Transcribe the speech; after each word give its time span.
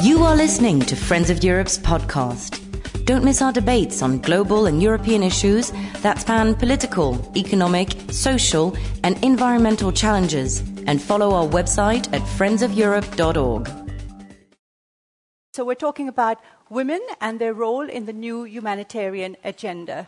You 0.00 0.22
are 0.22 0.36
listening 0.36 0.78
to 0.82 0.94
Friends 0.94 1.28
of 1.28 1.42
Europe's 1.42 1.76
podcast. 1.76 2.60
Don't 3.04 3.24
miss 3.24 3.42
our 3.42 3.52
debates 3.52 4.00
on 4.00 4.20
global 4.20 4.66
and 4.66 4.80
European 4.80 5.24
issues 5.24 5.72
that 6.02 6.20
span 6.20 6.54
political, 6.54 7.32
economic, 7.36 7.96
social, 8.12 8.76
and 9.02 9.22
environmental 9.24 9.90
challenges. 9.90 10.60
And 10.86 11.02
follow 11.02 11.32
our 11.34 11.48
website 11.48 12.06
at 12.12 12.22
friendsofeurope.org. 12.22 13.68
So, 15.52 15.64
we're 15.64 15.74
talking 15.74 16.06
about 16.06 16.38
women 16.70 17.00
and 17.20 17.40
their 17.40 17.52
role 17.52 17.88
in 17.88 18.06
the 18.06 18.12
new 18.12 18.44
humanitarian 18.44 19.36
agenda. 19.42 20.06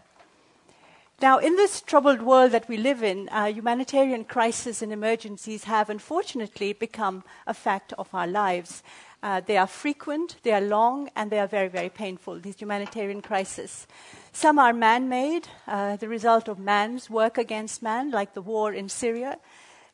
Now, 1.21 1.37
in 1.39 1.57
this 1.57 1.83
troubled 1.83 2.23
world 2.23 2.53
that 2.53 2.67
we 2.67 2.79
live 2.79 3.03
in, 3.03 3.29
uh, 3.29 3.47
humanitarian 3.47 4.25
crises 4.25 4.81
and 4.81 4.91
emergencies 4.91 5.65
have 5.65 5.91
unfortunately 5.91 6.73
become 6.73 7.25
a 7.47 7.53
fact 7.53 7.93
of 7.99 8.09
our 8.15 8.27
lives. 8.27 8.83
Uh, 9.23 9.41
they 9.45 9.59
are 9.59 9.67
frequent, 9.67 10.37
they 10.43 10.53
are 10.53 10.63
long, 10.63 11.11
and 11.15 11.31
they 11.31 11.39
are 11.39 11.47
very, 11.47 11.69
very 11.69 11.91
painful, 11.91 12.41
these 12.41 12.59
humanitarian 12.59 13.21
crises. 13.21 13.87
Some 14.33 14.59
are 14.59 14.73
man 14.73 15.09
made, 15.11 15.47
uh, 15.67 15.97
the 15.97 16.09
result 16.09 16.49
of 16.49 16.59
man's 16.59 17.11
work 17.11 17.37
against 17.37 17.83
man, 17.83 18.11
like 18.11 18.33
the 18.33 18.41
war 18.41 18.73
in 18.73 18.89
Syria. 18.89 19.39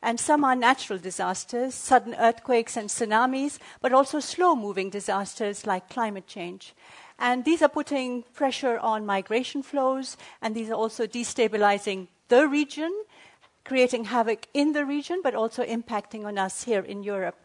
And 0.01 0.21
some 0.21 0.45
are 0.45 0.55
natural 0.55 1.01
disasters, 1.01 1.75
sudden 1.75 2.15
earthquakes 2.15 2.77
and 2.77 2.89
tsunamis, 2.89 3.59
but 3.81 3.93
also 3.93 4.21
slow 4.21 4.55
moving 4.55 4.91
disasters 4.91 5.67
like 5.67 5.91
climate 5.91 6.29
change. 6.29 6.75
And 7.19 7.45
these 7.45 7.63
are 7.63 7.69
putting 7.69 8.23
pressure 8.35 8.79
on 8.79 9.07
migration 9.07 9.63
flows, 9.63 10.17
and 10.41 10.55
these 10.55 10.71
are 10.71 10.75
also 10.75 11.07
destabilizing 11.07 12.07
the 12.29 12.47
region, 12.47 12.93
creating 13.65 14.05
havoc 14.05 14.47
in 14.55 14.73
the 14.73 14.85
region, 14.85 15.21
but 15.25 15.35
also 15.35 15.65
impacting 15.65 16.25
on 16.25 16.39
us 16.39 16.63
here 16.63 16.83
in 16.83 17.03
Europe. 17.03 17.39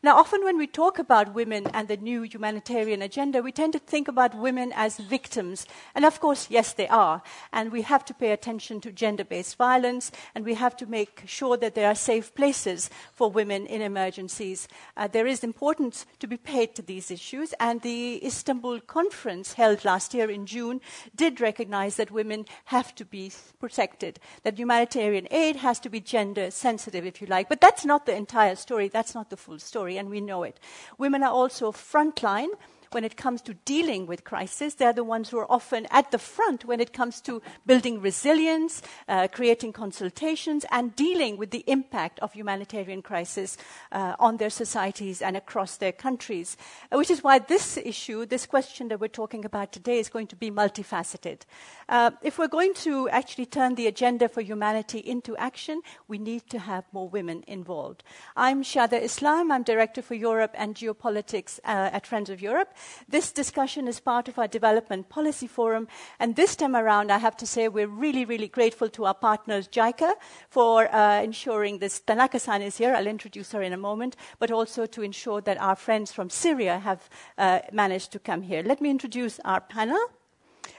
Now, 0.00 0.16
often 0.16 0.44
when 0.44 0.56
we 0.56 0.68
talk 0.68 1.00
about 1.00 1.34
women 1.34 1.66
and 1.74 1.88
the 1.88 1.96
new 1.96 2.22
humanitarian 2.22 3.02
agenda, 3.02 3.42
we 3.42 3.50
tend 3.50 3.72
to 3.72 3.80
think 3.80 4.06
about 4.06 4.36
women 4.36 4.72
as 4.76 4.98
victims. 4.98 5.66
And 5.92 6.04
of 6.04 6.20
course, 6.20 6.46
yes, 6.48 6.72
they 6.72 6.86
are. 6.86 7.20
And 7.52 7.72
we 7.72 7.82
have 7.82 8.04
to 8.04 8.14
pay 8.14 8.30
attention 8.30 8.80
to 8.82 8.92
gender 8.92 9.24
based 9.24 9.56
violence, 9.56 10.12
and 10.36 10.44
we 10.44 10.54
have 10.54 10.76
to 10.76 10.86
make 10.86 11.24
sure 11.26 11.56
that 11.56 11.74
there 11.74 11.88
are 11.88 11.96
safe 11.96 12.32
places 12.36 12.90
for 13.12 13.28
women 13.28 13.66
in 13.66 13.82
emergencies. 13.82 14.68
Uh, 14.96 15.08
there 15.08 15.26
is 15.26 15.42
importance 15.42 16.06
to 16.20 16.28
be 16.28 16.36
paid 16.36 16.76
to 16.76 16.82
these 16.82 17.10
issues, 17.10 17.52
and 17.58 17.82
the 17.82 18.24
Istanbul 18.24 18.80
conference 18.80 19.54
held 19.54 19.84
last 19.84 20.14
year 20.14 20.30
in 20.30 20.46
June 20.46 20.80
did 21.16 21.40
recognize 21.40 21.96
that 21.96 22.12
women 22.12 22.44
have 22.66 22.94
to 22.94 23.04
be 23.04 23.32
protected, 23.58 24.20
that 24.44 24.58
humanitarian 24.58 25.26
aid 25.32 25.56
has 25.56 25.80
to 25.80 25.90
be 25.90 25.98
gender 26.00 26.52
sensitive, 26.52 27.04
if 27.04 27.20
you 27.20 27.26
like. 27.26 27.48
But 27.48 27.60
that's 27.60 27.84
not 27.84 28.06
the 28.06 28.14
entire 28.14 28.54
story, 28.54 28.86
that's 28.86 29.14
not 29.16 29.30
the 29.30 29.36
full 29.36 29.58
story 29.58 29.87
story, 29.88 29.98
and 29.98 30.10
we 30.10 30.20
know 30.20 30.42
it. 30.42 30.60
Women 30.98 31.22
are 31.22 31.32
also 31.32 31.72
frontline 31.72 32.48
when 32.92 33.04
it 33.04 33.16
comes 33.16 33.40
to 33.42 33.54
dealing 33.64 34.06
with 34.06 34.24
crisis. 34.24 34.74
They're 34.74 34.92
the 34.92 35.04
ones 35.04 35.28
who 35.28 35.38
are 35.38 35.50
often 35.50 35.86
at 35.90 36.10
the 36.10 36.18
front 36.18 36.64
when 36.64 36.80
it 36.80 36.92
comes 36.92 37.20
to 37.22 37.42
building 37.66 38.00
resilience, 38.00 38.82
uh, 39.08 39.28
creating 39.28 39.72
consultations, 39.72 40.64
and 40.70 40.94
dealing 40.96 41.36
with 41.36 41.50
the 41.50 41.64
impact 41.66 42.18
of 42.20 42.32
humanitarian 42.32 43.02
crisis 43.02 43.56
uh, 43.92 44.14
on 44.18 44.36
their 44.36 44.50
societies 44.50 45.22
and 45.22 45.36
across 45.36 45.76
their 45.76 45.92
countries. 45.92 46.56
Uh, 46.92 46.96
which 46.98 47.10
is 47.10 47.22
why 47.22 47.38
this 47.38 47.76
issue, 47.76 48.26
this 48.26 48.46
question 48.46 48.88
that 48.88 49.00
we're 49.00 49.08
talking 49.08 49.44
about 49.44 49.72
today, 49.72 49.98
is 49.98 50.08
going 50.08 50.26
to 50.26 50.36
be 50.36 50.50
multifaceted. 50.50 51.42
Uh, 51.88 52.10
if 52.22 52.38
we're 52.38 52.48
going 52.48 52.74
to 52.74 53.08
actually 53.08 53.46
turn 53.46 53.74
the 53.74 53.86
agenda 53.86 54.28
for 54.28 54.40
humanity 54.40 54.98
into 54.98 55.36
action, 55.36 55.80
we 56.06 56.18
need 56.18 56.48
to 56.48 56.58
have 56.58 56.84
more 56.92 57.08
women 57.08 57.44
involved. 57.46 58.02
I'm 58.36 58.62
Shada 58.62 59.00
Islam. 59.00 59.50
I'm 59.50 59.62
Director 59.62 60.02
for 60.02 60.14
Europe 60.14 60.54
and 60.54 60.74
Geopolitics 60.74 61.58
uh, 61.64 61.90
at 61.92 62.06
Friends 62.06 62.30
of 62.30 62.40
Europe. 62.40 62.74
This 63.08 63.32
discussion 63.32 63.88
is 63.88 64.00
part 64.00 64.28
of 64.28 64.38
our 64.38 64.48
Development 64.48 65.08
Policy 65.08 65.46
Forum, 65.46 65.88
and 66.18 66.36
this 66.36 66.56
time 66.56 66.76
around, 66.76 67.10
I 67.10 67.18
have 67.18 67.36
to 67.38 67.46
say, 67.46 67.68
we're 67.68 67.86
really, 67.86 68.24
really 68.24 68.48
grateful 68.48 68.88
to 68.90 69.06
our 69.06 69.14
partners, 69.14 69.68
JICA, 69.68 70.14
for 70.48 70.94
uh, 70.94 71.22
ensuring 71.22 71.78
this. 71.78 72.00
Tanaka 72.00 72.38
san 72.38 72.62
is 72.62 72.78
here, 72.78 72.94
I'll 72.94 73.06
introduce 73.06 73.52
her 73.52 73.62
in 73.62 73.72
a 73.72 73.76
moment, 73.76 74.16
but 74.38 74.50
also 74.50 74.86
to 74.86 75.02
ensure 75.02 75.40
that 75.42 75.60
our 75.60 75.76
friends 75.76 76.12
from 76.12 76.30
Syria 76.30 76.78
have 76.78 77.08
uh, 77.36 77.60
managed 77.72 78.12
to 78.12 78.18
come 78.18 78.42
here. 78.42 78.62
Let 78.62 78.80
me 78.80 78.90
introduce 78.90 79.40
our 79.44 79.60
panel. 79.60 79.98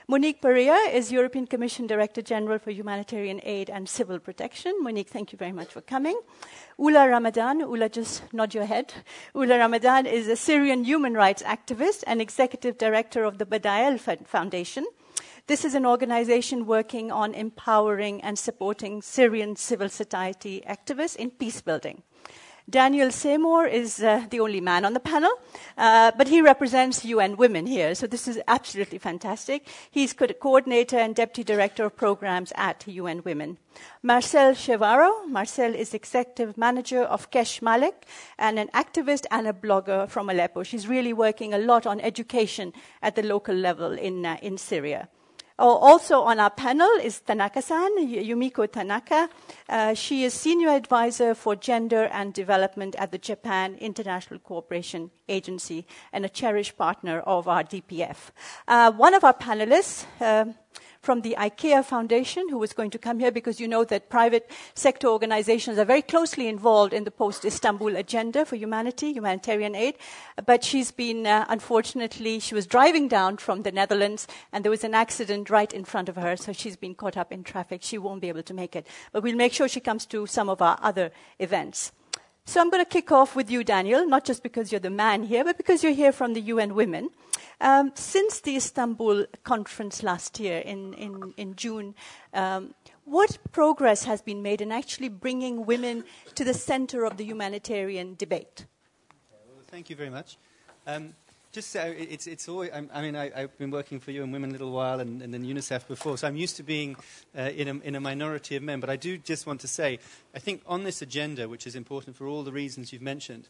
Monique 0.07 0.41
Pariat 0.41 0.93
is 0.93 1.11
European 1.11 1.45
Commission 1.45 1.87
Director 1.87 2.21
General 2.21 2.59
for 2.59 2.71
Humanitarian 2.71 3.39
Aid 3.43 3.69
and 3.69 3.87
Civil 3.87 4.19
Protection. 4.19 4.73
Monique, 4.81 5.09
thank 5.09 5.31
you 5.31 5.37
very 5.37 5.51
much 5.51 5.69
for 5.69 5.81
coming. 5.81 6.19
Ula 6.77 7.07
Ramadan, 7.07 7.59
Ula, 7.59 7.89
just 7.89 8.23
nod 8.33 8.53
your 8.53 8.65
head. 8.65 8.93
Ula 9.35 9.57
Ramadan 9.57 10.05
is 10.05 10.27
a 10.27 10.35
Syrian 10.35 10.83
human 10.83 11.13
rights 11.13 11.43
activist 11.43 12.03
and 12.07 12.21
executive 12.21 12.77
director 12.77 13.23
of 13.23 13.37
the 13.37 13.45
Badael 13.45 13.99
Foundation. 14.25 14.85
This 15.47 15.65
is 15.65 15.73
an 15.73 15.85
organization 15.85 16.67
working 16.67 17.11
on 17.11 17.33
empowering 17.33 18.21
and 18.21 18.37
supporting 18.37 19.01
Syrian 19.01 19.55
civil 19.55 19.89
society 19.89 20.63
activists 20.67 21.15
in 21.15 21.31
peace 21.31 21.61
building. 21.61 22.03
Daniel 22.69 23.09
Seymour 23.09 23.65
is 23.65 24.03
uh, 24.03 24.25
the 24.29 24.39
only 24.39 24.61
man 24.61 24.85
on 24.85 24.93
the 24.93 24.99
panel, 24.99 25.31
uh, 25.77 26.11
but 26.17 26.27
he 26.27 26.41
represents 26.41 27.03
UN 27.03 27.35
Women 27.35 27.65
here, 27.65 27.95
so 27.95 28.05
this 28.05 28.27
is 28.27 28.39
absolutely 28.47 28.99
fantastic. 28.99 29.67
He's 29.89 30.13
co- 30.13 30.27
coordinator 30.27 30.97
and 30.97 31.15
deputy 31.15 31.43
director 31.43 31.85
of 31.85 31.95
programs 31.95 32.53
at 32.55 32.85
UN 32.87 33.23
Women. 33.23 33.57
Marcel 34.03 34.53
Shehwaro, 34.53 35.27
Marcel 35.27 35.73
is 35.73 35.93
executive 35.95 36.57
manager 36.57 37.01
of 37.01 37.31
Kesh 37.31 37.61
Malek 37.61 38.05
and 38.37 38.59
an 38.59 38.69
activist 38.75 39.25
and 39.31 39.47
a 39.47 39.53
blogger 39.53 40.07
from 40.07 40.29
Aleppo. 40.29 40.61
She's 40.61 40.87
really 40.87 41.13
working 41.13 41.53
a 41.53 41.57
lot 41.57 41.87
on 41.87 41.99
education 42.01 42.73
at 43.01 43.15
the 43.15 43.23
local 43.23 43.55
level 43.55 43.93
in, 43.93 44.25
uh, 44.25 44.37
in 44.43 44.57
Syria. 44.57 45.09
Oh, 45.61 45.75
also 45.75 46.21
on 46.21 46.39
our 46.39 46.49
panel 46.49 46.89
is 47.03 47.19
Tanaka-san, 47.19 48.07
Yumiko 48.07 48.71
Tanaka. 48.71 49.27
Uh, 49.67 49.93
she 49.93 50.23
is 50.23 50.33
senior 50.33 50.69
advisor 50.69 51.35
for 51.35 51.53
gender 51.53 52.05
and 52.13 52.33
development 52.33 52.95
at 52.97 53.11
the 53.11 53.17
Japan 53.17 53.75
International 53.81 54.39
Cooperation 54.39 55.11
Agency 55.27 55.85
and 56.13 56.23
a 56.23 56.29
cherished 56.29 56.77
partner 56.77 57.19
of 57.19 57.49
our 57.49 57.65
DPF. 57.65 58.31
Uh, 58.69 58.93
one 58.93 59.13
of 59.13 59.25
our 59.25 59.33
panelists, 59.33 60.05
uh, 60.21 60.45
from 61.01 61.21
the 61.21 61.35
IKEA 61.37 61.83
Foundation, 61.83 62.49
who 62.49 62.57
was 62.57 62.73
going 62.73 62.91
to 62.91 62.97
come 62.97 63.19
here 63.19 63.31
because 63.31 63.59
you 63.59 63.67
know 63.67 63.83
that 63.85 64.09
private 64.09 64.49
sector 64.73 65.07
organizations 65.07 65.77
are 65.77 65.85
very 65.85 66.01
closely 66.01 66.47
involved 66.47 66.93
in 66.93 67.05
the 67.05 67.11
post 67.11 67.45
Istanbul 67.45 67.95
agenda 67.95 68.45
for 68.45 68.55
humanity, 68.55 69.13
humanitarian 69.13 69.75
aid. 69.75 69.95
But 70.45 70.63
she's 70.63 70.91
been, 70.91 71.25
uh, 71.25 71.45
unfortunately, 71.49 72.39
she 72.39 72.55
was 72.55 72.67
driving 72.67 73.07
down 73.07 73.37
from 73.37 73.63
the 73.63 73.71
Netherlands 73.71 74.27
and 74.51 74.63
there 74.63 74.71
was 74.71 74.83
an 74.83 74.93
accident 74.93 75.49
right 75.49 75.73
in 75.73 75.85
front 75.85 76.09
of 76.09 76.15
her, 76.15 76.35
so 76.35 76.51
she's 76.51 76.75
been 76.75 76.95
caught 76.95 77.17
up 77.17 77.31
in 77.31 77.43
traffic. 77.43 77.81
She 77.83 77.97
won't 77.97 78.21
be 78.21 78.29
able 78.29 78.43
to 78.43 78.53
make 78.53 78.75
it. 78.75 78.87
But 79.11 79.23
we'll 79.23 79.35
make 79.35 79.53
sure 79.53 79.67
she 79.67 79.79
comes 79.79 80.05
to 80.07 80.27
some 80.27 80.49
of 80.49 80.61
our 80.61 80.77
other 80.81 81.11
events. 81.39 81.91
So 82.49 82.59
I'm 82.59 82.71
going 82.71 82.83
to 82.83 82.89
kick 82.89 83.11
off 83.11 83.35
with 83.35 83.51
you, 83.51 83.63
Daniel, 83.63 84.07
not 84.07 84.25
just 84.25 84.41
because 84.41 84.71
you're 84.71 84.79
the 84.79 84.89
man 84.89 85.21
here, 85.21 85.43
but 85.43 85.55
because 85.55 85.83
you're 85.83 85.93
here 85.93 86.11
from 86.11 86.33
the 86.33 86.41
UN 86.41 86.73
Women. 86.73 87.11
Um, 87.61 87.91
since 87.93 88.39
the 88.39 88.55
Istanbul 88.55 89.27
conference 89.43 90.01
last 90.01 90.39
year 90.39 90.57
in, 90.57 90.95
in, 90.95 91.31
in 91.37 91.55
June, 91.55 91.93
um, 92.33 92.73
what 93.05 93.37
progress 93.51 94.05
has 94.05 94.23
been 94.23 94.41
made 94.41 94.61
in 94.61 94.71
actually 94.71 95.09
bringing 95.09 95.67
women 95.67 96.03
to 96.33 96.43
the 96.43 96.55
center 96.55 97.05
of 97.05 97.17
the 97.17 97.23
humanitarian 97.23 98.15
debate? 98.15 98.65
Thank 99.67 99.91
you 99.91 99.95
very 99.95 100.09
much. 100.09 100.39
Um, 100.87 101.13
just 101.51 101.71
so 101.71 101.81
it's, 101.81 102.27
it's 102.27 102.47
always, 102.47 102.69
I 102.71 103.01
mean, 103.01 103.15
I, 103.15 103.31
have 103.41 103.57
been 103.57 103.71
working 103.71 103.99
for 103.99 104.11
UN 104.11 104.31
Women 104.31 104.51
a 104.51 104.53
little 104.53 104.71
while 104.71 104.99
and, 104.99 105.21
and 105.21 105.33
then 105.33 105.43
UNICEF 105.43 105.87
before, 105.87 106.17
so 106.17 106.27
I'm 106.27 106.35
used 106.35 106.57
to 106.57 106.63
being 106.63 106.95
uh, 107.37 107.41
in, 107.41 107.67
a, 107.67 107.75
in 107.79 107.95
a 107.95 107.99
minority 107.99 108.55
of 108.55 108.61
men. 108.61 108.79
But 108.79 108.89
I 108.89 108.95
do 108.95 109.17
just 109.17 109.47
want 109.47 109.61
to 109.61 109.67
say, 109.67 109.99
I 110.35 110.39
think 110.39 110.61
on 110.67 110.83
this 110.83 111.01
agenda, 111.01 111.49
which 111.49 111.65
is 111.65 111.75
important 111.75 112.15
for 112.15 112.27
all 112.27 112.43
the 112.43 112.51
reasons 112.51 112.93
you've 112.93 113.01
mentioned, 113.01 113.49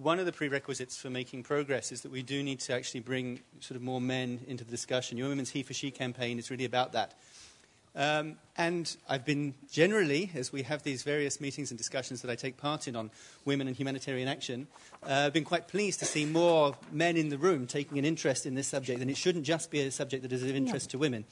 one 0.00 0.18
of 0.18 0.26
the 0.26 0.32
prerequisites 0.32 0.96
for 0.96 1.10
making 1.10 1.42
progress 1.42 1.92
is 1.92 2.02
that 2.02 2.12
we 2.12 2.22
do 2.22 2.42
need 2.42 2.60
to 2.60 2.74
actually 2.74 3.00
bring 3.00 3.40
sort 3.60 3.76
of 3.76 3.82
more 3.82 4.00
men 4.00 4.40
into 4.46 4.64
the 4.64 4.70
discussion. 4.70 5.18
UN 5.18 5.30
Women's 5.30 5.50
He 5.50 5.62
for 5.62 5.74
She 5.74 5.90
campaign 5.90 6.38
is 6.38 6.50
really 6.50 6.64
about 6.64 6.92
that. 6.92 7.14
Um, 7.94 8.36
and 8.56 8.96
I've 9.08 9.24
been 9.24 9.54
generally, 9.70 10.30
as 10.34 10.52
we 10.52 10.62
have 10.62 10.82
these 10.82 11.02
various 11.02 11.40
meetings 11.40 11.70
and 11.70 11.78
discussions 11.78 12.22
that 12.22 12.30
I 12.30 12.34
take 12.34 12.56
part 12.56 12.88
in 12.88 12.96
on 12.96 13.10
women 13.44 13.66
and 13.66 13.76
humanitarian 13.76 14.28
action, 14.28 14.66
uh, 15.06 15.30
been 15.30 15.44
quite 15.44 15.68
pleased 15.68 15.98
to 16.00 16.04
see 16.04 16.24
more 16.24 16.76
men 16.90 17.16
in 17.16 17.28
the 17.28 17.38
room 17.38 17.66
taking 17.66 17.98
an 17.98 18.04
interest 18.04 18.46
in 18.46 18.54
this 18.54 18.68
subject. 18.68 19.00
And 19.00 19.10
it 19.10 19.16
shouldn't 19.16 19.44
just 19.44 19.70
be 19.70 19.80
a 19.80 19.90
subject 19.90 20.22
that 20.22 20.32
is 20.32 20.42
of 20.42 20.54
interest 20.54 20.90
to 20.90 20.98
women. 20.98 21.24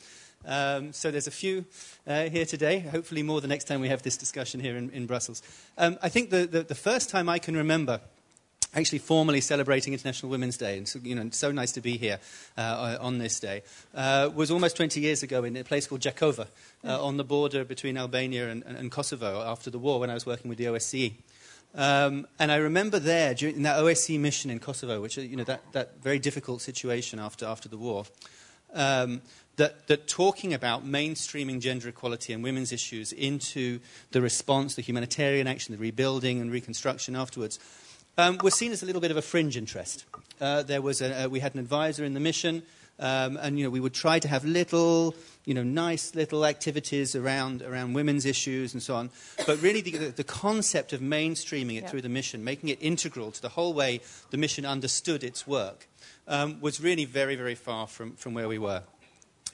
Um, 0.46 0.92
so 0.92 1.10
there's 1.10 1.26
a 1.26 1.30
few 1.30 1.66
uh, 2.06 2.24
here 2.30 2.46
today, 2.46 2.78
hopefully 2.78 3.22
more 3.22 3.40
the 3.40 3.48
next 3.48 3.64
time 3.64 3.80
we 3.80 3.88
have 3.88 4.02
this 4.02 4.16
discussion 4.16 4.60
here 4.60 4.76
in, 4.76 4.90
in 4.90 5.06
Brussels. 5.06 5.42
Um, 5.76 5.98
I 6.02 6.08
think 6.08 6.30
the, 6.30 6.46
the, 6.46 6.62
the 6.62 6.74
first 6.74 7.10
time 7.10 7.28
I 7.28 7.38
can 7.38 7.56
remember 7.56 8.00
actually 8.74 8.98
formally 8.98 9.40
celebrating 9.40 9.92
International 9.92 10.30
Women's 10.30 10.56
Day, 10.56 10.78
and 10.78 10.86
so, 10.86 10.98
you 11.02 11.14
know, 11.14 11.28
so 11.30 11.50
nice 11.50 11.72
to 11.72 11.80
be 11.80 11.96
here 11.96 12.18
uh, 12.56 12.98
on 13.00 13.18
this 13.18 13.40
day, 13.40 13.62
uh, 13.94 14.30
was 14.34 14.50
almost 14.50 14.76
20 14.76 15.00
years 15.00 15.22
ago 15.22 15.44
in 15.44 15.56
a 15.56 15.64
place 15.64 15.86
called 15.86 16.00
Jakova, 16.00 16.46
uh, 16.84 17.04
on 17.04 17.16
the 17.16 17.24
border 17.24 17.64
between 17.64 17.96
Albania 17.96 18.48
and, 18.48 18.62
and, 18.64 18.90
Kosovo 18.90 19.42
after 19.42 19.70
the 19.70 19.78
war 19.78 20.00
when 20.00 20.10
I 20.10 20.14
was 20.14 20.24
working 20.24 20.48
with 20.48 20.58
the 20.58 20.64
OSCE. 20.66 21.14
Um, 21.74 22.26
and 22.38 22.50
I 22.50 22.56
remember 22.56 22.98
there, 22.98 23.34
during 23.34 23.62
that 23.62 23.78
OSCE 23.78 24.18
mission 24.18 24.50
in 24.50 24.58
Kosovo, 24.58 25.00
which, 25.00 25.16
you 25.16 25.36
know, 25.36 25.44
that, 25.44 25.60
that 25.72 26.02
very 26.02 26.18
difficult 26.18 26.62
situation 26.62 27.18
after, 27.18 27.46
after 27.46 27.68
the 27.68 27.76
war, 27.76 28.04
um, 28.74 29.20
that, 29.56 29.86
that 29.88 30.08
talking 30.08 30.54
about 30.54 30.86
mainstreaming 30.86 31.60
gender 31.60 31.88
equality 31.88 32.32
and 32.32 32.42
women's 32.42 32.72
issues 32.72 33.12
into 33.12 33.80
the 34.10 34.20
response, 34.20 34.74
the 34.74 34.82
humanitarian 34.82 35.46
action, 35.46 35.74
the 35.74 35.80
rebuilding 35.80 36.40
and 36.40 36.50
reconstruction 36.50 37.14
afterwards, 37.14 37.58
um, 38.20 38.38
was 38.42 38.54
seen 38.54 38.72
as 38.72 38.82
a 38.82 38.86
little 38.86 39.00
bit 39.00 39.10
of 39.10 39.16
a 39.16 39.22
fringe 39.22 39.56
interest. 39.56 40.04
Uh, 40.40 40.62
there 40.62 40.82
was 40.82 41.00
a, 41.00 41.24
uh, 41.24 41.28
we 41.28 41.40
had 41.40 41.54
an 41.54 41.60
advisor 41.60 42.04
in 42.04 42.14
the 42.14 42.20
mission, 42.20 42.62
um, 42.98 43.38
and 43.38 43.58
you 43.58 43.64
know, 43.64 43.70
we 43.70 43.80
would 43.80 43.94
try 43.94 44.18
to 44.18 44.28
have 44.28 44.44
little, 44.44 45.14
you 45.46 45.54
know, 45.54 45.62
nice 45.62 46.14
little 46.14 46.44
activities 46.44 47.16
around, 47.16 47.62
around 47.62 47.94
women's 47.94 48.26
issues 48.26 48.74
and 48.74 48.82
so 48.82 48.94
on. 48.94 49.10
But 49.46 49.60
really, 49.62 49.80
the, 49.80 50.08
the 50.08 50.24
concept 50.24 50.92
of 50.92 51.00
mainstreaming 51.00 51.78
it 51.78 51.88
through 51.88 52.02
the 52.02 52.08
mission, 52.08 52.44
making 52.44 52.68
it 52.68 52.78
integral 52.80 53.30
to 53.32 53.42
the 53.42 53.48
whole 53.50 53.72
way 53.72 54.00
the 54.30 54.36
mission 54.36 54.66
understood 54.66 55.24
its 55.24 55.46
work, 55.46 55.88
um, 56.28 56.60
was 56.60 56.80
really 56.80 57.06
very, 57.06 57.36
very 57.36 57.54
far 57.54 57.86
from, 57.86 58.14
from 58.16 58.34
where 58.34 58.48
we 58.48 58.58
were. 58.58 58.82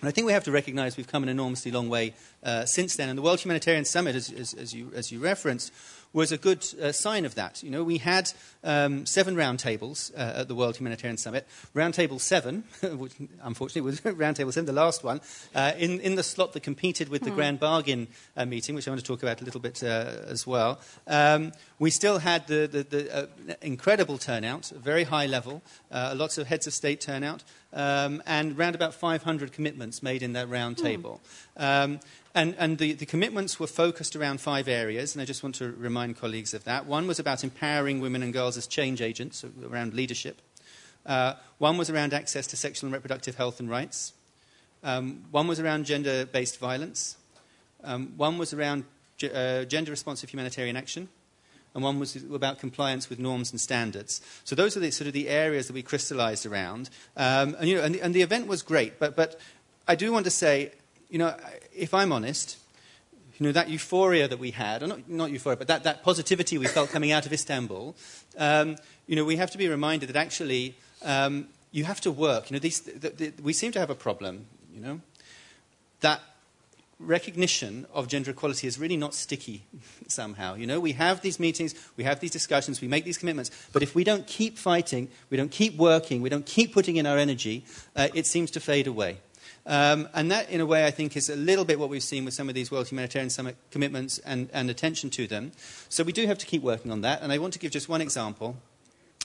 And 0.01 0.09
I 0.09 0.11
think 0.11 0.27
we 0.27 0.33
have 0.33 0.45
to 0.45 0.53
recognize 0.53 0.97
we've 0.97 1.09
come 1.09 1.23
an 1.23 1.31
enormously 1.31 1.71
long 1.71 1.89
way 1.89 2.15
uh, 2.45 2.67
since 2.67 2.97
then. 2.97 3.09
And 3.09 3.17
the 3.17 3.23
World 3.23 3.41
Humanitarian 3.41 3.87
Summit, 3.87 4.15
as, 4.15 4.31
as, 4.31 4.53
as, 4.53 4.75
you, 4.75 4.93
as 4.95 5.11
you 5.11 5.21
referenced, 5.21 5.73
was 6.17 6.33
a 6.33 6.39
good 6.39 6.67
uh, 6.81 6.93
sign 6.93 7.27
of 7.27 7.35
that. 7.35 7.63
You 7.63 7.71
know, 7.71 7.85
we 7.85 7.99
had 7.99 8.33
um, 8.65 9.05
seven 9.05 9.37
roundtables 9.37 10.11
uh, 10.17 10.41
at 10.41 10.49
the 10.49 10.55
World 10.55 10.79
Humanitarian 10.79 11.19
Summit. 11.19 11.47
Roundtable 11.75 12.19
seven, 12.19 12.65
which 12.83 13.13
unfortunately 13.43 13.83
was 13.83 14.01
Roundtable 14.01 14.51
seven, 14.51 14.65
the 14.65 14.73
last 14.73 15.05
one, 15.05 15.21
uh, 15.55 15.73
in, 15.77 16.01
in 16.01 16.15
the 16.15 16.23
slot 16.23 16.55
that 16.55 16.63
competed 16.63 17.11
with 17.11 17.23
the 17.23 17.31
mm. 17.31 17.35
Grand 17.35 17.61
Bargain 17.61 18.09
uh, 18.35 18.47
meeting, 18.47 18.75
which 18.75 18.89
I 18.89 18.93
want 18.93 19.03
to 19.03 19.07
talk 19.07 19.23
about 19.23 19.43
a 19.43 19.45
little 19.45 19.61
bit 19.61 19.83
uh, 19.83 20.23
as 20.27 20.47
well. 20.47 20.81
Um, 21.07 21.53
we 21.79 21.91
still 21.91 22.19
had 22.19 22.47
the, 22.47 22.67
the, 22.67 22.83
the 22.83 23.15
uh, 23.15 23.27
incredible 23.61 24.17
turnout, 24.17 24.73
very 24.75 25.05
high 25.05 25.27
level, 25.27 25.63
lots 25.93 26.39
of 26.39 26.47
heads 26.47 26.67
of 26.67 26.73
state 26.73 27.03
turnout, 27.03 27.45
um, 27.77 28.23
and 28.27 28.59
around 28.59 28.75
about 28.75 28.95
500 28.95 29.53
commitments 29.53 30.03
made 30.03 30.23
in 30.23 30.33
that 30.33 30.49
roundtable. 30.49 31.21
Mm. 31.59 31.85
Um, 31.85 32.01
and, 32.35 32.55
and 32.59 32.79
the, 32.79 32.95
the, 32.95 33.07
commitments 33.07 33.61
were 33.61 33.67
focused 33.67 34.17
around 34.17 34.41
five 34.41 34.67
areas, 34.67 35.15
and 35.15 35.23
I 35.23 35.27
just 35.27 35.43
want 35.43 35.55
to 35.57 35.73
remind 35.73 36.19
colleagues 36.19 36.55
of 36.55 36.65
that. 36.65 36.87
One 36.87 37.07
was 37.07 37.19
about 37.19 37.45
empowering 37.45 38.01
women 38.01 38.23
and 38.23 38.33
girls 38.33 38.57
as 38.57 38.67
change 38.67 39.03
agents, 39.03 39.45
around 39.63 39.95
leadership. 39.95 40.41
Uh, 41.05 41.35
one 41.59 41.77
was 41.77 41.91
around 41.91 42.15
access 42.15 42.47
to 42.49 42.57
sexual 42.57 42.89
and 42.89 42.95
reproductive 42.95 43.37
health 43.37 43.61
and 43.61 43.69
rights. 43.69 44.15
Um, 44.83 45.25
one 45.31 45.47
was 45.47 45.61
around 45.61 45.85
gender 45.85 46.27
based 46.27 46.59
violence. 46.59 47.17
Um, 47.85 48.15
one 48.17 48.39
was 48.39 48.55
around 48.55 48.85
ge- 49.19 49.25
uh, 49.25 49.65
gender 49.67 49.91
responsive 49.91 50.31
humanitarian 50.31 50.77
action. 50.77 51.09
And 51.77 51.85
one 51.85 52.01
was 52.01 52.17
about 52.17 52.59
compliance 52.59 53.09
with 53.09 53.21
norms 53.21 53.53
and 53.53 53.61
standards. 53.61 54.21
So 54.43 54.57
those 54.57 54.77
are 54.77 54.81
the 54.81 54.91
sort 54.91 55.07
of 55.07 55.13
the 55.13 55.29
areas 55.29 55.69
that 55.69 55.75
we 55.75 55.83
crystallized 55.83 56.45
around. 56.45 56.91
Um, 57.17 57.55
and, 57.61 57.69
you 57.69 57.77
know, 57.77 57.85
and, 57.85 57.95
the, 57.95 58.01
and 58.01 58.13
the 58.13 58.23
event 58.23 58.49
was 58.49 58.63
great, 58.63 58.99
but, 58.99 59.15
but 59.15 59.39
I 59.87 59.95
do 59.95 60.11
want 60.11 60.25
to 60.25 60.31
say 60.31 60.73
you 61.09 61.19
know, 61.19 61.35
if 61.75 61.95
I'm 61.95 62.13
honest, 62.13 62.59
you 63.39 63.47
know, 63.47 63.53
that 63.53 63.69
euphoria 63.69 64.29
that 64.29 64.39
we 64.39 64.51
had, 64.51 64.83
or 64.83 64.87
not, 64.87 65.09
not 65.09 65.31
euphoria, 65.31 65.57
but 65.57 65.69
that, 65.69 65.85
that 65.85 66.03
positivity 66.03 66.59
we 66.59 66.67
felt 66.67 66.91
coming 66.91 67.13
out 67.13 67.27
of 67.27 67.33
Istanbul, 67.33 67.95
um, 68.39 68.77
you 69.07 69.17
know, 69.17 69.25
we 69.25 69.37
have 69.37 69.51
to 69.53 69.59
be 69.59 69.69
reminded 69.69 70.09
that 70.09 70.17
actually 70.17 70.75
um, 71.03 71.47
you 71.71 71.85
have 71.85 72.01
to 72.01 72.11
work. 72.11 72.51
You 72.51 72.57
know, 72.57 72.61
these, 72.61 72.81
the, 72.81 73.11
the, 73.11 73.33
we 73.43 73.53
seem 73.53 73.73
to 73.73 73.79
have 73.79 73.91
a 73.91 73.95
problem, 73.95 74.47
you 74.75 74.81
know, 74.81 75.01
that 76.01 76.21
recognition 76.99 77.87
of 77.93 78.09
gender 78.09 78.31
equality 78.31 78.67
is 78.67 78.79
really 78.79 78.97
not 78.97 79.15
sticky 79.15 79.65
somehow. 80.09 80.55
You 80.55 80.67
know, 80.67 80.81
we 80.81 80.93
have 80.93 81.21
these 81.21 81.39
meetings, 81.39 81.75
we 81.97 82.05
have 82.05 82.21
these 82.21 82.31
discussions, 82.31 82.81
we 82.81 82.89
make 82.89 83.05
these 83.05 83.19
commitments, 83.19 83.51
but 83.73 83.83
if 83.83 83.95
we 83.95 84.05
don't 84.05 84.27
keep 84.27 84.59
fighting, 84.59 85.09
we 85.31 85.37
don't 85.37 85.51
keep 85.51 85.77
working, 85.77 86.23
we 86.23 86.29
don't 86.29 86.47
keep 86.47 86.73
putting 86.73 86.97
in 86.97 87.07
our 87.07 87.19
energy, 87.19 87.65
uh, 87.95 88.09
it 88.15 88.27
seems 88.27 88.51
to 88.53 88.61
fade 88.61 88.87
away. 88.87 89.19
Um, 89.67 90.09
and 90.15 90.31
that, 90.31 90.49
in 90.49 90.61
a 90.61 90.67
way, 90.67 90.87
I 90.87 90.93
think 90.93 91.17
is 91.17 91.29
a 91.29 91.35
little 91.35 91.65
bit 91.65 91.81
what 91.81 91.89
we've 91.89 92.03
seen 92.03 92.25
with 92.25 92.35
some 92.35 92.49
of 92.49 92.55
these 92.55 92.71
World 92.71 92.87
Humanitarian 92.89 93.31
Summit 93.31 93.57
commitments 93.73 94.19
and, 94.21 94.49
and 94.53 94.71
attention 94.71 95.11
to 95.11 95.27
them. 95.27 95.51
So 95.89 96.05
we 96.05 96.13
do 96.13 96.27
have 96.27 96.39
to 96.39 96.47
keep 96.47 96.63
working 96.63 96.93
on 96.93 97.01
that. 97.01 97.21
And 97.21 97.33
I 97.33 97.39
want 97.39 97.53
to 97.55 97.59
give 97.59 97.73
just 97.73 97.89
one 97.89 98.01
example, 98.01 98.57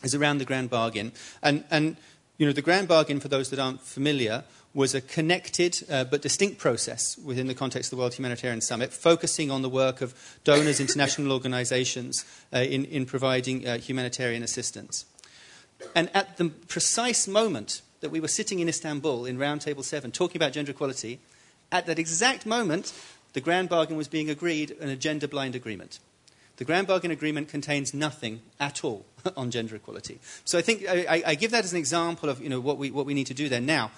is 0.04 0.16
around 0.16 0.40
the 0.40 0.46
Grand 0.46 0.70
Bargain. 0.70 1.12
And, 1.44 1.64
and 1.70 1.96
you 2.42 2.48
know, 2.48 2.54
the 2.54 2.62
Grand 2.64 2.88
Bargain, 2.88 3.20
for 3.20 3.28
those 3.28 3.52
that 3.52 3.60
aren't 3.60 3.82
familiar, 3.82 4.44
was 4.74 4.96
a 4.96 5.02
connected 5.02 5.78
uh, 5.92 6.06
but 6.06 6.24
distinct 6.24 6.58
process 6.58 7.16
within 7.20 7.46
the 7.46 7.54
context 7.54 7.92
of 7.94 7.98
the 7.98 8.02
World 8.02 8.16
Humanitarian 8.16 8.62
Summit, 8.62 8.92
focusing 8.92 9.52
on 9.52 9.62
the 9.62 9.70
work 9.70 10.02
of 10.02 10.16
donors, 10.44 10.80
international 10.80 11.34
organizations 11.34 12.26
uh, 12.52 12.58
in, 12.58 12.86
in 12.86 13.06
providing 13.06 13.68
uh, 13.68 13.78
humanitarian 13.78 14.42
assistance. 14.42 15.06
And 15.94 16.10
at 16.16 16.38
the 16.38 16.50
precise 16.50 17.28
moment 17.28 17.84
that 18.00 18.10
we 18.10 18.20
were 18.20 18.28
sitting 18.28 18.58
in 18.58 18.68
Istanbul 18.68 19.26
in 19.26 19.38
Roundtable 19.38 19.84
7 19.84 20.10
talking 20.10 20.38
about 20.38 20.52
gender 20.52 20.72
equality, 20.72 21.20
at 21.72 21.86
that 21.86 22.00
exact 22.00 22.48
moment, 22.48 22.92
the 23.34 23.42
Grand 23.42 23.70
Bargain 23.70 23.98
was 23.98 24.08
being 24.08 24.32
agreed, 24.32 24.72
an 24.82 24.90
agenda 24.90 25.28
blind 25.28 25.54
agreement. 25.54 26.00
The 26.58 26.66
Grand 26.66 26.88
Bargain 26.88 27.12
Agreement 27.12 27.50
contains 27.50 27.94
nothing 27.94 28.42
at 28.60 28.84
all 28.84 29.06
on 29.38 29.52
gender 29.52 29.76
equality. 29.76 30.20
So 30.46 30.58
I 30.58 30.62
think 30.62 30.86
I, 30.88 31.24
I, 31.26 31.36
give 31.36 31.52
that 31.52 31.64
as 31.64 31.74
an 31.74 31.80
example 31.80 32.30
of 32.30 32.42
you 32.42 32.50
know, 32.50 32.60
what, 32.60 32.78
we, 32.78 32.92
what 32.92 33.06
we 33.06 33.14
need 33.14 33.28
to 33.28 33.34
do 33.34 33.50
there. 33.50 33.62
Now, 33.62 33.92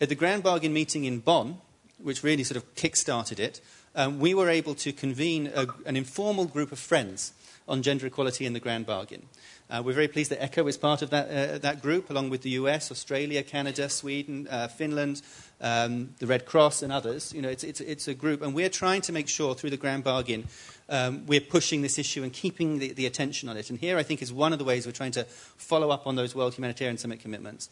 at 0.00 0.08
the 0.08 0.14
Grand 0.14 0.42
Bargain 0.42 0.72
meeting 0.72 1.04
in 1.04 1.20
Bonn, 1.20 1.58
which 1.98 2.22
really 2.22 2.44
sort 2.44 2.56
of 2.56 2.74
kick-started 2.74 3.40
it, 3.40 3.60
um, 3.94 4.20
we 4.20 4.34
were 4.34 4.48
able 4.48 4.74
to 4.76 4.92
convene 4.92 5.50
a, 5.54 5.66
an 5.86 5.96
informal 5.96 6.44
group 6.44 6.72
of 6.72 6.78
friends 6.78 7.32
on 7.66 7.82
gender 7.82 8.06
equality 8.06 8.46
in 8.46 8.52
the 8.52 8.60
Grand 8.60 8.86
Bargain. 8.86 9.26
Uh, 9.70 9.82
we're 9.84 9.92
very 9.92 10.08
pleased 10.08 10.30
that 10.30 10.42
ECHO 10.42 10.66
is 10.66 10.78
part 10.78 11.02
of 11.02 11.10
that, 11.10 11.28
uh, 11.28 11.58
that 11.58 11.82
group, 11.82 12.08
along 12.08 12.30
with 12.30 12.40
the 12.40 12.50
US, 12.50 12.90
Australia, 12.90 13.42
Canada, 13.42 13.90
Sweden, 13.90 14.48
uh, 14.50 14.68
Finland, 14.68 15.20
um, 15.60 16.14
the 16.20 16.26
Red 16.26 16.46
Cross, 16.46 16.82
and 16.82 16.90
others. 16.90 17.34
You 17.34 17.42
know, 17.42 17.50
it's, 17.50 17.64
it's, 17.64 17.80
it's, 17.80 18.08
a 18.08 18.14
group, 18.14 18.40
and 18.40 18.54
we're 18.54 18.70
trying 18.70 19.02
to 19.02 19.12
make 19.12 19.28
sure 19.28 19.54
through 19.54 19.70
the 19.70 19.76
Grand 19.76 20.04
Bargain 20.04 20.46
um, 20.88 21.26
we're 21.26 21.40
pushing 21.40 21.82
this 21.82 21.98
issue 21.98 22.22
and 22.22 22.32
keeping 22.32 22.78
the, 22.78 22.92
the 22.92 23.06
attention 23.06 23.48
on 23.48 23.56
it. 23.56 23.70
And 23.70 23.78
here, 23.78 23.98
I 23.98 24.02
think, 24.02 24.22
is 24.22 24.32
one 24.32 24.52
of 24.52 24.58
the 24.58 24.64
ways 24.64 24.86
we're 24.86 24.92
trying 24.92 25.12
to 25.12 25.24
follow 25.24 25.90
up 25.90 26.06
on 26.06 26.16
those 26.16 26.34
World 26.34 26.54
Humanitarian 26.54 26.98
Summit 26.98 27.20
commitments. 27.20 27.68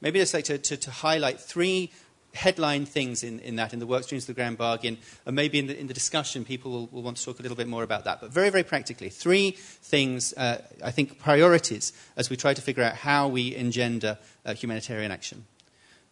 Maybe 0.00 0.18
just 0.18 0.34
like 0.34 0.44
to, 0.44 0.58
to, 0.58 0.76
to 0.76 0.90
highlight 0.90 1.40
three 1.40 1.90
headline 2.36 2.86
things 2.86 3.22
in, 3.22 3.40
in 3.40 3.56
that, 3.56 3.72
in 3.72 3.78
the 3.78 3.86
work 3.86 4.04
streams 4.04 4.24
of 4.24 4.28
the 4.28 4.34
Grand 4.34 4.58
Bargain, 4.58 4.98
and 5.24 5.34
maybe 5.34 5.58
in 5.58 5.66
the, 5.66 5.78
in 5.78 5.86
the 5.86 5.94
discussion 5.94 6.44
people 6.44 6.70
will, 6.70 6.86
will, 6.92 7.02
want 7.02 7.16
to 7.16 7.24
talk 7.24 7.38
a 7.38 7.42
little 7.42 7.56
bit 7.56 7.66
more 7.66 7.82
about 7.82 8.04
that. 8.04 8.20
But 8.20 8.30
very, 8.30 8.50
very 8.50 8.62
practically, 8.62 9.08
three 9.08 9.52
things, 9.52 10.34
uh, 10.34 10.62
I 10.84 10.90
think, 10.90 11.18
priorities 11.18 11.92
as 12.16 12.30
we 12.30 12.36
try 12.36 12.54
to 12.54 12.62
figure 12.62 12.82
out 12.82 12.94
how 12.94 13.28
we 13.28 13.56
engender 13.56 14.18
uh, 14.44 14.54
humanitarian 14.54 15.10
action. 15.10 15.46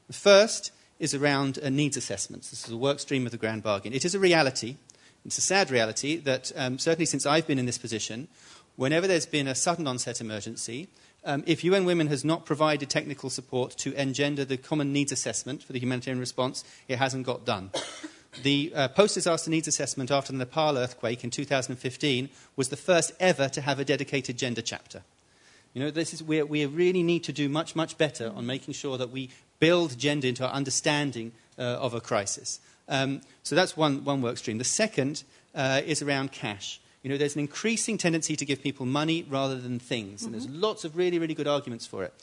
The 0.06 0.14
first 0.14 0.72
is 0.98 1.14
around 1.14 1.58
uh, 1.62 1.68
needs 1.68 1.96
assessments. 1.96 2.50
This 2.50 2.64
is 2.64 2.72
a 2.72 2.76
work 2.76 3.00
stream 3.00 3.26
of 3.26 3.32
the 3.32 3.38
Grand 3.38 3.62
Bargain. 3.62 3.92
It 3.92 4.04
is 4.04 4.14
a 4.14 4.18
reality, 4.18 4.76
it's 5.24 5.38
a 5.38 5.42
sad 5.42 5.70
reality, 5.70 6.16
that 6.16 6.52
um, 6.56 6.78
certainly 6.78 7.06
since 7.06 7.26
I've 7.26 7.46
been 7.46 7.58
in 7.58 7.66
this 7.66 7.78
position, 7.78 8.28
whenever 8.76 9.06
there's 9.06 9.26
been 9.26 9.48
a 9.48 9.54
sudden 9.54 9.86
onset 9.86 10.20
emergency, 10.20 10.88
um, 11.24 11.42
if 11.46 11.64
UN 11.64 11.86
Women 11.86 12.08
has 12.08 12.24
not 12.24 12.44
provided 12.44 12.90
technical 12.90 13.30
support 13.30 13.72
to 13.78 13.94
engender 13.94 14.44
the 14.44 14.58
common 14.58 14.92
needs 14.92 15.12
assessment 15.12 15.62
for 15.62 15.72
the 15.72 15.80
humanitarian 15.80 16.20
response, 16.20 16.64
it 16.88 16.98
hasn't 16.98 17.24
got 17.24 17.46
done. 17.46 17.70
The 18.42 18.72
uh, 18.74 18.88
post 18.88 19.14
disaster 19.14 19.50
needs 19.50 19.68
assessment 19.68 20.10
after 20.10 20.32
the 20.32 20.38
Nepal 20.38 20.76
earthquake 20.76 21.24
in 21.24 21.30
2015 21.30 22.28
was 22.56 22.68
the 22.68 22.76
first 22.76 23.12
ever 23.20 23.48
to 23.48 23.60
have 23.60 23.78
a 23.78 23.84
dedicated 23.84 24.36
gender 24.36 24.60
chapter. 24.60 25.02
You 25.72 25.82
know, 25.82 25.90
this 25.90 26.12
is 26.12 26.22
where 26.22 26.44
we 26.44 26.66
really 26.66 27.02
need 27.02 27.24
to 27.24 27.32
do 27.32 27.48
much, 27.48 27.74
much 27.74 27.96
better 27.96 28.32
on 28.34 28.46
making 28.46 28.74
sure 28.74 28.98
that 28.98 29.10
we 29.10 29.30
build 29.60 29.98
gender 29.98 30.28
into 30.28 30.46
our 30.46 30.52
understanding 30.52 31.32
uh, 31.58 31.62
of 31.62 31.94
a 31.94 32.00
crisis. 32.00 32.60
Um, 32.88 33.20
so 33.42 33.54
that's 33.54 33.76
one, 33.76 34.04
one 34.04 34.22
work 34.22 34.38
stream. 34.38 34.58
The 34.58 34.64
second 34.64 35.24
uh, 35.54 35.80
is 35.84 36.02
around 36.02 36.32
cash. 36.32 36.80
You 37.02 37.10
know, 37.10 37.18
there's 37.18 37.34
an 37.34 37.40
increasing 37.40 37.98
tendency 37.98 38.34
to 38.36 38.44
give 38.44 38.62
people 38.62 38.86
money 38.86 39.26
rather 39.28 39.60
than 39.60 39.78
things, 39.78 40.20
mm-hmm. 40.20 40.26
and 40.26 40.34
there's 40.34 40.46
mm-hmm. 40.46 40.60
lots 40.60 40.84
of 40.84 40.96
really, 40.96 41.18
really 41.18 41.34
good 41.34 41.46
arguments 41.46 41.86
for 41.86 42.02
it. 42.02 42.14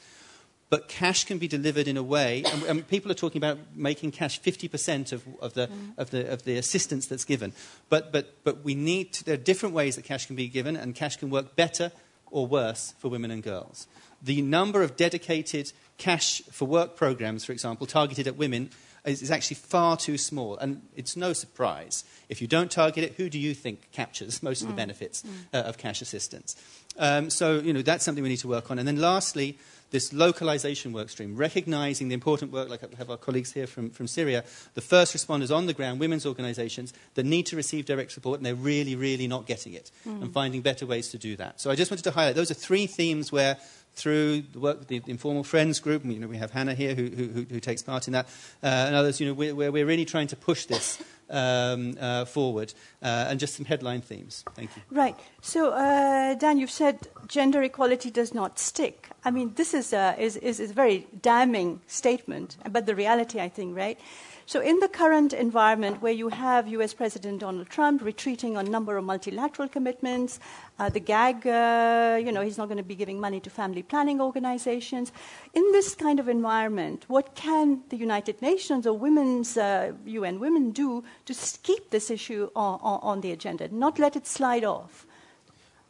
But 0.72 0.88
cash 0.88 1.26
can 1.26 1.38
be 1.38 1.50
delivered 1.50 1.88
in 1.90 1.98
a 1.98 2.04
way, 2.04 2.44
and, 2.50 2.64
and 2.64 2.88
people 2.88 3.12
are 3.12 3.16
talking 3.16 3.40
about 3.40 3.58
making 3.76 4.12
cash 4.12 4.42
50% 4.42 5.12
of, 5.12 5.24
of, 5.42 5.54
the, 5.54 5.68
mm. 5.68 5.98
of, 5.98 6.12
the, 6.12 6.32
of 6.32 6.44
the 6.44 6.58
assistance 6.58 7.08
that's 7.08 7.26
given. 7.26 7.52
But, 7.90 8.14
but, 8.14 8.42
but 8.46 8.64
we 8.64 8.74
need 8.74 9.12
to, 9.14 9.26
there 9.26 9.34
are 9.34 9.38
different 9.38 9.76
ways 9.76 9.98
that 9.98 10.06
cash 10.06 10.28
can 10.28 10.38
be 10.38 10.48
given, 10.48 10.78
and 10.78 10.96
cash 10.96 11.18
can 11.18 11.30
work 11.30 11.58
better 11.58 11.92
or 12.32 12.48
worse 12.48 12.94
for 13.00 13.10
women 13.10 13.32
and 13.32 13.44
girls. 13.44 13.86
The 14.24 14.42
number 14.42 14.82
of 14.82 14.96
dedicated 14.96 15.74
cash 15.98 16.42
for 16.52 16.66
work 16.66 16.96
programs, 16.96 17.44
for 17.44 17.52
example, 17.52 17.86
targeted 17.86 18.26
at 18.26 18.38
women, 18.38 18.70
is, 19.06 19.22
is 19.22 19.32
actually 19.32 19.56
far 19.56 19.98
too 19.98 20.18
small. 20.18 20.58
And 20.58 20.82
it's 20.96 21.16
no 21.16 21.34
surprise. 21.34 22.04
If 22.30 22.42
you 22.42 22.48
don't 22.48 22.72
target 22.72 23.04
it, 23.04 23.14
who 23.16 23.30
do 23.30 23.40
you 23.40 23.54
think 23.54 23.92
captures 23.92 24.44
most 24.50 24.62
of 24.62 24.68
the 24.68 24.74
mm. 24.74 24.78
benefits 24.78 25.24
mm. 25.24 25.30
Uh, 25.54 25.64
of 25.64 25.78
cash 25.78 26.02
assistance? 26.02 26.56
Um, 26.98 27.30
so, 27.30 27.60
you 27.60 27.74
know, 27.74 27.82
that's 27.82 28.04
something 28.04 28.24
we 28.24 28.30
need 28.30 28.38
to 28.38 28.48
work 28.48 28.70
on. 28.70 28.78
And 28.78 28.88
then 28.88 28.98
lastly, 28.98 29.58
this 29.92 30.14
localization 30.14 30.94
work 30.94 31.10
stream, 31.10 31.36
recognizing 31.36 32.08
the 32.08 32.14
important 32.14 32.52
work, 32.52 32.70
like 32.70 32.84
I 32.84 32.88
have 32.98 33.10
our 33.10 33.18
colleagues 33.18 33.52
here 33.52 33.68
from, 33.68 33.90
from 33.90 34.08
Syria, 34.08 34.44
the 34.74 34.82
first 34.82 35.16
responders 35.16 35.56
on 35.56 35.66
the 35.68 35.74
ground, 35.74 36.00
women's 36.00 36.26
organizations 36.26 36.94
that 37.16 37.26
need 37.26 37.46
to 37.48 37.58
receive 37.58 37.86
direct 37.86 38.14
support 38.14 38.40
and 38.40 38.46
they're 38.46 38.56
really, 38.56 38.96
really 38.96 39.28
not 39.28 39.46
getting 39.46 39.74
it, 39.74 39.92
mm. 40.08 40.22
and 40.22 40.34
finding 40.34 40.62
better 40.62 40.86
ways 40.86 41.10
to 41.10 41.18
do 41.18 41.36
that. 41.36 41.60
So 41.60 41.70
I 41.70 41.76
just 41.76 41.92
wanted 41.92 42.04
to 42.04 42.12
highlight 42.12 42.36
those 42.36 42.52
are 42.52 42.56
three 42.56 42.88
themes 42.88 43.32
where 43.32 43.58
through 43.94 44.42
the 44.54 44.60
work 44.60 44.80
with 44.80 44.88
the 44.88 45.02
informal 45.08 45.44
friends 45.44 45.80
group. 45.80 46.06
You 46.06 46.20
know, 46.20 46.28
we 46.28 46.38
have 46.38 46.52
Hannah 46.52 46.74
here 46.74 46.96
who, 46.96 47.08
who, 47.08 47.46
who 47.50 47.60
takes 47.60 47.82
part 47.82 48.08
in 48.08 48.14
that, 48.14 48.26
uh, 48.64 48.68
and 48.68 48.96
others. 48.96 49.20
You 49.20 49.28
know, 49.28 49.34
where, 49.34 49.72
we're 49.72 49.86
really 49.86 50.06
trying 50.06 50.28
to 50.28 50.36
push 50.36 50.66
this 50.66 51.02
um, 51.30 51.96
uh, 52.00 52.26
forward, 52.26 52.74
uh, 53.02 53.28
and 53.30 53.40
just 53.40 53.56
some 53.56 53.66
headline 53.66 54.02
themes. 54.02 54.44
Thank 54.56 54.76
you. 54.76 54.82
Right. 54.92 55.16
So, 55.42 55.72
uh, 55.72 56.36
Dan, 56.36 56.58
you've 56.58 56.72
said 56.72 57.08
gender 57.28 57.64
equality 57.64 58.12
does 58.12 58.34
not 58.34 58.60
stick. 58.60 59.10
I 59.24 59.32
mean, 59.32 59.54
this 59.56 59.74
is 59.74 59.94
a, 59.94 60.16
is, 60.20 60.36
is, 60.38 60.60
is 60.60 60.72
a 60.72 60.74
very 60.74 61.08
damning 61.22 61.82
statement, 61.88 62.58
but 62.70 62.86
the 62.86 62.96
reality, 62.96 63.40
I 63.40 63.50
think, 63.50 63.76
right? 63.76 64.00
So, 64.46 64.60
in 64.60 64.80
the 64.80 64.88
current 64.88 65.34
environment 65.34 66.02
where 66.02 66.12
you 66.12 66.30
have 66.30 66.68
US 66.68 66.94
President 66.94 67.40
Donald 67.40 67.70
Trump 67.70 68.02
retreating 68.02 68.58
on 68.58 68.68
a 68.68 68.70
number 68.70 68.98
of 68.98 69.04
multilateral 69.04 69.70
commitments, 69.70 70.40
uh, 70.80 70.90
the 70.90 71.00
gag, 71.00 71.46
uh, 71.46 72.20
you 72.24 72.32
know, 72.32 72.42
he's 72.42 72.58
not 72.58 72.68
going 72.68 72.78
to 72.78 72.84
be 72.84 72.96
giving 72.96 73.20
money 73.20 73.40
to 73.40 73.50
family 73.50 73.84
planning 73.84 74.20
organizations. 74.20 75.12
In 75.54 75.64
this 75.72 75.96
kind 75.96 76.20
of 76.20 76.28
environment, 76.28 77.06
what 77.08 77.36
can 77.36 77.82
the 77.90 77.98
United 77.98 78.42
Nations 78.42 78.88
or 78.88 78.98
women's, 78.98 79.58
uh, 79.58 79.94
UN 80.06 80.40
women 80.40 80.72
do 80.72 81.04
to 81.26 81.34
keep 81.64 81.92
this 81.92 82.10
issue 82.10 82.50
on, 82.56 82.80
on, 82.82 83.00
on, 83.04 83.22
the 83.22 83.32
agenda, 83.32 83.68
not 83.72 84.00
let 84.00 84.16
it 84.16 84.26
slide 84.26 84.64
off? 84.64 85.06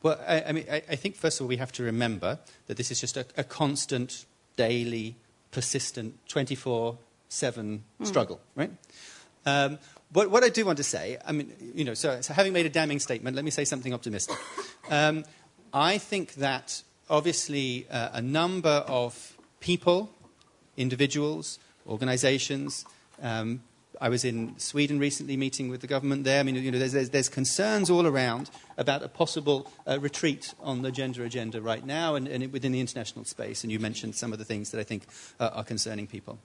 Well, 0.04 0.20
I, 0.28 0.44
I 0.44 0.52
mean, 0.52 0.66
I, 0.70 0.84
I, 0.90 0.96
think 0.96 1.16
first 1.16 1.40
of 1.40 1.46
all 1.46 1.48
we 1.48 1.58
have 1.58 1.72
to 1.74 1.84
remember 1.84 2.40
that 2.68 2.78
this 2.78 2.92
is 2.92 3.00
just 3.00 3.18
a, 3.18 3.26
a 3.38 3.44
constant, 3.44 4.26
daily, 4.58 5.16
persistent, 5.52 6.16
24 6.28 6.98
7 7.32 7.84
mm. 8.00 8.06
struggle, 8.06 8.42
right? 8.56 8.72
Um, 9.46 9.80
but 10.12 10.30
what 10.30 10.44
I 10.44 10.50
do 10.50 10.66
want 10.66 10.78
to 10.78 10.84
say, 10.84 11.18
I 11.26 11.32
mean, 11.32 11.54
you 11.74 11.86
know, 11.86 11.94
so, 11.94 12.20
so 12.20 12.34
having 12.34 12.52
made 12.52 12.66
a 12.66 12.70
damning 12.70 13.00
statement, 13.00 13.36
let 13.36 13.46
me 13.46 13.52
say 13.52 13.64
something 13.64 13.94
optimistic. 13.94 14.38
Um, 14.90 15.24
I 15.74 15.98
think 15.98 16.34
that 16.36 16.84
obviously 17.10 17.88
uh, 17.90 18.10
a 18.14 18.22
number 18.22 18.84
of 18.88 19.38
people, 19.62 20.12
individuals, 20.76 21.60
organizations, 21.88 22.86
um, 23.22 23.64
I 24.02 24.10
was 24.10 24.26
in 24.26 24.58
Sweden 24.58 25.00
recently 25.00 25.38
meeting 25.38 25.70
with 25.70 25.80
the 25.80 25.88
government 25.88 26.26
there. 26.26 26.40
I 26.40 26.44
mean, 26.44 26.56
you 26.56 26.72
know, 26.72 26.80
there's, 26.80 26.92
there's, 26.92 27.12
there's 27.12 27.30
concerns 27.30 27.90
all 27.90 28.06
around 28.06 28.50
about 28.78 29.04
a 29.04 29.08
possible 29.08 29.72
uh, 29.88 30.00
retreat 30.00 30.54
on 30.60 30.82
the 30.82 30.92
gender 30.92 31.24
agenda 31.24 31.62
right 31.62 31.86
now 31.86 32.16
and, 32.16 32.28
and, 32.28 32.52
within 32.52 32.72
the 32.74 32.82
international 32.82 33.24
space. 33.24 33.64
And 33.64 33.72
you 33.72 33.80
mentioned 33.80 34.16
some 34.16 34.34
of 34.34 34.40
the 34.40 34.46
things 34.46 34.72
that 34.72 34.80
I 34.80 34.84
think 34.84 35.04
uh, 35.40 35.52
are 35.54 35.64
concerning 35.64 36.08
people 36.08 36.40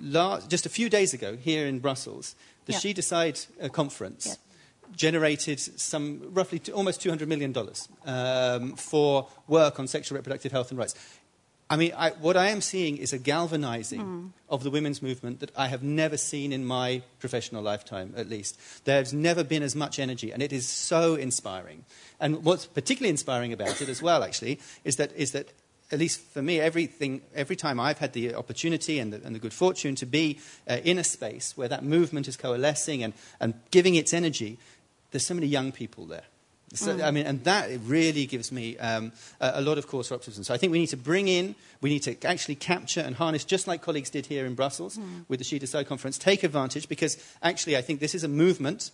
last, 0.00 0.50
just 0.50 0.66
a 0.66 0.68
few 0.68 0.88
days 0.88 1.14
ago, 1.14 1.36
here 1.36 1.66
in 1.66 1.78
Brussels, 1.78 2.34
the 2.66 2.72
yeah. 2.72 2.78
She 2.78 2.92
Decide 2.92 3.40
uh, 3.60 3.68
conference 3.68 4.26
yeah. 4.26 4.96
generated 4.96 5.60
some 5.60 6.22
roughly 6.32 6.58
t- 6.58 6.72
almost 6.72 7.00
$200 7.00 7.26
million 7.26 7.54
um, 8.04 8.76
for 8.76 9.28
work 9.46 9.78
on 9.78 9.86
sexual 9.86 10.16
reproductive 10.16 10.52
health 10.52 10.70
and 10.70 10.78
rights. 10.78 10.94
I 11.68 11.76
mean, 11.76 11.92
I, 11.96 12.10
what 12.10 12.36
I 12.36 12.50
am 12.50 12.60
seeing 12.60 12.96
is 12.96 13.12
a 13.12 13.18
galvanizing 13.18 14.00
mm. 14.00 14.30
of 14.48 14.62
the 14.62 14.70
women's 14.70 15.02
movement 15.02 15.40
that 15.40 15.50
I 15.56 15.66
have 15.66 15.82
never 15.82 16.16
seen 16.16 16.52
in 16.52 16.64
my 16.64 17.02
professional 17.18 17.60
lifetime, 17.60 18.14
at 18.16 18.28
least. 18.28 18.84
There's 18.84 19.12
never 19.12 19.42
been 19.42 19.64
as 19.64 19.74
much 19.74 19.98
energy, 19.98 20.30
and 20.30 20.42
it 20.42 20.52
is 20.52 20.68
so 20.68 21.16
inspiring. 21.16 21.84
And 22.20 22.44
what's 22.44 22.66
particularly 22.66 23.10
inspiring 23.10 23.52
about 23.52 23.80
it 23.82 23.88
as 23.88 24.00
well, 24.00 24.22
actually, 24.22 24.60
is 24.84 24.94
that, 24.96 25.12
is 25.16 25.32
that 25.32 25.52
at 25.90 25.98
least 25.98 26.20
for 26.20 26.42
me, 26.42 26.60
everything, 26.60 27.22
every 27.34 27.56
time 27.56 27.78
I've 27.78 27.98
had 27.98 28.12
the 28.12 28.34
opportunity 28.34 28.98
and 28.98 29.12
the, 29.12 29.20
and 29.24 29.34
the 29.34 29.38
good 29.38 29.52
fortune 29.52 29.94
to 29.96 30.06
be 30.06 30.40
uh, 30.68 30.78
in 30.82 30.98
a 30.98 31.04
space 31.04 31.56
where 31.56 31.68
that 31.68 31.84
movement 31.84 32.26
is 32.26 32.36
coalescing 32.36 33.02
and, 33.02 33.12
and 33.40 33.54
giving 33.70 33.94
its 33.94 34.12
energy, 34.12 34.58
there's 35.10 35.24
so 35.24 35.34
many 35.34 35.46
young 35.46 35.72
people 35.72 36.06
there. 36.06 36.24
So, 36.74 36.96
mm. 36.96 37.04
I 37.04 37.12
mean, 37.12 37.26
and 37.26 37.44
that 37.44 37.70
really 37.84 38.26
gives 38.26 38.50
me 38.50 38.76
um, 38.78 39.12
a, 39.40 39.52
a, 39.56 39.60
lot 39.60 39.78
of 39.78 39.86
cause 39.86 40.08
for 40.08 40.14
optimism. 40.14 40.42
So 40.42 40.52
I 40.52 40.56
think 40.56 40.72
we 40.72 40.80
need 40.80 40.88
to 40.88 40.96
bring 40.96 41.28
in, 41.28 41.54
we 41.80 41.90
need 41.90 42.02
to 42.02 42.26
actually 42.26 42.56
capture 42.56 43.00
and 43.00 43.14
harness, 43.14 43.44
just 43.44 43.68
like 43.68 43.82
colleagues 43.82 44.10
did 44.10 44.26
here 44.26 44.44
in 44.46 44.56
Brussels 44.56 44.98
mm. 44.98 45.24
with 45.28 45.38
the 45.38 45.44
She 45.44 45.60
Decide 45.60 45.86
conference, 45.86 46.18
take 46.18 46.42
advantage 46.42 46.88
because 46.88 47.16
actually 47.40 47.76
I 47.76 47.82
think 47.82 48.00
this 48.00 48.16
is 48.16 48.24
a 48.24 48.28
movement, 48.28 48.90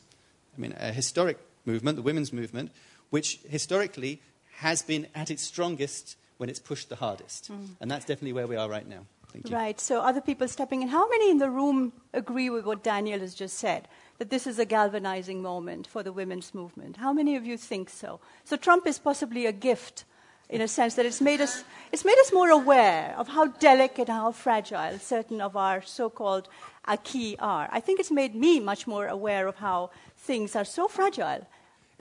I 0.56 0.61
mean, 0.61 0.75
a 0.78 0.92
historic 0.92 1.38
movement, 1.64 1.96
the 1.96 2.02
women's 2.02 2.32
movement, 2.32 2.70
which 3.08 3.38
historically 3.49 4.20
has 4.56 4.82
been 4.82 5.06
at 5.14 5.30
its 5.30 5.42
strongest 5.42 6.16
when 6.39 6.49
it's 6.49 6.61
pushed 6.61 6.89
the 6.89 6.97
hardest. 6.97 7.53
Mm. 7.53 7.69
And 7.81 7.91
that's 7.91 8.05
definitely 8.05 8.33
where 8.33 8.47
we 8.47 8.57
are 8.57 8.69
right 8.69 8.89
now. 8.89 9.07
Right. 9.51 9.81
So 9.81 10.01
other 10.01 10.21
people 10.21 10.47
stepping 10.49 10.83
in. 10.83 10.89
How 10.89 11.09
many 11.09 11.31
in 11.31 11.39
the 11.39 11.49
room 11.49 11.93
agree 12.12 12.51
with 12.51 12.67
what 12.67 12.83
Daniel 12.83 13.21
has 13.21 13.35
just 13.35 13.59
said? 13.59 13.89
That 14.19 14.31
this 14.31 14.47
is 14.47 14.59
a 14.59 14.65
galvanizing 14.65 15.41
moment 15.41 15.87
for 15.87 16.03
the 16.03 16.12
women's 16.12 16.55
movement. 16.55 16.99
How 16.99 17.12
many 17.12 17.37
of 17.37 17.47
you 17.47 17.57
think 17.57 17.89
so? 17.89 18.21
So 18.45 18.57
Trump 18.57 18.87
is 18.87 18.99
possibly 18.99 19.47
a 19.47 19.53
gift 19.53 20.05
in 20.51 20.61
a 20.61 20.69
sense 20.69 20.95
that 20.95 21.07
it's 21.07 21.23
made 21.23 21.41
us, 21.41 21.65
it's 21.93 22.05
made 22.05 22.19
us 22.19 22.31
more 22.31 22.51
aware 22.51 23.15
of 23.17 23.29
how 23.29 23.47
delicate 23.47 24.11
and 24.11 24.19
how 24.19 24.33
fragile 24.33 24.99
certain 24.99 25.41
of 25.41 25.57
our 25.57 25.81
so-called 25.81 26.47
acquis 26.87 27.37
are. 27.39 27.69
I 27.73 27.81
think 27.81 28.01
it's 28.01 28.11
made 28.11 28.35
me 28.35 28.61
much 28.61 28.87
more 28.87 29.07
aware 29.07 29.47
of 29.49 29.57
how 29.57 29.91
things 30.19 30.55
are 30.55 30.65
so 30.65 30.89
fragile 30.89 31.47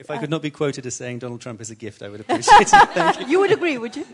if 0.02 0.10
I 0.10 0.18
could 0.18 0.30
not 0.30 0.42
be 0.42 0.50
quoted 0.50 0.84
as 0.84 0.94
saying 0.96 1.20
Donald 1.20 1.40
Trump 1.40 1.60
is 1.60 1.70
a 1.70 1.76
gift, 1.76 2.02
I 2.02 2.08
would 2.08 2.20
appreciate 2.24 2.70
it. 2.72 3.20
you. 3.20 3.26
you 3.28 3.40
would 3.40 3.52
agree, 3.52 3.78
would 3.78 3.94
you? 3.94 4.04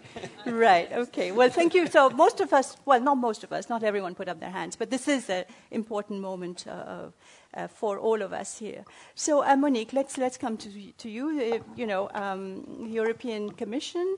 right, 0.46 0.92
okay. 0.92 1.32
Well, 1.32 1.48
thank 1.48 1.74
you. 1.74 1.86
So, 1.86 2.10
most 2.10 2.40
of 2.40 2.52
us, 2.52 2.76
well, 2.84 3.00
not 3.00 3.16
most 3.16 3.42
of 3.42 3.52
us, 3.52 3.68
not 3.70 3.82
everyone 3.82 4.14
put 4.14 4.28
up 4.28 4.38
their 4.38 4.50
hands, 4.50 4.76
but 4.76 4.90
this 4.90 5.08
is 5.08 5.30
an 5.30 5.44
important 5.70 6.20
moment 6.20 6.66
uh, 6.66 7.06
uh, 7.54 7.66
for 7.68 7.98
all 7.98 8.20
of 8.20 8.32
us 8.34 8.58
here. 8.58 8.84
So, 9.14 9.42
uh, 9.42 9.56
Monique, 9.56 9.94
let's, 9.94 10.18
let's 10.18 10.36
come 10.36 10.58
to, 10.58 10.68
to 10.98 11.08
you. 11.08 11.24
Uh, 11.40 11.58
you 11.74 11.86
know, 11.86 12.10
um, 12.12 12.86
European 12.90 13.50
Commission, 13.50 14.16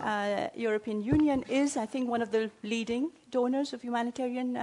uh, 0.00 0.48
European 0.54 1.02
Union 1.02 1.44
is, 1.48 1.76
I 1.76 1.84
think, 1.84 2.08
one 2.08 2.22
of 2.22 2.30
the 2.30 2.50
leading 2.62 3.10
donors 3.30 3.74
of 3.74 3.82
humanitarian 3.82 4.56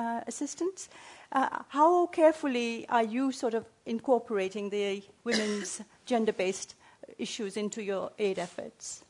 uh, 1.32 1.64
how 1.70 2.08
carefully 2.08 2.86
are 2.90 3.04
you 3.04 3.32
sort 3.32 3.54
of 3.54 3.66
incorporating 3.86 4.70
the 4.70 5.04
women's 5.24 5.82
gender 6.06 6.34
based 6.34 6.76
issues 7.18 7.58
into 7.58 7.84
your 7.84 8.12
aid 8.18 8.40
efforts? 8.40 9.04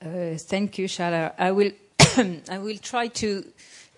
Uh, 0.00 0.36
thank 0.36 0.78
you, 0.78 0.86
Shara. 0.86 1.32
I 1.38 1.50
will, 1.50 1.72
I 2.50 2.58
will 2.58 2.78
try 2.78 3.08
to 3.08 3.44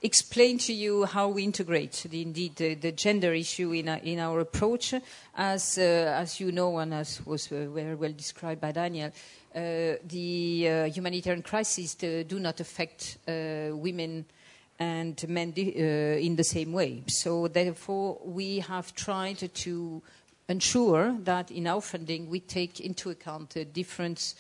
explain 0.02 0.58
to 0.58 0.72
you 0.72 1.04
how 1.04 1.28
we 1.28 1.42
integrate 1.42 2.06
the, 2.08 2.22
indeed 2.22 2.56
the, 2.56 2.74
the 2.74 2.92
gender 2.92 3.32
issue 3.34 3.72
in, 3.72 3.88
a, 3.88 3.96
in 3.98 4.18
our 4.18 4.40
approach. 4.40 4.94
As, 5.34 5.78
uh, 5.78 5.82
as 5.82 6.38
you 6.40 6.52
know, 6.52 6.78
and 6.78 6.94
as 6.94 7.24
was 7.26 7.50
uh, 7.50 7.66
very 7.68 7.94
well 7.94 8.12
described 8.12 8.60
by 8.60 8.72
Daniel, 8.72 9.10
uh, 9.54 9.96
the 10.06 10.68
uh, 10.68 10.84
humanitarian 10.84 11.42
crises 11.42 11.94
do 11.94 12.38
not 12.38 12.60
affect 12.60 13.18
uh, 13.26 13.74
women 13.74 14.26
and 14.78 15.28
men 15.28 15.52
in 15.52 16.36
the 16.36 16.44
same 16.44 16.72
way. 16.72 17.02
So, 17.08 17.48
therefore, 17.48 18.18
we 18.24 18.60
have 18.60 18.94
tried 18.94 19.38
to 19.54 20.02
ensure 20.48 21.16
that 21.24 21.50
in 21.50 21.66
our 21.66 21.80
funding 21.80 22.28
we 22.28 22.40
take 22.40 22.80
into 22.80 23.10
account 23.10 23.50
the 23.50 23.64
difference 23.64 24.36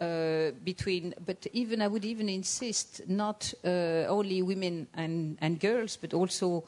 uh, 0.00 0.52
between, 0.64 1.12
but 1.26 1.46
even 1.52 1.82
I 1.82 1.86
would 1.86 2.04
even 2.04 2.28
insist, 2.28 3.02
not 3.06 3.52
uh, 3.64 4.06
only 4.08 4.42
women 4.42 4.86
and, 4.94 5.36
and 5.40 5.60
girls, 5.60 5.96
but 5.96 6.14
also 6.14 6.64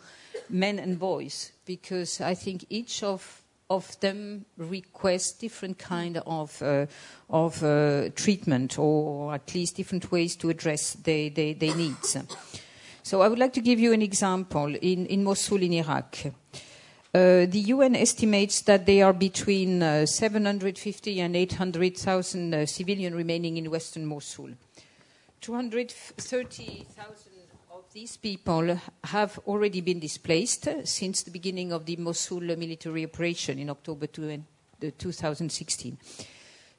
men 0.50 0.78
and 0.78 0.98
boys, 0.98 1.52
because 1.64 2.20
I 2.20 2.34
think 2.34 2.66
each 2.68 3.02
of 3.02 3.38
of 3.70 3.98
them 4.00 4.44
request 4.58 5.40
different 5.40 5.78
kind 5.78 6.18
of 6.26 6.60
uh, 6.60 6.84
of 7.30 7.62
uh, 7.62 8.10
treatment, 8.14 8.78
or 8.78 9.32
at 9.32 9.54
least 9.54 9.76
different 9.76 10.12
ways 10.12 10.36
to 10.36 10.50
address 10.50 10.92
their, 10.94 11.30
their, 11.30 11.54
their 11.54 11.74
needs. 11.74 12.18
So 13.04 13.20
I 13.20 13.26
would 13.26 13.38
like 13.38 13.52
to 13.54 13.60
give 13.60 13.80
you 13.80 13.92
an 13.92 14.00
example 14.00 14.74
in, 14.76 15.06
in 15.06 15.24
Mosul 15.24 15.62
in 15.62 15.72
Iraq. 15.72 16.18
Uh, 17.12 17.46
the 17.46 17.64
UN 17.66 17.96
estimates 17.96 18.62
that 18.62 18.86
there 18.86 19.06
are 19.06 19.12
between 19.12 19.82
uh, 19.82 20.06
750 20.06 21.20
and 21.20 21.34
800,000 21.34 22.54
uh, 22.54 22.64
civilians 22.64 23.16
remaining 23.16 23.56
in 23.56 23.68
western 23.70 24.06
Mosul. 24.06 24.50
230,000 25.40 27.32
of 27.72 27.92
these 27.92 28.16
people 28.16 28.78
have 29.02 29.38
already 29.48 29.80
been 29.80 29.98
displaced 29.98 30.68
since 30.84 31.24
the 31.24 31.32
beginning 31.32 31.72
of 31.72 31.84
the 31.84 31.96
Mosul 31.96 32.56
military 32.56 33.04
operation 33.04 33.58
in 33.58 33.68
October 33.68 34.06
2016. 34.06 35.98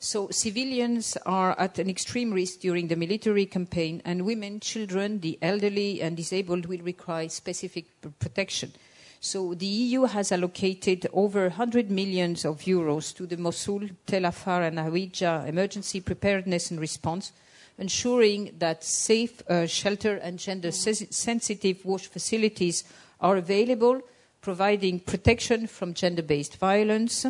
So 0.04 0.28
civilians 0.32 1.16
are 1.26 1.58
at 1.58 1.80
an 1.80 1.90
extreme 1.90 2.34
risk 2.34 2.60
during 2.60 2.90
the 2.90 2.98
military 2.98 3.46
campaign, 3.46 4.02
and 4.04 4.26
women, 4.26 4.60
children, 4.60 5.22
the 5.22 5.40
elderly, 5.42 6.02
and 6.02 6.18
disabled 6.18 6.66
will 6.66 6.82
require 6.82 7.30
specific 7.30 7.86
protection. 8.20 8.74
So 9.22 9.54
the 9.54 9.66
EU 9.66 10.04
has 10.04 10.34
allocated 10.34 11.08
over 11.14 11.44
100 11.44 11.90
millions 11.90 12.44
of 12.44 12.60
euros 12.64 13.16
to 13.16 13.26
the 13.26 13.38
Mosul, 13.38 13.88
Tel 14.06 14.26
Afar, 14.26 14.64
and 14.64 14.78
Hawija 14.78 15.48
emergency 15.48 16.02
preparedness 16.02 16.70
and 16.70 16.82
response, 16.82 17.32
ensuring 17.78 18.56
that 18.60 18.84
safe 18.84 19.42
uh, 19.50 19.66
shelter 19.68 20.18
and 20.18 20.38
gender 20.38 20.74
sensitive 20.74 21.86
wash 21.86 22.08
facilities 22.08 22.84
are 23.22 23.38
available, 23.38 24.02
providing 24.44 25.00
protection 25.00 25.66
from 25.66 25.96
gender 25.96 26.22
based 26.22 26.58
violence, 26.58 27.26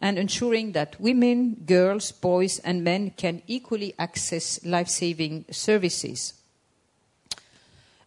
and 0.00 0.18
ensuring 0.18 0.72
that 0.72 1.00
women, 1.00 1.54
girls, 1.66 2.10
boys, 2.10 2.58
and 2.60 2.82
men 2.82 3.10
can 3.10 3.42
equally 3.46 3.94
access 3.98 4.64
life 4.64 4.88
saving 4.88 5.44
services. 5.50 6.34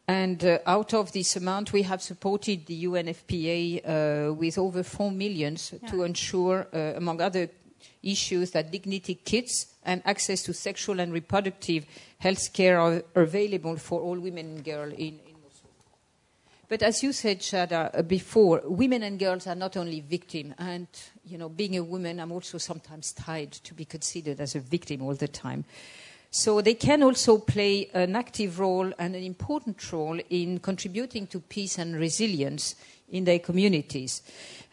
And 0.08 0.44
uh, 0.44 0.60
out 0.66 0.94
of 0.94 1.12
this 1.12 1.36
amount, 1.36 1.74
we 1.74 1.84
have 1.84 2.02
supported 2.02 2.66
the 2.66 2.86
UNFPA 2.86 4.30
uh, 4.30 4.34
with 4.34 4.58
over 4.58 4.82
4 4.82 5.12
million 5.12 5.58
yeah. 5.72 5.90
to 5.90 6.04
ensure, 6.04 6.68
uh, 6.74 6.94
among 6.96 7.22
other 7.22 7.50
issues, 8.02 8.52
that 8.52 8.72
dignity 8.72 9.16
kits 9.16 9.68
and 9.84 10.02
access 10.06 10.44
to 10.44 10.54
sexual 10.54 11.00
and 11.00 11.12
reproductive 11.12 11.86
health 12.20 12.54
care 12.54 12.80
are 12.80 13.04
available 13.16 13.76
for 13.76 14.00
all 14.02 14.18
women 14.18 14.46
and 14.56 14.64
girls 14.64 14.94
in. 14.98 15.20
But 16.70 16.84
as 16.84 17.02
you 17.02 17.14
said, 17.14 17.40
Shada, 17.40 17.98
uh, 17.98 18.02
before, 18.02 18.62
women 18.66 19.04
and 19.04 19.18
girls 19.18 19.48
are 19.48 19.56
not 19.56 19.78
only 19.78 20.02
victims. 20.02 20.54
And, 20.58 20.88
you 21.26 21.38
know, 21.38 21.48
being 21.48 21.78
a 21.78 21.84
woman, 21.84 22.20
I'm 22.20 22.32
also 22.32 22.58
sometimes 22.58 23.14
tied 23.14 23.54
to 23.54 23.74
be 23.74 23.86
considered 23.86 24.42
as 24.42 24.56
a 24.56 24.60
victim 24.60 25.02
all 25.02 25.16
the 25.16 25.30
time. 25.30 25.64
So 26.30 26.60
they 26.60 26.74
can 26.74 27.04
also 27.04 27.38
play 27.38 27.90
an 27.94 28.18
active 28.18 28.60
role 28.60 28.92
and 29.00 29.16
an 29.16 29.24
important 29.24 29.92
role 29.94 30.20
in 30.30 30.60
contributing 30.60 31.26
to 31.28 31.40
peace 31.40 31.78
and 31.78 31.96
resilience 31.96 32.76
in 33.10 33.24
their 33.24 33.40
communities. 33.40 34.22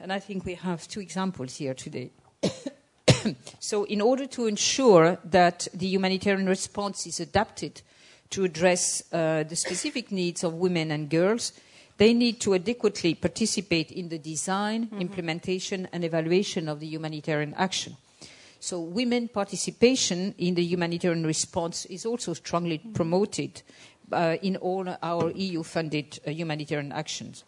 And 0.01 0.13
I 0.13 0.19
think 0.19 0.45
we 0.45 0.55
have 0.55 0.89
two 0.89 1.01
examples 1.01 1.57
here 1.57 1.75
today. 1.75 2.11
so, 3.61 3.85
in 3.85 4.01
order 4.01 4.27
to 4.27 4.47
ensure 4.47 5.19
that 5.25 5.69
the 5.73 5.87
humanitarian 5.87 6.49
response 6.49 7.07
is 7.07 7.21
adapted 7.21 7.83
to 8.31 8.43
address 8.43 9.05
uh, 9.13 9.45
the 9.45 9.55
specific 9.55 10.11
needs 10.11 10.43
of 10.43 10.55
women 10.55 10.91
and 10.91 11.09
girls, 11.09 11.53
they 11.97 12.13
need 12.13 12.41
to 12.41 12.55
adequately 12.55 13.15
participate 13.15 13.93
in 13.93 14.09
the 14.09 14.19
design, 14.19 14.87
mm-hmm. 14.87 15.01
implementation, 15.01 15.89
and 15.93 16.05
evaluation 16.05 16.69
of 16.69 16.81
the 16.81 16.87
humanitarian 16.87 17.55
action. 17.55 17.97
So 18.59 18.81
women 18.81 19.29
participation 19.29 20.35
in 20.39 20.55
the 20.55 20.65
humanitarian 20.65 21.27
response 21.27 21.85
is 21.87 22.07
also 22.07 22.33
strongly 22.33 22.79
mm-hmm. 22.79 22.93
promoted 22.93 23.63
uh, 24.11 24.37
in 24.43 24.57
all 24.57 24.89
our 25.03 25.31
EU-funded 25.31 26.21
uh, 26.27 26.31
humanitarian 26.31 26.93
actions. 26.93 27.45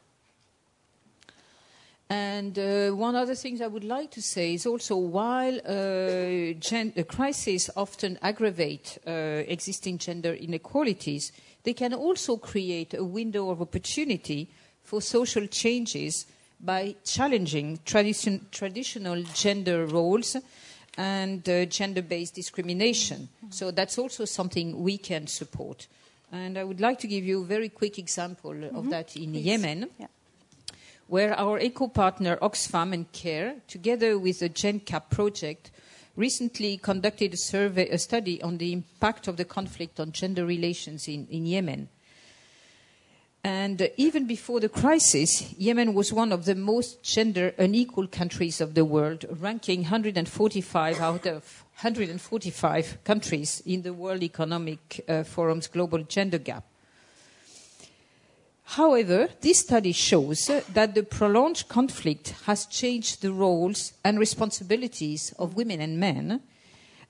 And 2.09 2.57
uh, 2.57 2.91
one 2.91 3.17
other 3.17 3.35
thing 3.35 3.61
I 3.61 3.67
would 3.67 3.83
like 3.83 4.13
to 4.13 4.23
say 4.23 4.55
is 4.55 4.65
also 4.65 4.97
while 4.97 5.59
uh, 5.67 6.53
gen- 6.61 6.93
crises 7.09 7.69
often 7.77 8.17
aggravate 8.23 8.99
uh, 9.07 9.11
existing 9.11 9.99
gender 9.99 10.33
inequalities, 10.33 11.33
they 11.67 11.75
can 11.75 11.93
also 11.93 12.37
create 12.37 12.95
a 12.95 13.03
window 13.03 13.51
of 13.51 13.61
opportunity 13.61 14.49
for 14.85 15.03
social 15.03 15.49
changes 15.49 16.25
by 16.61 16.95
challenging 17.05 17.81
tradition- 17.85 18.47
traditional 18.53 19.21
gender 19.35 19.85
roles 19.85 20.37
and 20.97 21.47
uh, 21.49 21.65
gender 21.65 22.03
based 22.03 22.37
discrimination. 22.37 23.29
So 23.51 23.73
that's 23.73 23.99
also 23.99 24.25
something 24.25 24.81
we 24.81 24.97
can 24.97 25.27
support. 25.27 25.89
And 26.31 26.57
I 26.57 26.63
would 26.63 26.81
like 26.81 27.01
to 27.01 27.09
give 27.09 27.25
you 27.25 27.43
a 27.43 27.45
very 27.45 27.69
quick 27.69 27.99
example 27.99 28.53
mm-hmm. 28.53 28.77
of 28.77 28.89
that 28.91 29.17
in 29.17 29.33
Please. 29.33 29.45
Yemen. 29.45 29.91
Yeah. 29.99 30.07
Where 31.09 31.35
our 31.35 31.59
ECHO 31.59 31.89
partner 31.89 32.37
Oxfam 32.37 32.93
and 32.93 33.11
CARE, 33.11 33.57
together 33.67 34.19
with 34.21 34.39
the 34.39 34.49
GenCap 34.49 35.11
project, 35.11 35.73
recently 36.17 36.79
conducted 36.79 37.35
a 37.35 37.37
survey, 37.37 37.89
a 37.89 37.99
study 37.99 38.43
on 38.43 38.59
the 38.59 38.73
impact 38.73 39.29
of 39.29 39.37
the 39.37 39.45
conflict 39.45 40.01
on 40.01 40.13
gender 40.13 40.45
relations 40.45 41.07
in, 41.07 41.27
in 41.31 41.47
Yemen. 41.47 41.89
And 43.45 43.91
even 43.97 44.27
before 44.27 44.59
the 44.59 44.69
crisis, 44.69 45.55
Yemen 45.57 45.95
was 45.95 46.13
one 46.13 46.33
of 46.33 46.47
the 46.47 46.57
most 46.57 47.05
gender 47.05 47.55
unequal 47.59 48.09
countries 48.09 48.61
of 48.61 48.75
the 48.75 48.85
world, 48.85 49.25
ranking 49.39 49.83
145 49.83 51.01
out 51.01 51.27
of 51.27 51.65
145 51.81 53.05
countries 53.05 53.63
in 53.65 53.83
the 53.83 53.93
World 53.93 54.25
Economic 54.25 55.05
uh, 55.09 55.23
Forum's 55.23 55.69
Global 55.69 56.03
Gender 56.03 56.39
Gap. 56.39 56.65
However, 58.71 59.29
this 59.41 59.61
study 59.61 59.93
shows 59.93 60.51
that 60.73 60.95
the 60.95 61.05
prolonged 61.05 61.65
conflict 61.69 62.35
has 62.47 62.67
changed 62.67 63.23
the 63.23 63.33
roles 63.33 63.93
and 64.05 64.19
responsibilities 64.19 65.33
of 65.39 65.57
women 65.57 65.81
and 65.81 65.99
men, 65.99 66.43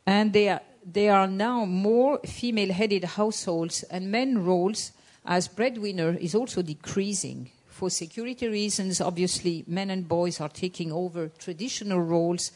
and 0.07 0.33
there 0.33 1.13
are 1.15 1.27
now 1.27 1.65
more 1.65 2.21
female 2.25 2.73
headed 2.73 3.05
households 3.05 3.83
and 3.85 4.13
men 4.13 4.45
roles 4.45 4.93
as 5.25 5.49
breadwinner 5.49 6.15
is 6.21 6.35
also 6.35 6.63
decreasing. 6.63 7.51
For 7.67 7.91
security 7.91 8.49
reasons, 8.49 9.01
obviously, 9.01 9.65
men 9.67 9.91
and 9.91 10.07
boys 10.07 10.41
are 10.41 10.49
taking 10.49 10.93
over 10.93 11.29
traditional 11.39 12.01
roles 12.01 12.53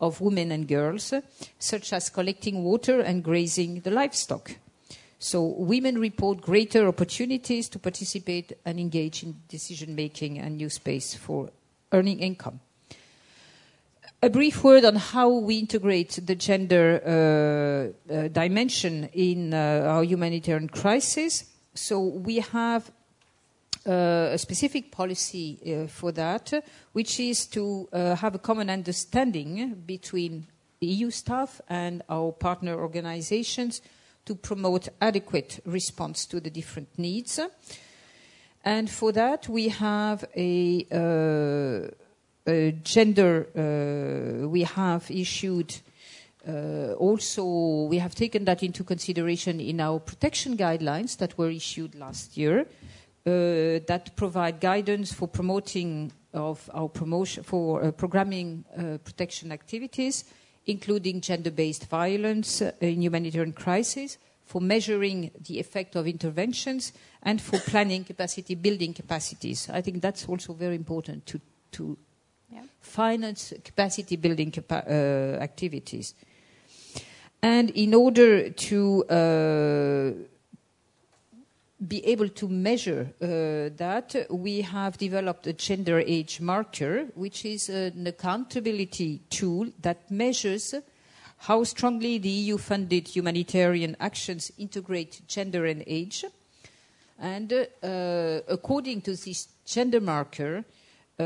of 0.00 0.20
women 0.20 0.52
and 0.52 0.66
girls, 0.66 1.12
such 1.58 1.92
as 1.92 2.10
collecting 2.10 2.64
water 2.64 3.00
and 3.00 3.22
grazing 3.22 3.80
the 3.80 3.90
livestock. 3.90 4.56
So, 5.20 5.42
women 5.42 5.98
report 5.98 6.40
greater 6.40 6.86
opportunities 6.86 7.68
to 7.70 7.78
participate 7.80 8.52
and 8.64 8.78
engage 8.78 9.24
in 9.24 9.34
decision 9.48 9.96
making 9.96 10.38
and 10.38 10.56
new 10.56 10.70
space 10.70 11.14
for 11.14 11.50
earning 11.92 12.20
income. 12.20 12.60
A 14.22 14.30
brief 14.30 14.62
word 14.62 14.84
on 14.84 14.96
how 14.96 15.28
we 15.30 15.58
integrate 15.58 16.20
the 16.24 16.34
gender 16.34 17.92
uh, 18.10 18.12
uh, 18.12 18.28
dimension 18.28 19.08
in 19.12 19.54
uh, 19.54 19.84
our 19.86 20.04
humanitarian 20.04 20.68
crisis. 20.68 21.44
So 21.74 22.00
we 22.00 22.40
have 22.40 22.90
uh, 23.86 24.30
a 24.32 24.38
specific 24.38 24.90
policy 24.90 25.58
uh, 25.62 25.86
for 25.88 26.12
that, 26.12 26.52
which 26.92 27.18
is 27.20 27.46
to 27.46 27.88
uh, 27.92 28.14
have 28.16 28.34
a 28.34 28.38
common 28.38 28.70
understanding 28.70 29.82
between 29.86 30.46
EU 30.80 31.10
staff 31.10 31.60
and 31.68 32.02
our 32.08 32.32
partner 32.32 32.74
organizations 32.74 33.80
to 34.28 34.34
promote 34.34 34.88
adequate 35.00 35.60
response 35.64 36.26
to 36.26 36.38
the 36.38 36.50
different 36.50 36.98
needs. 36.98 37.40
And 38.62 38.90
for 38.90 39.10
that, 39.12 39.48
we 39.48 39.68
have 39.68 40.24
a, 40.36 40.86
uh, 40.92 41.88
a 42.46 42.72
gender, 42.84 43.48
uh, 43.56 44.46
we 44.48 44.64
have 44.64 45.10
issued 45.10 45.74
uh, 46.46 46.92
also, 46.98 47.44
we 47.88 47.98
have 47.98 48.14
taken 48.14 48.44
that 48.44 48.62
into 48.62 48.84
consideration 48.84 49.60
in 49.60 49.80
our 49.80 49.98
protection 49.98 50.56
guidelines 50.56 51.16
that 51.18 51.36
were 51.36 51.50
issued 51.50 51.94
last 51.94 52.36
year, 52.36 52.60
uh, 52.60 53.80
that 53.86 54.12
provide 54.16 54.60
guidance 54.60 55.12
for 55.12 55.28
promoting 55.28 56.12
of 56.32 56.70
our 56.74 56.88
promotion 56.88 57.42
for 57.42 57.82
uh, 57.82 57.90
programming 57.90 58.64
uh, 58.76 58.98
protection 59.04 59.52
activities, 59.52 60.24
including 60.68 61.20
gender-based 61.20 61.88
violence 61.88 62.62
uh, 62.62 62.72
in 62.80 63.02
humanitarian 63.02 63.52
crises, 63.52 64.18
for 64.44 64.60
measuring 64.60 65.30
the 65.46 65.58
effect 65.58 65.96
of 65.96 66.06
interventions, 66.06 66.92
and 67.22 67.40
for 67.40 67.58
planning 67.58 68.04
capacity 68.04 68.54
building 68.54 68.94
capacities. 68.94 69.68
I 69.68 69.82
think 69.82 70.00
that's 70.00 70.28
also 70.28 70.52
very 70.52 70.76
important 70.76 71.26
to 71.26 71.40
to 71.72 71.98
yeah. 72.50 72.62
finance 72.80 73.52
capacity 73.64 74.16
building 74.16 74.50
capa- 74.50 74.84
uh, 74.88 75.42
activities. 75.42 76.14
And 77.42 77.70
in 77.70 77.94
order 77.94 78.50
to 78.50 79.04
uh, 79.04 80.12
be 81.86 82.04
able 82.06 82.28
to 82.28 82.48
measure 82.48 83.12
uh, 83.22 83.74
that, 83.76 84.26
we 84.30 84.62
have 84.62 84.98
developed 84.98 85.46
a 85.46 85.52
gender 85.52 86.00
age 86.00 86.40
marker, 86.40 87.06
which 87.14 87.44
is 87.44 87.68
an 87.68 88.06
accountability 88.06 89.22
tool 89.30 89.68
that 89.80 90.10
measures 90.10 90.74
how 91.42 91.62
strongly 91.62 92.18
the 92.18 92.28
EU 92.28 92.58
funded 92.58 93.06
humanitarian 93.06 93.96
actions 94.00 94.50
integrate 94.58 95.20
gender 95.28 95.66
and 95.66 95.84
age. 95.86 96.24
And 97.20 97.52
uh, 97.52 98.40
according 98.48 99.02
to 99.02 99.14
this 99.14 99.48
gender 99.64 100.00
marker, 100.00 100.64
uh, 101.20 101.22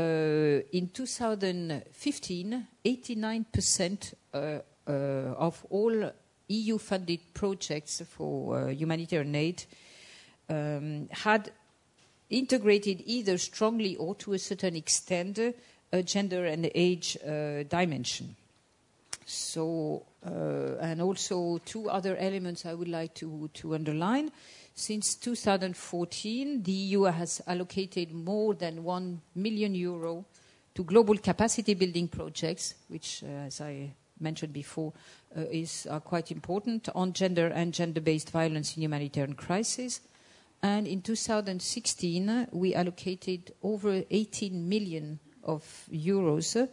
in 0.71 0.89
2015, 0.93 2.67
89% 2.85 4.13
uh, 4.33 4.37
uh, 4.37 4.91
of 5.37 5.65
all 5.69 6.11
EU-funded 6.47 7.33
projects 7.33 8.01
for 8.07 8.57
uh, 8.57 8.67
humanitarian 8.67 9.35
aid 9.35 9.63
um, 10.49 11.07
had 11.11 11.51
integrated 12.29 13.03
either 13.05 13.37
strongly 13.37 13.95
or 13.97 14.15
to 14.15 14.33
a 14.33 14.39
certain 14.39 14.75
extent 14.75 15.39
a 15.91 16.03
gender 16.03 16.45
and 16.45 16.69
age 16.73 17.17
uh, 17.25 17.63
dimension. 17.63 18.35
So, 19.25 20.05
uh, 20.25 20.75
and 20.81 21.01
also 21.01 21.59
two 21.65 21.89
other 21.89 22.17
elements 22.17 22.65
I 22.65 22.73
would 22.73 22.87
like 22.87 23.13
to, 23.15 23.49
to 23.53 23.75
underline. 23.75 24.31
Since 24.73 25.15
2014, 25.15 26.63
the 26.63 26.71
EU 26.71 27.03
has 27.03 27.41
allocated 27.45 28.11
more 28.11 28.55
than 28.55 28.83
1 28.83 29.21
million 29.35 29.75
euro 29.75 30.25
to 30.73 30.83
global 30.83 31.17
capacity 31.17 31.75
building 31.75 32.07
projects, 32.07 32.73
which, 32.87 33.23
uh, 33.23 33.45
as 33.45 33.61
I 33.61 33.91
mentioned 34.19 34.53
before 34.53 34.93
uh, 35.37 35.41
is 35.51 35.85
are 35.89 35.99
quite 35.99 36.31
important 36.31 36.89
on 36.95 37.13
gender 37.13 37.47
and 37.47 37.73
gender-based 37.73 38.31
violence 38.31 38.75
in 38.75 38.81
humanitarian 38.81 39.35
crisis. 39.35 40.01
And 40.63 40.87
in 40.87 41.01
2016, 41.01 42.47
we 42.53 42.73
allocated 42.73 43.53
over 43.61 44.01
18 44.09 44.69
million 44.69 45.19
of 45.43 45.61
euros 45.91 46.69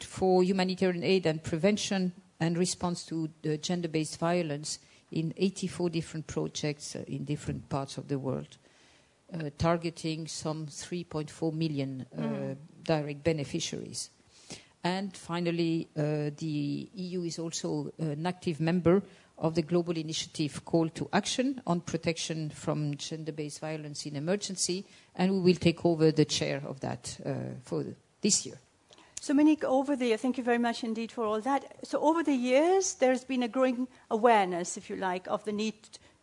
for 0.00 0.44
humanitarian 0.44 1.02
aid 1.02 1.24
and 1.24 1.42
prevention 1.42 2.12
and 2.38 2.58
response 2.58 3.06
to 3.06 3.30
gender-based 3.62 4.18
violence 4.18 4.78
in 5.10 5.32
84 5.38 5.88
different 5.88 6.26
projects 6.26 6.94
uh, 6.94 7.02
in 7.08 7.24
different 7.24 7.68
parts 7.70 7.96
of 7.96 8.08
the 8.08 8.18
world, 8.18 8.58
uh, 9.32 9.48
targeting 9.56 10.26
some 10.26 10.66
3.4 10.66 11.52
million 11.52 12.06
uh, 12.16 12.20
mm. 12.20 12.56
direct 12.84 13.24
beneficiaries. 13.24 14.10
And 14.84 15.14
finally, 15.16 15.88
uh, 15.96 16.30
the 16.36 16.90
EU 16.94 17.22
is 17.22 17.38
also 17.38 17.90
an 17.98 18.26
active 18.26 18.60
member 18.60 19.02
of 19.40 19.54
the 19.54 19.62
global 19.62 19.96
initiative 19.96 20.64
Call 20.64 20.88
to 20.90 21.08
Action 21.12 21.60
on 21.66 21.80
protection 21.80 22.50
from 22.50 22.96
gender-based 22.96 23.60
violence 23.60 24.06
in 24.06 24.14
emergency, 24.14 24.86
and 25.16 25.32
we 25.32 25.52
will 25.52 25.58
take 25.58 25.84
over 25.84 26.12
the 26.12 26.24
chair 26.24 26.62
of 26.66 26.80
that 26.80 27.18
uh, 27.24 27.32
for 27.64 27.84
this 28.20 28.46
year. 28.46 28.58
So, 29.20 29.34
Monique, 29.34 29.64
over 29.64 29.96
the 29.96 30.16
thank 30.16 30.38
you 30.38 30.44
very 30.44 30.58
much 30.58 30.84
indeed 30.84 31.12
for 31.12 31.24
all 31.24 31.40
that. 31.40 31.64
So, 31.84 32.00
over 32.00 32.22
the 32.22 32.34
years, 32.34 32.94
there's 32.94 33.24
been 33.24 33.42
a 33.42 33.48
growing 33.48 33.88
awareness, 34.10 34.76
if 34.76 34.88
you 34.88 34.96
like, 34.96 35.26
of 35.26 35.44
the 35.44 35.52
need 35.52 35.74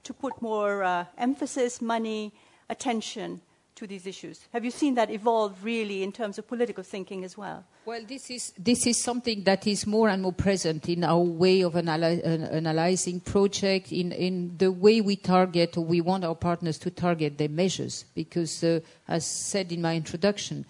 to 0.03 0.13
put 0.13 0.41
more 0.41 0.84
uh, 0.84 1.06
emphasis, 1.17 1.82
money, 1.82 2.34
attention 2.69 3.41
to 3.77 3.87
these 3.87 4.05
issues. 4.05 4.41
Have 4.51 4.65
you 4.65 4.71
seen 4.71 4.95
that 4.95 5.09
evolve 5.09 5.63
really 5.63 6.03
in 6.03 6.11
terms 6.11 6.37
of 6.37 6.47
political 6.47 6.83
thinking 6.83 7.23
as 7.23 7.37
well? 7.37 7.63
Well, 7.85 8.01
this 8.05 8.29
is, 8.29 8.53
this 8.57 8.85
is 8.85 8.97
something 8.97 9.43
that 9.43 9.65
is 9.65 9.87
more 9.87 10.09
and 10.09 10.21
more 10.21 10.33
present 10.33 10.89
in 10.89 11.03
our 11.03 11.19
way 11.19 11.61
of 11.61 11.73
analy- 11.73 12.21
analyzing 12.53 13.21
projects, 13.21 13.91
in, 13.91 14.11
in 14.11 14.57
the 14.57 14.71
way 14.71 14.99
we 14.99 15.15
target 15.15 15.77
or 15.77 15.85
we 15.85 16.01
want 16.01 16.25
our 16.25 16.35
partners 16.35 16.77
to 16.79 16.91
target 16.91 17.37
their 17.37 17.49
measures. 17.49 18.03
Because, 18.13 18.63
uh, 18.63 18.81
as 19.07 19.25
said 19.25 19.71
in 19.71 19.81
my 19.81 19.95
introduction, 19.95 20.65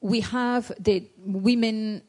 we 0.00 0.20
have 0.20 0.72
the 0.80 1.04
women, 1.24 2.02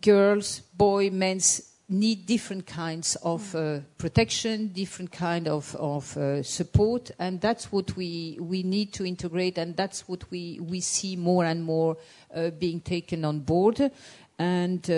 girls, 0.00 0.60
boy, 0.76 1.10
men's 1.10 1.73
need 1.88 2.24
different 2.26 2.66
kinds 2.66 3.16
of 3.16 3.54
uh, 3.54 3.80
protection, 3.98 4.68
different 4.68 5.12
kind 5.12 5.46
of, 5.46 5.74
of 5.76 6.16
uh, 6.16 6.42
support, 6.42 7.10
and 7.18 7.40
that's 7.40 7.70
what 7.70 7.94
we, 7.96 8.38
we 8.40 8.62
need 8.62 8.92
to 8.94 9.04
integrate, 9.04 9.58
and 9.58 9.76
that's 9.76 10.08
what 10.08 10.30
we, 10.30 10.58
we 10.60 10.80
see 10.80 11.14
more 11.14 11.44
and 11.44 11.62
more 11.62 11.96
uh, 12.34 12.50
being 12.50 12.80
taken 12.80 13.24
on 13.24 13.40
board. 13.40 13.90
And 14.38 14.88
uh, 14.88 14.92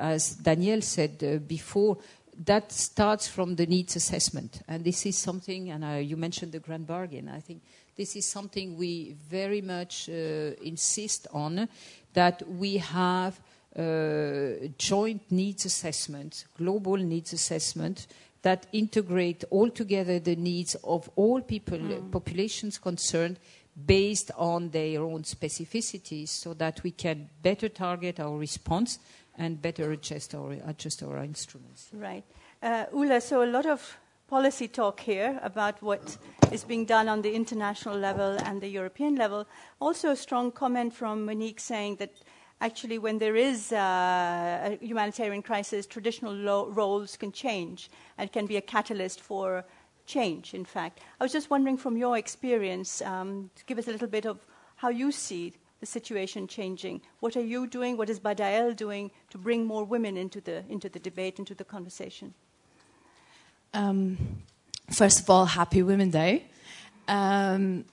as 0.00 0.30
Daniel 0.36 0.80
said 0.80 1.22
uh, 1.22 1.38
before, 1.38 1.98
that 2.46 2.72
starts 2.72 3.28
from 3.28 3.54
the 3.56 3.66
needs 3.66 3.94
assessment, 3.94 4.62
and 4.66 4.82
this 4.82 5.06
is 5.06 5.16
something. 5.16 5.70
And 5.70 5.84
uh, 5.84 5.88
you 5.98 6.16
mentioned 6.16 6.52
the 6.52 6.58
grand 6.58 6.86
bargain. 6.86 7.28
I 7.28 7.40
think 7.40 7.62
this 7.96 8.16
is 8.16 8.26
something 8.26 8.76
we 8.76 9.14
very 9.28 9.60
much 9.60 10.08
insist 10.08 11.28
on 11.32 11.68
that 12.14 12.42
we 12.48 12.78
have 12.78 13.38
joint 13.76 15.22
needs 15.30 15.64
assessment, 15.64 16.44
global 16.56 16.96
needs 16.96 17.32
assessment 17.32 18.06
that 18.42 18.66
integrate 18.72 19.42
altogether 19.50 20.18
the 20.18 20.36
needs 20.36 20.76
of 20.84 21.10
all 21.16 21.40
people, 21.40 21.78
mm. 21.78 22.10
populations 22.12 22.78
concerned 22.78 23.38
based 23.86 24.30
on 24.36 24.70
their 24.70 25.02
own 25.02 25.22
specificities 25.22 26.28
so 26.28 26.54
that 26.54 26.82
we 26.82 26.90
can 26.90 27.28
better 27.42 27.68
target 27.68 28.20
our 28.20 28.36
response 28.36 28.98
and 29.36 29.60
better 29.60 29.90
adjust 29.90 30.34
our, 30.34 30.52
adjust 30.66 31.02
our 31.02 31.18
instruments. 31.24 31.88
Right. 31.92 32.22
Uh, 32.62 32.84
Ula, 32.92 33.20
so 33.20 33.42
a 33.42 33.50
lot 33.50 33.66
of 33.66 33.98
policy 34.28 34.68
talk 34.68 35.00
here 35.00 35.40
about 35.42 35.82
what 35.82 36.16
is 36.52 36.64
being 36.64 36.84
done 36.84 37.08
on 37.08 37.22
the 37.22 37.34
international 37.34 37.96
level 37.96 38.36
and 38.44 38.60
the 38.60 38.68
European 38.68 39.16
level. 39.16 39.46
Also, 39.80 40.10
a 40.10 40.16
strong 40.16 40.52
comment 40.52 40.94
from 40.94 41.24
Monique 41.24 41.60
saying 41.60 41.96
that 41.96 42.12
actually, 42.60 42.98
when 42.98 43.18
there 43.18 43.36
is 43.36 43.72
a 43.72 44.78
humanitarian 44.80 45.42
crisis, 45.42 45.86
traditional 45.86 46.32
lo- 46.32 46.68
roles 46.68 47.16
can 47.16 47.32
change 47.32 47.90
and 48.18 48.32
can 48.32 48.46
be 48.46 48.56
a 48.56 48.60
catalyst 48.60 49.20
for 49.20 49.64
change, 50.06 50.54
in 50.54 50.64
fact. 50.64 51.00
I 51.20 51.24
was 51.24 51.32
just 51.32 51.50
wondering 51.50 51.76
from 51.76 51.96
your 51.96 52.16
experience, 52.16 53.02
um, 53.02 53.50
to 53.56 53.64
give 53.64 53.78
us 53.78 53.88
a 53.88 53.90
little 53.90 54.08
bit 54.08 54.26
of 54.26 54.38
how 54.76 54.88
you 54.88 55.12
see 55.12 55.52
the 55.80 55.86
situation 55.86 56.46
changing. 56.46 57.00
What 57.20 57.36
are 57.36 57.42
you 57.42 57.66
doing? 57.66 57.96
What 57.96 58.08
is 58.08 58.20
Badael 58.20 58.74
doing 58.76 59.10
to 59.30 59.38
bring 59.38 59.66
more 59.66 59.84
women 59.84 60.16
into 60.16 60.40
the, 60.40 60.64
into 60.68 60.88
the 60.88 60.98
debate, 60.98 61.38
into 61.38 61.54
the 61.54 61.64
conversation? 61.64 62.34
Um, 63.72 64.16
first 64.90 65.20
of 65.20 65.28
all, 65.28 65.46
happy 65.46 65.82
Women's 65.82 66.12
Day. 66.12 66.44
Um, 67.08 67.84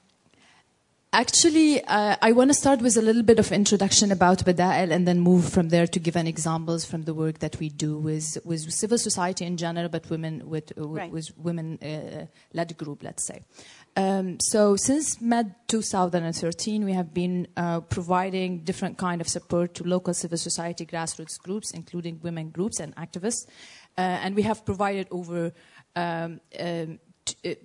Actually, 1.13 1.84
uh, 1.84 2.15
I 2.21 2.32
want 2.32 2.52
to 2.52 2.54
start 2.54 2.80
with 2.82 2.95
a 2.95 3.02
little 3.02 3.21
bit 3.21 3.38
of 3.38 3.52
introduction 3.52 4.13
about 4.13 4.45
Badael 4.45 4.91
and 4.91 5.06
then 5.06 5.19
move 5.19 5.50
from 5.50 5.67
there 5.67 5.86
to 5.86 6.00
give 6.00 6.15
an 6.15 6.26
examples 6.26 6.86
from 6.86 7.02
the 7.02 7.13
work 7.13 7.39
that 7.39 7.60
we 7.60 7.67
do 7.67 7.97
with, 7.97 8.38
with 8.45 8.71
civil 8.71 8.97
society 8.97 9.43
in 9.43 9.58
general, 9.58 9.89
but 9.89 10.10
women 10.10 10.41
with, 10.50 10.71
uh, 10.78 10.88
right. 10.88 11.12
with 11.12 11.30
women-led 11.38 12.30
uh, 12.71 12.74
group, 12.78 13.04
let's 13.04 13.28
say. 13.28 13.41
Um, 13.97 14.39
so 14.39 14.78
since 14.78 15.19
Med 15.19 15.54
2013, 15.67 16.86
we 16.86 16.93
have 16.93 17.13
been 17.13 17.45
uh, 17.58 17.82
providing 17.82 18.63
different 18.63 18.97
kind 18.97 19.19
of 19.19 19.28
support 19.28 19.74
to 19.74 19.84
local 19.84 20.13
civil 20.13 20.38
society 20.38 20.86
grassroots 20.86 21.38
groups, 21.38 21.71
including 21.71 22.21
women 22.24 22.52
groups 22.52 22.80
and 22.80 22.95
activists, 22.95 23.47
uh, 23.97 24.02
and 24.02 24.34
we 24.34 24.43
have 24.43 24.63
provided 24.63 25.10
over 25.12 25.52
um, 25.97 26.39
um, 26.58 27.00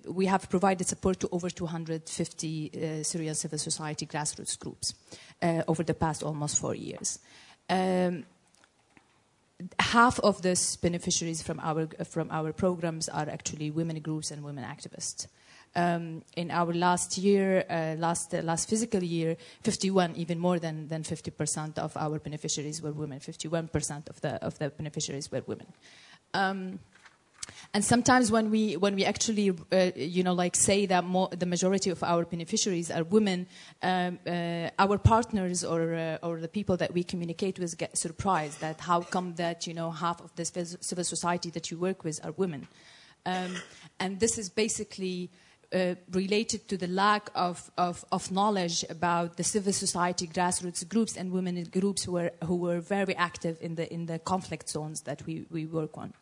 we 0.07 0.25
have 0.27 0.49
provided 0.49 0.87
support 0.87 1.19
to 1.19 1.29
over 1.31 1.49
250 1.49 2.71
uh, 2.73 3.03
Syrian 3.03 3.35
civil 3.35 3.57
society 3.57 4.05
grassroots 4.05 4.57
groups 4.57 4.93
uh, 5.41 5.63
over 5.67 5.83
the 5.83 5.93
past 5.93 6.23
almost 6.23 6.59
four 6.59 6.75
years. 6.75 7.19
Um, 7.69 8.25
half 9.79 10.19
of 10.19 10.41
these 10.41 10.75
beneficiaries 10.77 11.41
from 11.41 11.59
our 11.59 11.87
from 12.05 12.29
our 12.31 12.53
programs 12.53 13.09
are 13.09 13.27
actually 13.29 13.71
women 13.71 13.99
groups 13.99 14.31
and 14.31 14.43
women 14.43 14.63
activists. 14.63 15.27
Um, 15.75 16.23
in 16.35 16.49
our 16.49 16.73
last 16.73 17.17
year, 17.17 17.63
uh, 17.69 17.95
last 17.99 18.33
uh, 18.33 18.41
last 18.41 18.69
fiscal 18.69 19.03
year, 19.03 19.37
51, 19.63 20.15
even 20.15 20.39
more 20.39 20.59
than 20.59 20.87
than 20.87 21.03
50 21.03 21.31
percent 21.31 21.79
of 21.79 21.95
our 21.97 22.19
beneficiaries 22.19 22.81
were 22.81 22.91
women. 22.91 23.19
51 23.19 23.67
percent 23.67 24.09
of 24.09 24.21
the 24.21 24.43
of 24.45 24.57
the 24.59 24.69
beneficiaries 24.69 25.31
were 25.31 25.43
women. 25.45 25.67
Um, 26.33 26.79
and 27.73 27.83
sometimes 27.83 28.31
when 28.31 28.49
we 28.49 28.77
when 28.77 28.95
we 28.95 29.05
actually 29.05 29.51
uh, 29.71 29.91
you 29.95 30.23
know 30.23 30.33
like 30.33 30.55
say 30.55 30.85
that 30.85 31.03
the 31.37 31.45
majority 31.45 31.89
of 31.89 32.03
our 32.03 32.25
beneficiaries 32.25 32.89
are 32.89 33.03
women, 33.03 33.47
um, 33.83 34.19
uh, 34.25 34.69
our 34.79 34.97
partners 34.97 35.63
or 35.63 35.93
uh, 35.93 36.17
or 36.23 36.39
the 36.39 36.47
people 36.47 36.77
that 36.77 36.93
we 36.93 37.03
communicate 37.03 37.59
with 37.59 37.77
get 37.77 37.97
surprised 37.97 38.61
that 38.61 38.79
how 38.79 39.01
come 39.01 39.35
that 39.35 39.67
you 39.67 39.73
know 39.73 39.91
half 39.91 40.21
of 40.21 40.33
this 40.35 40.51
civil 40.81 41.03
society 41.03 41.49
that 41.49 41.69
you 41.69 41.77
work 41.77 42.03
with 42.03 42.19
are 42.23 42.31
women, 42.37 42.67
um, 43.25 43.55
and 43.99 44.19
this 44.19 44.37
is 44.37 44.49
basically. 44.49 45.29
Uh, 45.73 45.95
related 46.13 46.65
to 46.69 46.77
the 46.77 46.87
lack 46.87 47.29
of, 47.35 47.69
of, 47.77 48.05
of, 48.13 48.31
knowledge 48.31 48.85
about 48.89 49.35
the 49.35 49.43
civil 49.43 49.73
society 49.73 50.25
grassroots 50.25 50.87
groups 50.87 51.17
and 51.17 51.29
women 51.29 51.61
groups 51.65 52.05
who 52.05 52.13
were, 52.13 52.31
who 52.45 52.55
were 52.55 52.79
very 52.79 53.13
active 53.17 53.57
in 53.59 53.75
the, 53.75 53.93
in 53.93 54.05
the 54.05 54.17
conflict 54.17 54.69
zones 54.69 55.01
that 55.01 55.21
we, 55.25 55.45
we 55.51 55.65
work 55.65 55.97
on 55.97 56.13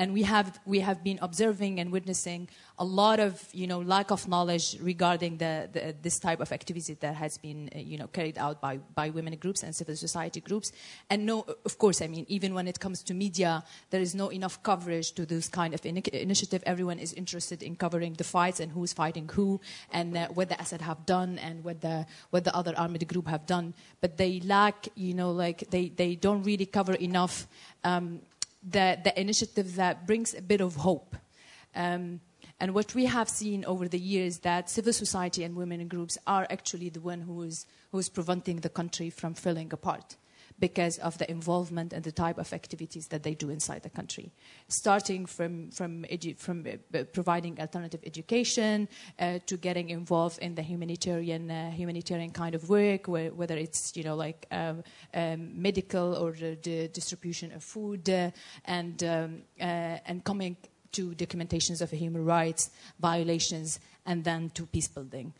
and 0.00 0.14
we 0.14 0.22
have 0.22 0.58
we 0.64 0.80
have 0.80 1.04
been 1.04 1.18
observing 1.20 1.78
and 1.78 1.92
witnessing 1.92 2.48
a 2.78 2.84
lot 2.84 3.20
of 3.20 3.32
you 3.52 3.66
know 3.66 3.80
lack 3.80 4.10
of 4.10 4.26
knowledge 4.26 4.78
regarding 4.80 5.36
the, 5.36 5.68
the, 5.74 5.94
this 6.00 6.18
type 6.18 6.40
of 6.40 6.50
activity 6.52 6.94
that 6.94 7.14
has 7.14 7.36
been 7.36 7.68
uh, 7.74 7.78
you 7.78 7.98
know 7.98 8.06
carried 8.06 8.38
out 8.38 8.62
by 8.62 8.78
by 8.94 9.10
women 9.10 9.36
groups 9.36 9.62
and 9.62 9.76
civil 9.76 9.94
society 9.94 10.40
groups. 10.40 10.72
And 11.10 11.26
no 11.26 11.44
of 11.66 11.76
course 11.78 12.00
i 12.00 12.06
mean 12.06 12.24
even 12.28 12.54
when 12.54 12.66
it 12.66 12.80
comes 12.80 13.02
to 13.02 13.12
media 13.14 13.62
there 13.90 14.00
is 14.00 14.14
no 14.14 14.28
enough 14.32 14.62
coverage 14.62 15.12
to 15.12 15.26
this 15.26 15.48
kind 15.48 15.74
of 15.74 15.84
in- 15.84 15.98
initiative. 15.98 16.62
Everyone 16.64 16.98
is 16.98 17.12
interested 17.12 17.62
in 17.62 17.76
covering 17.76 18.14
the 18.14 18.24
fights 18.24 18.58
and 18.58 18.72
who's 18.72 18.94
fighting 18.94 19.28
who 19.28 19.60
and 19.92 20.16
uh, 20.16 20.28
what 20.28 20.48
the 20.48 20.58
assad 20.58 20.80
have 20.80 21.04
done 21.04 21.38
and 21.38 21.62
what 21.62 21.82
the 21.82 22.06
what 22.30 22.44
the 22.44 22.56
other 22.56 22.72
armed 22.78 23.06
group 23.06 23.28
have 23.28 23.44
done. 23.44 23.74
But 24.00 24.16
they 24.16 24.40
lack 24.40 24.88
you 24.94 25.12
know 25.12 25.30
like 25.30 25.68
they 25.68 25.90
they 25.90 26.14
don't 26.14 26.42
really 26.42 26.66
cover 26.66 26.94
enough 26.94 27.46
um, 27.84 28.20
the, 28.62 28.98
the 29.02 29.18
initiative 29.18 29.76
that 29.76 30.06
brings 30.06 30.34
a 30.34 30.42
bit 30.42 30.60
of 30.60 30.76
hope. 30.76 31.16
Um, 31.74 32.20
and 32.58 32.74
what 32.74 32.94
we 32.94 33.06
have 33.06 33.28
seen 33.28 33.64
over 33.64 33.88
the 33.88 33.98
years 33.98 34.40
that 34.40 34.68
civil 34.68 34.92
society 34.92 35.44
and 35.44 35.56
women 35.56 35.88
groups 35.88 36.18
are 36.26 36.46
actually 36.50 36.90
the 36.90 37.00
one 37.00 37.22
who 37.22 37.42
is, 37.42 37.64
who 37.90 37.98
is 37.98 38.08
preventing 38.08 38.56
the 38.56 38.68
country 38.68 39.08
from 39.08 39.34
falling 39.34 39.72
apart. 39.72 40.16
Because 40.60 40.98
of 40.98 41.16
the 41.18 41.28
involvement 41.30 41.92
and 41.92 42.04
the 42.04 42.12
type 42.12 42.38
of 42.38 42.52
activities 42.52 43.08
that 43.08 43.22
they 43.22 43.34
do 43.34 43.48
inside 43.50 43.82
the 43.82 43.90
country, 43.90 44.30
starting 44.68 45.26
from 45.26 45.70
from, 45.70 46.04
from 46.36 46.66
uh, 46.66 47.04
providing 47.12 47.58
alternative 47.58 48.00
education 48.04 48.88
uh, 49.18 49.38
to 49.46 49.56
getting 49.56 49.90
involved 49.90 50.38
in 50.38 50.54
the 50.54 50.62
humanitarian 50.62 51.50
uh, 51.50 51.70
humanitarian 51.70 52.30
kind 52.30 52.54
of 52.54 52.68
work, 52.68 53.08
whether 53.08 53.56
it's 53.56 53.96
you 53.96 54.04
know 54.04 54.14
like 54.14 54.46
um, 54.52 54.84
um, 55.14 55.60
medical 55.60 56.14
or 56.14 56.32
the, 56.32 56.88
distribution 56.92 57.52
of 57.52 57.64
food, 57.64 58.08
uh, 58.10 58.30
and 58.66 59.02
um, 59.04 59.42
uh, 59.60 59.98
and 60.06 60.24
coming 60.24 60.56
to 60.92 61.14
documentations 61.14 61.80
of 61.80 61.90
human 61.90 62.24
rights 62.24 62.70
violations, 62.98 63.80
and 64.06 64.24
then 64.24 64.50
to 64.50 64.66
peace 64.66 64.88
building. 64.88 65.32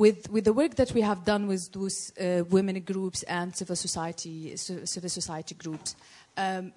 With, 0.00 0.30
with 0.30 0.44
the 0.46 0.54
work 0.54 0.76
that 0.76 0.92
we 0.94 1.02
have 1.02 1.26
done 1.26 1.46
with 1.46 1.72
those 1.72 2.10
uh, 2.16 2.44
women 2.48 2.80
groups 2.80 3.22
and 3.24 3.54
civil 3.54 3.76
society, 3.76 4.56
civil 4.56 5.10
society 5.10 5.54
groups, 5.54 5.94
um, 6.38 6.72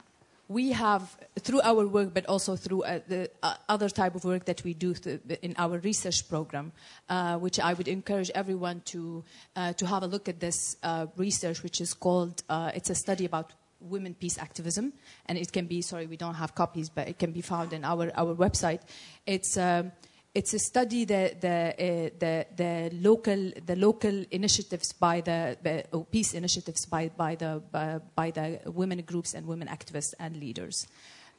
we 0.49 0.73
have, 0.73 1.15
through 1.39 1.61
our 1.61 1.87
work, 1.87 2.13
but 2.13 2.25
also 2.25 2.57
through 2.57 2.83
uh, 2.83 2.99
the 3.07 3.31
uh, 3.41 3.53
other 3.69 3.87
type 3.87 4.15
of 4.15 4.25
work 4.25 4.43
that 4.43 4.65
we 4.65 4.73
do 4.73 4.93
in 5.41 5.55
our 5.57 5.77
research 5.77 6.27
program, 6.27 6.73
uh, 7.07 7.37
which 7.37 7.61
I 7.61 7.71
would 7.71 7.87
encourage 7.87 8.29
everyone 8.35 8.81
to, 8.87 9.23
uh, 9.55 9.71
to 9.71 9.85
have 9.87 10.03
a 10.03 10.07
look 10.07 10.27
at 10.27 10.41
this 10.41 10.75
uh, 10.83 11.05
research, 11.15 11.63
which 11.63 11.79
is 11.79 11.93
called, 11.93 12.43
it's 12.49 12.89
a 12.89 12.95
study 12.95 13.23
about 13.23 13.53
women 13.79 14.15
peace 14.15 14.37
activism, 14.37 14.91
and 15.27 15.37
it 15.37 15.49
can 15.53 15.65
be, 15.65 15.81
sorry, 15.81 16.07
we 16.07 16.17
don't 16.17 16.35
have 16.35 16.55
copies, 16.55 16.89
but 16.89 17.07
it 17.07 17.19
can 17.19 17.31
be 17.31 17.39
found 17.39 17.71
in 17.71 17.85
our, 17.85 18.11
our 18.17 18.35
website. 18.35 18.81
It's, 19.25 19.55
um, 19.55 19.93
it's 20.35 20.53
a 20.53 20.59
study 20.59 21.05
the 21.05 21.35
the, 21.39 21.49
uh, 21.49 22.09
the 22.19 22.45
the 22.55 22.89
local 23.01 23.51
the 23.65 23.75
local 23.75 24.25
initiatives 24.31 24.91
by 24.91 25.21
the, 25.21 25.57
the 25.61 25.83
oh, 25.93 26.03
peace 26.03 26.33
initiatives 26.33 26.85
by 26.85 27.09
by 27.09 27.35
the 27.35 27.61
by, 27.71 27.99
by, 28.15 28.31
the 28.31 28.59
women 28.71 29.01
groups 29.01 29.33
and 29.33 29.45
women 29.45 29.67
activists 29.67 30.13
and 30.19 30.37
leaders. 30.37 30.87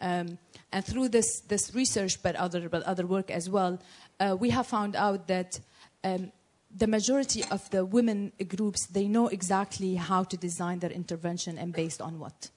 Um, 0.00 0.38
and 0.72 0.84
through 0.84 1.08
this 1.08 1.40
this 1.40 1.74
research, 1.74 2.22
but 2.22 2.36
other 2.36 2.68
but 2.68 2.82
other 2.84 3.06
work 3.06 3.30
as 3.30 3.50
well, 3.50 3.80
uh, 4.20 4.36
we 4.38 4.50
have 4.50 4.66
found 4.66 4.96
out 4.96 5.26
that. 5.28 5.60
Um, 6.02 6.32
the 6.76 6.88
majority 6.88 7.44
of 7.52 7.70
the 7.70 7.84
women 7.84 8.32
groups 8.48 8.86
they 8.86 9.06
know 9.06 9.28
exactly 9.28 9.94
how 9.94 10.24
to 10.24 10.36
design 10.36 10.80
their 10.80 10.90
intervention 10.90 11.56
and 11.56 11.72
based 11.72 12.02
on 12.02 12.18
what 12.18 12.50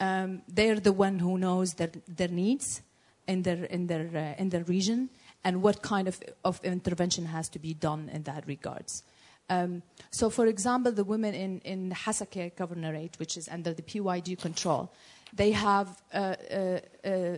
um, 0.00 0.42
they're 0.46 0.78
the 0.78 0.92
one 0.92 1.18
who 1.18 1.38
knows 1.38 1.72
their, 1.72 1.90
their 2.06 2.28
needs 2.28 2.82
in 3.26 3.42
their 3.42 3.64
in 3.64 3.86
their 3.86 4.06
uh, 4.14 4.42
in 4.42 4.50
their 4.50 4.64
region 4.64 5.08
and 5.44 5.62
what 5.62 5.82
kind 5.82 6.08
of, 6.08 6.20
of 6.44 6.60
intervention 6.64 7.26
has 7.26 7.48
to 7.50 7.58
be 7.58 7.74
done 7.74 8.08
in 8.12 8.22
that 8.24 8.46
regards. 8.46 9.02
Um, 9.50 9.82
so, 10.10 10.30
for 10.30 10.46
example, 10.46 10.90
the 10.92 11.04
women 11.04 11.34
in, 11.34 11.60
in 11.60 11.90
Hasakeh 11.90 12.54
governorate, 12.54 13.18
which 13.18 13.36
is 13.36 13.48
under 13.48 13.74
the 13.74 13.82
PYD 13.82 14.40
control, 14.40 14.90
they 15.34 15.52
have 15.52 16.00
uh, 16.12 16.36
uh, 16.50 16.80
uh, 17.04 17.36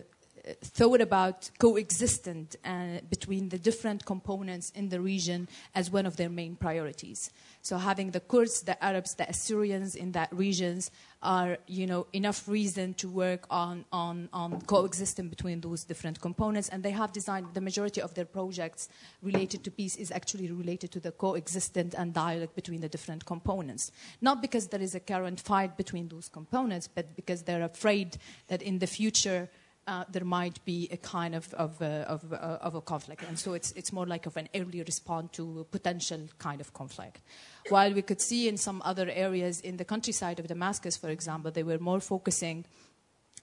thought 0.62 1.00
about 1.00 1.50
coexistence 1.58 2.56
uh, 2.64 3.00
between 3.10 3.48
the 3.48 3.58
different 3.58 4.04
components 4.04 4.70
in 4.70 4.88
the 4.88 5.00
region 5.00 5.48
as 5.74 5.90
one 5.90 6.06
of 6.06 6.16
their 6.16 6.28
main 6.28 6.54
priorities. 6.54 7.30
So 7.62 7.78
having 7.78 8.12
the 8.12 8.20
Kurds, 8.20 8.62
the 8.62 8.82
Arabs, 8.84 9.14
the 9.14 9.28
Assyrians 9.28 9.96
in 9.96 10.12
that 10.12 10.32
regions 10.32 10.90
are, 11.22 11.58
you 11.66 11.86
know, 11.86 12.06
enough 12.12 12.46
reason 12.46 12.94
to 12.94 13.08
work 13.08 13.46
on, 13.50 13.84
on, 13.90 14.28
on 14.32 14.60
coexisting 14.62 15.28
between 15.28 15.60
those 15.60 15.82
different 15.82 16.20
components. 16.20 16.68
And 16.68 16.84
they 16.84 16.92
have 16.92 17.12
designed 17.12 17.48
the 17.54 17.60
majority 17.60 18.00
of 18.00 18.14
their 18.14 18.24
projects 18.24 18.88
related 19.22 19.64
to 19.64 19.72
peace 19.72 19.96
is 19.96 20.12
actually 20.12 20.48
related 20.52 20.92
to 20.92 21.00
the 21.00 21.10
coexistence 21.10 21.94
and 21.94 22.14
dialogue 22.14 22.54
between 22.54 22.82
the 22.82 22.88
different 22.88 23.24
components. 23.24 23.90
Not 24.20 24.40
because 24.40 24.68
there 24.68 24.82
is 24.82 24.94
a 24.94 25.00
current 25.00 25.40
fight 25.40 25.76
between 25.76 26.06
those 26.06 26.28
components, 26.28 26.86
but 26.86 27.16
because 27.16 27.42
they're 27.42 27.64
afraid 27.64 28.18
that 28.46 28.62
in 28.62 28.78
the 28.78 28.86
future 28.86 29.48
uh, 29.86 30.04
there 30.10 30.24
might 30.24 30.64
be 30.64 30.88
a 30.90 30.96
kind 30.96 31.34
of, 31.34 31.52
of, 31.54 31.80
uh, 31.80 32.04
of, 32.08 32.32
uh, 32.32 32.58
of, 32.60 32.74
a 32.74 32.80
conflict. 32.80 33.22
And 33.28 33.38
so 33.38 33.54
it's, 33.54 33.72
it's 33.72 33.92
more 33.92 34.06
like 34.06 34.26
of 34.26 34.36
an 34.36 34.48
early 34.54 34.82
response 34.82 35.30
to 35.32 35.60
a 35.60 35.64
potential 35.64 36.20
kind 36.38 36.60
of 36.60 36.72
conflict. 36.72 37.20
While 37.68 37.94
we 37.94 38.02
could 38.02 38.20
see 38.20 38.48
in 38.48 38.56
some 38.56 38.82
other 38.84 39.08
areas 39.10 39.60
in 39.60 39.76
the 39.76 39.84
countryside 39.84 40.40
of 40.40 40.48
Damascus, 40.48 40.96
for 40.96 41.08
example, 41.08 41.50
they 41.50 41.62
were 41.62 41.78
more 41.78 42.00
focusing 42.00 42.64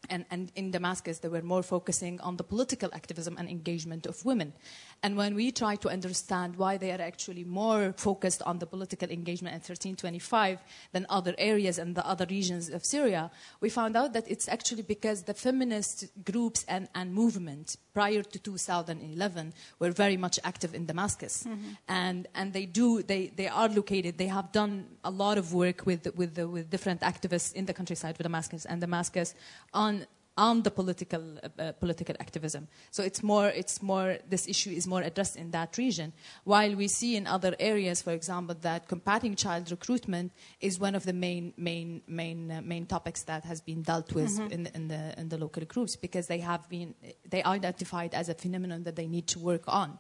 and, 0.10 0.26
and, 0.32 0.52
in 0.56 0.72
Damascus, 0.72 1.20
they 1.20 1.28
were 1.28 1.42
more 1.42 1.64
focusing 1.64 2.20
on 2.22 2.38
the 2.38 2.44
political 2.44 2.90
activism 2.94 3.36
and 3.38 3.50
engagement 3.50 4.06
of 4.06 4.24
women. 4.26 4.54
And 5.02 5.16
when 5.16 5.36
we 5.36 5.52
try 5.52 5.76
to 5.78 5.90
understand 5.90 6.56
why 6.56 6.78
they 6.78 6.92
are 6.92 7.02
actually 7.02 7.44
more 7.44 7.94
focused 7.98 8.42
on 8.44 8.60
the 8.60 8.66
political 8.66 9.10
engagement 9.10 9.54
in 9.54 9.60
1325 9.60 10.60
than 10.92 11.06
other 11.10 11.34
areas 11.38 11.78
and 11.78 11.96
the 11.96 12.06
other 12.06 12.26
regions 12.30 12.70
of 12.70 12.86
Syria, 12.86 13.32
we 13.62 13.70
found 13.70 13.96
out 13.96 14.14
that 14.14 14.30
it's 14.30 14.48
actually 14.48 14.84
because 14.84 15.24
the 15.24 15.34
feminist 15.34 16.08
groups 16.26 16.66
and, 16.68 16.88
and 16.96 17.14
movement 17.14 17.78
prior 17.94 18.24
to 18.24 18.40
2011 18.40 19.54
were 19.80 19.92
very 19.92 20.18
much 20.18 20.40
active 20.44 20.74
in 20.74 20.86
Damascus. 20.86 21.46
Mm-hmm. 21.48 21.70
And, 21.88 22.28
and 22.36 22.54
they 22.54 22.66
do, 22.66 23.04
they, 23.04 23.28
they 23.28 23.48
are 23.48 23.70
located, 23.70 24.18
they 24.18 24.28
have 24.28 24.52
done 24.52 24.86
a 25.04 25.12
lot 25.12 25.38
of 25.38 25.54
work 25.54 25.86
with, 25.86 26.08
with, 26.16 26.36
the, 26.36 26.48
with 26.48 26.70
different 26.70 27.02
activists 27.02 27.54
in 27.54 27.66
the 27.66 27.74
countryside 27.74 28.16
of 28.16 28.24
Damascus 28.24 28.66
and 28.66 28.82
Damascus 28.82 29.36
on 29.74 29.93
on 30.36 30.64
the 30.64 30.72
political 30.72 31.38
uh, 31.60 31.72
political 31.74 32.16
activism. 32.20 32.68
So 32.92 33.04
it's 33.04 33.22
more 33.22 33.48
it's 33.50 33.82
more 33.82 34.18
this 34.28 34.48
issue 34.48 34.72
is 34.72 34.88
more 34.88 35.02
addressed 35.02 35.36
in 35.36 35.52
that 35.52 35.78
region. 35.78 36.14
While 36.44 36.76
we 36.76 36.88
see 36.88 37.16
in 37.16 37.28
other 37.28 37.56
areas, 37.60 38.02
for 38.02 38.12
example, 38.12 38.56
that 38.62 38.88
combating 38.88 39.36
child 39.36 39.70
recruitment 39.70 40.32
is 40.60 40.80
one 40.80 40.96
of 40.96 41.04
the 41.06 41.14
main 41.14 41.54
main 41.58 42.02
main 42.08 42.52
uh, 42.52 42.62
main 42.64 42.86
topics 42.86 43.24
that 43.24 43.46
has 43.46 43.62
been 43.62 43.84
dealt 43.84 44.14
with 44.14 44.32
mm-hmm. 44.32 44.52
in, 44.52 44.68
in 44.74 44.88
the 44.88 45.20
in 45.20 45.30
the 45.30 45.38
local 45.38 45.64
groups 45.66 45.96
because 45.96 46.28
they 46.28 46.40
have 46.40 46.68
been 46.68 46.96
they 47.30 47.44
identified 47.44 48.14
as 48.16 48.30
a 48.30 48.34
phenomenon 48.34 48.84
that 48.84 48.96
they 48.96 49.08
need 49.08 49.28
to 49.28 49.40
work 49.40 49.64
on, 49.68 50.00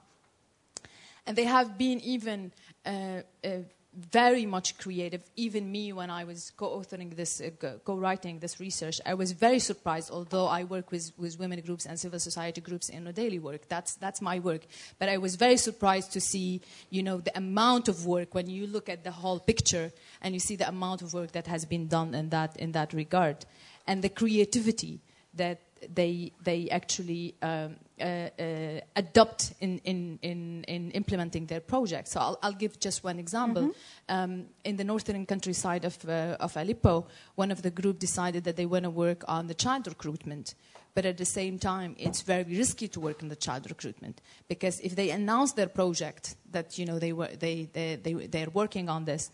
and 1.27 1.37
they 1.37 1.45
have 1.45 1.77
been 1.77 1.99
even. 2.01 2.51
Uh, 2.85 3.21
uh 3.43 3.49
very 3.95 4.45
much 4.45 4.77
creative. 4.77 5.21
Even 5.36 5.71
me, 5.71 5.93
when 5.93 6.10
I 6.10 6.23
was 6.23 6.51
co-authoring 6.58 7.15
this, 7.15 7.41
uh, 7.41 7.77
co-writing 7.84 8.39
this 8.39 8.60
research, 8.60 8.99
I 9.06 9.13
was 9.13 9.32
very 9.34 9.60
surprised. 9.60 10.10
Although 10.12 10.47
I 10.47 10.63
work 10.63 10.91
with, 10.91 11.12
with 11.17 11.39
women 11.39 11.62
groups 11.62 11.86
and 11.86 11.99
civil 11.99 12.19
society 12.19 12.62
groups 12.62 12.89
in 12.89 13.06
a 13.08 13.13
daily 13.13 13.39
work, 13.39 13.67
that's 13.69 13.95
that's 13.95 14.21
my 14.21 14.39
work. 14.39 14.62
But 14.99 15.10
I 15.10 15.17
was 15.17 15.36
very 15.36 15.58
surprised 15.58 16.12
to 16.13 16.21
see, 16.21 16.62
you 16.89 17.03
know, 17.03 17.17
the 17.19 17.38
amount 17.38 17.88
of 17.88 18.06
work 18.06 18.34
when 18.34 18.49
you 18.49 18.67
look 18.67 18.89
at 18.89 19.03
the 19.03 19.12
whole 19.12 19.39
picture 19.39 19.91
and 20.21 20.34
you 20.34 20.39
see 20.39 20.56
the 20.56 20.67
amount 20.67 21.01
of 21.01 21.13
work 21.13 21.32
that 21.34 21.47
has 21.47 21.65
been 21.65 21.88
done 21.88 22.15
in 22.15 22.29
that 22.29 22.58
in 22.58 22.71
that 22.71 22.93
regard, 22.93 23.45
and 23.86 24.03
the 24.03 24.10
creativity 24.10 25.01
that 25.36 25.60
they 25.93 26.32
they 26.43 26.69
actually 26.69 27.36
um, 27.41 27.75
adopt 27.99 29.53
in, 29.60 29.79
in, 29.79 30.19
in, 30.21 30.63
in, 30.67 30.91
implementing 30.91 31.45
their 31.45 31.60
projects. 31.60 32.12
So 32.12 32.19
I'll, 32.19 32.39
I'll 32.41 32.53
give 32.53 32.79
just 32.79 33.03
one 33.03 33.19
example. 33.19 33.63
Mm-hmm. 33.63 34.15
Um, 34.15 34.45
in 34.63 34.77
the 34.77 34.84
northern 34.84 35.25
countryside 35.25 35.86
of, 35.86 35.97
uh, 36.08 36.38
of 36.39 36.56
Aleppo, 36.58 37.08
one 37.36 37.51
of 37.51 37.62
the 37.62 37.71
group 37.71 37.99
decided 37.99 38.43
that 38.45 38.56
they 38.56 38.65
want 38.65 38.84
to 38.84 38.89
work 38.89 39.23
on 39.27 39.47
the 39.47 39.53
child 39.53 39.88
recruitment. 39.88 40.56
But 40.95 41.06
at 41.06 41.17
the 41.17 41.25
same 41.25 41.58
time, 41.58 41.95
it's 41.97 42.21
very 42.21 42.43
risky 42.43 42.88
to 42.89 42.99
work 42.99 43.23
in 43.23 43.29
the 43.29 43.36
child 43.36 43.65
recruitment 43.67 44.21
because 44.47 44.79
if 44.82 44.95
they 44.95 45.10
announce 45.10 45.53
their 45.53 45.67
project 45.67 46.36
that 46.51 46.77
you 46.77 46.86
know 46.86 46.99
they 46.99 47.13
were 47.13 47.29
they 47.29 47.67
they, 47.73 47.95
they 47.95 48.13
they're 48.27 48.51
working 48.51 48.89
on 48.89 49.06
this, 49.06 49.32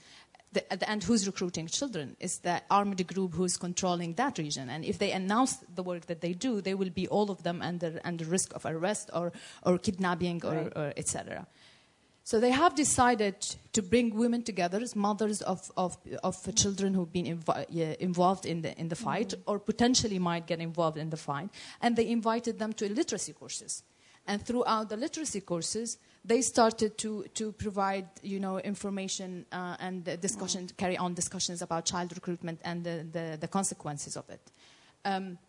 the, 0.52 0.74
at 0.74 0.80
the 0.80 0.90
end, 0.90 1.04
who's 1.04 1.28
recruiting 1.28 1.68
children? 1.68 2.16
Is 2.20 2.40
the 2.40 2.62
armed 2.72 3.06
group 3.08 3.34
who's 3.34 3.58
controlling 3.58 4.14
that 4.16 4.38
region. 4.38 4.70
And 4.70 4.84
if 4.84 4.98
they 4.98 5.12
announce 5.12 5.58
the 5.74 5.84
work 5.84 6.08
that 6.08 6.22
they 6.22 6.34
do, 6.34 6.62
they 6.62 6.74
will 6.74 6.90
be 6.90 7.08
all 7.08 7.30
of 7.30 7.44
them 7.44 7.62
under, 7.62 8.00
under 8.04 8.26
risk 8.26 8.54
of 8.56 8.66
arrest 8.66 9.10
or, 9.14 9.32
or 9.64 9.78
kidnapping 9.78 10.44
or, 10.44 10.54
right. 10.54 10.74
or 10.76 10.94
etc. 10.98 11.46
So 12.24 12.40
they 12.40 12.52
have 12.52 12.76
decided 12.76 13.42
to 13.74 13.82
bring 13.82 14.16
women 14.16 14.44
together 14.44 14.80
as 14.80 14.96
mothers 14.96 15.42
of, 15.42 15.72
of, 15.76 15.98
of 16.24 16.56
children 16.56 16.94
who've 16.94 17.12
been 17.12 17.26
inv- 17.26 17.66
yeah, 17.70 17.96
involved 18.00 18.46
in 18.46 18.62
the, 18.62 18.80
in 18.80 18.90
the 18.90 18.96
fight 18.96 19.30
mm-hmm. 19.30 19.50
or 19.50 19.60
potentially 19.60 20.20
might 20.20 20.46
get 20.46 20.60
involved 20.60 20.98
in 20.98 21.10
the 21.10 21.18
fight. 21.18 21.50
And 21.82 21.96
they 21.96 22.08
invited 22.08 22.60
them 22.60 22.74
to 22.74 22.92
literacy 22.92 23.34
courses. 23.34 23.84
And 24.30 24.46
throughout 24.46 24.90
the 24.90 24.96
literacy 24.96 25.42
courses, 25.42 25.98
they 26.24 26.42
started 26.42 27.00
to, 27.00 27.26
to 27.34 27.52
provide 27.52 28.08
you 28.22 28.40
know, 28.40 28.60
information 28.60 29.48
uh, 29.52 29.76
and 29.80 30.04
discussion, 30.22 30.68
mm. 30.68 30.78
carry 30.78 30.98
on 31.00 31.16
discussions 31.16 31.64
about 31.64 31.86
child 31.86 32.12
recruitment 32.14 32.62
and 32.64 32.84
the, 32.84 33.08
the, 33.12 33.38
the 33.42 33.48
consequences 33.48 34.16
of 34.16 34.30
it. 34.30 34.52
Um, 35.04 35.40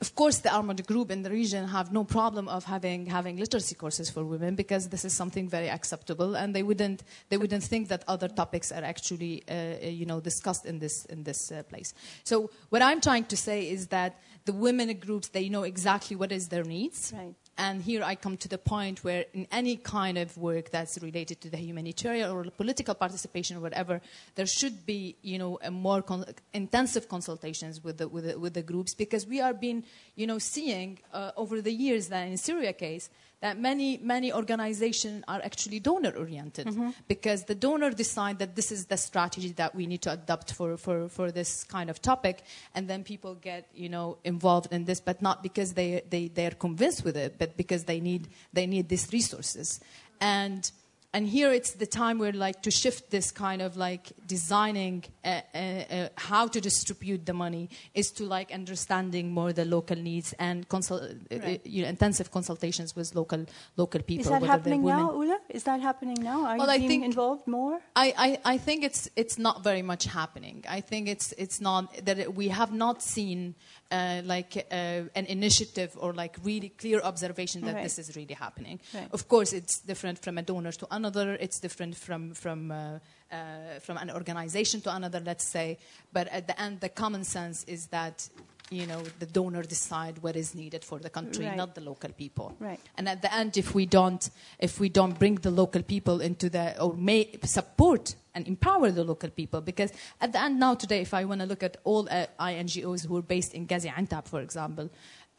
of 0.00 0.14
course, 0.14 0.38
the 0.38 0.54
armored 0.54 0.86
group 0.86 1.10
in 1.10 1.22
the 1.22 1.30
region 1.30 1.66
have 1.66 1.92
no 1.92 2.04
problem 2.04 2.48
of 2.48 2.64
having, 2.64 3.06
having 3.06 3.36
literacy 3.36 3.74
courses 3.74 4.08
for 4.08 4.24
women 4.24 4.54
because 4.54 4.88
this 4.88 5.04
is 5.04 5.12
something 5.12 5.48
very 5.48 5.68
acceptable, 5.68 6.36
and 6.36 6.54
they 6.54 6.62
wouldn't, 6.62 7.02
they 7.28 7.36
wouldn't 7.36 7.64
think 7.64 7.88
that 7.88 8.04
other 8.06 8.28
topics 8.28 8.70
are 8.70 8.84
actually, 8.84 9.42
uh, 9.50 9.84
you 9.84 10.06
know, 10.06 10.20
discussed 10.20 10.64
in 10.64 10.78
this, 10.78 11.06
in 11.06 11.24
this 11.24 11.50
uh, 11.50 11.64
place. 11.64 11.92
So 12.22 12.50
what 12.68 12.82
I'm 12.82 13.00
trying 13.00 13.24
to 13.24 13.36
say 13.36 13.68
is 13.68 13.88
that 13.88 14.16
the 14.44 14.52
women 14.52 14.96
groups, 14.96 15.28
they 15.28 15.48
know 15.48 15.64
exactly 15.64 16.16
what 16.16 16.30
is 16.30 16.48
their 16.48 16.64
needs. 16.64 17.12
Right 17.14 17.34
And 17.60 17.82
here 17.82 18.02
I 18.02 18.14
come 18.14 18.38
to 18.38 18.48
the 18.48 18.56
point 18.56 19.04
where, 19.04 19.26
in 19.34 19.46
any 19.52 19.76
kind 19.76 20.16
of 20.16 20.34
work 20.38 20.70
that's 20.70 20.96
related 21.02 21.42
to 21.42 21.50
the 21.50 21.58
humanitarian 21.58 22.30
or 22.30 22.44
political 22.44 22.94
participation 22.94 23.58
or 23.58 23.60
whatever, 23.60 24.00
there 24.34 24.46
should 24.46 24.86
be, 24.86 25.16
you 25.20 25.38
know, 25.38 25.58
a 25.62 25.70
more 25.70 26.00
con- 26.00 26.24
intensive 26.54 27.10
consultations 27.10 27.84
with 27.84 27.98
the, 27.98 28.08
with 28.08 28.24
the, 28.24 28.38
with 28.38 28.54
the 28.54 28.62
groups 28.62 28.94
because 28.94 29.26
we 29.26 29.42
are 29.42 29.52
being, 29.52 29.84
you 30.16 30.26
know, 30.26 30.38
seeing 30.38 31.00
uh, 31.12 31.32
over 31.36 31.60
the 31.60 31.70
years 31.70 32.08
that 32.08 32.26
in 32.26 32.38
Syria 32.38 32.72
case 32.72 33.10
that 33.40 33.58
many 33.58 33.98
many 33.98 34.32
organizations 34.32 35.24
are 35.26 35.40
actually 35.42 35.80
donor 35.80 36.12
oriented 36.16 36.66
mm-hmm. 36.66 36.90
because 37.08 37.44
the 37.44 37.54
donor 37.54 37.90
decide 37.90 38.38
that 38.38 38.54
this 38.54 38.70
is 38.70 38.86
the 38.86 38.96
strategy 38.96 39.52
that 39.52 39.74
we 39.74 39.86
need 39.86 40.02
to 40.02 40.12
adopt 40.12 40.52
for, 40.52 40.76
for, 40.76 41.08
for 41.08 41.32
this 41.32 41.64
kind 41.64 41.88
of 41.90 42.00
topic 42.02 42.42
and 42.74 42.88
then 42.88 43.02
people 43.02 43.34
get 43.34 43.68
you 43.74 43.88
know 43.88 44.18
involved 44.24 44.72
in 44.72 44.84
this 44.84 45.00
but 45.00 45.22
not 45.22 45.42
because 45.42 45.74
they 45.74 46.02
they 46.10 46.28
they're 46.28 46.50
convinced 46.50 47.04
with 47.04 47.16
it 47.16 47.36
but 47.38 47.56
because 47.56 47.84
they 47.84 48.00
need 48.00 48.28
they 48.52 48.66
need 48.66 48.88
these 48.88 49.08
resources 49.12 49.80
and 50.20 50.70
and 51.12 51.26
here 51.26 51.52
it's 51.52 51.72
the 51.72 51.86
time 51.86 52.18
where 52.18 52.32
like 52.32 52.62
to 52.62 52.70
shift 52.70 53.10
this 53.10 53.32
kind 53.32 53.60
of 53.60 53.76
like 53.76 54.12
designing 54.26 55.04
uh, 55.24 55.40
uh, 55.54 55.58
uh, 55.58 56.08
how 56.16 56.46
to 56.46 56.60
distribute 56.60 57.26
the 57.26 57.32
money 57.32 57.68
is 57.94 58.12
to 58.12 58.24
like 58.24 58.52
understanding 58.52 59.32
more 59.32 59.52
the 59.52 59.64
local 59.64 59.96
needs 59.96 60.32
and 60.38 60.68
consult, 60.68 61.02
uh, 61.02 61.38
right. 61.38 61.66
you 61.66 61.82
know, 61.82 61.88
intensive 61.88 62.30
consultations 62.30 62.94
with 62.94 63.12
local 63.14 63.44
local 63.76 64.00
people. 64.02 64.24
Is 64.24 64.30
that 64.30 64.42
happening 64.42 64.84
now, 64.84 65.12
Ula? 65.12 65.38
Is 65.48 65.64
that 65.64 65.80
happening 65.80 66.18
now? 66.20 66.46
Are 66.46 66.58
well, 66.58 66.78
you 66.78 66.84
I 66.84 66.88
think 66.88 67.04
involved 67.04 67.46
more? 67.48 67.80
I, 67.96 68.14
I, 68.16 68.54
I 68.54 68.58
think 68.58 68.84
it's 68.84 69.10
it's 69.16 69.36
not 69.38 69.64
very 69.64 69.82
much 69.82 70.04
happening. 70.04 70.64
I 70.68 70.80
think 70.80 71.08
it's 71.08 71.32
it's 71.36 71.60
not 71.60 72.04
that 72.04 72.34
we 72.34 72.48
have 72.48 72.72
not 72.72 73.02
seen 73.02 73.56
uh, 73.90 74.22
like 74.24 74.66
uh, 74.70 75.02
an 75.14 75.26
initiative 75.26 75.96
or 75.98 76.12
like 76.12 76.36
really 76.44 76.68
clear 76.68 77.00
observation 77.00 77.62
that 77.62 77.74
right. 77.74 77.82
this 77.82 77.98
is 77.98 78.16
really 78.16 78.34
happening. 78.34 78.80
Right. 78.94 79.08
Of 79.12 79.28
course, 79.28 79.52
it's 79.52 79.80
different 79.80 80.18
from 80.18 80.38
a 80.38 80.42
donor 80.42 80.72
to 80.72 80.86
another. 80.90 81.34
It's 81.34 81.60
different 81.60 81.96
from 81.96 82.34
from 82.34 82.70
uh, 82.70 82.98
uh, 83.32 83.80
from 83.80 83.96
an 83.96 84.10
organization 84.10 84.80
to 84.82 84.94
another. 84.94 85.20
Let's 85.20 85.44
say, 85.44 85.78
but 86.12 86.28
at 86.28 86.46
the 86.46 86.60
end, 86.60 86.80
the 86.80 86.88
common 86.88 87.24
sense 87.24 87.64
is 87.64 87.88
that 87.88 88.28
you 88.70 88.86
know, 88.86 89.02
the 89.18 89.26
donor 89.26 89.62
decide 89.62 90.18
what 90.18 90.36
is 90.36 90.54
needed 90.54 90.84
for 90.84 91.00
the 91.00 91.10
country, 91.10 91.46
right. 91.46 91.56
not 91.56 91.74
the 91.74 91.80
local 91.80 92.10
people. 92.12 92.56
Right. 92.60 92.80
And 92.96 93.08
at 93.08 93.20
the 93.20 93.34
end, 93.34 93.56
if 93.56 93.74
we 93.74 93.84
don't, 93.84 94.30
if 94.60 94.78
we 94.78 94.88
don't 94.88 95.18
bring 95.18 95.34
the 95.36 95.50
local 95.50 95.82
people 95.82 96.20
into 96.20 96.48
the, 96.48 96.80
or 96.80 96.94
may 96.94 97.28
support 97.42 98.14
and 98.32 98.46
empower 98.46 98.92
the 98.92 99.02
local 99.02 99.28
people, 99.30 99.60
because 99.60 99.92
at 100.20 100.32
the 100.32 100.40
end 100.40 100.60
now 100.60 100.74
today, 100.74 101.00
if 101.00 101.12
I 101.12 101.24
want 101.24 101.40
to 101.40 101.46
look 101.46 101.64
at 101.64 101.78
all 101.82 102.08
uh, 102.10 102.26
INGOs 102.38 103.06
who 103.06 103.16
are 103.16 103.22
based 103.22 103.54
in 103.54 103.66
Gaziantep, 103.66 104.28
for 104.28 104.40
example, 104.40 104.88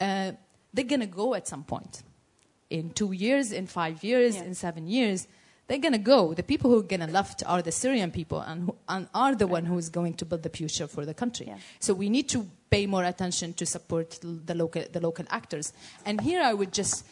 uh, 0.02 0.34
they're 0.74 0.86
going 0.86 1.00
to 1.00 1.08
go 1.08 1.34
at 1.34 1.48
some 1.48 1.64
point. 1.64 2.04
In 2.70 2.90
two 2.92 3.14
years, 3.14 3.54
in 3.54 3.66
five 3.68 4.04
years, 4.04 4.36
yeah. 4.36 4.44
in 4.44 4.56
seven 4.56 4.88
years, 4.88 5.28
they're 5.72 5.80
going 5.80 5.94
to 5.94 6.00
go. 6.00 6.34
The 6.34 6.44
people 6.44 6.70
who 6.70 6.80
are 6.80 6.84
going 6.84 7.00
to 7.00 7.08
left 7.08 7.44
are 7.48 7.62
the 7.62 7.72
Syrian 7.72 8.12
people 8.12 8.42
and, 8.42 8.66
who, 8.66 8.76
and 8.90 9.08
are 9.16 9.34
the 9.36 9.48
one 9.48 9.64
who 9.64 9.78
is 9.78 9.88
going 9.88 10.16
to 10.16 10.26
build 10.26 10.44
the 10.44 10.50
future 10.50 10.86
for 10.86 11.06
the 11.06 11.14
country. 11.14 11.46
Yeah. 11.48 11.60
So 11.80 11.94
we 11.94 12.10
need 12.10 12.28
to 12.30 12.46
pay 12.70 12.88
more 12.88 13.06
attention 13.06 13.54
to 13.54 13.66
support 13.66 14.20
the 14.22 14.54
local, 14.54 14.84
the 14.92 15.00
local 15.00 15.24
actors. 15.30 15.72
And 16.06 16.20
here 16.20 16.42
I 16.42 16.54
would 16.54 16.74
just 16.74 17.06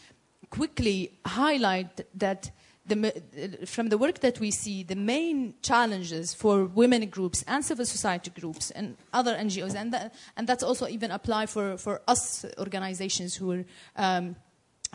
quickly 0.50 1.18
highlight 1.26 2.02
that 2.20 2.52
the, 2.86 3.64
from 3.66 3.88
the 3.88 3.98
work 3.98 4.20
that 4.20 4.42
we 4.42 4.52
see, 4.52 4.84
the 4.84 4.96
main 4.96 5.54
challenges 5.62 6.34
for 6.34 6.66
women 6.66 7.08
groups 7.08 7.46
and 7.48 7.64
civil 7.64 7.86
society 7.86 8.30
groups 8.38 8.72
and 8.72 8.98
other 9.14 9.38
NGOs, 9.38 9.74
and, 9.74 9.94
that, 9.94 10.14
and 10.36 10.48
that's 10.48 10.64
also 10.64 10.86
even 10.88 11.12
apply 11.12 11.46
for, 11.46 11.78
for 11.78 12.02
us 12.10 12.44
organizations 12.58 13.36
who 13.36 13.52
are 13.52 13.66
um, 13.96 14.36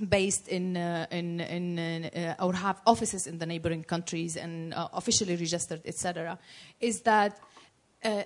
based 0.09 0.49
in, 0.49 0.77
uh, 0.77 1.07
in, 1.11 1.41
in 1.41 2.05
uh, 2.05 2.35
or 2.41 2.53
have 2.55 2.81
offices 2.87 3.27
in 3.27 3.39
the 3.39 3.47
neighboring 3.47 3.85
countries 3.85 4.37
and 4.37 4.75
uh, 4.75 4.89
officially 4.93 5.37
registered, 5.37 5.81
etc., 5.85 6.39
is 6.81 7.03
that 7.03 7.39
uh, 8.05 8.23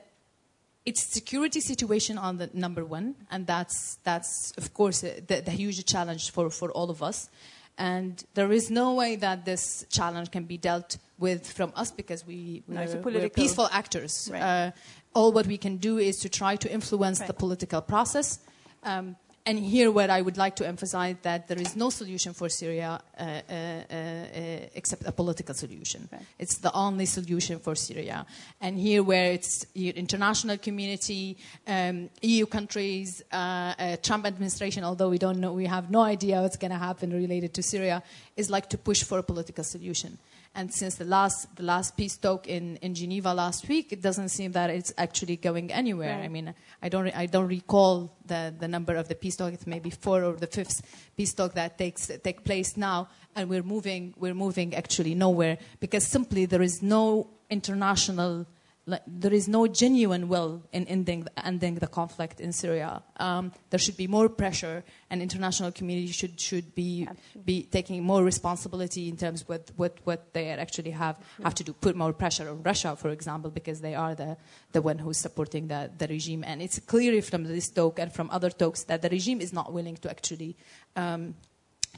it's 0.87 1.03
security 1.03 1.61
situation 1.61 2.17
on 2.17 2.39
the 2.39 2.49
number 2.55 2.85
one, 2.85 3.15
and 3.31 3.47
that's 3.47 3.99
that's 4.05 4.53
of 4.57 4.73
course 4.73 5.05
uh, 5.05 5.21
the, 5.27 5.43
the, 5.43 5.51
huge 5.51 5.85
challenge 5.85 6.31
for, 6.31 6.49
for 6.49 6.71
all 6.71 6.91
of 6.91 7.03
us. 7.03 7.29
And 7.77 8.25
there 8.35 8.51
is 8.51 8.71
no 8.71 8.95
way 8.95 9.17
that 9.17 9.45
this 9.45 9.85
challenge 9.91 10.31
can 10.31 10.45
be 10.45 10.57
dealt 10.57 10.97
with 11.19 11.47
from 11.53 11.73
us 11.77 11.93
because 11.93 12.27
we, 12.27 12.65
no, 12.67 12.85
we're, 13.05 13.29
peaceful 13.29 13.69
actors. 13.71 14.29
Right. 14.33 14.43
Uh, 14.43 14.71
all 15.15 15.31
what 15.31 15.47
we 15.47 15.59
can 15.59 15.77
do 15.77 15.99
is 15.99 16.17
to 16.21 16.29
try 16.29 16.57
to 16.57 16.73
influence 16.73 17.21
right. 17.21 17.29
the 17.29 17.35
political 17.35 17.81
process. 17.81 18.41
Um, 18.83 19.15
and 19.49 19.59
here 19.59 19.91
where 19.91 20.11
I 20.11 20.21
would 20.21 20.37
like 20.37 20.57
to 20.57 20.69
emphasize 20.69 21.17
that 21.23 21.49
there 21.49 21.59
is 21.59 21.75
no 21.75 21.89
solution 21.89 22.35
for 22.35 22.51
Syria 22.51 23.01
uh, 23.19 23.23
uh, 23.23 23.55
uh, 23.55 23.95
except 24.75 25.07
a 25.07 25.13
political 25.13 25.55
solution. 25.55 26.07
Right. 26.13 26.21
It's 26.39 26.59
the 26.59 26.71
only 26.75 27.07
solution 27.07 27.59
for 27.59 27.75
Syria. 27.75 28.27
And 28.61 28.79
here 28.79 29.03
where 29.03 29.33
it's 29.33 29.65
international 29.75 30.59
community, 30.59 31.39
um, 31.67 32.11
EU 32.21 32.45
countries, 32.45 33.23
uh, 33.33 33.37
uh, 33.79 33.97
Trump 34.03 34.27
administration, 34.27 34.85
although 34.85 35.09
we 35.09 35.19
don't 35.19 35.41
know, 35.41 35.55
we 35.55 35.65
have 35.65 35.91
no 35.91 36.03
idea 36.03 36.43
what's 36.43 36.59
going 36.59 36.73
to 36.73 36.79
happen 36.79 37.11
related 37.11 37.55
to 37.55 37.63
Syria, 37.63 38.03
is 38.37 38.51
like 38.51 38.69
to 38.69 38.77
push 38.77 39.03
for 39.03 39.19
a 39.19 39.23
political 39.23 39.65
solution. 39.65 40.19
And 40.55 40.73
since 40.73 40.97
the 40.97 41.05
last, 41.05 41.55
the 41.57 41.63
last 41.63 41.97
peace 41.97 42.17
talk 42.17 42.49
in, 42.49 42.77
in 42.77 42.95
Geneva 42.95 43.33
last 43.33 43.69
week, 43.69 43.93
it 43.93 44.03
doesn't 44.03 44.31
seem 44.31 44.53
that 44.53 44.71
it's 44.71 44.93
actually 44.99 45.37
going 45.37 45.73
anywhere. 45.73 46.17
Right. 46.17 46.25
I 46.25 46.29
mean, 46.29 46.55
I 46.83 46.89
don't, 46.89 47.09
I 47.17 47.27
don't 47.27 47.47
recall 47.47 48.17
the, 48.27 48.55
the 48.59 48.67
number 48.67 48.97
of 48.97 49.09
the 49.09 49.15
peace 49.15 49.37
talk. 49.37 49.53
It's 49.53 49.67
maybe 49.67 49.91
four 49.91 50.25
or 50.25 50.33
the 50.33 50.47
fifth 50.47 50.83
peace 51.17 51.33
talk 51.33 51.55
that 51.55 51.79
takes 51.79 52.11
take 52.25 52.45
place 52.45 52.77
now, 52.77 53.09
and 53.37 53.49
we're 53.49 53.63
moving, 53.63 54.15
we're 54.17 54.35
moving 54.35 54.75
actually 54.75 55.15
nowhere 55.15 55.59
because 55.81 56.07
simply 56.07 56.47
there 56.47 56.63
is 56.63 56.83
no 56.83 57.31
international 57.51 58.47
like, 58.89 59.03
there 59.07 59.35
is 59.35 59.47
no 59.49 59.67
genuine 59.67 60.29
will 60.29 60.63
in 60.73 60.87
ending, 60.87 61.27
ending 61.45 61.75
the 61.77 61.87
conflict 61.87 62.41
in 62.41 62.53
Syria. 62.53 63.03
Um, 63.19 63.53
there 63.71 63.79
should 63.79 63.97
be 63.97 64.07
more 64.07 64.29
pressure, 64.29 64.83
and 65.11 65.21
international 65.21 65.71
community 65.73 66.13
should 66.13 66.41
should 66.41 66.75
be 66.75 67.07
be 67.45 67.65
taking 67.71 68.03
more 68.03 68.25
responsibility 68.25 69.09
in 69.09 69.17
terms 69.17 69.43
of 69.43 69.49
what 69.49 69.71
what, 69.77 69.99
what 70.05 70.33
they 70.33 70.49
actually 70.49 70.93
have 70.93 71.17
have 71.43 71.55
to 71.57 71.65
do. 71.65 71.73
Put 71.75 71.97
more 71.97 72.13
pressure 72.13 72.49
on 72.49 72.63
Russia, 72.63 72.97
for 72.97 73.11
example, 73.11 73.51
because 73.51 73.81
they 73.81 73.95
are 73.95 74.15
the 74.15 74.37
the 74.73 74.81
one 74.81 74.99
who's 74.99 75.19
supporting 75.19 75.69
the, 75.69 75.91
the 75.99 76.07
regime, 76.09 76.43
and 76.43 76.63
it's 76.63 76.79
clear 76.81 77.21
from 77.23 77.45
this 77.45 77.69
talk 77.69 77.99
and 77.99 78.13
from 78.13 78.31
other 78.31 78.51
talks 78.51 78.85
that 78.85 79.03
the 79.03 79.11
regime 79.11 79.41
is 79.41 79.53
not 79.53 79.73
willing 79.73 79.97
to 79.99 80.09
actually 80.09 80.57
um, 80.97 81.35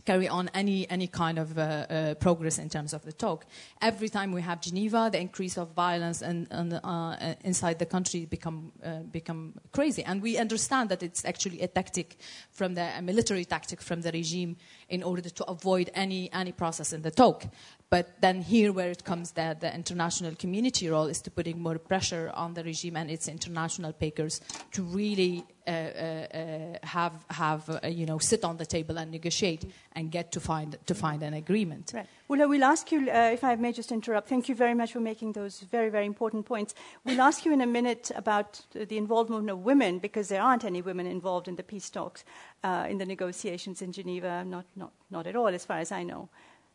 carry 0.04 0.28
on 0.28 0.50
any, 0.54 0.88
any 0.90 1.06
kind 1.06 1.38
of 1.38 1.58
uh, 1.58 1.60
uh, 1.60 2.14
progress 2.14 2.58
in 2.58 2.68
terms 2.68 2.92
of 2.92 3.02
the 3.02 3.12
talk. 3.12 3.46
Every 3.80 4.08
time 4.08 4.32
we 4.32 4.42
have 4.42 4.60
Geneva, 4.60 5.08
the 5.12 5.20
increase 5.20 5.58
of 5.58 5.72
violence 5.74 6.22
and, 6.22 6.46
and 6.50 6.80
uh, 6.82 7.34
inside 7.44 7.78
the 7.78 7.86
country 7.86 8.26
become, 8.26 8.72
uh, 8.84 9.00
become 9.10 9.54
crazy. 9.72 10.02
And 10.04 10.22
we 10.22 10.38
understand 10.38 10.88
that 10.90 11.02
it's 11.02 11.24
actually 11.24 11.60
a 11.62 11.68
tactic 11.68 12.18
from 12.50 12.74
the, 12.74 12.88
military 13.02 13.44
tactic 13.44 13.80
from 13.80 14.00
the 14.02 14.12
regime 14.12 14.56
in 14.90 15.02
order 15.02 15.30
to 15.30 15.44
avoid 15.44 15.90
any, 15.94 16.30
any 16.32 16.52
process 16.52 16.92
in 16.92 17.02
the 17.02 17.10
talk. 17.10 17.44
But 17.88 18.20
then 18.20 18.42
here 18.42 18.72
where 18.72 18.90
it 18.90 19.04
comes 19.04 19.32
that 19.32 19.60
the 19.60 19.74
international 19.74 20.34
community 20.34 20.88
role 20.88 21.06
is 21.06 21.20
to 21.22 21.30
putting 21.30 21.60
more 21.60 21.78
pressure 21.78 22.30
on 22.34 22.54
the 22.54 22.62
regime 22.62 22.96
and 22.96 23.10
its 23.10 23.26
international 23.26 23.92
payers 23.92 24.40
to 24.72 24.82
really 24.82 25.44
uh, 25.66 25.70
uh, 25.70 25.72
uh, 25.72 26.86
have, 26.86 27.12
have 27.30 27.70
uh, 27.70 27.86
you 27.88 28.06
know, 28.06 28.18
sit 28.18 28.44
on 28.44 28.56
the 28.58 28.66
table 28.66 28.98
and 28.98 29.10
negotiate 29.10 29.64
and 29.92 30.10
get 30.10 30.30
to 30.32 30.40
find, 30.40 30.76
to 30.86 30.94
find 30.94 31.22
an 31.22 31.34
agreement. 31.34 31.92
Right. 31.94 32.06
Well, 32.30 32.48
we'll 32.48 32.62
ask 32.62 32.92
you, 32.92 33.10
uh, 33.10 33.30
if 33.32 33.42
I 33.42 33.56
may 33.56 33.72
just 33.72 33.90
interrupt, 33.90 34.28
thank 34.28 34.48
you 34.48 34.54
very 34.54 34.72
much 34.72 34.92
for 34.92 35.00
making 35.00 35.32
those 35.32 35.62
very, 35.62 35.88
very 35.88 36.06
important 36.06 36.46
points. 36.46 36.76
We'll 37.04 37.20
ask 37.20 37.44
you 37.44 37.52
in 37.52 37.60
a 37.60 37.66
minute 37.66 38.12
about 38.14 38.60
the 38.72 38.96
involvement 38.96 39.50
of 39.50 39.64
women, 39.64 39.98
because 39.98 40.28
there 40.28 40.40
aren't 40.40 40.64
any 40.64 40.80
women 40.80 41.06
involved 41.06 41.48
in 41.48 41.56
the 41.56 41.64
peace 41.64 41.90
talks, 41.90 42.22
uh, 42.62 42.86
in 42.88 42.98
the 42.98 43.04
negotiations 43.04 43.82
in 43.82 43.90
Geneva, 43.90 44.44
not, 44.44 44.64
not, 44.76 44.92
not 45.10 45.26
at 45.26 45.34
all, 45.34 45.48
as 45.48 45.64
far 45.64 45.78
as 45.78 45.90
I 45.90 46.04
know. 46.04 46.28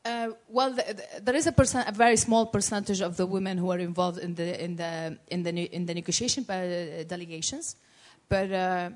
Uh, 0.03 0.31
well, 0.49 0.71
the, 0.71 0.83
the, 0.93 1.21
there 1.21 1.35
is 1.35 1.47
a, 1.47 1.53
a, 1.87 1.91
very 1.93 2.17
small 2.17 2.47
percentage 2.47 2.99
of 2.99 3.15
the 3.15 3.25
women 3.25 3.57
who 3.57 3.71
are 3.71 3.79
involved 3.79 4.17
in 4.17 4.35
the 4.35 4.61
in 4.61 4.75
the 4.75 5.17
in 5.29 5.43
the 5.43 5.73
in 5.73 5.85
the 5.85 5.93
negotiation 5.93 6.43
by 6.43 6.67
uh, 6.67 7.03
delegations, 7.07 7.77
but 8.27 8.51
uh, 8.51 8.89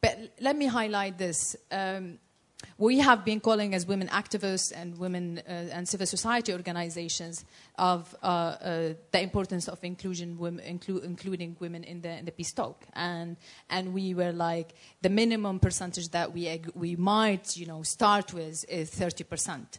but 0.00 0.16
let 0.40 0.56
me 0.56 0.66
highlight 0.66 1.18
this. 1.18 1.56
Um, 1.72 2.20
we 2.80 2.98
have 2.98 3.26
been 3.26 3.40
calling 3.40 3.74
as 3.74 3.86
women 3.86 4.08
activists 4.08 4.72
and 4.74 4.96
women 4.98 5.42
uh, 5.46 5.50
and 5.76 5.86
civil 5.86 6.06
society 6.06 6.52
organizations 6.54 7.44
of 7.78 8.16
uh, 8.22 8.26
uh, 8.26 8.94
the 9.12 9.20
importance 9.20 9.68
of 9.68 9.84
inclusion, 9.84 10.38
women, 10.38 10.64
inclu- 10.64 11.04
including 11.04 11.54
women 11.60 11.84
in 11.84 12.00
the, 12.00 12.08
in 12.08 12.24
the 12.24 12.32
peace 12.32 12.52
talk, 12.52 12.86
and 12.94 13.36
and 13.68 13.92
we 13.92 14.14
were 14.14 14.32
like 14.32 14.72
the 15.02 15.10
minimum 15.10 15.60
percentage 15.60 16.08
that 16.08 16.32
we 16.32 16.60
we 16.74 16.96
might 16.96 17.54
you 17.54 17.66
know 17.66 17.82
start 17.82 18.32
with 18.32 18.64
is 18.68 18.88
thirty 18.88 19.24
percent 19.24 19.78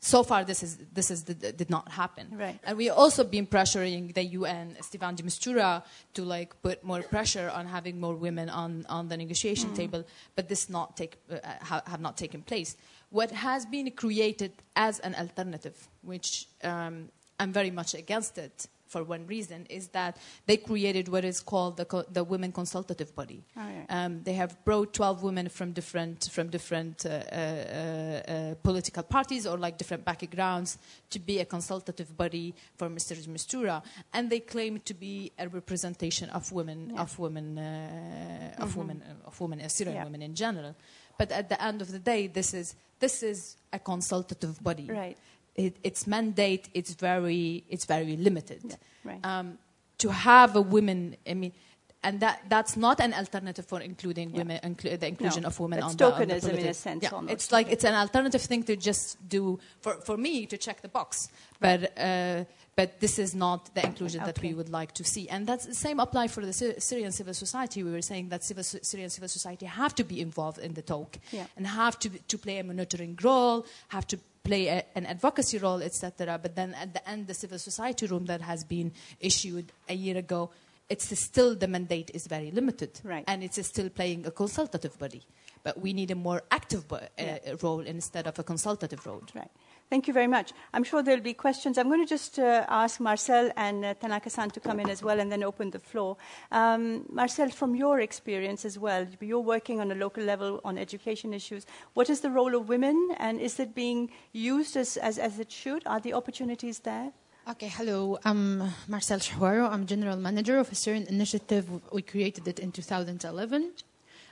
so 0.00 0.22
far 0.22 0.44
this 0.44 0.62
is 0.62 0.78
this 0.92 1.10
is 1.10 1.22
did 1.24 1.70
not 1.70 1.90
happen 1.90 2.28
right. 2.32 2.58
and 2.64 2.78
we 2.78 2.88
also 2.88 3.24
been 3.24 3.46
pressuring 3.46 4.14
the 4.14 4.24
UN 4.24 4.76
Staffan 4.80 5.16
de 5.16 5.22
Mistura 5.24 5.82
to 6.14 6.22
like 6.24 6.60
put 6.62 6.84
more 6.84 7.02
pressure 7.02 7.50
on 7.52 7.66
having 7.66 7.98
more 7.98 8.14
women 8.14 8.48
on 8.48 8.86
on 8.88 9.08
the 9.08 9.16
negotiation 9.16 9.70
mm. 9.70 9.76
table 9.76 10.04
but 10.36 10.48
this 10.48 10.68
not 10.68 10.96
take 10.96 11.18
uh, 11.30 11.80
have 11.86 12.00
not 12.00 12.16
taken 12.16 12.42
place 12.42 12.76
what 13.10 13.30
has 13.30 13.64
been 13.64 13.90
created 13.92 14.52
as 14.76 14.98
an 15.00 15.14
alternative, 15.14 15.88
which 16.02 16.46
um, 16.62 17.08
I'm 17.40 17.52
very 17.52 17.70
much 17.70 17.94
against 17.94 18.38
it 18.38 18.66
for 18.88 19.04
one 19.04 19.26
reason, 19.26 19.66
is 19.70 19.88
that 19.88 20.16
they 20.46 20.56
created 20.56 21.08
what 21.08 21.24
is 21.24 21.40
called 21.40 21.76
the, 21.76 21.84
co- 21.84 22.04
the 22.10 22.24
Women 22.24 22.52
Consultative 22.52 23.14
Body. 23.14 23.44
Oh. 23.56 23.60
Um, 23.90 24.22
they 24.24 24.32
have 24.32 24.64
brought 24.64 24.92
12 24.94 25.22
women 25.22 25.48
from 25.48 25.72
different, 25.72 26.28
from 26.32 26.48
different 26.48 27.04
uh, 27.06 27.08
uh, 27.10 27.34
uh, 28.32 28.54
political 28.62 29.02
parties 29.02 29.46
or 29.46 29.58
like 29.58 29.78
different 29.78 30.04
backgrounds 30.04 30.78
to 31.10 31.18
be 31.18 31.38
a 31.38 31.44
consultative 31.44 32.16
body 32.16 32.54
for 32.76 32.88
Mr. 32.88 33.14
Mistura, 33.28 33.82
and 34.12 34.30
they 34.30 34.40
claim 34.40 34.80
to 34.80 34.94
be 34.94 35.30
a 35.38 35.48
representation 35.48 36.30
of 36.30 36.50
women, 36.52 36.92
Yeah. 36.94 37.02
of 37.02 37.18
women, 37.18 37.58
uh, 37.58 38.54
of 38.58 38.76
women, 38.76 39.02
uh, 39.02 39.28
of 39.28 39.40
women, 39.40 39.60
uh, 39.60 39.68
Syrian 39.68 39.96
Yeah. 39.96 40.04
women 40.04 40.22
in 40.22 40.34
general. 40.34 40.74
But 41.18 41.32
at 41.32 41.48
the 41.48 41.62
end 41.62 41.82
of 41.82 41.90
the 41.90 41.98
day, 41.98 42.26
this 42.28 42.54
is 42.54 42.74
this 43.00 43.22
is 43.22 43.56
a 43.72 43.78
consultative 43.78 44.60
body. 44.62 44.86
Right. 44.86 45.16
It, 45.64 45.74
its 45.82 46.06
mandate 46.06 46.64
it's 46.78 46.94
very 46.94 47.64
it's 47.68 47.84
very 47.96 48.16
limited. 48.16 48.62
Yeah, 48.64 48.76
right. 49.10 49.22
Um, 49.24 49.58
to 49.98 50.08
have 50.10 50.50
a 50.56 50.60
women, 50.76 51.16
I 51.26 51.34
mean, 51.34 51.52
and 52.06 52.20
that 52.20 52.36
that's 52.48 52.76
not 52.76 53.00
an 53.00 53.12
alternative 53.12 53.66
for 53.66 53.80
including 53.80 54.30
Yeah. 54.30 54.38
women, 54.40 54.58
inclu- 54.70 54.98
the 55.02 55.08
inclusion 55.14 55.42
No, 55.42 55.48
of 55.48 55.58
women 55.58 55.82
on 55.82 55.96
the, 55.96 56.04
on 56.04 56.18
the 56.20 56.26
tokenism 56.34 56.52
in 56.62 56.66
a 56.66 56.74
sense 56.74 57.02
Yeah, 57.02 57.10
almost. 57.16 57.32
it's 57.34 57.48
like 57.56 57.66
it's 57.74 57.84
an 57.84 57.94
alternative 58.04 58.42
thing 58.50 58.62
to 58.70 58.76
just 58.76 59.06
do 59.36 59.58
for 59.84 59.94
for 60.08 60.16
me 60.16 60.46
to 60.52 60.56
check 60.56 60.80
the 60.86 60.88
box, 60.98 61.28
but. 61.60 61.80
Uh, 61.98 62.44
but 62.80 62.90
this 63.00 63.18
is 63.18 63.34
not 63.34 63.60
the 63.74 63.82
inclusion 63.90 64.20
that 64.24 64.40
we 64.40 64.54
would 64.54 64.68
like 64.80 64.92
to 64.92 65.02
see, 65.02 65.28
and 65.28 65.40
that's 65.48 65.66
the 65.66 65.74
same 65.74 65.98
apply 65.98 66.28
for 66.28 66.42
the 66.46 66.52
Syrian 66.88 67.10
civil 67.10 67.34
society. 67.34 67.82
We 67.82 67.90
were 67.90 68.06
saying 68.12 68.28
that 68.28 68.44
civil, 68.44 68.62
Syrian 68.62 69.10
civil 69.10 69.28
society 69.28 69.66
have 69.66 69.96
to 69.96 70.04
be 70.04 70.20
involved 70.28 70.58
in 70.66 70.74
the 70.74 70.82
talk, 70.82 71.10
Yeah. 71.32 71.46
and 71.56 71.66
have 71.66 71.98
to 72.02 72.08
to 72.32 72.36
play 72.38 72.56
a 72.60 72.62
monitoring 72.62 73.18
role, 73.20 73.66
have 73.88 74.06
to 74.12 74.16
play 74.44 74.68
a, 74.68 74.84
an 74.94 75.06
advocacy 75.06 75.58
role, 75.58 75.82
etc. 75.82 76.38
But 76.40 76.54
then 76.56 76.74
at 76.74 76.92
the 76.94 77.08
end, 77.08 77.26
the 77.26 77.34
civil 77.34 77.58
society 77.58 78.06
room 78.06 78.26
that 78.26 78.40
has 78.40 78.64
been 78.64 78.92
issued 79.20 79.72
a 79.88 79.94
year 79.94 80.16
ago, 80.16 80.50
it's 80.88 81.18
still 81.20 81.54
the 81.54 81.68
mandate 81.68 82.10
is 82.14 82.26
very 82.26 82.50
limited, 82.50 83.00
Right. 83.04 83.24
and 83.26 83.42
it's 83.44 83.64
still 83.66 83.90
playing 83.90 84.26
a 84.26 84.30
consultative 84.30 84.98
body. 84.98 85.22
But 85.62 85.80
we 85.80 85.92
need 85.92 86.10
a 86.10 86.14
more 86.14 86.42
active 86.50 86.88
bo- 86.88 87.00
uh, 87.18 87.56
role 87.62 87.80
instead 87.80 88.26
of 88.26 88.38
a 88.38 88.42
consultative 88.42 89.04
role. 89.06 89.22
Right. 89.34 89.50
Thank 89.90 90.06
you 90.06 90.12
very 90.12 90.26
much. 90.26 90.52
I'm 90.74 90.84
sure 90.84 91.02
there'll 91.02 91.22
be 91.22 91.32
questions. 91.32 91.78
I'm 91.78 91.88
going 91.88 92.04
to 92.04 92.08
just 92.08 92.38
uh, 92.38 92.66
ask 92.68 93.00
Marcel 93.00 93.50
and 93.56 93.84
uh, 93.84 93.94
Tanaka-san 93.94 94.50
to 94.50 94.60
come 94.60 94.80
in 94.80 94.90
as 94.90 95.02
well 95.02 95.18
and 95.18 95.32
then 95.32 95.42
open 95.42 95.70
the 95.70 95.78
floor. 95.78 96.18
Um, 96.52 97.06
Marcel, 97.10 97.48
from 97.48 97.74
your 97.74 98.00
experience 98.00 98.66
as 98.66 98.78
well, 98.78 99.06
you're 99.20 99.40
working 99.40 99.80
on 99.80 99.90
a 99.90 99.94
local 99.94 100.22
level 100.22 100.60
on 100.62 100.76
education 100.76 101.32
issues. 101.32 101.64
What 101.94 102.10
is 102.10 102.20
the 102.20 102.30
role 102.30 102.54
of 102.54 102.68
women 102.68 103.14
and 103.16 103.40
is 103.40 103.58
it 103.58 103.74
being 103.74 104.10
used 104.32 104.76
as, 104.76 104.98
as, 104.98 105.18
as 105.18 105.38
it 105.38 105.50
should? 105.50 105.86
Are 105.86 106.00
the 106.00 106.12
opportunities 106.12 106.80
there? 106.80 107.12
Okay, 107.48 107.68
hello. 107.68 108.18
I'm 108.26 108.62
Marcel 108.88 109.20
Shehwaro. 109.20 109.70
I'm 109.70 109.86
general 109.86 110.18
manager 110.18 110.58
of 110.58 110.70
a 110.70 110.74
Syrian 110.74 111.06
initiative. 111.06 111.66
We 111.90 112.02
created 112.02 112.46
it 112.46 112.58
in 112.58 112.72
2011. 112.72 113.72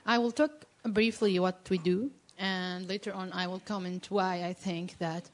I 0.05 0.19
will 0.19 0.31
talk 0.31 0.65
briefly 0.83 1.39
what 1.39 1.67
we 1.67 1.79
do, 1.79 2.11
and 2.37 2.87
later 2.87 3.11
on 3.11 3.33
I 3.33 3.47
will 3.47 3.59
comment 3.65 4.11
why 4.11 4.43
I 4.43 4.53
think 4.53 4.99
that, 4.99 5.31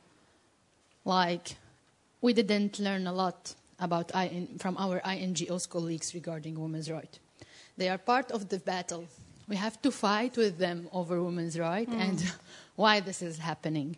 like, 1.05 1.55
we 2.21 2.33
didn't 2.33 2.79
learn 2.79 3.07
a 3.07 3.13
lot 3.13 3.53
about 3.79 4.11
IN, 4.15 4.47
from 4.59 4.77
our 4.77 5.01
INGOs 5.01 5.67
colleagues 5.69 6.13
regarding 6.13 6.59
women's 6.59 6.89
rights. 6.89 7.19
They 7.77 7.89
are 7.89 7.97
part 7.97 8.31
of 8.31 8.49
the 8.49 8.59
battle. 8.59 9.05
We 9.47 9.55
have 9.57 9.81
to 9.81 9.91
fight 9.91 10.37
with 10.37 10.57
them 10.57 10.87
over 10.93 11.21
women's 11.21 11.59
rights 11.59 11.91
and 11.91 12.23
why 12.75 13.01
this 13.01 13.21
is 13.21 13.37
happening. 13.39 13.97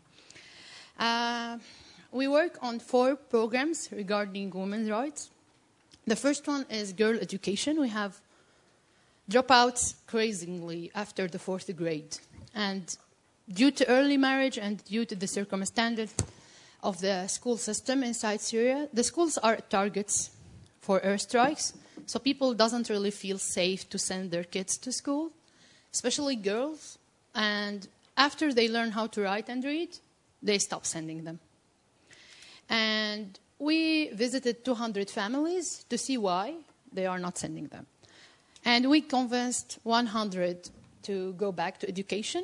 Uh, 0.98 1.60
we 2.12 2.28
work 2.28 2.58
on 2.62 2.80
four 2.80 3.16
programs 3.16 3.90
regarding 3.92 4.50
women's 4.50 4.90
rights. 4.90 5.30
The 6.08 6.16
first 6.16 6.48
one 6.48 6.66
is 6.70 6.94
girl 6.94 7.18
education. 7.20 7.80
We 7.80 7.90
have 7.90 8.20
dropouts 9.30 9.96
crazily 10.08 10.92
after 10.96 11.28
the 11.28 11.40
fourth 11.40 11.76
grade. 11.76 12.18
And 12.54 12.96
due 13.52 13.72
to 13.72 13.88
early 13.88 14.18
marriage 14.18 14.58
and 14.58 14.84
due 14.86 15.06
to 15.06 15.16
the 15.16 15.28
circumstances 15.28 16.14
of 16.84 17.02
the 17.02 17.28
school 17.28 17.58
system 17.58 18.04
inside 18.04 18.42
Syria, 18.42 18.88
the 18.94 19.04
schools 19.04 19.38
are 19.38 19.58
targets 19.70 20.32
for 20.82 21.00
airstrikes. 21.00 21.74
So 22.06 22.20
people 22.20 22.54
doesn't 22.54 22.90
really 22.90 23.12
feel 23.12 23.40
safe 23.40 23.90
to 23.90 23.98
send 23.98 24.32
their 24.32 24.44
kids 24.44 24.78
to 24.80 24.92
school, 24.92 25.32
especially 25.92 26.36
girls. 26.36 26.98
And 27.34 27.88
after 28.16 28.54
they 28.54 28.68
learn 28.70 28.92
how 28.92 29.08
to 29.08 29.22
write 29.22 29.50
and 29.50 29.64
read, 29.64 29.98
they 30.44 30.60
stop 30.60 30.86
sending 30.86 31.24
them. 31.24 31.40
And 32.70 33.40
we 33.58 34.10
visited 34.10 34.64
200 34.64 35.10
families 35.10 35.86
to 35.90 35.98
see 35.98 36.18
why 36.18 36.56
they 36.92 37.06
are 37.06 37.20
not 37.20 37.38
sending 37.38 37.68
them. 37.68 37.88
And 38.64 38.90
we 38.90 39.02
convinced 39.02 39.80
100 39.84 40.70
to 41.04 41.34
go 41.34 41.52
back 41.52 41.80
to 41.80 41.88
education, 41.88 42.44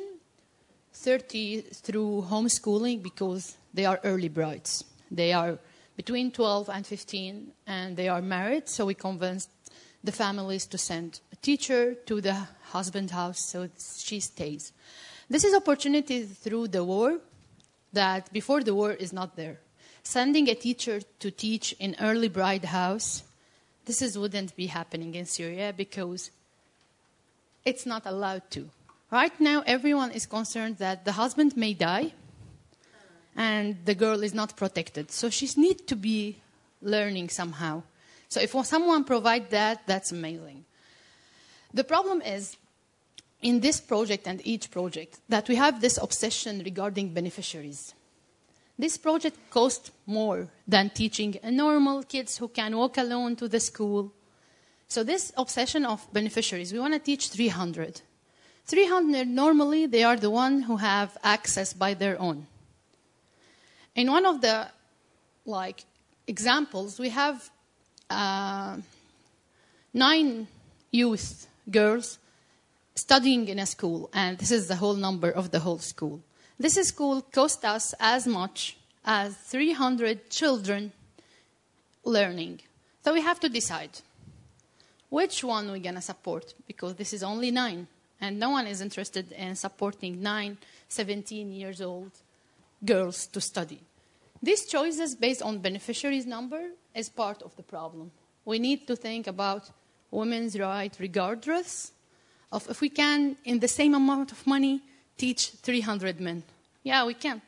30 0.92 1.62
through 1.72 2.26
homeschooling 2.30 3.02
because 3.02 3.56
they 3.74 3.84
are 3.84 4.00
early 4.04 4.28
brides. 4.28 4.84
They 5.10 5.32
are 5.32 5.58
between 5.96 6.30
12 6.30 6.68
and 6.70 6.86
15 6.86 7.52
and 7.66 7.96
they 7.96 8.08
are 8.08 8.22
married, 8.22 8.68
so 8.68 8.86
we 8.86 8.94
convinced 8.94 9.50
the 10.04 10.12
families 10.12 10.66
to 10.66 10.78
send 10.78 11.20
a 11.32 11.36
teacher 11.36 11.94
to 12.06 12.20
the 12.20 12.34
husband 12.70 13.10
house 13.10 13.40
so 13.40 13.68
she 13.98 14.20
stays. 14.20 14.72
This 15.28 15.44
is 15.44 15.54
opportunity 15.54 16.24
through 16.24 16.68
the 16.68 16.84
war 16.84 17.18
that 17.92 18.32
before 18.32 18.62
the 18.62 18.74
war 18.74 18.92
is 18.92 19.12
not 19.12 19.36
there. 19.36 19.60
Sending 20.02 20.48
a 20.48 20.54
teacher 20.54 21.00
to 21.20 21.30
teach 21.30 21.72
in 21.78 21.94
early 22.00 22.28
bride 22.28 22.64
house, 22.64 23.22
this 23.84 24.02
is, 24.02 24.18
wouldn't 24.18 24.56
be 24.56 24.66
happening 24.66 25.14
in 25.14 25.26
Syria 25.26 25.72
because 25.76 26.30
it's 27.64 27.86
not 27.86 28.02
allowed 28.06 28.50
to. 28.50 28.68
Right 29.12 29.38
now, 29.38 29.62
everyone 29.66 30.10
is 30.12 30.24
concerned 30.24 30.78
that 30.78 31.04
the 31.04 31.12
husband 31.12 31.54
may 31.54 31.74
die 31.74 32.14
and 33.36 33.76
the 33.84 33.94
girl 33.94 34.22
is 34.22 34.32
not 34.32 34.56
protected. 34.56 35.10
So 35.10 35.28
she 35.28 35.46
needs 35.58 35.82
to 35.82 35.96
be 35.96 36.38
learning 36.80 37.28
somehow. 37.28 37.82
So 38.30 38.40
if 38.40 38.52
someone 38.64 39.04
provide 39.04 39.50
that, 39.50 39.86
that's 39.86 40.12
amazing. 40.12 40.64
The 41.74 41.84
problem 41.84 42.22
is 42.22 42.56
in 43.42 43.60
this 43.60 43.82
project 43.82 44.26
and 44.26 44.40
each 44.46 44.70
project 44.70 45.18
that 45.28 45.46
we 45.46 45.56
have 45.56 45.82
this 45.82 45.98
obsession 45.98 46.62
regarding 46.64 47.12
beneficiaries. 47.12 47.92
This 48.78 48.96
project 48.96 49.36
costs 49.50 49.90
more 50.06 50.48
than 50.66 50.88
teaching 50.88 51.38
normal 51.44 52.02
kids 52.04 52.38
who 52.38 52.48
can 52.48 52.74
walk 52.74 52.96
alone 52.96 53.36
to 53.36 53.46
the 53.46 53.60
school. 53.60 54.10
So 54.88 55.04
this 55.04 55.34
obsession 55.36 55.84
of 55.84 56.10
beneficiaries, 56.14 56.72
we 56.72 56.78
want 56.78 56.94
to 56.94 56.98
teach 56.98 57.28
300. 57.28 58.00
300 58.66 59.28
normally 59.28 59.86
they 59.86 60.04
are 60.04 60.16
the 60.16 60.30
one 60.30 60.62
who 60.62 60.76
have 60.76 61.16
access 61.22 61.72
by 61.72 61.94
their 61.94 62.20
own. 62.20 62.46
In 63.94 64.10
one 64.10 64.24
of 64.24 64.40
the 64.40 64.68
like 65.44 65.84
examples, 66.26 66.98
we 66.98 67.10
have 67.10 67.50
uh, 68.08 68.76
nine 69.92 70.46
youth 70.90 71.46
girls 71.70 72.18
studying 72.94 73.48
in 73.48 73.58
a 73.58 73.66
school, 73.66 74.10
and 74.12 74.38
this 74.38 74.50
is 74.50 74.68
the 74.68 74.76
whole 74.76 74.94
number 74.94 75.30
of 75.30 75.50
the 75.50 75.60
whole 75.60 75.78
school. 75.78 76.20
This 76.58 76.74
school 76.86 77.22
cost 77.22 77.64
us 77.64 77.94
as 77.98 78.26
much 78.26 78.76
as 79.04 79.34
300 79.34 80.30
children 80.30 80.92
learning. 82.04 82.60
So 83.04 83.12
we 83.12 83.20
have 83.20 83.40
to 83.40 83.48
decide 83.48 83.90
which 85.08 85.42
one 85.42 85.70
we're 85.70 85.78
going 85.78 85.96
to 85.96 86.00
support 86.00 86.54
because 86.66 86.94
this 86.94 87.12
is 87.12 87.22
only 87.22 87.50
nine, 87.50 87.88
and 88.22 88.38
no 88.38 88.50
one 88.50 88.68
is 88.68 88.80
interested 88.80 89.32
in 89.32 89.56
supporting 89.56 90.22
nine 90.22 90.56
17 90.88 91.52
years 91.52 91.82
old 91.82 92.12
girls 92.84 93.26
to 93.26 93.40
study. 93.40 93.80
These 94.40 94.66
choices 94.66 95.14
based 95.16 95.42
on 95.42 95.58
beneficiaries 95.58 96.24
number 96.24 96.62
is 96.94 97.08
part 97.08 97.42
of 97.42 97.54
the 97.56 97.62
problem. 97.62 98.12
We 98.44 98.58
need 98.58 98.86
to 98.86 98.96
think 98.96 99.26
about 99.26 99.70
women's 100.10 100.58
rights 100.58 101.00
regardless 101.00 101.92
of 102.52 102.68
if 102.70 102.80
we 102.80 102.90
can, 102.90 103.36
in 103.44 103.58
the 103.58 103.68
same 103.68 103.94
amount 103.94 104.30
of 104.30 104.46
money, 104.46 104.82
teach 105.16 105.50
300 105.62 106.20
men. 106.20 106.42
Yeah, 106.82 107.04
we 107.06 107.14
can. 107.14 107.40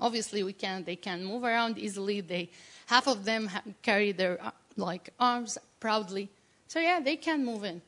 Obviously, 0.00 0.42
we 0.42 0.52
can. 0.52 0.84
They 0.84 0.96
can 0.96 1.24
move 1.24 1.44
around 1.44 1.78
easily. 1.78 2.22
They, 2.22 2.50
half 2.86 3.06
of 3.06 3.24
them 3.24 3.50
carry 3.82 4.12
their 4.12 4.42
uh, 4.42 4.50
like 4.76 5.10
arms 5.20 5.58
proudly. 5.80 6.28
So 6.66 6.80
yeah, 6.80 7.00
they 7.00 7.16
can 7.16 7.44
move 7.44 7.64
in. 7.64 7.82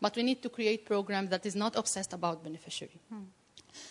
But 0.00 0.16
we 0.16 0.22
need 0.22 0.42
to 0.42 0.48
create 0.48 0.86
program 0.86 1.28
that 1.28 1.44
is 1.44 1.56
not 1.56 1.76
obsessed 1.76 2.12
about 2.12 2.44
beneficiary. 2.44 3.00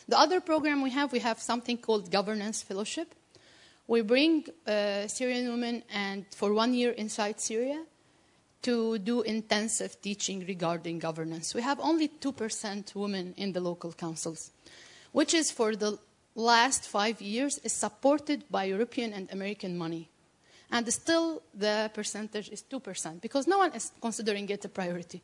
The 0.07 0.17
other 0.17 0.39
program 0.41 0.81
we 0.81 0.91
have, 0.91 1.11
we 1.11 1.19
have 1.19 1.39
something 1.39 1.77
called 1.77 2.11
governance 2.11 2.61
fellowship. 2.61 3.13
We 3.87 4.01
bring 4.01 4.45
uh, 4.65 5.07
Syrian 5.07 5.49
women 5.49 5.83
and 5.93 6.25
for 6.31 6.53
one 6.53 6.73
year 6.73 6.91
inside 6.91 7.39
Syria 7.39 7.83
to 8.63 8.97
do 8.97 9.21
intensive 9.21 10.01
teaching 10.01 10.45
regarding 10.45 10.99
governance. 10.99 11.53
We 11.53 11.61
have 11.61 11.79
only 11.79 12.09
2% 12.09 12.95
women 12.95 13.33
in 13.37 13.53
the 13.53 13.61
local 13.61 13.93
councils, 13.93 14.51
which 15.11 15.33
is 15.33 15.51
for 15.51 15.75
the 15.75 15.99
last 16.35 16.87
five 16.87 17.21
years 17.21 17.59
is 17.59 17.73
supported 17.73 18.43
by 18.49 18.65
European 18.65 19.13
and 19.13 19.31
American 19.31 19.77
money. 19.77 20.09
And 20.69 20.91
still 20.91 21.41
the 21.53 21.89
percentage 21.93 22.49
is 22.49 22.63
2% 22.63 23.21
because 23.21 23.47
no 23.47 23.57
one 23.57 23.73
is 23.73 23.91
considering 24.01 24.49
it 24.49 24.65
a 24.65 24.69
priority. 24.69 25.21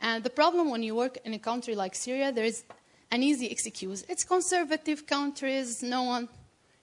And 0.00 0.24
the 0.24 0.30
problem 0.30 0.70
when 0.70 0.82
you 0.82 0.94
work 0.94 1.18
in 1.24 1.34
a 1.34 1.38
country 1.38 1.74
like 1.74 1.94
Syria, 1.94 2.32
there 2.32 2.44
is 2.44 2.64
an 3.10 3.22
easy 3.22 3.46
excuse. 3.46 4.04
It's 4.08 4.24
conservative 4.24 5.06
countries, 5.06 5.82
no 5.82 6.04
one. 6.04 6.28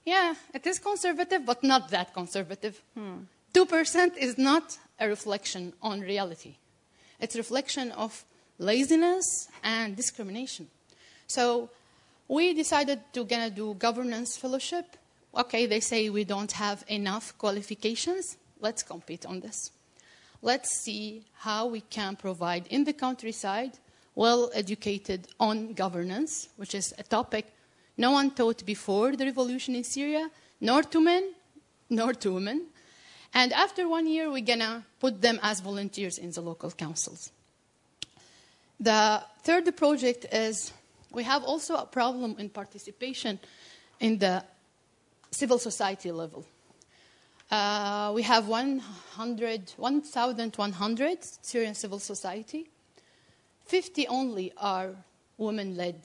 Yeah, 0.06 0.36
it 0.54 0.66
is 0.68 0.80
conservative, 0.80 1.46
but 1.46 1.64
not 1.64 1.90
that 1.90 2.14
conservative. 2.14 2.82
Hmm. 2.94 3.26
2% 3.54 4.18
is 4.18 4.38
not 4.38 4.78
a 5.00 5.08
reflection 5.08 5.74
on 5.82 6.02
reality. 6.02 6.56
It's 7.20 7.36
a 7.36 7.40
reflection 7.40 7.92
of 7.92 8.24
laziness 8.60 9.48
and 9.64 9.96
discrimination. 9.96 10.68
So 11.28 11.70
we 12.28 12.54
decided 12.54 13.00
to 13.14 13.26
gonna 13.26 13.50
do 13.50 13.74
governance 13.74 14.38
fellowship. 14.38 14.98
Okay, 15.36 15.66
they 15.66 15.80
say 15.80 16.10
we 16.10 16.24
don't 16.24 16.52
have 16.52 16.84
enough 16.88 17.38
qualifications. 17.38 18.38
Let's 18.60 18.84
compete 18.84 19.26
on 19.26 19.40
this. 19.40 19.72
Let's 20.48 20.80
see 20.80 21.26
how 21.34 21.68
we 21.68 21.82
can 21.82 22.16
provide 22.16 22.68
in 22.68 22.86
the 22.86 22.94
countryside 22.94 23.74
well 24.16 24.50
educated 24.54 25.28
on 25.42 25.74
governance, 25.74 26.48
which 26.56 26.74
is 26.74 26.94
a 26.98 27.04
topic 27.04 27.54
no 27.98 28.12
one 28.12 28.32
taught 28.32 28.66
before 28.66 29.18
the 29.18 29.26
revolution 29.26 29.76
in 29.76 29.84
Syria, 29.84 30.32
nor 30.62 30.84
to 30.84 31.02
men, 31.02 31.34
nor 31.90 32.14
to 32.14 32.32
women. 32.32 32.68
And 33.34 33.52
after 33.52 33.90
one 33.90 34.08
year, 34.08 34.32
we're 34.32 34.46
going 34.46 34.60
to 34.60 34.84
put 35.02 35.22
them 35.22 35.38
as 35.44 35.60
volunteers 35.60 36.18
in 36.18 36.32
the 36.32 36.40
local 36.40 36.72
councils. 36.72 37.30
The 38.80 39.22
third 39.44 39.76
project 39.76 40.28
is 40.32 40.72
we 41.12 41.24
have 41.24 41.44
also 41.44 41.76
a 41.76 41.86
problem 41.86 42.38
in 42.40 42.48
participation 42.48 43.38
in 44.00 44.18
the 44.18 44.46
civil 45.30 45.60
society 45.60 46.10
level. 46.14 46.46
Uh, 47.50 48.12
we 48.14 48.24
have 48.24 48.48
1,100 48.48 51.24
Syrian 51.42 51.76
civil 51.76 52.00
society. 52.00 52.70
50 53.66 54.08
only 54.08 54.52
are 54.58 54.90
women 55.38 55.78
led 55.78 55.96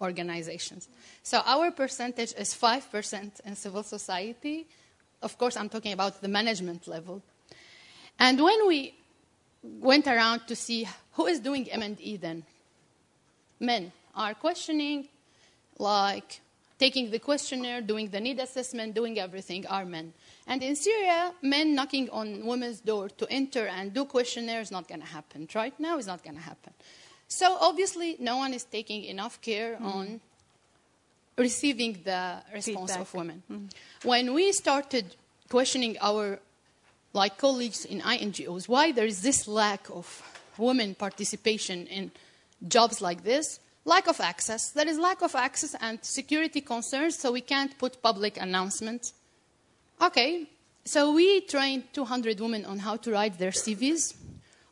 organizations. 0.00 0.88
So 1.22 1.42
our 1.44 1.70
percentage 1.70 2.32
is 2.34 2.54
5% 2.54 3.40
in 3.44 3.56
civil 3.56 3.82
society. 3.82 4.66
Of 5.22 5.38
course, 5.38 5.56
I'm 5.56 5.68
talking 5.68 5.92
about 5.92 6.22
the 6.22 6.28
management 6.28 6.86
level. 6.86 7.22
And 8.18 8.42
when 8.42 8.66
we 8.66 8.94
went 9.62 10.06
around 10.06 10.46
to 10.46 10.56
see 10.56 10.88
who 11.12 11.26
is 11.26 11.40
doing 11.40 11.70
M&E 11.70 12.16
then, 12.16 12.44
men 13.60 13.92
are 14.14 14.34
questioning, 14.34 15.08
like 15.78 16.40
taking 16.78 17.10
the 17.10 17.18
questionnaire, 17.18 17.80
doing 17.80 18.08
the 18.10 18.20
need 18.20 18.38
assessment, 18.38 18.94
doing 18.94 19.18
everything 19.18 19.66
are 19.66 19.84
men. 19.84 20.12
And 20.46 20.62
in 20.62 20.76
Syria, 20.76 21.32
men 21.42 21.74
knocking 21.74 22.10
on 22.10 22.44
women's 22.44 22.80
door 22.80 23.08
to 23.08 23.26
enter 23.30 23.66
and 23.66 23.92
do 23.94 24.04
questionnaire 24.04 24.60
is 24.60 24.70
not 24.70 24.86
going 24.88 25.00
to 25.00 25.06
happen. 25.06 25.48
Right 25.54 25.78
now, 25.80 25.98
it's 25.98 26.06
not 26.06 26.22
going 26.22 26.36
to 26.36 26.42
happen. 26.42 26.72
So 27.28 27.56
obviously, 27.60 28.16
no 28.20 28.36
one 28.36 28.54
is 28.54 28.64
taking 28.64 29.04
enough 29.04 29.40
care 29.40 29.76
mm. 29.76 29.84
on 29.84 30.20
receiving 31.36 32.00
the 32.04 32.38
response 32.52 32.92
Feedback. 32.92 33.00
of 33.00 33.14
women. 33.14 33.42
Mm. 33.50 33.70
When 34.04 34.34
we 34.34 34.52
started 34.52 35.16
questioning 35.48 35.96
our 36.00 36.40
like 37.12 37.38
colleagues 37.38 37.84
in 37.84 38.00
INGOs 38.02 38.68
why 38.68 38.92
there 38.92 39.06
is 39.06 39.22
this 39.22 39.48
lack 39.48 39.88
of 39.90 40.22
women 40.58 40.94
participation 40.94 41.86
in 41.86 42.10
jobs 42.68 43.00
like 43.00 43.24
this, 43.24 43.58
lack 43.86 44.08
of 44.08 44.20
access. 44.20 44.70
There 44.70 44.86
is 44.86 44.98
lack 44.98 45.22
of 45.22 45.34
access 45.34 45.74
and 45.80 46.04
security 46.04 46.60
concerns, 46.60 47.18
so 47.18 47.32
we 47.32 47.40
can't 47.40 47.78
put 47.78 48.02
public 48.02 48.36
announcements. 48.36 49.14
Okay, 50.02 50.50
so 50.84 51.12
we 51.12 51.40
trained 51.40 51.84
200 51.94 52.38
women 52.38 52.66
on 52.66 52.80
how 52.80 52.96
to 52.96 53.12
write 53.12 53.38
their 53.38 53.52
CVs 53.52 54.14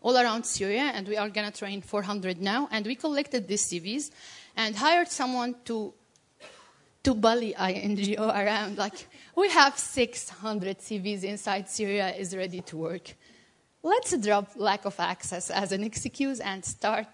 all 0.03 0.19
around 0.19 0.45
Syria, 0.45 0.91
and 0.93 1.09
we 1.09 1.17
are 1.17 1.31
going 1.31 1.51
to 1.51 1.57
train 1.57 1.81
400 1.81 2.43
now. 2.43 2.69
And 2.71 2.85
we 2.85 2.95
collected 2.95 3.49
these 3.49 3.65
CVs 3.65 4.11
and 4.57 4.77
hired 4.77 5.09
someone 5.09 5.55
to 5.65 5.95
to 7.05 7.15
bully 7.15 7.55
INGO 7.55 8.29
around. 8.29 8.79
Like, 8.79 9.07
we 9.37 9.51
have 9.51 9.79
600 9.79 10.79
CVs 10.79 11.23
inside 11.23 11.69
Syria 11.69 12.15
is 12.15 12.35
ready 12.35 12.62
to 12.62 12.79
work. 12.79 13.15
Let's 13.83 14.17
drop 14.17 14.53
lack 14.57 14.87
of 14.87 14.99
access 14.99 15.51
as 15.51 15.73
an 15.73 15.85
excuse 15.85 16.41
and 16.41 16.65
start 16.65 17.07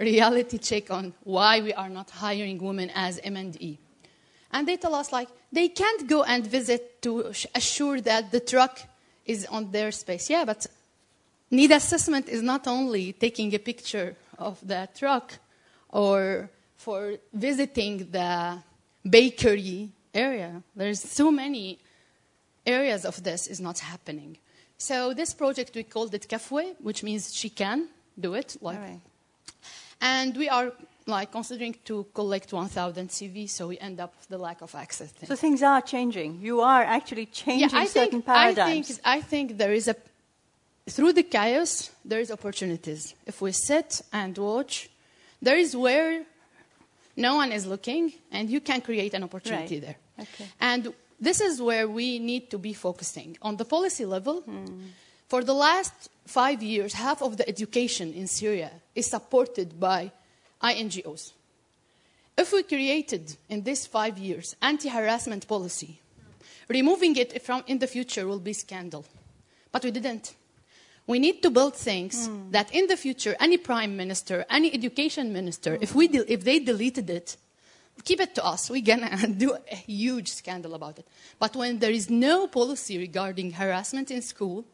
reality 0.00 0.58
check 0.58 0.90
on 0.90 1.12
why 1.24 1.60
we 1.60 1.72
are 1.72 1.88
not 1.88 2.10
hiring 2.10 2.58
women 2.58 2.90
as 2.94 3.20
M&E. 3.22 3.78
And 4.52 4.66
they 4.66 4.76
tell 4.76 4.94
us 4.94 5.12
like 5.12 5.28
they 5.52 5.68
can't 5.68 6.08
go 6.08 6.22
and 6.22 6.46
visit 6.46 7.02
to 7.02 7.32
assure 7.54 8.00
that 8.00 8.32
the 8.32 8.40
truck 8.40 8.80
is 9.26 9.46
on 9.46 9.70
their 9.70 9.92
space. 9.92 10.30
Yeah, 10.30 10.44
but 10.44 10.66
need 11.50 11.70
assessment 11.70 12.28
is 12.28 12.42
not 12.42 12.66
only 12.66 13.12
taking 13.12 13.54
a 13.54 13.58
picture 13.58 14.16
of 14.38 14.58
the 14.66 14.88
truck 14.96 15.34
or 15.90 16.50
for 16.76 17.16
visiting 17.32 18.10
the 18.10 18.58
bakery 19.08 19.90
area. 20.14 20.62
There's 20.74 21.00
so 21.00 21.30
many 21.30 21.78
areas 22.66 23.04
of 23.04 23.22
this 23.22 23.46
is 23.46 23.60
not 23.60 23.78
happening. 23.78 24.38
So 24.78 25.12
this 25.12 25.34
project 25.34 25.74
we 25.74 25.82
called 25.82 26.14
it 26.14 26.26
Kafwe, 26.28 26.74
which 26.80 27.02
means 27.02 27.34
she 27.34 27.50
can 27.50 27.88
do 28.18 28.34
it. 28.34 28.56
Like. 28.60 28.78
And 30.00 30.36
we 30.36 30.48
are 30.48 30.72
like 31.06 31.32
considering 31.32 31.74
to 31.84 32.06
collect 32.14 32.52
1,000 32.52 33.08
CVs, 33.08 33.50
so 33.50 33.68
we 33.68 33.78
end 33.78 34.00
up 34.00 34.14
with 34.16 34.28
the 34.28 34.38
lack 34.38 34.62
of 34.62 34.74
access. 34.74 35.10
Thing. 35.10 35.28
So 35.28 35.36
things 35.36 35.62
are 35.62 35.80
changing. 35.80 36.40
You 36.40 36.60
are 36.60 36.82
actually 36.82 37.26
changing 37.26 37.70
yeah, 37.70 37.78
I 37.78 37.86
certain 37.86 38.22
think, 38.22 38.26
paradigms. 38.26 38.68
I 38.68 38.82
think, 38.82 39.00
I 39.04 39.20
think 39.20 39.58
there 39.58 39.72
is 39.72 39.88
a 39.88 39.96
through 40.88 41.12
the 41.12 41.22
chaos 41.22 41.90
there 42.04 42.20
is 42.20 42.30
opportunities. 42.30 43.14
If 43.26 43.40
we 43.40 43.52
sit 43.52 44.02
and 44.12 44.36
watch, 44.38 44.88
there 45.40 45.56
is 45.56 45.76
where 45.76 46.24
no 47.16 47.36
one 47.36 47.52
is 47.52 47.66
looking, 47.66 48.12
and 48.32 48.48
you 48.48 48.60
can 48.60 48.80
create 48.80 49.14
an 49.14 49.22
opportunity 49.22 49.76
right. 49.76 49.82
there. 49.82 49.96
Okay. 50.18 50.46
And 50.60 50.92
this 51.20 51.40
is 51.40 51.60
where 51.60 51.88
we 51.88 52.18
need 52.18 52.50
to 52.50 52.58
be 52.58 52.72
focusing. 52.72 53.36
On 53.42 53.56
the 53.56 53.64
policy 53.64 54.04
level, 54.04 54.42
mm. 54.42 54.80
For 55.30 55.44
the 55.44 55.54
last 55.54 56.10
five 56.26 56.60
years, 56.60 56.94
half 56.94 57.22
of 57.22 57.36
the 57.36 57.48
education 57.48 58.12
in 58.12 58.26
Syria 58.26 58.72
is 58.96 59.06
supported 59.06 59.78
by 59.78 60.10
INGOs. 60.60 61.32
If 62.36 62.52
we 62.52 62.64
created 62.64 63.36
in 63.48 63.62
these 63.62 63.86
five 63.86 64.18
years 64.18 64.56
anti-harassment 64.60 65.46
policy, 65.46 66.00
removing 66.68 67.14
it 67.14 67.42
from 67.42 67.62
in 67.68 67.78
the 67.78 67.86
future 67.86 68.26
will 68.26 68.40
be 68.40 68.52
scandal. 68.52 69.04
But 69.70 69.84
we 69.84 69.92
didn't. 69.92 70.34
We 71.06 71.20
need 71.20 71.42
to 71.42 71.50
build 71.50 71.76
things 71.76 72.28
mm. 72.28 72.50
that 72.50 72.74
in 72.74 72.88
the 72.88 72.96
future, 72.96 73.36
any 73.38 73.56
prime 73.56 73.96
minister, 73.96 74.44
any 74.50 74.74
education 74.74 75.32
minister, 75.32 75.76
mm. 75.76 75.82
if, 75.82 75.94
we 75.94 76.08
de- 76.08 76.32
if 76.32 76.42
they 76.42 76.58
deleted 76.58 77.08
it, 77.08 77.36
keep 78.02 78.20
it 78.20 78.34
to 78.34 78.44
us. 78.44 78.68
We're 78.68 78.82
going 78.82 79.08
to 79.18 79.28
do 79.28 79.56
a 79.70 79.76
huge 79.76 80.32
scandal 80.32 80.74
about 80.74 80.98
it. 80.98 81.06
But 81.38 81.54
when 81.54 81.78
there 81.78 81.92
is 81.92 82.10
no 82.10 82.48
policy 82.48 82.98
regarding 82.98 83.52
harassment 83.52 84.10
in 84.10 84.22
school, 84.22 84.64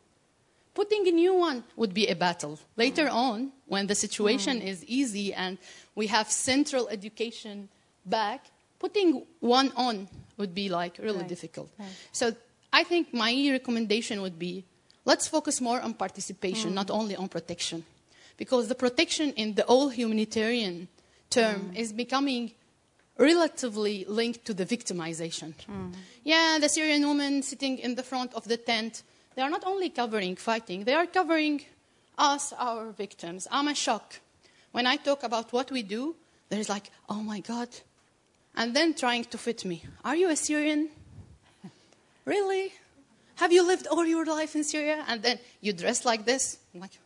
putting 0.76 1.08
a 1.08 1.10
new 1.10 1.34
one 1.34 1.64
would 1.74 1.94
be 1.94 2.06
a 2.06 2.14
battle. 2.14 2.58
Later 2.76 3.08
on, 3.08 3.50
when 3.66 3.88
the 3.88 3.94
situation 3.94 4.60
mm. 4.60 4.66
is 4.70 4.84
easy 4.84 5.32
and 5.34 5.58
we 5.94 6.06
have 6.08 6.30
central 6.30 6.86
education 6.88 7.68
back, 8.04 8.40
putting 8.78 9.24
one 9.40 9.72
on 9.74 10.06
would 10.36 10.54
be 10.54 10.68
like 10.68 10.98
really 10.98 11.24
right. 11.24 11.34
difficult. 11.34 11.70
Right. 11.78 11.88
So 12.12 12.36
I 12.72 12.84
think 12.84 13.14
my 13.14 13.32
recommendation 13.50 14.20
would 14.20 14.38
be 14.38 14.64
let's 15.06 15.26
focus 15.26 15.60
more 15.60 15.80
on 15.80 15.94
participation, 15.94 16.70
mm. 16.70 16.74
not 16.74 16.90
only 16.90 17.16
on 17.16 17.28
protection. 17.28 17.84
Because 18.36 18.68
the 18.68 18.74
protection 18.74 19.32
in 19.32 19.54
the 19.54 19.64
old 19.64 19.94
humanitarian 19.94 20.88
term 21.30 21.70
mm. 21.72 21.76
is 21.76 21.92
becoming 21.92 22.52
relatively 23.16 24.04
linked 24.06 24.44
to 24.44 24.52
the 24.52 24.66
victimization. 24.66 25.54
Mm. 25.70 25.94
Yeah, 26.22 26.58
the 26.60 26.68
Syrian 26.68 27.06
woman 27.06 27.42
sitting 27.42 27.78
in 27.78 27.94
the 27.94 28.02
front 28.02 28.34
of 28.34 28.44
the 28.44 28.58
tent, 28.58 29.02
they 29.36 29.42
are 29.42 29.50
not 29.50 29.64
only 29.64 29.90
covering 29.90 30.34
fighting, 30.34 30.84
they 30.84 30.94
are 30.94 31.06
covering 31.06 31.62
us, 32.18 32.52
our 32.58 32.90
victims. 32.90 33.46
I'm 33.50 33.68
a 33.68 33.74
shock. 33.74 34.20
When 34.72 34.86
I 34.86 34.96
talk 34.96 35.22
about 35.22 35.52
what 35.52 35.70
we 35.70 35.82
do, 35.82 36.16
there's 36.48 36.68
like, 36.68 36.90
oh 37.08 37.22
my 37.22 37.40
God. 37.40 37.68
And 38.56 38.74
then 38.74 38.94
trying 38.94 39.24
to 39.24 39.38
fit 39.38 39.64
me. 39.64 39.84
Are 40.04 40.16
you 40.16 40.30
a 40.30 40.36
Syrian? 40.36 40.88
really? 42.24 42.72
Have 43.36 43.52
you 43.52 43.66
lived 43.66 43.86
all 43.86 44.06
your 44.06 44.24
life 44.24 44.56
in 44.56 44.64
Syria? 44.64 45.04
And 45.06 45.22
then 45.22 45.38
you 45.60 45.74
dress 45.74 46.06
like 46.06 46.24
this? 46.24 46.58
I'm 46.74 46.80
like, 46.80 46.98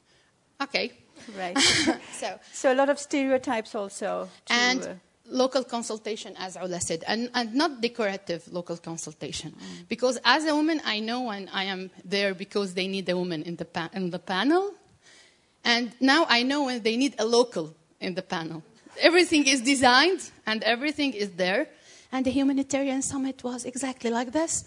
okay. 0.62 0.92
Right. 1.36 1.58
so, 2.12 2.38
so 2.52 2.72
a 2.72 2.76
lot 2.76 2.88
of 2.88 2.98
stereotypes 3.00 3.74
also. 3.74 4.28
To, 4.46 4.52
and 4.52 4.82
uh, 4.82 4.94
local 5.30 5.64
consultation, 5.64 6.34
as 6.38 6.56
Ola 6.56 6.80
said, 6.80 7.04
and, 7.06 7.30
and 7.34 7.54
not 7.54 7.80
decorative 7.80 8.52
local 8.52 8.76
consultation. 8.76 9.52
Mm. 9.52 9.88
Because 9.88 10.18
as 10.24 10.44
a 10.44 10.54
woman, 10.54 10.80
I 10.84 11.00
know 11.00 11.22
when 11.22 11.48
I 11.48 11.64
am 11.64 11.90
there 12.04 12.34
because 12.34 12.74
they 12.74 12.88
need 12.88 13.08
a 13.08 13.16
woman 13.16 13.42
in 13.42 13.56
the, 13.56 13.64
pa- 13.64 13.90
in 13.92 14.10
the 14.10 14.18
panel. 14.18 14.74
And 15.64 15.92
now 16.00 16.26
I 16.28 16.42
know 16.42 16.64
when 16.64 16.82
they 16.82 16.96
need 16.96 17.14
a 17.18 17.24
local 17.24 17.74
in 18.00 18.14
the 18.14 18.22
panel. 18.22 18.62
everything 19.00 19.46
is 19.46 19.60
designed 19.60 20.30
and 20.46 20.62
everything 20.62 21.12
is 21.12 21.30
there. 21.32 21.68
And 22.12 22.26
the 22.26 22.30
humanitarian 22.30 23.02
summit 23.02 23.42
was 23.44 23.64
exactly 23.64 24.10
like 24.10 24.32
this. 24.32 24.64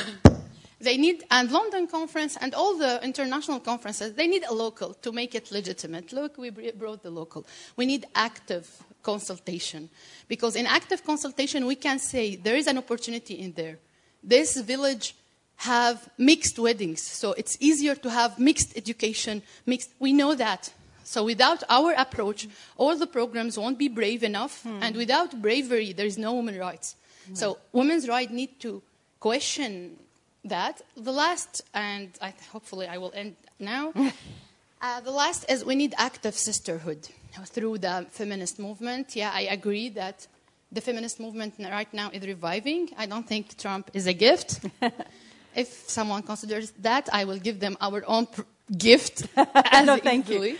they 0.80 0.96
need, 0.98 1.24
and 1.30 1.50
London 1.50 1.86
conference 1.86 2.36
and 2.38 2.54
all 2.54 2.76
the 2.76 3.02
international 3.02 3.60
conferences, 3.60 4.14
they 4.14 4.26
need 4.26 4.44
a 4.44 4.52
local 4.52 4.94
to 4.94 5.12
make 5.12 5.34
it 5.34 5.50
legitimate. 5.50 6.12
Look, 6.12 6.36
we 6.36 6.50
brought 6.50 7.02
the 7.02 7.10
local. 7.10 7.46
We 7.76 7.86
need 7.86 8.06
active 8.14 8.68
consultation. 9.02 9.90
Because 10.28 10.56
in 10.56 10.66
active 10.66 11.04
consultation, 11.04 11.66
we 11.66 11.76
can 11.76 11.98
say 11.98 12.36
there 12.36 12.56
is 12.56 12.66
an 12.66 12.78
opportunity 12.78 13.34
in 13.34 13.52
there. 13.52 13.78
This 14.22 14.56
village 14.60 15.14
have 15.56 16.08
mixed 16.16 16.58
weddings, 16.58 17.02
so 17.02 17.32
it's 17.32 17.56
easier 17.60 17.94
to 17.94 18.10
have 18.10 18.38
mixed 18.38 18.76
education. 18.76 19.42
Mixed, 19.66 19.90
we 19.98 20.12
know 20.12 20.34
that. 20.34 20.72
So 21.04 21.24
without 21.24 21.64
our 21.68 21.92
approach, 21.98 22.48
all 22.76 22.96
the 22.96 23.06
programs 23.06 23.58
won't 23.58 23.78
be 23.78 23.88
brave 23.88 24.22
enough, 24.22 24.62
hmm. 24.62 24.78
and 24.80 24.96
without 24.96 25.42
bravery, 25.42 25.92
there 25.92 26.06
is 26.06 26.16
no 26.16 26.34
women's 26.34 26.58
rights. 26.58 26.96
Hmm. 27.26 27.34
So 27.34 27.58
women's 27.72 28.08
rights 28.08 28.32
need 28.32 28.60
to 28.60 28.82
question 29.18 29.98
that. 30.44 30.80
The 30.96 31.12
last, 31.12 31.62
and 31.74 32.10
I, 32.22 32.32
hopefully 32.52 32.86
I 32.86 32.98
will 32.98 33.12
end 33.14 33.36
now. 33.58 33.92
uh, 34.80 35.00
the 35.00 35.10
last 35.10 35.50
is 35.50 35.64
we 35.64 35.74
need 35.74 35.94
active 35.98 36.34
sisterhood 36.34 37.08
through 37.46 37.78
the 37.78 38.06
feminist 38.10 38.58
movement. 38.58 39.14
Yeah, 39.14 39.30
I 39.32 39.42
agree 39.42 39.88
that 39.90 40.26
the 40.72 40.80
feminist 40.80 41.20
movement 41.20 41.54
right 41.58 41.92
now 41.92 42.10
is 42.12 42.26
reviving. 42.26 42.90
I 42.96 43.06
don't 43.06 43.26
think 43.26 43.56
Trump 43.58 43.90
is 43.92 44.06
a 44.06 44.12
gift. 44.12 44.60
if 45.54 45.68
someone 45.88 46.22
considers 46.22 46.72
that, 46.78 47.08
I 47.12 47.24
will 47.24 47.38
give 47.38 47.60
them 47.60 47.76
our 47.80 48.02
own 48.06 48.26
pr- 48.26 48.42
gift. 48.76 49.26
no, 49.36 49.96
thank 49.98 50.28
you. 50.28 50.56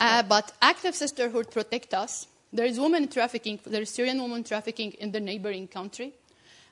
Uh, 0.00 0.22
but 0.22 0.52
active 0.60 0.94
sisterhood 0.94 1.50
protect 1.50 1.94
us. 1.94 2.26
There 2.52 2.66
is 2.66 2.78
women 2.78 3.08
trafficking. 3.08 3.58
There 3.64 3.82
is 3.82 3.90
Syrian 3.90 4.22
women 4.22 4.44
trafficking 4.44 4.92
in 4.92 5.12
the 5.12 5.20
neighboring 5.20 5.68
country, 5.68 6.12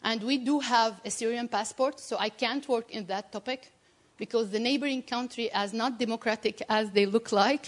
and 0.02 0.22
we 0.22 0.38
do 0.38 0.60
have 0.60 1.00
a 1.04 1.10
Syrian 1.10 1.48
passport. 1.48 2.00
So 2.00 2.16
I 2.18 2.28
can't 2.28 2.66
work 2.68 2.90
in 2.90 3.06
that 3.06 3.32
topic 3.32 3.72
because 4.20 4.50
the 4.50 4.60
neighboring 4.60 5.02
country 5.02 5.46
is 5.62 5.72
not 5.72 5.98
democratic 5.98 6.56
as 6.68 6.84
they 6.92 7.06
look 7.06 7.32
like. 7.32 7.64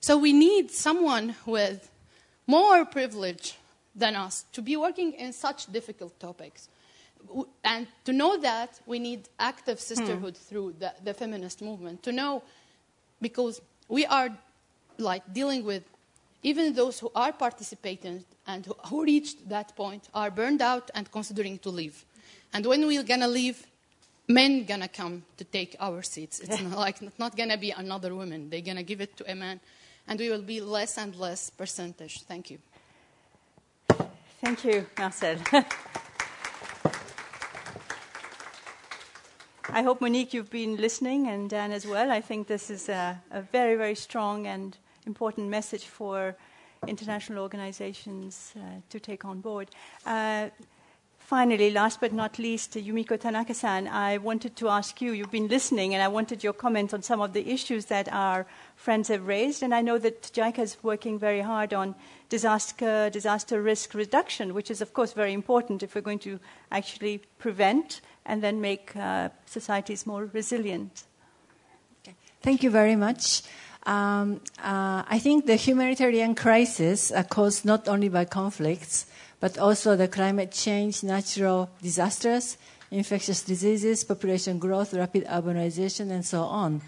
So 0.00 0.18
we 0.18 0.32
need 0.32 0.70
someone 0.70 1.26
with 1.46 1.90
more 2.46 2.84
privilege 2.84 3.56
than 3.94 4.16
us 4.16 4.44
to 4.52 4.60
be 4.60 4.74
working 4.76 5.12
in 5.12 5.32
such 5.32 5.72
difficult 5.72 6.12
topics 6.20 6.68
and 7.64 7.86
to 8.04 8.12
know 8.12 8.36
that, 8.38 8.80
we 8.86 8.98
need 8.98 9.28
active 9.38 9.80
sisterhood 9.80 10.36
hmm. 10.36 10.44
through 10.48 10.74
the, 10.78 10.92
the, 11.04 11.14
feminist 11.14 11.62
movement. 11.62 12.02
To 12.02 12.12
know, 12.12 12.42
because 13.20 13.60
we 13.88 14.04
are 14.06 14.30
like 14.98 15.22
dealing 15.32 15.64
with 15.64 15.84
even 16.42 16.74
those 16.74 16.98
who 16.98 17.10
are 17.14 17.32
participating 17.32 18.24
and 18.46 18.66
who, 18.66 18.74
who 18.86 19.04
reached 19.04 19.48
that 19.48 19.74
point 19.76 20.08
are 20.14 20.30
burned 20.30 20.60
out 20.60 20.90
and 20.94 21.10
considering 21.10 21.58
to 21.58 21.70
leave. 21.70 22.04
And 22.52 22.66
when 22.66 22.86
we're 22.86 23.04
gonna 23.04 23.28
leave, 23.28 23.66
men 24.28 24.64
gonna 24.64 24.88
come 24.88 25.24
to 25.36 25.44
take 25.44 25.76
our 25.80 26.02
seats. 26.02 26.40
It's 26.40 26.60
not 26.60 26.78
like 26.78 27.18
not 27.18 27.36
gonna 27.36 27.58
be 27.58 27.70
another 27.70 28.14
woman. 28.14 28.50
They're 28.50 28.60
gonna 28.60 28.82
give 28.82 29.00
it 29.00 29.16
to 29.16 29.30
a 29.30 29.34
man, 29.34 29.60
and 30.06 30.18
we 30.18 30.30
will 30.30 30.42
be 30.42 30.60
less 30.60 30.98
and 30.98 31.14
less 31.16 31.50
percentage. 31.50 32.22
Thank 32.22 32.50
you. 32.50 32.58
Thank 34.40 34.64
you, 34.64 34.86
Marcel. 34.98 35.36
I 39.74 39.82
hope, 39.82 40.02
Monique, 40.02 40.34
you've 40.34 40.50
been 40.50 40.76
listening, 40.76 41.28
and 41.28 41.48
Dan 41.48 41.72
as 41.72 41.86
well. 41.86 42.10
I 42.10 42.20
think 42.20 42.46
this 42.46 42.68
is 42.68 42.90
a, 42.90 43.18
a 43.30 43.40
very, 43.40 43.74
very 43.76 43.94
strong 43.94 44.46
and 44.46 44.76
important 45.06 45.48
message 45.48 45.86
for 45.86 46.36
international 46.86 47.38
organizations 47.42 48.52
uh, 48.56 48.60
to 48.90 49.00
take 49.00 49.24
on 49.24 49.40
board. 49.40 49.70
Uh, 50.04 50.50
finally, 51.32 51.70
last 51.70 51.98
but 51.98 52.12
not 52.12 52.38
least, 52.38 52.74
Yumiko 52.74 53.18
Tanaka-san, 53.18 53.88
I 53.88 54.18
wanted 54.18 54.54
to 54.54 54.68
ask 54.68 55.00
you, 55.00 55.12
you've 55.12 55.30
been 55.30 55.48
listening, 55.48 55.94
and 55.94 56.02
I 56.02 56.08
wanted 56.08 56.44
your 56.44 56.52
comment 56.52 56.92
on 56.92 57.00
some 57.00 57.22
of 57.22 57.32
the 57.32 57.48
issues 57.48 57.86
that 57.86 58.06
our 58.12 58.44
friends 58.76 59.08
have 59.08 59.26
raised. 59.26 59.62
And 59.62 59.74
I 59.74 59.80
know 59.80 59.96
that 59.96 60.20
JICA 60.34 60.58
is 60.58 60.76
working 60.82 61.18
very 61.18 61.40
hard 61.40 61.72
on 61.72 61.94
disaster, 62.28 63.08
disaster 63.08 63.62
risk 63.62 63.94
reduction, 63.94 64.52
which 64.52 64.70
is, 64.70 64.82
of 64.82 64.92
course, 64.92 65.14
very 65.14 65.32
important 65.32 65.82
if 65.82 65.94
we're 65.94 66.02
going 66.02 66.18
to 66.18 66.38
actually 66.70 67.22
prevent 67.38 68.02
and 68.26 68.42
then 68.42 68.60
make 68.60 68.94
uh, 68.94 69.30
societies 69.46 70.04
more 70.04 70.26
resilient. 70.34 71.04
Okay. 72.02 72.14
Thank 72.42 72.62
you 72.62 72.68
very 72.68 72.94
much. 72.94 73.40
Um, 73.86 74.42
uh, 74.58 75.02
I 75.08 75.18
think 75.18 75.46
the 75.46 75.56
humanitarian 75.56 76.34
crisis 76.34 77.10
are 77.10 77.24
caused 77.24 77.64
not 77.64 77.88
only 77.88 78.10
by 78.10 78.26
conflicts, 78.26 79.06
but 79.42 79.58
also 79.58 79.96
the 79.96 80.06
climate 80.06 80.52
change, 80.52 81.02
natural 81.02 81.68
disasters, 81.82 82.56
infectious 82.92 83.42
diseases, 83.42 84.04
population 84.04 84.60
growth, 84.60 84.94
rapid 84.94 85.26
urbanization, 85.26 86.12
and 86.12 86.24
so 86.24 86.42
on. 86.42 86.80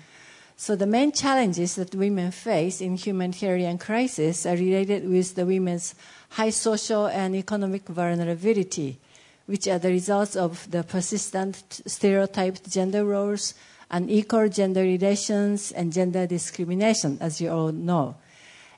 So 0.57 0.77
the 0.77 0.87
main 0.87 1.11
challenges 1.11 1.75
that 1.75 1.97
women 1.97 2.31
face 2.31 2.81
in 2.81 2.95
humanitarian 2.95 3.77
crisis 3.79 4.47
are 4.47 4.55
related 4.55 5.03
with 5.09 5.35
the 5.35 5.45
women's 5.45 5.97
high 6.31 6.51
social 6.51 7.07
and 7.09 7.35
economic 7.35 7.89
vulnerability 7.89 9.01
which 9.47 9.67
are 9.67 9.79
the 9.79 9.91
results 9.91 10.37
of 10.37 10.71
the 10.71 10.83
persistent 10.83 11.83
stereotyped 11.87 12.71
gender 12.71 13.05
roles, 13.05 13.55
unequal 13.91 14.49
gender 14.49 14.83
relations, 14.83 15.73
and 15.73 15.93
gender 15.93 16.27
discrimination, 16.27 17.19
as 17.21 17.41
you 17.41 17.51
all 17.51 17.73
know. 17.73 18.15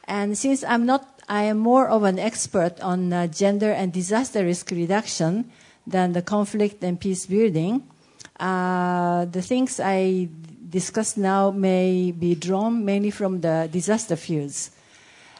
And 0.09 0.37
since 0.37 0.65
I'm 0.65 0.87
not, 0.87 1.16
I 1.29 1.45
am 1.45 1.59
more 1.59 1.89
of 1.89 2.05
an 2.05 2.19
expert 2.19 2.81
on 2.81 3.13
uh, 3.13 3.27
gender 3.27 3.73
and 3.73 3.93
disaster 3.93 4.45
risk 4.45 4.71
reduction 4.71 5.51
than 5.87 6.13
the 6.13 6.23
conflict 6.23 6.83
and 6.85 7.01
peace 7.01 7.27
building, 7.27 7.83
uh, 8.39 9.25
the 9.27 9.43
things 9.43 9.81
I 9.81 10.29
discuss 10.69 11.17
now 11.17 11.51
may 11.51 12.13
be 12.13 12.35
drawn 12.35 12.85
mainly 12.85 13.11
from 13.11 13.41
the 13.41 13.69
disaster 13.71 14.17
fields. 14.17 14.71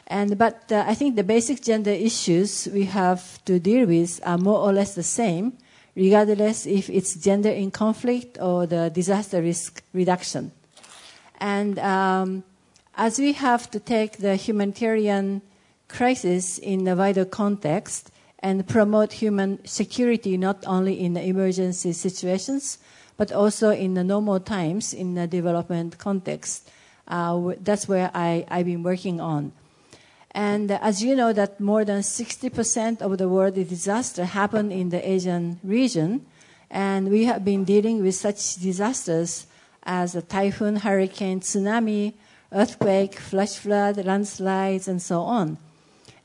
And, 0.07 0.37
but 0.37 0.71
uh, 0.71 0.85
I 0.87 0.93
think 0.93 1.15
the 1.15 1.23
basic 1.23 1.61
gender 1.61 1.91
issues 1.91 2.67
we 2.73 2.85
have 2.85 3.43
to 3.45 3.59
deal 3.59 3.85
with 3.85 4.21
are 4.25 4.37
more 4.37 4.59
or 4.59 4.71
less 4.71 4.95
the 4.95 5.03
same, 5.03 5.53
regardless 5.95 6.65
if 6.65 6.89
it's 6.89 7.15
gender 7.15 7.49
in 7.49 7.71
conflict 7.71 8.37
or 8.41 8.65
the 8.65 8.89
disaster 8.89 9.41
risk 9.41 9.83
reduction. 9.93 10.51
And 11.39 11.77
um, 11.79 12.43
as 12.95 13.19
we 13.19 13.33
have 13.33 13.69
to 13.71 13.79
take 13.79 14.17
the 14.17 14.35
humanitarian 14.35 15.41
crisis 15.87 16.57
in 16.57 16.87
a 16.87 16.95
wider 16.95 17.25
context 17.25 18.11
and 18.39 18.67
promote 18.67 19.13
human 19.13 19.65
security 19.65 20.37
not 20.37 20.63
only 20.67 20.99
in 20.99 21.17
emergency 21.17 21.93
situations, 21.93 22.77
but 23.17 23.31
also 23.31 23.71
in 23.71 23.95
the 23.95 24.03
normal 24.03 24.39
times 24.39 24.93
in 24.93 25.15
the 25.15 25.27
development 25.27 25.97
context. 25.97 26.69
Uh, 27.07 27.53
that's 27.61 27.87
where 27.87 28.11
I, 28.13 28.45
I've 28.49 28.65
been 28.65 28.83
working 28.83 29.19
on. 29.19 29.51
And 30.31 30.69
as 30.71 31.01
you 31.01 31.15
know, 31.15 31.33
that 31.33 31.59
more 31.59 31.83
than 31.83 32.01
60% 32.01 33.01
of 33.01 33.17
the 33.17 33.27
world 33.27 33.55
disaster 33.55 34.25
happen 34.25 34.71
in 34.71 34.89
the 34.89 35.01
Asian 35.09 35.59
region. 35.63 36.25
And 36.69 37.09
we 37.09 37.25
have 37.25 37.43
been 37.43 37.63
dealing 37.63 38.03
with 38.03 38.13
such 38.13 38.55
disasters 38.55 39.47
as 39.81 40.15
a 40.15 40.21
typhoon, 40.21 40.75
hurricane, 40.75 41.39
tsunami, 41.39 42.13
earthquake, 42.51 43.15
flash 43.15 43.55
flood, 43.55 44.05
landslides, 44.05 44.87
and 44.87 45.01
so 45.01 45.21
on. 45.21 45.57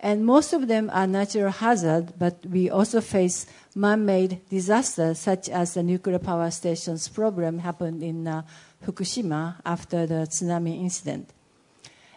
And 0.02 0.26
most 0.26 0.52
of 0.52 0.66
them 0.66 0.90
are 0.92 1.06
natural 1.06 1.52
hazard, 1.52 2.14
but 2.18 2.44
we 2.44 2.68
also 2.68 3.00
face 3.00 3.46
man-made 3.76 4.40
disasters 4.50 5.20
such 5.20 5.48
as 5.48 5.74
the 5.74 5.82
nuclear 5.84 6.18
power 6.18 6.50
station's 6.50 7.06
problem 7.06 7.60
happened 7.60 8.02
in 8.02 8.26
uh, 8.26 8.42
Fukushima 8.84 9.62
after 9.64 10.04
the 10.04 10.26
tsunami 10.26 10.80
incident. 10.80 11.30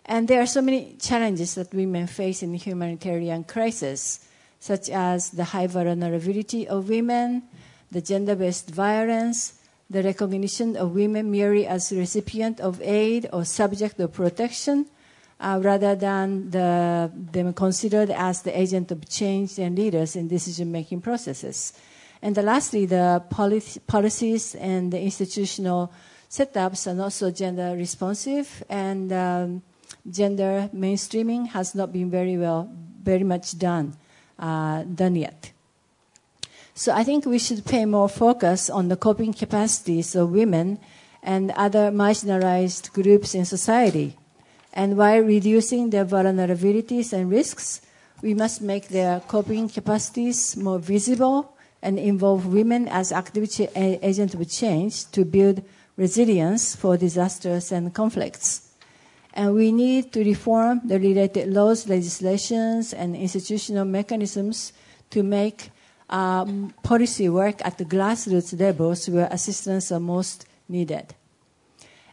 And 0.04 0.28
there 0.28 0.42
are 0.42 0.48
so 0.48 0.62
many 0.62 0.96
challenges 1.00 1.54
that 1.56 1.74
women 1.74 2.08
face 2.08 2.42
in 2.42 2.56
humanitarian 2.56 3.44
crisis, 3.44 4.28
such 4.60 4.90
as 4.90 5.30
the 5.30 5.44
high 5.44 5.68
vulnerability 5.68 6.68
of 6.68 6.90
women, 6.90 7.44
the 7.92 8.02
gender-based 8.02 8.72
violence, 8.72 9.62
the 9.92 10.02
recognition 10.02 10.76
of 10.76 10.96
women 10.96 11.30
merely 11.30 11.68
as 11.68 11.92
recipient 11.92 12.60
of 12.60 12.82
aid 12.82 13.30
or 13.32 13.46
subject 13.46 14.00
of 14.00 14.14
protection, 14.14 14.88
uh, 15.40 15.60
rather 15.62 15.96
than 15.96 16.50
the, 16.50 17.12
them 17.14 17.54
considered 17.54 18.10
as 18.10 18.42
the 18.44 18.58
agent 18.58 18.92
of 18.92 19.08
change 19.10 19.60
and 19.60 19.78
leaders 19.78 20.16
in 20.16 20.28
decision-making 20.28 21.02
processes. 21.02 21.74
And 22.22 22.36
lastly, 22.38 22.86
the 22.86 23.24
policies 23.88 24.56
and 24.56 24.92
the 24.92 25.00
institutional 25.00 25.92
setups 26.30 26.88
are 26.88 26.96
not 26.96 27.14
so 27.14 27.32
gender 27.32 27.76
responsive 27.76 28.64
and 28.70 29.12
um, 29.14 29.62
gender 30.10 30.70
mainstreaming 30.74 31.48
has 31.50 31.76
not 31.76 31.92
been 31.92 32.10
very 32.10 32.38
well, 32.38 32.70
very 33.04 33.24
much 33.24 33.58
done, 33.58 33.96
uh, 34.40 34.84
done 34.84 35.16
yet. 35.16 35.52
So 36.74 36.94
I 36.94 37.04
think 37.04 37.26
we 37.26 37.40
should 37.40 37.64
pay 37.66 37.86
more 37.86 38.10
focus 38.10 38.70
on 38.70 38.90
the 38.90 38.98
coping 38.98 39.34
capacities 39.34 40.16
of 40.16 40.32
women 40.32 40.80
and 41.24 41.52
other 41.52 41.92
marginalized 41.92 42.92
groups 42.92 43.34
in 43.34 43.46
society. 43.46 44.18
And 44.76 44.98
while 44.98 45.22
reducing 45.22 45.90
their 45.90 46.06
vulnerabilities 46.06 47.14
and 47.14 47.32
risks, 47.32 47.82
we 48.22 48.34
must 48.34 48.62
make 48.62 48.90
their 48.90 49.22
coping 49.22 49.70
capacities 49.70 50.58
more 50.58 50.80
visible 50.80 51.56
and 51.82 51.98
involve 51.98 52.48
women 52.48 52.88
as 52.90 53.12
active 53.12 53.50
ch- 53.50 53.70
agents 53.76 54.34
of 54.34 54.50
change 54.50 55.10
to 55.12 55.24
build 55.24 55.64
resilience 55.96 56.76
for 56.76 56.98
disasters 56.98 57.72
and 57.72 57.94
conflicts. 57.94 58.72
And 59.34 59.54
we 59.54 59.72
need 59.72 60.12
to 60.14 60.24
reform 60.24 60.82
the 60.86 61.00
related 61.00 61.54
laws, 61.54 61.88
legislations, 61.88 62.94
and 62.94 63.16
institutional 63.16 63.86
mechanisms 63.86 64.74
to 65.12 65.24
make 65.24 65.70
um, 66.10 66.74
policy 66.84 67.30
work 67.30 67.64
at 67.66 67.78
the 67.78 67.86
grassroots 67.86 68.58
levels 68.60 69.10
where 69.10 69.28
assistance 69.32 69.92
are 69.92 70.00
most 70.00 70.46
needed. 70.68 71.14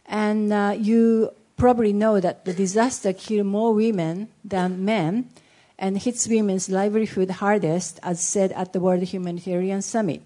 And 0.05 0.51
uh, 0.51 0.75
you 0.77 1.31
probably 1.63 1.93
know 1.93 2.19
that 2.19 2.43
the 2.43 2.51
disaster 2.51 3.13
killed 3.13 3.47
more 3.47 3.73
women 3.73 4.27
than 4.43 4.83
men 4.83 5.29
and 5.79 5.97
hits 5.97 6.27
women's 6.27 6.67
livelihood 6.67 7.29
hardest, 7.39 8.01
as 8.03 8.19
said 8.19 8.51
at 8.51 8.73
the 8.73 8.81
World 8.81 9.01
Humanitarian 9.03 9.81
Summit. 9.81 10.23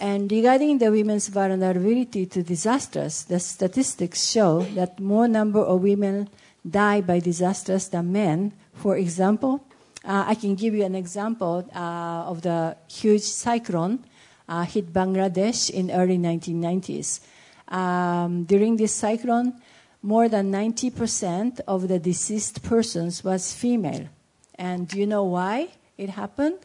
And 0.00 0.26
regarding 0.32 0.78
the 0.78 0.90
women's 0.90 1.28
vulnerability 1.28 2.26
to 2.26 2.42
disasters, 2.42 3.22
the 3.30 3.38
statistics 3.38 4.26
show 4.26 4.62
that 4.74 4.98
more 4.98 5.28
number 5.28 5.60
of 5.60 5.82
women 5.82 6.28
die 6.68 7.00
by 7.00 7.20
disasters 7.20 7.86
than 7.86 8.10
men. 8.10 8.52
For 8.74 8.96
example, 8.96 9.62
uh, 10.04 10.24
I 10.26 10.34
can 10.34 10.56
give 10.56 10.74
you 10.74 10.82
an 10.84 10.96
example 10.96 11.64
uh, 11.72 12.26
of 12.26 12.42
the 12.42 12.76
huge 12.90 13.22
cyclone 13.22 14.00
uh, 14.48 14.64
hit 14.64 14.92
Bangladesh 14.92 15.70
in 15.70 15.92
early 15.92 16.18
1990s. 16.18 17.20
Um, 17.68 18.42
during 18.46 18.76
this 18.76 18.92
cyclone, 18.92 19.54
more 20.02 20.28
than 20.28 20.50
90% 20.50 21.60
of 21.68 21.88
the 21.88 21.98
deceased 21.98 22.62
persons 22.62 23.22
was 23.22 23.52
female. 23.52 24.08
And 24.54 24.88
do 24.88 24.98
you 24.98 25.06
know 25.06 25.24
why 25.24 25.68
it 25.98 26.10
happened? 26.10 26.58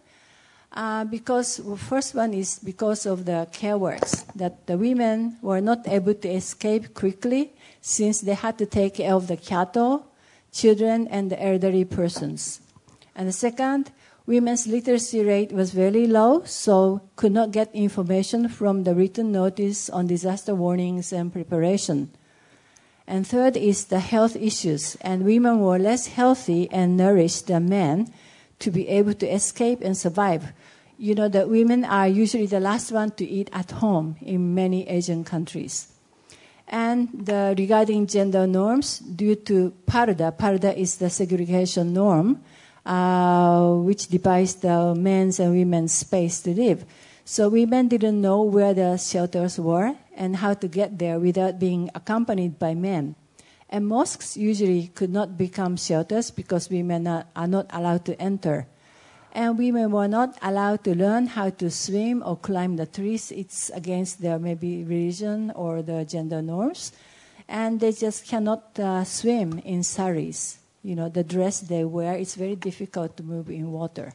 Uh, 0.71 1.05
because 1.05 1.61
well, 1.61 1.77
first 1.77 2.13
one 2.15 2.33
is 2.33 2.59
because 2.59 3.05
of 3.05 3.23
the 3.23 3.47
care 3.53 3.77
works 3.77 4.23
that 4.35 4.67
the 4.67 4.77
women 4.77 5.37
were 5.41 5.61
not 5.61 5.87
able 5.87 6.13
to 6.13 6.27
escape 6.27 6.93
quickly 6.93 7.53
since 7.79 8.19
they 8.21 8.33
had 8.33 8.57
to 8.57 8.65
take 8.65 8.95
care 8.95 9.13
of 9.13 9.27
the 9.27 9.37
cattle, 9.37 10.05
children, 10.51 11.07
and 11.07 11.31
the 11.31 11.41
elderly 11.41 11.85
persons. 11.85 12.59
And 13.15 13.29
the 13.29 13.31
second, 13.31 13.91
women's 14.25 14.67
literacy 14.67 15.23
rate 15.23 15.53
was 15.53 15.71
very 15.71 16.07
low, 16.07 16.43
so 16.43 17.01
could 17.15 17.31
not 17.31 17.51
get 17.51 17.73
information 17.73 18.49
from 18.49 18.83
the 18.83 18.93
written 18.93 19.31
notice 19.31 19.89
on 19.89 20.07
disaster 20.07 20.55
warnings 20.55 21.13
and 21.13 21.31
preparation. 21.31 22.11
And 23.07 23.25
third 23.25 23.55
is 23.55 23.85
the 23.85 23.99
health 23.99 24.35
issues, 24.35 24.95
and 25.01 25.25
women 25.25 25.59
were 25.59 25.77
less 25.77 26.07
healthy 26.07 26.69
and 26.71 26.97
nourished 26.97 27.47
than 27.47 27.69
men 27.69 28.11
to 28.59 28.71
be 28.71 28.87
able 28.87 29.13
to 29.13 29.27
escape 29.27 29.81
and 29.81 29.95
survive. 29.95 30.53
You 30.97 31.13
know 31.13 31.27
that 31.27 31.49
women 31.49 31.85
are 31.85 32.07
usually 32.07 32.47
the 32.47 32.59
last 32.59 32.91
one 32.91 33.11
to 33.11 33.25
eat 33.25 33.49
at 33.53 33.71
home 33.71 34.15
in 34.21 34.55
many 34.55 34.87
Asian 34.87 35.23
countries. 35.23 35.87
And 36.67 37.09
the, 37.13 37.53
regarding 37.57 38.07
gender 38.07 38.47
norms, 38.47 38.99
due 38.99 39.35
to 39.35 39.73
Parda, 39.85 40.35
Parda 40.35 40.75
is 40.75 40.97
the 40.97 41.09
segregation 41.11 41.93
norm, 41.93 42.41
uh, 42.85 43.73
which 43.75 44.07
divides 44.07 44.55
the 44.55 44.95
men's 44.95 45.39
and 45.39 45.51
women's 45.51 45.93
space 45.93 46.41
to 46.41 46.51
live. 46.51 46.85
So 47.27 47.49
women 47.49 47.87
didn't 47.87 48.21
know 48.21 48.43
where 48.43 48.75
the 48.75 48.97
shelters 48.97 49.57
were 49.57 49.97
and 50.15 50.35
how 50.35 50.53
to 50.53 50.67
get 50.67 50.99
there 50.99 51.19
without 51.19 51.57
being 51.57 51.89
accompanied 51.95 52.59
by 52.59 52.75
men. 52.75 53.15
And 53.67 53.87
mosques 53.87 54.37
usually 54.37 54.89
could 54.93 55.09
not 55.09 55.35
become 55.35 55.75
shelters 55.75 56.29
because 56.29 56.69
women 56.69 57.07
are, 57.07 57.25
not 57.47 57.65
allowed 57.71 58.05
to 58.05 58.21
enter. 58.21 58.67
And 59.33 59.57
women 59.57 59.89
were 59.89 60.07
not 60.07 60.37
allowed 60.39 60.83
to 60.83 60.95
learn 60.95 61.25
how 61.25 61.49
to 61.49 61.71
swim 61.71 62.21
or 62.23 62.37
climb 62.37 62.75
the 62.75 62.85
trees. 62.85 63.31
It's 63.31 63.71
against 63.71 64.21
their 64.21 64.37
maybe 64.37 64.83
religion 64.83 65.51
or 65.55 65.81
the 65.81 66.05
gender 66.05 66.43
norms. 66.43 66.91
And 67.47 67.79
they 67.79 67.91
just 67.91 68.27
cannot 68.27 68.77
uh, 68.77 69.03
swim 69.03 69.57
in 69.65 69.81
saris. 69.81 70.59
You 70.83 70.95
know, 70.95 71.09
the 71.09 71.23
dress 71.23 71.61
they 71.61 71.83
wear, 71.85 72.13
it's 72.13 72.35
very 72.35 72.55
difficult 72.55 73.17
to 73.17 73.23
move 73.23 73.49
in 73.49 73.71
water. 73.71 74.13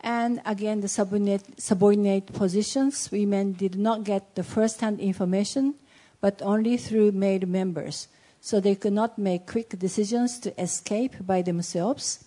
And 0.00 0.40
again, 0.46 0.80
the 0.80 0.88
subordinate, 0.88 1.60
subordinate 1.60 2.32
positions, 2.32 3.10
women 3.12 3.52
did 3.52 3.76
not 3.76 4.04
get 4.04 4.34
the 4.34 4.42
first-hand 4.42 4.98
information, 4.98 5.74
but 6.20 6.40
only 6.42 6.76
through 6.76 7.12
male 7.12 7.46
members. 7.46 8.08
So 8.40 8.60
they 8.60 8.74
could 8.74 8.94
not 8.94 9.18
make 9.18 9.46
quick 9.46 9.78
decisions 9.78 10.38
to 10.40 10.58
escape 10.60 11.16
by 11.20 11.42
themselves, 11.42 12.24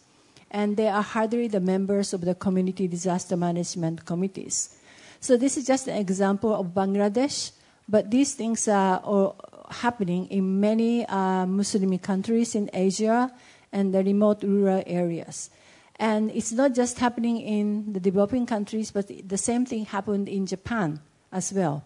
and 0.51 0.77
they 0.77 0.87
are 0.87 1.01
hardly 1.01 1.47
the 1.47 1.59
members 1.59 2.13
of 2.13 2.21
the 2.21 2.35
community 2.35 2.87
disaster 2.87 3.35
management 3.35 4.05
committees. 4.05 4.77
So 5.19 5.37
this 5.37 5.57
is 5.57 5.65
just 5.65 5.87
an 5.87 5.97
example 5.97 6.53
of 6.53 6.67
Bangladesh, 6.67 7.51
but 7.89 8.11
these 8.11 8.35
things 8.35 8.67
are 8.67 9.33
happening 9.71 10.27
in 10.27 10.59
many 10.59 11.05
uh, 11.07 11.47
Muslim 11.47 11.97
countries 11.97 12.53
in 12.53 12.69
Asia 12.71 13.31
and 13.71 13.93
the 13.93 14.03
remote 14.03 14.43
rural 14.43 14.83
areas. 14.85 15.49
And 15.97 16.31
it's 16.31 16.51
not 16.51 16.73
just 16.73 16.99
happening 16.99 17.39
in 17.39 17.93
the 17.93 17.99
developing 17.99 18.45
countries, 18.45 18.91
but 18.91 19.07
the 19.07 19.37
same 19.37 19.65
thing 19.65 19.85
happened 19.85 20.27
in 20.27 20.45
Japan 20.45 20.99
as 21.31 21.53
well. 21.53 21.85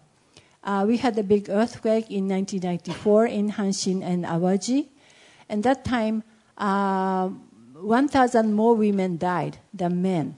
Uh, 0.64 0.84
we 0.86 0.96
had 0.96 1.16
a 1.18 1.22
big 1.22 1.48
earthquake 1.48 2.10
in 2.10 2.28
1994 2.28 3.26
in 3.26 3.52
Hanshin 3.52 4.02
and 4.02 4.24
Awaji. 4.24 4.88
And 5.48 5.62
that 5.62 5.84
time, 5.84 6.24
uh, 6.56 7.28
1,000 7.74 8.52
more 8.52 8.74
women 8.74 9.18
died 9.18 9.58
than 9.72 10.02
men. 10.02 10.36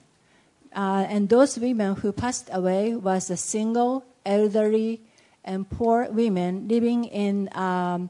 Uh, 0.75 1.07
and 1.09 1.29
those 1.29 1.59
women 1.59 1.97
who 1.97 2.13
passed 2.13 2.49
away 2.53 2.95
was 2.95 3.27
the 3.29 3.37
single, 3.37 4.05
elderly, 4.25 5.03
and 5.45 5.69
poor 5.69 6.09
women 6.11 6.69
living 6.69 7.05
in 7.07 7.49
um, 7.57 8.09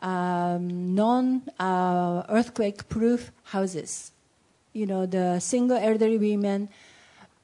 um, 0.00 0.94
non-earthquake-proof 0.94 3.28
uh, 3.28 3.32
houses 3.50 4.12
you 4.72 4.86
know, 4.86 5.06
the 5.06 5.38
single 5.40 5.76
elderly 5.76 6.18
women 6.18 6.68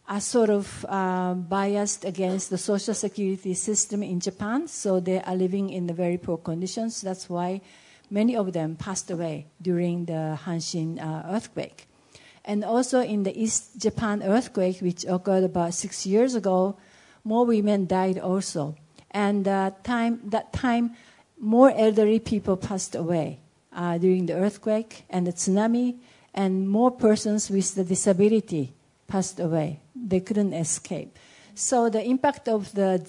are 0.09 0.21
sort 0.21 0.49
of 0.49 0.87
uh, 0.89 1.35
biased 1.35 2.05
against 2.05 2.49
the 2.49 2.57
social 2.57 2.95
security 2.95 3.53
system 3.53 4.03
in 4.03 4.21
Japan, 4.21 4.67
so 4.67 5.01
they 5.01 5.21
are 5.21 5.37
living 5.37 5.69
in 5.69 5.87
the 5.87 5.93
very 5.93 6.17
poor 6.17 6.39
conditions. 6.39 7.03
That's 7.03 7.29
why 7.29 7.61
many 8.11 8.35
of 8.35 8.53
them 8.55 8.77
passed 8.77 9.11
away 9.11 9.47
during 9.61 10.07
the 10.07 10.39
Hanshin 10.45 10.99
uh, 10.99 11.35
earthquake. 11.35 11.87
And 12.45 12.65
also 12.65 13.01
in 13.01 13.25
the 13.25 13.39
East 13.39 13.79
Japan 13.79 14.23
earthquake, 14.23 14.81
which 14.81 15.05
occurred 15.05 15.45
about 15.45 15.75
six 15.75 16.07
years 16.07 16.35
ago, 16.35 16.79
more 17.23 17.45
women 17.45 17.87
died 17.87 18.19
also. 18.19 18.77
And 19.11 19.47
uh, 19.47 19.73
time, 19.85 20.21
that 20.25 20.55
time, 20.55 20.97
more 21.39 21.71
elderly 21.71 22.19
people 22.19 22.57
passed 22.57 22.95
away 22.95 23.41
uh, 23.75 23.99
during 23.99 24.25
the 24.25 24.35
earthquake 24.35 25.05
and 25.11 25.27
the 25.27 25.33
tsunami 25.33 25.99
and 26.39 26.69
more 26.69 26.93
persons 26.93 27.51
with 27.51 27.75
the 27.75 27.83
disability 27.83 28.73
passed 29.09 29.41
away. 29.41 29.81
They 29.97 30.21
couldn't 30.21 30.53
escape. 30.53 31.19
So 31.57 31.91
the 31.91 32.05
impact 32.05 32.49
of 32.49 32.73
the, 32.75 33.03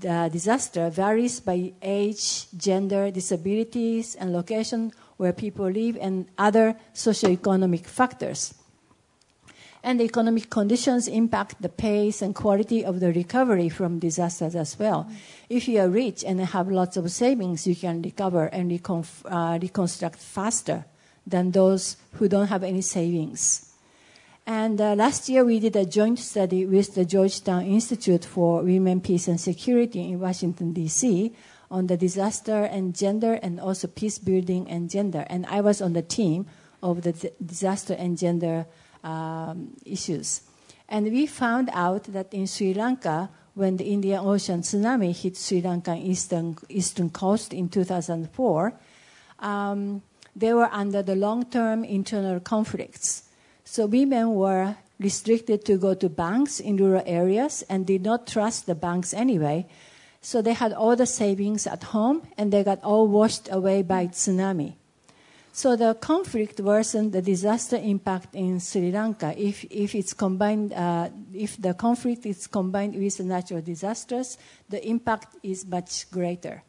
the 0.00 0.28
disaster 0.30 0.90
varies 0.90 1.40
by 1.40 1.72
age, 1.80 2.46
gender, 2.54 3.10
disabilities, 3.10 4.14
and 4.16 4.34
location 4.34 4.92
where 5.16 5.32
people 5.32 5.70
live, 5.70 5.96
and 5.98 6.26
other 6.36 6.76
socioeconomic 6.92 7.86
factors. 7.86 8.52
And 9.82 9.98
the 9.98 10.04
economic 10.04 10.50
conditions 10.50 11.08
impact 11.08 11.62
the 11.62 11.70
pace 11.70 12.20
and 12.20 12.34
quality 12.34 12.84
of 12.84 13.00
the 13.00 13.12
recovery 13.12 13.70
from 13.70 13.98
disasters 13.98 14.54
as 14.54 14.78
well. 14.78 15.04
Mm-hmm. 15.04 15.14
If 15.48 15.68
you 15.68 15.80
are 15.80 15.88
rich 15.88 16.22
and 16.22 16.38
have 16.40 16.68
lots 16.70 16.98
of 16.98 17.10
savings, 17.10 17.66
you 17.66 17.76
can 17.76 18.02
recover 18.02 18.46
and 18.46 18.70
recon- 18.70 19.06
uh, 19.24 19.58
reconstruct 19.62 20.18
faster 20.18 20.84
than 21.26 21.50
those 21.50 21.96
who 22.14 22.28
don't 22.28 22.48
have 22.48 22.62
any 22.62 22.82
savings. 22.82 23.72
And 24.46 24.78
uh, 24.80 24.94
last 24.94 25.28
year 25.28 25.44
we 25.44 25.58
did 25.58 25.74
a 25.74 25.86
joint 25.86 26.18
study 26.18 26.66
with 26.66 26.94
the 26.94 27.04
Georgetown 27.04 27.64
Institute 27.64 28.24
for 28.24 28.62
Women, 28.62 29.00
Peace 29.00 29.26
and 29.26 29.40
Security 29.40 30.00
in 30.00 30.20
Washington, 30.20 30.74
D.C. 30.74 31.32
on 31.70 31.86
the 31.86 31.96
disaster 31.96 32.64
and 32.64 32.94
gender 32.94 33.34
and 33.42 33.58
also 33.58 33.88
peace 33.88 34.18
building 34.18 34.68
and 34.68 34.90
gender. 34.90 35.24
And 35.30 35.46
I 35.46 35.62
was 35.62 35.80
on 35.80 35.94
the 35.94 36.02
team 36.02 36.46
of 36.82 37.02
the 37.02 37.32
disaster 37.44 37.94
and 37.94 38.18
gender 38.18 38.66
um, 39.02 39.70
issues. 39.86 40.42
And 40.90 41.06
we 41.06 41.26
found 41.26 41.70
out 41.72 42.04
that 42.12 42.34
in 42.34 42.46
Sri 42.46 42.74
Lanka, 42.74 43.30
when 43.54 43.78
the 43.78 43.84
Indian 43.84 44.20
Ocean 44.20 44.60
tsunami 44.60 45.16
hit 45.16 45.36
Sri 45.36 45.62
Lankan 45.62 46.04
eastern, 46.04 46.56
eastern 46.68 47.08
coast 47.08 47.54
in 47.54 47.68
2004, 47.70 48.74
um, 49.38 50.02
they 50.36 50.52
were 50.52 50.68
under 50.72 51.02
the 51.02 51.14
long-term 51.14 51.84
internal 51.84 52.40
conflicts. 52.40 53.24
So 53.64 53.86
women 53.86 54.34
were 54.34 54.76
restricted 54.98 55.64
to 55.64 55.76
go 55.76 55.94
to 55.94 56.08
banks 56.08 56.60
in 56.60 56.76
rural 56.76 57.02
areas 57.06 57.62
and 57.68 57.86
did 57.86 58.02
not 58.02 58.26
trust 58.26 58.66
the 58.66 58.74
banks 58.74 59.14
anyway. 59.14 59.66
So 60.20 60.40
they 60.40 60.54
had 60.54 60.72
all 60.72 60.96
the 60.96 61.06
savings 61.06 61.66
at 61.66 61.84
home 61.84 62.22
and 62.38 62.52
they 62.52 62.64
got 62.64 62.82
all 62.82 63.08
washed 63.08 63.48
away 63.50 63.82
by 63.82 64.06
tsunami. 64.06 64.74
So 65.52 65.76
the 65.76 65.94
conflict 65.94 66.58
worsened 66.58 67.12
the 67.12 67.22
disaster 67.22 67.76
impact 67.76 68.34
in 68.34 68.58
Sri 68.58 68.90
Lanka. 68.90 69.34
If, 69.38 69.64
if 69.70 69.94
it's 69.94 70.12
combined, 70.12 70.72
uh, 70.72 71.10
if 71.32 71.60
the 71.60 71.74
conflict 71.74 72.26
is 72.26 72.48
combined 72.48 72.96
with 72.96 73.20
natural 73.20 73.60
disasters, 73.60 74.36
the 74.68 74.84
impact 74.84 75.36
is 75.44 75.64
much 75.64 76.10
greater. 76.10 76.62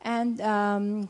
And 0.00 0.40
um, 0.40 1.08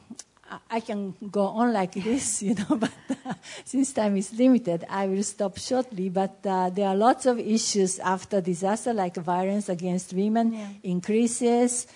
I 0.70 0.80
can 0.80 1.14
go 1.30 1.46
on 1.46 1.72
like 1.72 1.92
this, 1.92 2.42
you 2.46 2.54
know, 2.54 2.76
but 2.76 2.92
uh, 3.24 3.34
since 3.64 3.92
time 3.92 4.16
is 4.16 4.32
limited, 4.32 4.84
I 4.88 5.06
will 5.06 5.22
stop 5.22 5.58
shortly. 5.58 6.08
But 6.08 6.38
uh, 6.44 6.70
there 6.70 6.88
are 6.88 6.96
lots 6.96 7.26
of 7.26 7.38
issues 7.38 7.98
after 7.98 8.40
disaster, 8.40 8.92
like 8.92 9.16
violence 9.16 9.68
against 9.68 10.12
women 10.12 10.52
yeah. 10.52 10.68
increases, 10.82 11.86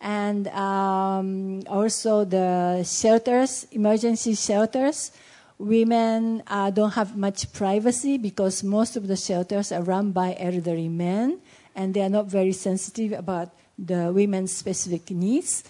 and 0.00 0.48
um, 0.48 1.62
also 1.68 2.24
the 2.24 2.84
shelters, 2.84 3.66
emergency 3.72 4.34
shelters. 4.34 5.10
Women 5.58 6.44
uh, 6.46 6.70
don't 6.70 6.92
have 6.92 7.16
much 7.16 7.52
privacy 7.52 8.16
because 8.16 8.62
most 8.62 8.96
of 8.96 9.08
the 9.08 9.16
shelters 9.16 9.72
are 9.72 9.82
run 9.82 10.12
by 10.12 10.36
elderly 10.38 10.88
men, 10.88 11.40
and 11.74 11.94
they 11.94 12.02
are 12.02 12.08
not 12.08 12.26
very 12.26 12.52
sensitive 12.52 13.12
about 13.12 13.50
the 13.76 14.12
women's 14.12 14.52
specific 14.52 15.10
needs. 15.10 15.64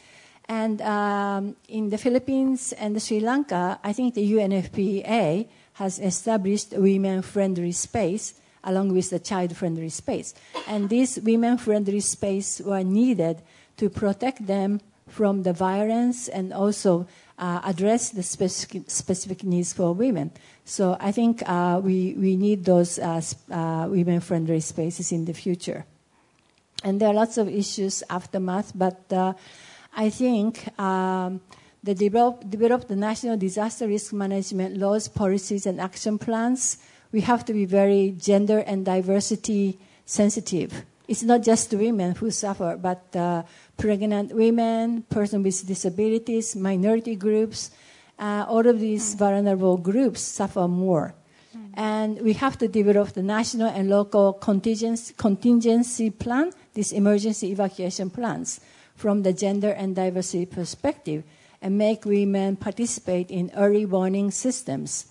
And 0.49 0.81
um, 0.81 1.57
in 1.69 1.91
the 1.91 1.99
Philippines 1.99 2.73
and 2.73 2.97
the 2.97 3.01
Sri 3.01 3.21
Lanka, 3.21 3.79
I 3.85 3.93
think 3.93 4.15
the 4.15 4.33
UNFPA 4.33 5.47
has 5.75 5.99
established 5.99 6.73
a 6.73 6.81
women-friendly 6.81 7.73
space 7.73 8.35
along 8.65 8.93
with 8.93 9.11
the 9.11 9.19
child-friendly 9.19 9.91
space. 9.91 10.35
And 10.67 10.89
these 10.89 11.19
women-friendly 11.21 12.01
space 12.01 12.61
were 12.61 12.83
needed 12.83 13.43
to 13.77 13.89
protect 13.89 14.47
them 14.47 14.81
from 15.07 15.43
the 15.43 15.53
violence 15.53 16.29
and 16.29 16.53
also 16.53 17.07
uh, 17.39 17.61
address 17.65 18.11
the 18.11 18.23
specific, 18.23 18.91
specific, 18.91 19.45
needs 19.45 19.73
for 19.73 19.95
women. 19.95 20.33
So 20.65 20.97
I 20.99 21.13
think 21.13 21.43
uh, 21.47 21.81
we, 21.83 22.15
we 22.15 22.37
need 22.37 22.65
those 22.65 22.99
uh, 22.99 23.23
uh 23.51 23.87
women-friendly 23.89 24.61
spaces 24.61 25.13
in 25.13 25.25
the 25.25 25.35
future. 25.35 25.85
And 26.85 27.01
there 27.01 27.09
are 27.09 27.15
lots 27.15 27.39
of 27.39 27.49
issues 27.49 28.03
aftermath, 28.11 28.73
but 28.75 29.01
uh, 29.13 29.35
I 29.99 30.11
think 30.11 30.79
um, 30.79 31.41
the 31.83 31.93
develop, 31.93 32.49
develop 32.49 32.87
the 32.87 32.95
national 32.95 33.37
disaster 33.37 33.89
risk 33.89 34.13
management 34.13 34.77
laws, 34.77 35.09
policies, 35.09 35.67
and 35.67 35.81
action 35.81 36.19
plans. 36.19 36.79
We 37.11 37.21
have 37.23 37.45
to 37.47 37.53
be 37.53 37.65
very 37.65 38.15
gender 38.17 38.61
and 38.61 38.85
diversity 38.85 39.77
sensitive. 40.07 40.85
It's 41.09 41.25
not 41.25 41.43
just 41.43 41.75
women 41.75 42.15
who 42.15 42.31
suffer, 42.31 42.79
but 42.81 43.17
uh, 43.17 43.43
pregnant 43.77 44.33
women, 44.33 45.03
persons 45.11 45.43
with 45.45 45.67
disabilities, 45.67 46.55
minority 46.55 47.17
groups, 47.17 47.73
uh, 48.21 48.47
all 48.49 48.69
of 48.69 48.79
these 48.79 49.17
mm. 49.17 49.19
vulnerable 49.19 49.79
groups 49.79 50.21
suffer 50.21 50.69
more. 50.69 51.13
Mm. 51.57 51.71
And 51.75 52.21
we 52.21 52.35
have 52.35 52.57
to 52.59 52.69
develop 52.69 53.15
the 53.15 53.23
national 53.25 53.69
and 53.69 53.91
local 53.91 54.35
contingency, 54.35 55.13
contingency 55.17 56.11
plan, 56.11 56.53
these 56.75 56.93
emergency 56.93 57.51
evacuation 57.51 58.11
plans 58.11 58.61
from 58.99 59.23
the 59.23 59.33
gender 59.33 59.71
and 59.71 59.95
diversity 59.95 60.45
perspective 60.45 61.23
and 61.63 61.79
make 61.79 62.05
women 62.05 62.57
participate 62.57 63.31
in 63.31 63.53
early 63.55 63.87
warning 63.87 64.33
systems 64.33 65.07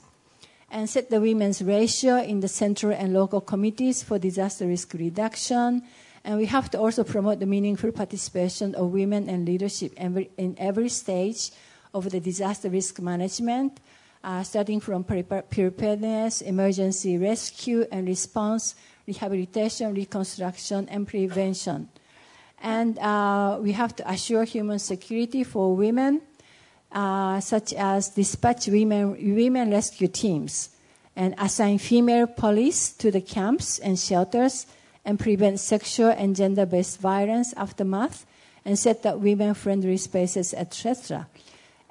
and 0.70 0.90
set 0.90 1.10
the 1.10 1.22
women's 1.22 1.62
ratio 1.62 2.18
in 2.18 2.42
the 2.42 2.50
central 2.50 2.92
and 2.92 3.14
local 3.14 3.40
committees 3.40 4.04
for 4.04 4.20
disaster 4.20 4.68
risk 4.68 4.94
reduction. 4.94 5.82
And 6.26 6.38
we 6.38 6.46
have 6.48 6.70
to 6.72 6.80
also 6.80 7.06
promote 7.06 7.40
the 7.40 7.46
meaningful 7.46 7.94
participation 7.94 8.76
of 8.76 8.92
women 8.92 9.30
and 9.30 9.48
leadership 9.48 9.94
in 9.96 10.56
every 10.60 10.90
stage 10.90 11.52
of 11.94 12.10
the 12.10 12.20
disaster 12.20 12.70
risk 12.70 13.00
management, 13.00 13.80
uh, 14.22 14.44
starting 14.44 14.82
from 14.82 15.06
preparedness, 15.06 16.42
emergency 16.42 17.18
rescue 17.18 17.86
and 17.90 18.06
response, 18.06 18.76
rehabilitation, 19.08 19.94
reconstruction, 19.94 20.90
and 20.90 21.08
prevention. 21.08 21.88
And 22.62 22.98
uh, 23.00 23.60
we 23.62 23.72
have 23.74 23.96
to 23.98 24.10
assure 24.10 24.44
human 24.44 24.80
security 24.80 25.44
for 25.44 25.76
women, 25.76 26.22
uh, 26.92 27.40
such 27.40 27.74
as 27.74 28.10
dispatch 28.10 28.68
women, 28.68 29.36
women 29.36 29.72
rescue 29.72 30.08
teams 30.08 30.70
and 31.18 31.34
assign 31.40 31.80
female 31.80 32.28
police 32.28 32.92
to 32.94 33.10
the 33.10 33.20
camps 33.22 33.80
and 33.80 34.00
shelters 34.00 34.68
and 35.04 35.20
prevent 35.20 35.60
sexual 35.60 36.10
and 36.10 36.36
gender 36.36 36.66
based 36.66 37.00
violence 37.00 37.54
aftermath 37.58 38.26
and 38.64 38.78
set 38.78 39.06
up 39.06 39.18
women 39.18 39.54
friendly 39.54 39.98
spaces, 39.98 40.54
etc. 40.54 41.28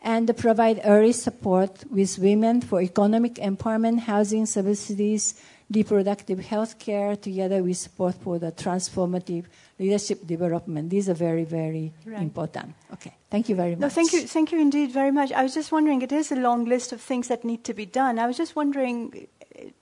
And 0.03 0.31
provide 0.37 0.83
early 0.85 1.13
support 1.13 1.85
with 1.91 2.19
women 2.19 2.61
for 2.61 2.81
economic 2.81 3.35
empowerment, 3.37 4.01
housing 4.01 4.47
subsidies, 4.47 5.35
reproductive 5.73 6.39
health 6.41 6.79
care, 6.79 7.17
together 7.17 7.63
with 7.63 7.77
support 7.77 8.15
for 8.15 8.39
the 8.39 8.53
transformative 8.53 9.45
leadership 9.79 10.27
development. 10.27 10.91
These 10.91 11.09
are 11.09 11.15
very, 11.15 11.45
very 11.45 11.93
right. 12.05 12.23
important. 12.23 12.75
Okay, 12.93 13.15
thank 13.31 13.49
you 13.49 13.57
very 13.57 13.73
much. 13.73 13.81
No, 13.81 13.89
thank 13.89 14.13
you, 14.13 14.27
thank 14.27 14.53
you 14.53 14.61
indeed 14.61 14.93
very 14.93 15.11
much. 15.11 15.33
I 15.33 15.43
was 15.43 15.55
just 15.55 15.73
wondering, 15.73 16.03
it 16.03 16.13
is 16.13 16.31
a 16.31 16.37
long 16.37 16.65
list 16.65 16.93
of 16.93 17.01
things 17.01 17.29
that 17.29 17.45
need 17.45 17.65
to 17.65 17.75
be 17.75 17.85
done. 17.87 18.19
I 18.19 18.27
was 18.27 18.37
just 18.37 18.55
wondering, 18.55 19.27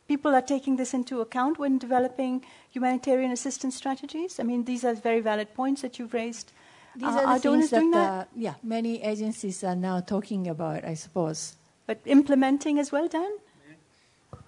people 0.08 0.34
are 0.34 0.42
taking 0.42 0.76
this 0.76 0.94
into 0.94 1.20
account 1.20 1.58
when 1.58 1.78
developing 1.78 2.44
humanitarian 2.70 3.30
assistance 3.30 3.76
strategies? 3.76 4.40
I 4.40 4.42
mean, 4.42 4.64
these 4.64 4.84
are 4.84 4.94
very 4.94 5.20
valid 5.20 5.54
points 5.54 5.82
that 5.82 5.98
you've 5.98 6.14
raised. 6.14 6.52
These 6.96 7.08
uh, 7.08 7.24
are 7.26 7.38
the 7.38 7.50
things 7.50 7.70
that, 7.70 7.90
that? 7.92 8.10
Uh, 8.10 8.24
yeah, 8.36 8.54
many 8.62 9.02
agencies 9.02 9.64
are 9.64 9.76
now 9.76 10.00
talking 10.00 10.48
about, 10.48 10.84
I 10.84 10.94
suppose. 10.94 11.56
But 11.86 12.00
implementing 12.04 12.78
as 12.78 12.92
well, 12.92 13.08
Dan? 13.08 13.32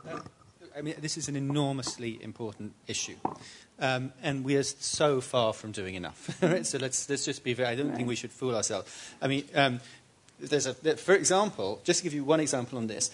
Uh, 0.09 0.21
I 0.77 0.83
mean, 0.83 0.95
this 1.01 1.17
is 1.17 1.29
an 1.29 1.37
enormously 1.37 2.23
important 2.23 2.75
issue. 2.87 3.17
Um, 3.79 4.13
and 4.23 4.45
we 4.45 4.57
are 4.57 4.63
so 4.63 5.23
far 5.23 5.55
from 5.55 5.73
doing 5.73 5.95
enough. 5.95 6.37
right? 6.43 6.67
So 6.67 6.77
let's, 6.77 7.09
let's 7.09 7.25
just 7.25 7.43
be 7.43 7.55
very, 7.55 7.71
I 7.71 7.75
don't 7.75 7.89
right. 7.89 7.97
think 7.97 8.09
we 8.09 8.17
should 8.17 8.31
fool 8.31 8.55
ourselves. 8.55 8.93
I 9.23 9.29
mean, 9.29 9.45
um, 9.55 9.81
there's 10.39 10.67
a, 10.67 10.75
for 10.75 11.15
example, 11.15 11.81
just 11.83 12.01
to 12.01 12.05
give 12.05 12.13
you 12.13 12.25
one 12.25 12.41
example 12.41 12.77
on 12.77 12.89
this, 12.89 13.11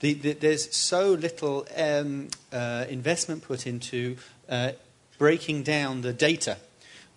the, 0.00 0.12
the, 0.12 0.32
there's 0.34 0.74
so 0.76 1.12
little 1.12 1.66
um, 1.74 2.28
uh, 2.52 2.84
investment 2.90 3.42
put 3.42 3.66
into 3.66 4.16
uh, 4.50 4.72
breaking 5.16 5.62
down 5.62 6.02
the 6.02 6.12
data 6.12 6.58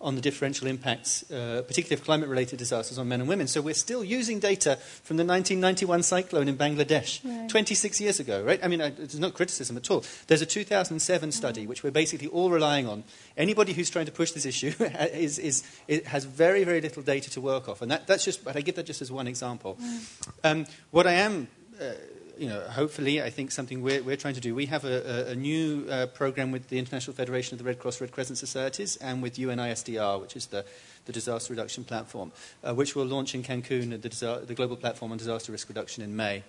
on 0.01 0.15
the 0.15 0.21
differential 0.21 0.67
impacts, 0.67 1.29
uh, 1.31 1.61
particularly 1.67 1.99
of 1.99 2.05
climate 2.05 2.29
related 2.29 2.57
disasters 2.57 2.97
on 2.97 3.07
men 3.07 3.19
and 3.19 3.27
women. 3.27 3.47
So 3.47 3.61
we're 3.61 3.73
still 3.73 4.03
using 4.03 4.39
data 4.39 4.77
from 5.03 5.17
the 5.17 5.25
1991 5.25 6.03
cyclone 6.03 6.47
in 6.47 6.57
Bangladesh, 6.57 7.23
right. 7.25 7.49
26 7.49 7.99
years 7.99 8.19
ago, 8.19 8.43
right? 8.43 8.59
I 8.63 8.67
mean, 8.67 8.79
it's 8.79 9.15
not 9.15 9.33
criticism 9.33 9.75
at 9.77 9.91
all. 9.91 10.05
There's 10.27 10.41
a 10.41 10.45
2007 10.45 11.31
study 11.31 11.67
which 11.67 11.83
we're 11.83 11.91
basically 11.91 12.27
all 12.27 12.49
relying 12.49 12.87
on. 12.87 13.03
Anybody 13.35 13.73
who's 13.73 13.89
trying 13.89 14.05
to 14.05 14.11
push 14.11 14.31
this 14.31 14.45
issue 14.45 14.73
is, 14.79 15.37
is, 15.37 15.63
is, 15.87 16.05
has 16.05 16.23
very, 16.23 16.63
very 16.63 16.79
little 16.79 17.03
data 17.03 17.29
to 17.31 17.41
work 17.41 17.67
off. 17.67 17.81
And 17.81 17.91
that, 17.91 18.07
that's 18.07 18.23
just, 18.23 18.43
but 18.43 18.55
I 18.55 18.61
give 18.61 18.75
that 18.75 18.85
just 18.85 19.01
as 19.01 19.11
one 19.11 19.27
example. 19.27 19.77
Um, 20.43 20.65
what 20.91 21.07
I 21.07 21.13
am. 21.13 21.47
Uh, 21.79 21.93
you 22.39 22.47
know, 22.47 22.61
hopefully, 22.61 23.21
I 23.21 23.29
think 23.29 23.51
something 23.51 23.81
we're, 23.81 24.01
we're 24.01 24.15
trying 24.15 24.35
to 24.35 24.39
do. 24.39 24.55
We 24.55 24.67
have 24.67 24.85
a, 24.85 25.27
a, 25.27 25.31
a 25.31 25.35
new 25.35 25.85
uh, 25.89 26.05
program 26.07 26.51
with 26.51 26.69
the 26.69 26.79
International 26.79 27.13
Federation 27.13 27.53
of 27.53 27.59
the 27.59 27.65
Red 27.65 27.79
Cross 27.79 27.99
Red 27.99 28.13
Crescent 28.13 28.37
Societies 28.37 28.95
and 28.97 29.21
with 29.21 29.35
UNISDR, 29.35 30.21
which 30.21 30.37
is 30.37 30.45
the, 30.45 30.63
the 31.05 31.11
disaster 31.11 31.51
reduction 31.51 31.83
platform, 31.83 32.31
uh, 32.63 32.73
which 32.73 32.95
will 32.95 33.05
launch 33.05 33.35
in 33.35 33.43
Cancun, 33.43 34.01
the, 34.01 34.45
the, 34.45 34.53
global 34.53 34.77
platform 34.77 35.11
on 35.11 35.17
disaster 35.17 35.51
risk 35.51 35.67
reduction 35.67 36.01
in 36.01 36.15
May, 36.15 36.43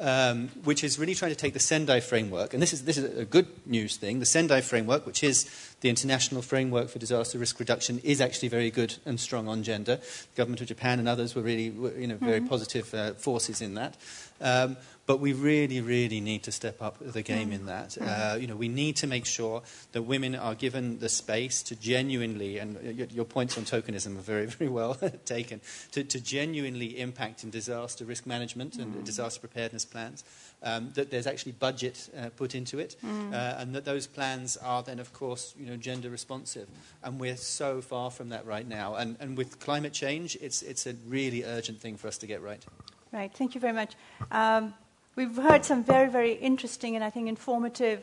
um, 0.00 0.48
which 0.64 0.82
is 0.82 0.98
really 0.98 1.14
trying 1.14 1.32
to 1.32 1.36
take 1.36 1.52
the 1.52 1.60
Sendai 1.60 2.00
framework, 2.00 2.54
and 2.54 2.62
this 2.62 2.72
is, 2.72 2.84
this 2.84 2.96
is 2.96 3.18
a 3.18 3.26
good 3.26 3.48
news 3.66 3.96
thing. 3.96 4.20
The 4.20 4.26
Sendai 4.26 4.62
framework, 4.62 5.04
which 5.04 5.22
is 5.22 5.50
the 5.82 5.90
international 5.90 6.40
framework 6.40 6.88
for 6.88 6.98
disaster 6.98 7.38
risk 7.38 7.60
reduction, 7.60 7.98
is 7.98 8.22
actually 8.22 8.48
very 8.48 8.70
good 8.70 8.94
and 9.04 9.20
strong 9.20 9.46
on 9.46 9.62
gender. 9.62 9.96
The 9.96 10.36
government 10.36 10.62
of 10.62 10.68
Japan 10.68 11.00
and 11.00 11.08
others 11.08 11.34
were 11.34 11.42
really 11.42 11.64
you 11.64 12.06
know, 12.06 12.16
very 12.16 12.38
mm-hmm. 12.38 12.48
positive 12.48 12.94
uh, 12.94 13.12
forces 13.14 13.60
in 13.60 13.74
that. 13.74 13.96
Um, 14.40 14.76
but 15.06 15.20
we 15.20 15.32
really, 15.32 15.80
really 15.80 16.20
need 16.20 16.42
to 16.44 16.52
step 16.52 16.80
up 16.80 16.96
the 17.00 17.22
game 17.22 17.52
in 17.52 17.66
that. 17.66 17.90
Mm. 17.90 18.06
Uh, 18.06 18.36
you 18.36 18.46
know, 18.46 18.56
we 18.56 18.68
need 18.68 18.96
to 18.96 19.06
make 19.06 19.26
sure 19.26 19.62
that 19.92 20.02
women 20.02 20.34
are 20.34 20.54
given 20.54 20.98
the 20.98 21.08
space 21.08 21.62
to 21.64 21.76
genuinely, 21.76 22.58
and 22.58 23.12
your 23.12 23.24
points 23.24 23.58
on 23.58 23.64
tokenism 23.64 24.16
are 24.16 24.22
very, 24.22 24.46
very 24.46 24.70
well 24.70 24.94
taken, 25.24 25.60
to, 25.92 26.04
to, 26.04 26.20
genuinely 26.20 26.98
impact 26.98 27.44
in 27.44 27.50
disaster 27.50 28.04
risk 28.04 28.26
management 28.26 28.76
and 28.76 28.94
mm. 28.94 29.04
disaster 29.04 29.40
preparedness 29.40 29.84
plans. 29.84 30.24
Um, 30.62 30.92
that 30.94 31.10
there's 31.10 31.26
actually 31.26 31.52
budget 31.52 32.08
uh, 32.18 32.30
put 32.30 32.54
into 32.54 32.78
it, 32.78 32.96
mm. 33.04 33.34
uh, 33.34 33.56
and 33.58 33.74
that 33.74 33.84
those 33.84 34.06
plans 34.06 34.56
are 34.56 34.82
then, 34.82 34.98
of 34.98 35.12
course, 35.12 35.54
you 35.58 35.66
know, 35.66 35.76
gender 35.76 36.08
responsive. 36.08 36.68
And 37.02 37.20
we're 37.20 37.36
so 37.36 37.82
far 37.82 38.10
from 38.10 38.30
that 38.30 38.46
right 38.46 38.66
now. 38.66 38.94
And, 38.94 39.18
and 39.20 39.36
with 39.36 39.60
climate 39.60 39.92
change, 39.92 40.38
it's, 40.40 40.62
it's 40.62 40.86
a 40.86 40.94
really 41.06 41.44
urgent 41.44 41.80
thing 41.80 41.98
for 41.98 42.08
us 42.08 42.16
to 42.18 42.26
get 42.26 42.40
right. 42.40 42.64
Right. 43.12 43.30
Thank 43.32 43.54
you 43.54 43.60
very 43.60 43.74
much. 43.74 43.92
Um, 44.32 44.74
We've 45.16 45.36
heard 45.36 45.64
some 45.64 45.84
very, 45.84 46.10
very 46.10 46.32
interesting 46.32 46.96
and 46.96 47.04
I 47.04 47.10
think 47.10 47.28
informative 47.28 48.02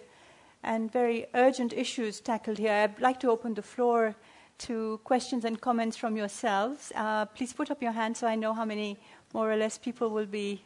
and 0.63 0.89
very 0.89 1.25
urgent 1.33 1.73
issues 1.73 2.21
tackled 2.21 2.57
here. 2.57 2.71
I'd 2.71 3.01
like 3.01 3.19
to 3.21 3.29
open 3.29 3.53
the 3.53 3.61
floor 3.61 4.15
to 4.59 4.99
questions 5.03 5.43
and 5.43 5.59
comments 5.59 5.97
from 5.97 6.15
yourselves. 6.15 6.91
Uh, 6.95 7.25
please 7.25 7.51
put 7.51 7.69
up 7.69 7.81
your 7.81 7.91
hand 7.91 8.15
so 8.15 8.27
I 8.27 8.35
know 8.35 8.53
how 8.53 8.63
many 8.63 8.97
more 9.33 9.51
or 9.51 9.57
less 9.57 9.77
people 9.77 10.09
will 10.09 10.25
be 10.25 10.63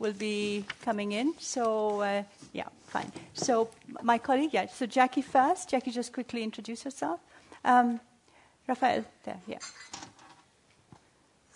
will 0.00 0.12
be 0.12 0.64
coming 0.82 1.12
in. 1.12 1.32
So, 1.38 2.00
uh, 2.00 2.24
yeah, 2.52 2.68
fine. 2.88 3.12
So, 3.32 3.70
my 4.02 4.18
colleague, 4.18 4.50
yeah, 4.52 4.66
so 4.66 4.86
Jackie 4.86 5.22
first. 5.22 5.70
Jackie, 5.70 5.92
just 5.92 6.12
quickly 6.12 6.42
introduce 6.42 6.84
yourself. 6.84 7.20
Um, 7.64 8.00
there, 8.66 9.40
yeah. 9.46 9.58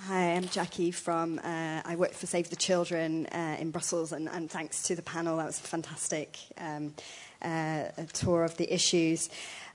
Hi, 0.03 0.35
I'm 0.35 0.47
Jackie 0.49 0.93
from, 0.93 1.41
uh, 1.43 1.83
I 1.85 1.97
work 1.97 2.13
for 2.13 2.27
Save 2.27 2.51
the 2.51 2.57
Children 2.57 3.27
uh, 3.27 3.57
in 3.59 3.73
Brussels, 3.73 4.13
and, 4.13 4.29
and, 4.29 4.49
thanks 4.49 4.85
to 4.85 4.95
the 4.95 5.03
panel, 5.03 5.37
that 5.37 5.47
was 5.47 5.59
a 5.59 5.65
fantastic 5.65 6.39
um, 6.57 6.95
uh, 7.43 7.87
tour 8.13 8.45
of 8.45 8.57
the 8.57 8.73
issues. 8.73 9.29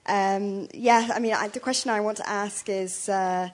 Um, 0.05 0.69
yeah, 0.73 1.09
I 1.13 1.19
mean, 1.19 1.33
I, 1.33 1.49
the 1.49 1.59
question 1.59 1.91
I 1.91 1.99
want 1.99 2.17
to 2.17 2.27
ask 2.27 2.67
is 2.69 3.09
uh, 3.09 3.49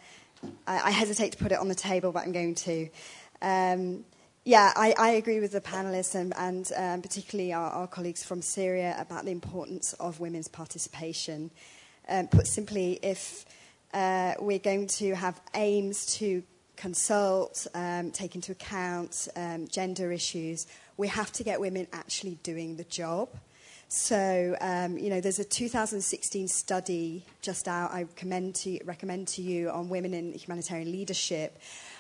I, 0.67 0.79
I, 0.79 0.91
hesitate 0.91 1.31
to 1.31 1.37
put 1.39 1.51
it 1.51 1.57
on 1.57 1.69
the 1.69 1.75
table, 1.75 2.11
but 2.11 2.23
I'm 2.23 2.31
going 2.31 2.55
to. 2.55 2.87
Um, 3.41 4.05
yeah, 4.45 4.71
I, 4.75 4.93
I, 4.97 5.09
agree 5.11 5.39
with 5.39 5.51
the 5.51 5.61
panelists 5.61 6.13
and, 6.13 6.33
and 6.37 6.71
um, 6.77 7.01
particularly 7.01 7.51
our, 7.51 7.71
our, 7.71 7.87
colleagues 7.87 8.23
from 8.23 8.43
Syria 8.43 8.95
about 8.99 9.25
the 9.25 9.31
importance 9.31 9.93
of 9.93 10.19
women's 10.19 10.47
participation. 10.47 11.49
Um, 12.07 12.27
put 12.27 12.45
simply, 12.47 12.99
if 13.01 13.45
uh, 13.93 14.35
we're 14.39 14.59
going 14.59 14.87
to 14.87 15.15
have 15.15 15.41
aims 15.55 16.05
to 16.17 16.43
consult, 16.79 17.67
um, 17.75 18.09
take 18.09 18.35
into 18.35 18.53
account 18.53 19.27
um, 19.35 19.67
gender 19.67 20.11
issues, 20.11 20.65
we 20.95 21.09
have 21.09 21.31
to 21.33 21.43
get 21.43 21.59
women 21.59 21.85
actually 21.91 22.39
doing 22.41 22.77
the 22.77 22.85
job. 22.85 23.27
So, 23.89 24.55
um, 24.61 24.97
you 24.97 25.09
know, 25.09 25.19
there's 25.19 25.39
a 25.39 25.43
2016 25.43 26.47
study 26.47 27.25
just 27.41 27.67
out 27.67 27.91
I 27.91 28.03
recommend 28.03 28.55
to, 28.55 28.79
recommend 28.85 29.27
to 29.29 29.41
you 29.41 29.69
on 29.69 29.89
women 29.89 30.13
in 30.13 30.31
humanitarian 30.33 30.91
leadership 30.91 31.59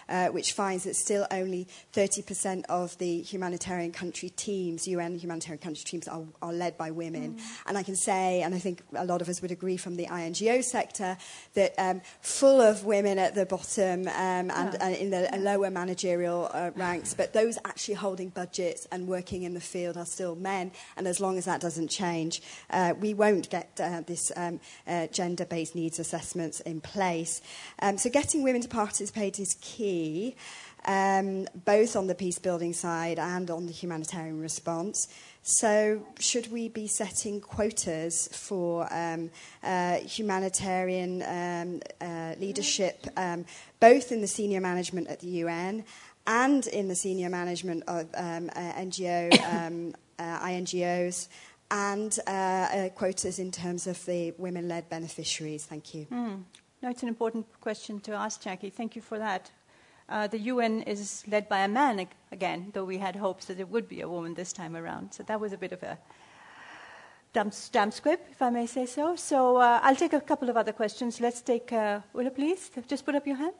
uh, 0.09 0.27
which 0.27 0.53
finds 0.53 0.83
that 0.83 0.95
still 0.95 1.25
only 1.31 1.67
30% 1.93 2.65
of 2.67 2.97
the 2.97 3.21
humanitarian 3.21 3.91
country 3.91 4.29
teams, 4.29 4.87
UN 4.87 5.17
humanitarian 5.17 5.61
country 5.61 5.83
teams, 5.83 6.07
are, 6.07 6.23
are 6.41 6.53
led 6.53 6.77
by 6.77 6.91
women. 6.91 7.35
Mm. 7.35 7.41
And 7.67 7.77
I 7.77 7.83
can 7.83 7.95
say, 7.95 8.41
and 8.41 8.55
I 8.55 8.59
think 8.59 8.81
a 8.95 9.05
lot 9.05 9.21
of 9.21 9.29
us 9.29 9.41
would 9.41 9.51
agree 9.51 9.77
from 9.77 9.95
the 9.95 10.07
INGO 10.07 10.61
sector, 10.61 11.17
that 11.53 11.73
um, 11.77 12.01
full 12.21 12.59
of 12.59 12.85
women 12.85 13.19
at 13.19 13.35
the 13.35 13.45
bottom 13.45 14.07
um, 14.07 14.51
and, 14.51 14.51
yeah. 14.51 14.77
and, 14.81 14.95
in 14.95 15.09
the 15.11 15.29
lower 15.37 15.69
managerial 15.69 16.49
uh, 16.53 16.71
ranks, 16.75 17.13
but 17.13 17.33
those 17.33 17.57
actually 17.65 17.95
holding 17.95 18.29
budgets 18.29 18.87
and 18.91 19.07
working 19.07 19.43
in 19.43 19.53
the 19.53 19.61
field 19.61 19.97
are 19.97 20.05
still 20.05 20.35
men. 20.35 20.71
And 20.97 21.07
as 21.07 21.19
long 21.19 21.37
as 21.37 21.45
that 21.45 21.61
doesn't 21.61 21.89
change, 21.89 22.41
uh, 22.71 22.93
we 22.99 23.13
won't 23.13 23.49
get 23.49 23.79
uh, 23.81 24.01
this 24.05 24.31
um, 24.35 24.59
uh, 24.87 25.07
gender 25.07 25.45
based 25.45 25.75
needs 25.75 25.99
assessments 25.99 26.59
in 26.61 26.81
place. 26.81 27.41
Um, 27.81 27.97
so 27.97 28.09
getting 28.09 28.43
women 28.43 28.61
to 28.61 28.67
participate 28.67 29.39
is 29.39 29.55
key 29.61 29.98
um, 30.85 31.47
both 31.65 31.95
on 31.95 32.07
the 32.07 32.15
peace 32.15 32.39
building 32.39 32.73
side 32.73 33.19
and 33.19 33.49
on 33.49 33.65
the 33.65 33.71
humanitarian 33.71 34.39
response. 34.39 35.07
So, 35.41 36.05
should 36.19 36.51
we 36.51 36.69
be 36.69 36.87
setting 36.87 37.41
quotas 37.41 38.29
for 38.31 38.87
um, 38.93 39.31
uh, 39.63 39.95
humanitarian 39.95 41.23
um, 41.23 41.81
uh, 42.01 42.35
leadership, 42.39 43.07
um, 43.17 43.45
both 43.79 44.11
in 44.11 44.21
the 44.21 44.27
senior 44.27 44.61
management 44.61 45.07
at 45.07 45.21
the 45.21 45.27
UN 45.43 45.85
and 46.27 46.67
in 46.67 46.87
the 46.87 46.95
senior 46.95 47.29
management 47.29 47.83
of 47.87 48.07
um, 48.15 48.49
uh, 48.55 48.73
NGO, 48.73 49.31
um, 49.53 49.95
uh, 50.19 50.39
INGOs, 50.45 51.27
and 51.71 52.17
uh, 52.27 52.31
uh, 52.31 52.89
quotas 52.89 53.39
in 53.39 53.51
terms 53.51 53.87
of 53.87 54.03
the 54.05 54.33
women 54.37 54.67
led 54.67 54.89
beneficiaries? 54.89 55.65
Thank 55.65 55.93
you. 55.93 56.05
Mm. 56.11 56.43
No, 56.81 56.89
it's 56.89 57.03
an 57.03 57.09
important 57.09 57.45
question 57.59 57.99
to 58.01 58.13
ask, 58.13 58.41
Jackie. 58.41 58.69
Thank 58.69 58.95
you 58.95 59.01
for 59.01 59.19
that. 59.19 59.51
Uh, 60.09 60.25
the 60.27 60.39
UN 60.39 60.81
is 60.83 61.23
led 61.27 61.47
by 61.47 61.59
a 61.59 61.67
man 61.67 61.99
ag- 61.99 62.15
again, 62.31 62.71
though 62.73 62.83
we 62.83 62.97
had 62.97 63.15
hopes 63.15 63.45
that 63.45 63.59
it 63.59 63.69
would 63.69 63.87
be 63.87 64.01
a 64.01 64.09
woman 64.09 64.33
this 64.33 64.51
time 64.51 64.75
around. 64.75 65.13
So 65.13 65.23
that 65.23 65.39
was 65.39 65.53
a 65.53 65.57
bit 65.57 65.71
of 65.71 65.83
a 65.83 65.99
damn, 67.31 67.51
damn 67.71 67.91
squib, 67.91 68.19
if 68.31 68.41
I 68.41 68.49
may 68.49 68.65
say 68.65 68.87
so. 68.87 69.15
So 69.15 69.57
uh, 69.57 69.79
I'll 69.83 69.95
take 69.95 70.13
a 70.13 70.21
couple 70.21 70.49
of 70.49 70.57
other 70.57 70.71
questions. 70.73 71.21
Let's 71.21 71.41
take, 71.41 71.71
uh, 71.71 71.99
Ulla, 72.15 72.31
please. 72.31 72.71
Just 72.87 73.05
put 73.05 73.15
up 73.15 73.27
your 73.27 73.35
hand. 73.35 73.53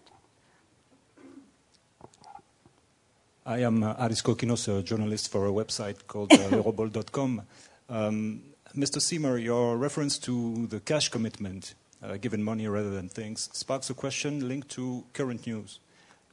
I 3.45 3.59
am 3.59 3.83
uh, 3.83 3.95
Aris 3.99 4.21
Kokinos, 4.21 4.67
a 4.67 4.81
journalist 4.81 5.31
for 5.31 5.47
a 5.47 5.51
website 5.51 6.07
called 6.07 6.33
uh, 6.33 6.37
Euroball.com. 6.49 7.43
Um, 7.89 8.41
Mr. 8.75 9.01
Seymour, 9.01 9.37
your 9.37 9.77
reference 9.77 10.17
to 10.19 10.67
the 10.67 10.79
cash 10.79 11.09
commitment, 11.09 11.75
uh, 12.03 12.17
given 12.17 12.43
money 12.43 12.67
rather 12.67 12.91
than 12.91 13.09
things, 13.09 13.49
sparks 13.53 13.89
a 13.89 13.93
question 13.93 14.47
linked 14.47 14.69
to 14.69 15.03
current 15.13 15.45
news. 15.47 15.79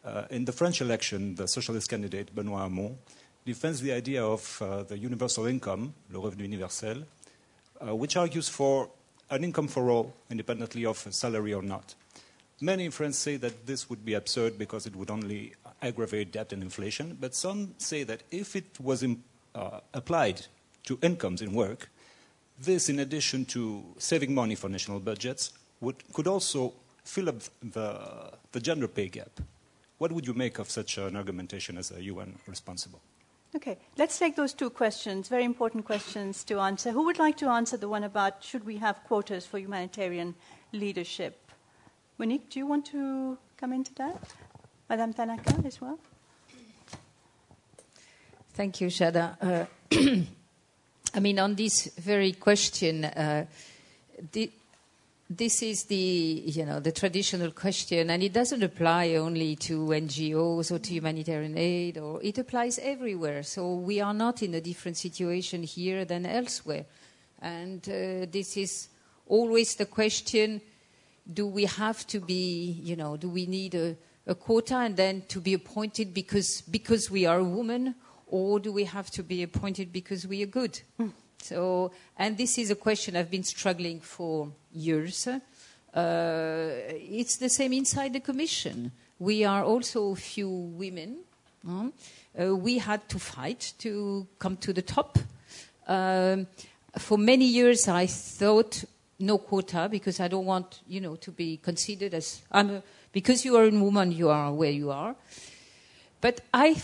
Uh, 0.07 0.25
in 0.31 0.45
the 0.45 0.53
French 0.53 0.81
election, 0.81 1.35
the 1.35 1.49
socialist 1.49 1.91
candidate, 1.91 2.33
Benoît 2.33 2.61
Hamon, 2.61 2.97
defends 3.45 3.81
the 3.81 3.91
idea 3.91 4.25
of 4.25 4.63
uh, 4.63 4.85
the 4.85 4.97
universal 4.97 5.47
income, 5.47 5.93
le 6.13 6.21
revenu 6.21 6.43
universel, 6.43 7.03
uh, 7.81 7.95
which 7.95 8.17
argues 8.17 8.49
for 8.49 8.89
an 9.31 9.43
income 9.43 9.67
for 9.67 9.91
all, 9.91 10.15
independently 10.31 10.87
of 10.87 10.97
salary 11.11 11.53
or 11.53 11.63
not. 11.63 11.97
Many 12.61 12.85
in 12.85 12.91
France 12.93 13.19
say 13.19 13.37
that 13.37 13.67
this 13.67 13.91
would 13.91 14.05
be 14.05 14.15
absurd 14.15 14.57
because 14.57 14.87
it 14.87 14.95
would 14.95 15.11
only 15.11 15.55
aggravate 15.83 16.31
debt 16.31 16.53
and 16.53 16.63
inflation, 16.63 17.19
but 17.21 17.35
some 17.35 17.75
say 17.79 18.05
that 18.05 18.23
if 18.31 18.55
it 18.55 18.79
was 18.81 19.03
in, 19.03 19.25
uh, 19.57 19.81
applied 19.93 20.47
to 20.85 20.99
incomes 21.03 21.43
in 21.43 21.53
work, 21.53 21.91
this, 22.61 22.89
in 22.89 23.01
addition 23.01 23.45
to 23.47 23.85
saving 23.99 24.33
money 24.33 24.55
for 24.55 24.69
national 24.69 25.01
budgets, 25.01 25.53
would, 25.81 25.97
could 26.13 26.29
also 26.29 26.73
fill 27.03 27.29
up 27.29 27.37
the, 27.61 28.33
the 28.53 28.61
gender 28.61 28.87
pay 28.87 29.09
gap. 29.09 29.41
What 29.99 30.13
would 30.13 30.27
you 30.27 30.35
make 30.35 30.59
of 30.59 30.71
such 30.71 30.99
an 30.99 31.17
argumentation 31.17 31.79
as 31.79 31.91
a 31.91 32.03
UN 32.03 32.39
responsible? 32.47 33.01
Okay, 33.55 33.79
let's 33.97 34.19
take 34.19 34.37
those 34.37 34.53
two 34.53 34.69
questions, 34.69 35.29
very 35.29 35.45
important 35.45 35.87
questions 35.87 36.45
to 36.45 36.59
answer. 36.61 36.91
Who 36.91 37.07
would 37.07 37.19
like 37.19 37.39
to 37.39 37.49
answer 37.49 37.79
the 37.79 37.89
one 37.89 38.05
about 38.05 38.45
should 38.45 38.67
we 38.67 38.77
have 38.79 39.03
quotas 39.05 39.47
for 39.47 39.59
humanitarian 39.59 40.35
leadership? 40.73 41.39
Monique, 42.19 42.51
do 42.51 42.59
you 42.59 42.67
want 42.67 42.85
to 42.87 43.39
come 43.57 43.73
into 43.73 43.95
that? 43.95 44.35
Madame 44.91 45.15
Tanaka 45.15 45.55
as 45.65 45.81
well? 45.81 45.99
Thank 48.53 48.81
you, 48.81 48.89
Shada. 48.89 49.37
Uh, 49.41 49.67
I 51.15 51.21
mean, 51.21 51.39
on 51.39 51.55
this 51.55 51.87
very 51.99 52.33
question, 52.33 53.05
uh, 53.05 53.47
the, 54.33 54.51
this 55.29 55.63
is 55.63 55.85
the 55.85 56.43
you 56.47 56.65
know 56.65 56.79
the 56.79 56.93
traditional 56.93 57.51
question, 57.51 58.11
and 58.11 58.23
it 58.23 58.33
doesn't 58.33 58.63
apply 58.63 59.15
only 59.15 59.57
to 59.57 59.87
NGOs 59.89 60.71
or 60.71 60.79
to 60.79 60.93
humanitarian 60.93 61.59
aid, 61.59 61.99
or 61.99 62.23
it 62.23 62.39
applies 62.39 62.79
everywhere. 62.79 63.43
So 63.43 63.75
we 63.75 64.01
are 64.01 64.15
not 64.15 64.43
in 64.43 64.55
a 64.55 64.61
different 64.61 64.97
situation 64.97 65.65
here 65.65 66.05
than 66.05 66.27
elsewhere, 66.27 66.87
and 67.43 67.81
uh, 67.89 68.27
this 68.31 68.57
is 68.57 68.89
always 69.27 69.75
the 69.75 69.87
question: 69.87 70.61
Do 71.33 71.49
we 71.49 71.65
have 71.65 72.07
to 72.09 72.21
be 72.21 72.81
you 72.83 72.95
know 72.95 73.17
do 73.17 73.29
we 73.29 73.47
need 73.47 73.75
a, 73.75 73.97
a 74.29 74.35
quota 74.37 74.77
and 74.77 74.97
then 74.97 75.23
to 75.29 75.41
be 75.41 75.55
appointed 75.55 76.15
because 76.15 76.61
because 76.61 77.11
we 77.11 77.27
are 77.27 77.39
a 77.39 77.45
woman, 77.45 77.97
or 78.29 78.61
do 78.61 78.73
we 78.73 78.85
have 78.85 79.11
to 79.11 79.25
be 79.25 79.43
appointed 79.43 79.93
because 79.93 80.25
we 80.25 80.45
are 80.45 80.47
good? 80.47 80.81
Mm. 81.01 81.13
So, 81.43 81.93
and 82.19 82.37
this 82.37 82.59
is 82.59 82.71
a 82.71 82.75
question 82.75 83.17
I've 83.17 83.31
been 83.31 83.45
struggling 83.45 84.01
for 84.01 84.51
years. 84.73 85.29
Uh, 85.29 85.41
it's 85.95 87.37
the 87.37 87.49
same 87.49 87.73
inside 87.73 88.13
the 88.13 88.21
Commission. 88.21 88.93
We 89.19 89.45
are 89.45 89.65
also 89.65 90.13
a 90.13 90.17
few 90.17 90.49
women. 90.49 91.19
Uh, 91.69 92.55
we 92.55 92.79
had 92.79 93.09
to 93.09 93.19
fight 93.19 93.73
to 93.79 94.27
come 94.39 94.57
to 94.59 94.73
the 94.73 94.83
top. 94.83 95.19
Um, 95.89 96.47
for 96.99 97.19
many 97.19 97.47
years, 97.47 97.89
I 97.89 98.07
thought 98.07 98.85
no 99.19 99.39
quota 99.39 99.89
because 99.91 100.21
I 100.21 100.29
don't 100.29 100.45
want, 100.45 100.81
you 100.87 101.01
know, 101.01 101.17
to 101.17 101.31
be 101.31 101.57
considered 101.57 102.15
as 102.15 102.43
I'm 102.53 102.71
a, 102.71 102.83
because 103.13 103.45
you 103.45 103.57
are 103.57 103.65
a 103.65 103.71
woman, 103.71 104.13
you 104.13 104.29
are 104.29 104.53
where 104.53 104.71
you 104.71 104.91
are. 104.91 105.17
But 106.21 106.41
I 106.53 106.75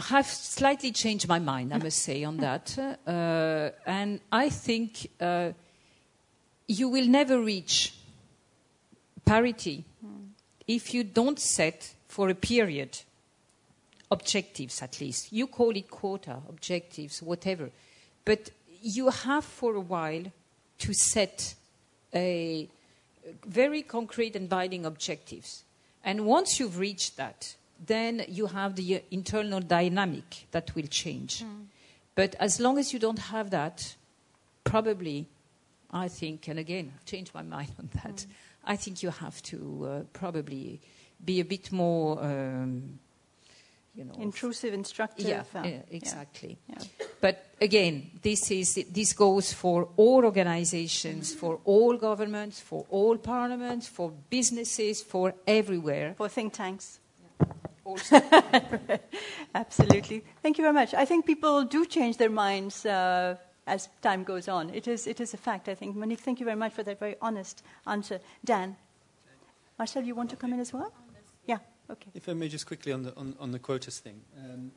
have 0.00 0.26
slightly 0.26 0.92
changed 0.92 1.28
my 1.28 1.38
mind, 1.38 1.72
I 1.72 1.78
must 1.78 1.98
say, 1.98 2.24
on 2.24 2.38
that. 2.38 2.76
Uh, 3.06 3.70
and 3.86 4.20
I 4.32 4.48
think 4.48 5.10
uh, 5.20 5.52
you 6.66 6.88
will 6.88 7.06
never 7.06 7.40
reach 7.40 7.94
parity 9.24 9.84
mm. 10.04 10.28
if 10.66 10.94
you 10.94 11.04
don't 11.04 11.38
set 11.38 11.94
for 12.08 12.28
a 12.28 12.34
period 12.34 12.98
objectives, 14.10 14.82
at 14.82 15.00
least. 15.00 15.32
You 15.32 15.46
call 15.46 15.76
it 15.76 15.90
quota, 15.90 16.38
objectives, 16.48 17.22
whatever. 17.22 17.70
But 18.24 18.50
you 18.82 19.10
have 19.10 19.44
for 19.44 19.74
a 19.74 19.80
while 19.80 20.24
to 20.78 20.94
set 20.94 21.54
a 22.14 22.68
very 23.46 23.82
concrete 23.82 24.34
and 24.34 24.48
binding 24.48 24.84
objectives. 24.84 25.64
And 26.02 26.24
once 26.24 26.58
you've 26.58 26.78
reached 26.78 27.16
that, 27.16 27.54
then 27.84 28.24
you 28.28 28.46
have 28.46 28.76
the 28.76 29.02
internal 29.10 29.60
dynamic 29.60 30.46
that 30.50 30.74
will 30.74 30.86
change. 30.86 31.42
Mm. 31.42 31.66
But 32.14 32.34
as 32.38 32.60
long 32.60 32.78
as 32.78 32.92
you 32.92 32.98
don't 32.98 33.18
have 33.18 33.50
that, 33.50 33.96
probably, 34.64 35.26
I 35.90 36.08
think, 36.08 36.48
and 36.48 36.58
again, 36.58 36.92
I've 36.94 37.04
changed 37.04 37.34
my 37.34 37.42
mind 37.56 37.70
on 37.78 37.90
that, 38.02 38.16
mm. 38.16 38.26
I 38.64 38.76
think 38.76 39.02
you 39.02 39.10
have 39.10 39.42
to 39.44 39.88
uh, 39.88 40.00
probably 40.12 40.80
be 41.24 41.40
a 41.40 41.44
bit 41.44 41.72
more 41.72 42.22
um, 42.22 42.98
you 43.94 44.04
know, 44.04 44.14
Intrusive, 44.18 44.72
instructive. 44.72 45.26
yeah, 45.26 45.42
uh, 45.54 45.62
yeah, 45.64 45.82
exactly. 45.90 46.58
Yeah. 46.68 46.78
But 47.20 47.44
again, 47.60 48.10
this 48.22 48.50
is 48.50 48.78
this 48.90 49.12
goes 49.12 49.52
for 49.52 49.88
all 49.96 50.24
organizations, 50.24 51.34
for 51.34 51.58
all 51.64 51.96
governments, 51.96 52.60
for 52.60 52.86
all 52.88 53.18
parliaments, 53.18 53.88
for 53.88 54.12
businesses, 54.30 55.02
for 55.02 55.34
everywhere. 55.46 56.14
For 56.16 56.28
think 56.28 56.52
tanks. 56.52 57.00
Also, 57.90 58.20
Absolutely. 59.54 60.22
Thank 60.42 60.58
you 60.58 60.62
very 60.62 60.74
much. 60.74 60.94
I 60.94 61.04
think 61.04 61.26
people 61.26 61.64
do 61.64 61.84
change 61.84 62.16
their 62.16 62.30
minds 62.30 62.86
uh, 62.86 63.36
as 63.66 63.88
time 64.00 64.24
goes 64.24 64.48
on. 64.48 64.70
It 64.70 64.86
is, 64.86 65.06
it 65.06 65.20
is 65.20 65.34
a 65.34 65.36
fact, 65.36 65.68
I 65.68 65.74
think. 65.74 65.96
Monique, 65.96 66.20
thank 66.20 66.38
you 66.40 66.44
very 66.44 66.56
much 66.56 66.72
for 66.72 66.82
that 66.84 67.00
very 67.00 67.16
honest 67.20 67.62
answer. 67.86 68.20
Dan? 68.44 68.76
Marcel, 69.78 70.04
you 70.04 70.14
want 70.14 70.30
to 70.30 70.36
come 70.36 70.52
in 70.52 70.60
as 70.60 70.72
well? 70.72 70.92
Yeah, 71.46 71.58
okay. 71.90 72.10
If 72.14 72.28
I 72.28 72.34
may 72.34 72.48
just 72.48 72.66
quickly 72.66 72.92
on 72.92 73.02
the, 73.02 73.16
on, 73.16 73.34
on 73.40 73.50
the 73.50 73.58
quotas 73.58 73.98
thing. 73.98 74.20
Um, 74.38 74.70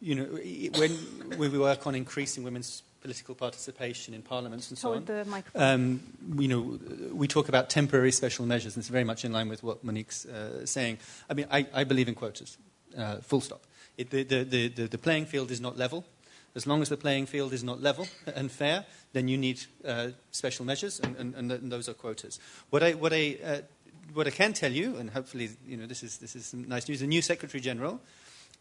you 0.00 0.14
know, 0.14 0.24
when, 0.78 0.90
when 1.38 1.52
we 1.52 1.58
work 1.58 1.86
on 1.86 1.94
increasing 1.94 2.44
women's 2.44 2.82
political 3.06 3.36
participation 3.36 4.14
in 4.14 4.20
parliaments 4.20 4.68
and 4.68 4.76
so 4.76 4.88
Hold 4.88 5.08
on, 5.08 5.16
the 5.16 5.24
microphone. 5.26 5.62
um, 5.62 6.00
you 6.42 6.48
know, 6.48 6.80
we 7.12 7.28
talk 7.28 7.48
about 7.48 7.70
temporary 7.70 8.10
special 8.10 8.44
measures, 8.44 8.74
and 8.74 8.82
it's 8.82 8.88
very 8.88 9.04
much 9.04 9.24
in 9.24 9.32
line 9.32 9.48
with 9.48 9.62
what 9.62 9.84
Monique's 9.84 10.26
uh, 10.26 10.66
saying. 10.66 10.98
I 11.30 11.34
mean, 11.34 11.46
I, 11.48 11.68
I 11.72 11.84
believe 11.84 12.08
in 12.08 12.16
quotas, 12.16 12.58
uh, 12.98 13.18
full 13.18 13.40
stop. 13.40 13.62
It, 13.96 14.10
the, 14.10 14.24
the, 14.24 14.42
the, 14.42 14.88
the, 14.88 14.98
playing 14.98 15.26
field 15.26 15.52
is 15.52 15.60
not 15.60 15.78
level. 15.78 16.04
As 16.56 16.66
long 16.66 16.82
as 16.82 16.88
the 16.88 16.96
playing 16.96 17.26
field 17.26 17.52
is 17.52 17.62
not 17.62 17.80
level 17.80 18.08
and 18.34 18.50
fair, 18.50 18.84
then 19.12 19.28
you 19.28 19.38
need 19.38 19.60
uh, 19.84 20.08
special 20.32 20.64
measures, 20.64 20.98
and, 20.98 21.14
and, 21.16 21.32
and, 21.36 21.52
and 21.52 21.70
those 21.70 21.88
are 21.88 21.94
quotas. 21.94 22.40
What 22.70 22.82
I, 22.82 22.94
what, 22.94 23.12
I, 23.12 23.36
uh, 23.44 23.58
what 24.14 24.26
I 24.26 24.30
can 24.30 24.52
tell 24.52 24.72
you, 24.72 24.96
and 24.96 25.10
hopefully 25.10 25.50
you 25.64 25.76
know, 25.76 25.86
this, 25.86 26.02
is, 26.02 26.18
this 26.18 26.34
is 26.34 26.46
some 26.46 26.66
nice 26.66 26.88
news, 26.88 26.98
the 26.98 27.06
new 27.06 27.22
Secretary 27.22 27.60
General 27.60 28.00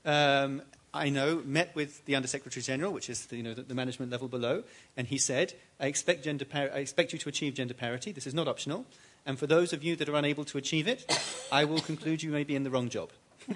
um, 0.06 0.62
I 0.96 1.10
know, 1.10 1.42
met 1.46 1.76
with 1.76 2.06
the 2.06 2.16
Undersecretary 2.16 2.64
General, 2.64 2.94
which 2.94 3.10
is 3.10 3.26
the, 3.26 3.36
you 3.36 3.44
know, 3.44 3.54
the, 3.54 3.64
the 3.64 3.76
management 3.76 4.12
level 4.12 4.28
below, 4.28 4.64
and 4.96 5.08
he 5.08 5.18
said, 5.18 5.54
I 5.80 5.88
expect, 5.88 6.24
gender 6.24 6.46
par- 6.46 6.72
I 6.74 6.80
expect 6.80 7.12
you 7.12 7.20
to 7.20 7.30
achieve 7.30 7.54
gender 7.54 7.74
parity. 7.74 8.12
This 8.12 8.26
is 8.26 8.34
not 8.34 8.48
optional. 8.48 8.86
And 9.26 9.38
for 9.38 9.46
those 9.46 9.74
of 9.74 9.84
you 9.84 9.96
that 9.98 10.08
are 10.08 10.16
unable 10.16 10.46
to 10.46 10.58
achieve 10.58 10.88
it, 10.88 11.06
I 11.52 11.66
will 11.66 11.82
conclude 11.82 12.24
you 12.24 12.32
may 12.32 12.44
be 12.44 12.56
in 12.56 12.64
the 12.64 12.70
wrong 12.70 12.90
job. 12.90 13.10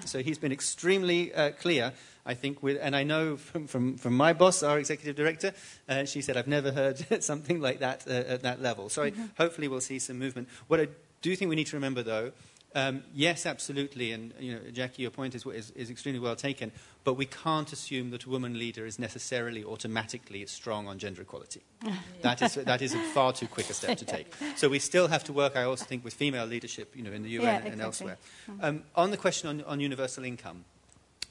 So 0.04 0.22
he's 0.22 0.38
been 0.38 0.52
extremely 0.52 1.34
uh, 1.34 1.50
clear, 1.52 1.92
I 2.24 2.34
think, 2.34 2.62
with, 2.62 2.78
and 2.80 2.94
I 2.94 3.02
know 3.02 3.36
from, 3.36 3.66
from, 3.66 3.96
from 3.96 4.16
my 4.16 4.32
boss, 4.32 4.62
our 4.62 4.78
executive 4.78 5.16
director, 5.16 5.52
uh, 5.88 6.04
she 6.04 6.22
said, 6.22 6.36
I've 6.36 6.46
never 6.46 6.70
heard 6.70 6.98
something 7.22 7.60
like 7.60 7.80
that 7.80 8.04
uh, 8.06 8.12
at 8.12 8.42
that 8.42 8.62
level. 8.62 8.88
So 8.88 9.04
I, 9.04 9.12
hopefully 9.36 9.66
we'll 9.66 9.80
see 9.80 9.98
some 9.98 10.18
movement. 10.18 10.48
What 10.68 10.80
I 10.80 10.88
do 11.22 11.34
think 11.34 11.48
we 11.48 11.56
need 11.56 11.66
to 11.68 11.76
remember, 11.76 12.02
though, 12.02 12.32
um, 12.74 13.02
yes, 13.14 13.46
absolutely, 13.46 14.12
and 14.12 14.32
you 14.38 14.54
know, 14.54 14.60
Jackie, 14.72 15.02
your 15.02 15.10
point 15.10 15.34
is, 15.34 15.44
is, 15.46 15.70
is 15.72 15.90
extremely 15.90 16.20
well 16.20 16.36
taken. 16.36 16.70
But 17.02 17.14
we 17.14 17.26
can't 17.26 17.72
assume 17.72 18.10
that 18.10 18.24
a 18.24 18.28
woman 18.28 18.58
leader 18.58 18.84
is 18.86 18.98
necessarily 18.98 19.64
automatically 19.64 20.44
strong 20.46 20.86
on 20.86 20.98
gender 20.98 21.22
equality. 21.22 21.62
that 22.22 22.42
is 22.42 22.54
that 22.54 22.82
is 22.82 22.94
a 22.94 22.98
far 22.98 23.32
too 23.32 23.46
quick 23.46 23.70
a 23.70 23.74
step 23.74 23.98
to 23.98 24.04
take. 24.04 24.32
So 24.56 24.68
we 24.68 24.78
still 24.78 25.08
have 25.08 25.24
to 25.24 25.32
work. 25.32 25.56
I 25.56 25.64
also 25.64 25.84
think 25.84 26.04
with 26.04 26.14
female 26.14 26.46
leadership, 26.46 26.94
you 26.94 27.02
know, 27.02 27.12
in 27.12 27.22
the 27.22 27.30
UN 27.30 27.64
Yeah, 27.64 27.72
and 27.72 27.80
elsewhere. 27.80 28.18
Um, 28.60 28.84
on 28.94 29.10
the 29.10 29.16
question 29.16 29.48
on, 29.48 29.64
on 29.64 29.80
universal 29.80 30.24
income. 30.24 30.64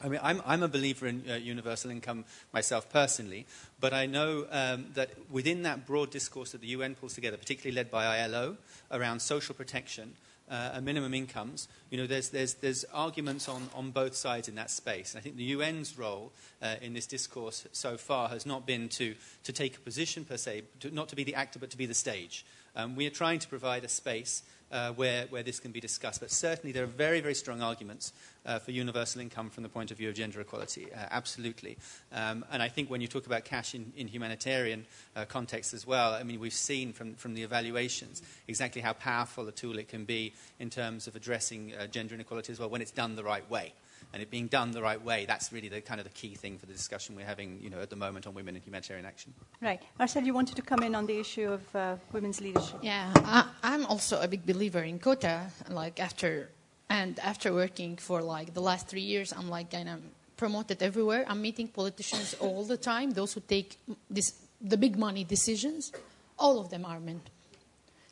I 0.02 0.08
mean, 0.08 0.22
I'm, 0.24 0.42
I'm 0.46 0.64
a 0.64 0.70
believer 0.70 1.08
in 1.08 1.26
uh, 1.30 1.36
universal 1.36 1.92
income 1.92 2.24
myself 2.54 2.90
personally, 2.90 3.46
but 3.82 3.94
I 3.94 4.06
know 4.06 4.46
um, 4.50 4.86
that 4.94 5.10
within 5.30 5.64
that 5.64 5.86
broad 5.86 6.10
discourse 6.10 6.54
that 6.54 6.62
the 6.62 6.68
UN 6.68 6.96
pulls 6.96 7.16
together, 7.16 7.36
particularly 7.36 7.76
led 7.76 7.92
by 7.92 8.06
ILO, 8.06 8.56
around 8.92 9.20
social 9.20 9.54
protection 9.54 10.14
uh, 10.50 10.72
and 10.74 10.86
minimum 10.86 11.14
incomes, 11.14 11.68
you 11.90 11.98
know, 11.98 12.08
there's, 12.08 12.30
there's, 12.30 12.56
there's 12.56 12.86
arguments 12.94 13.48
on, 13.48 13.70
on 13.76 13.92
both 13.92 14.16
sides 14.16 14.48
in 14.48 14.56
that 14.56 14.72
space. 14.72 15.14
And 15.14 15.20
I 15.20 15.24
think 15.24 15.38
the 15.38 15.54
UN's 15.54 15.98
role 15.98 16.32
uh, 16.62 16.76
in 16.82 16.94
this 16.94 17.06
discourse 17.06 17.68
so 17.72 17.98
far 17.98 18.30
has 18.30 18.46
not 18.46 18.66
been 18.66 18.90
to, 18.90 19.16
to 19.44 19.54
take 19.54 19.78
a 19.78 19.80
position 19.80 20.26
per 20.26 20.38
se, 20.38 20.64
to, 20.82 20.94
not 20.94 21.10
to 21.10 21.16
be 21.16 21.24
the 21.24 21.36
actor, 21.36 21.60
but 21.60 21.70
to 21.70 21.78
be 21.78 21.86
the 21.86 21.94
stage. 21.94 22.46
Um, 22.76 22.96
we 22.96 23.06
are 23.08 23.12
trying 23.12 23.40
to 23.40 23.48
provide 23.48 23.84
a 23.84 23.90
space 23.90 24.44
uh, 24.72 24.92
where, 24.94 25.26
where 25.28 25.44
this 25.44 25.60
can 25.60 25.72
be 25.72 25.80
discussed. 25.80 26.20
But 26.20 26.32
certainly 26.32 26.72
there 26.72 26.84
are 26.84 26.88
very, 26.88 27.22
very 27.22 27.34
strong 27.34 27.62
arguments 27.62 28.14
uh, 28.46 28.60
for 28.60 28.72
universal 28.72 29.22
income 29.22 29.50
from 29.50 29.64
the 29.64 29.70
point 29.70 29.92
of 29.92 29.98
view 29.98 30.10
of 30.10 30.16
gender 30.16 30.42
equality. 30.42 30.88
Uh, 30.94 31.06
absolutely. 31.12 31.78
Um, 32.12 32.46
and 32.52 32.62
I 32.62 32.70
think 32.70 32.90
when 32.90 33.02
you 33.02 33.08
talk 33.08 33.26
about 33.26 33.46
cash 33.46 33.76
in, 33.76 33.92
in 33.96 34.08
humanitarian 34.08 34.86
uh, 35.16 35.26
context 35.26 35.74
as 35.74 35.86
well, 35.86 36.14
I 36.14 36.24
mean, 36.24 36.40
we've 36.40 36.54
seen 36.54 36.94
from, 36.94 37.16
from 37.16 37.34
the 37.34 37.44
evaluations 37.44 38.22
exactly 38.48 38.82
how 38.82 38.94
powerful 38.94 39.48
a 39.48 39.52
tool 39.52 39.78
it 39.78 39.88
can 39.88 40.06
be 40.06 40.34
in 40.60 40.70
terms 40.70 41.08
of 41.08 41.16
addressing 41.16 41.74
uh, 41.74 41.88
gender 41.88 42.16
inequality 42.16 42.52
as 42.52 42.60
well 42.60 42.70
when 42.70 42.82
it's 42.82 42.92
done 42.92 43.16
the 43.16 43.24
right 43.24 43.50
way. 43.50 43.74
And 44.14 44.22
it 44.22 44.32
being 44.32 44.48
done 44.48 44.72
the 44.72 44.82
right 44.82 45.04
way, 45.04 45.26
that's 45.26 45.54
really 45.54 45.70
the 45.70 45.82
kind 45.82 46.00
of 46.00 46.06
the 46.06 46.14
key 46.14 46.34
thing 46.36 46.58
for 46.58 46.66
the 46.66 46.74
discussion 46.74 47.16
we're 47.16 47.26
having, 47.26 47.60
you 47.62 47.70
know, 47.70 47.80
at 47.80 47.90
the 47.90 47.96
moment 47.96 48.26
on 48.26 48.34
women 48.34 48.56
in 48.56 48.62
humanitarian 48.62 49.06
action. 49.06 49.34
Right. 49.62 49.82
Marcel, 49.98 50.24
you 50.24 50.34
wanted 50.34 50.56
to 50.56 50.62
come 50.62 50.82
in 50.84 50.96
on 50.96 51.06
the 51.06 51.20
issue 51.20 51.52
of 51.52 51.76
uh, 51.76 51.96
women's 52.12 52.42
leadership. 52.42 52.80
Yeah, 52.82 53.12
I, 53.16 53.46
I'm 53.64 53.86
also 53.86 54.20
a 54.22 54.28
big 54.28 54.46
believer 54.46 54.82
in 54.82 55.00
quota. 55.00 55.48
Like 55.70 56.00
after 56.00 56.50
and 56.90 57.20
after 57.20 57.54
working 57.54 57.98
for 57.98 58.22
like 58.22 58.54
the 58.54 58.62
last 58.62 58.88
three 58.88 59.02
years, 59.02 59.32
I'm 59.32 59.50
like 59.50 59.72
kind 59.72 59.90
of 59.90 60.02
promoted 60.38 60.82
everywhere. 60.82 61.26
I'm 61.28 61.42
meeting 61.42 61.68
politicians 61.68 62.36
all 62.40 62.64
the 62.64 62.78
time. 62.78 63.12
Those 63.12 63.34
who 63.34 63.42
take 63.42 63.78
this 64.10 64.34
the 64.62 64.78
big 64.78 64.98
money 64.98 65.24
decisions, 65.24 65.92
all 66.38 66.60
of 66.60 66.70
them 66.70 66.84
are 66.86 67.00
men. 67.00 67.22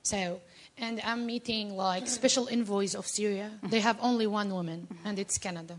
So, 0.04 0.40
and 0.78 1.02
I'm 1.04 1.26
meeting 1.26 1.76
like 1.76 2.08
special 2.08 2.48
envoys 2.50 2.96
of 2.96 3.08
Syria. 3.08 3.52
They 3.64 3.80
have 3.80 3.98
only 4.02 4.28
one 4.28 4.52
woman, 4.52 4.88
and 5.06 5.18
it's 5.20 5.38
Canada, 5.38 5.78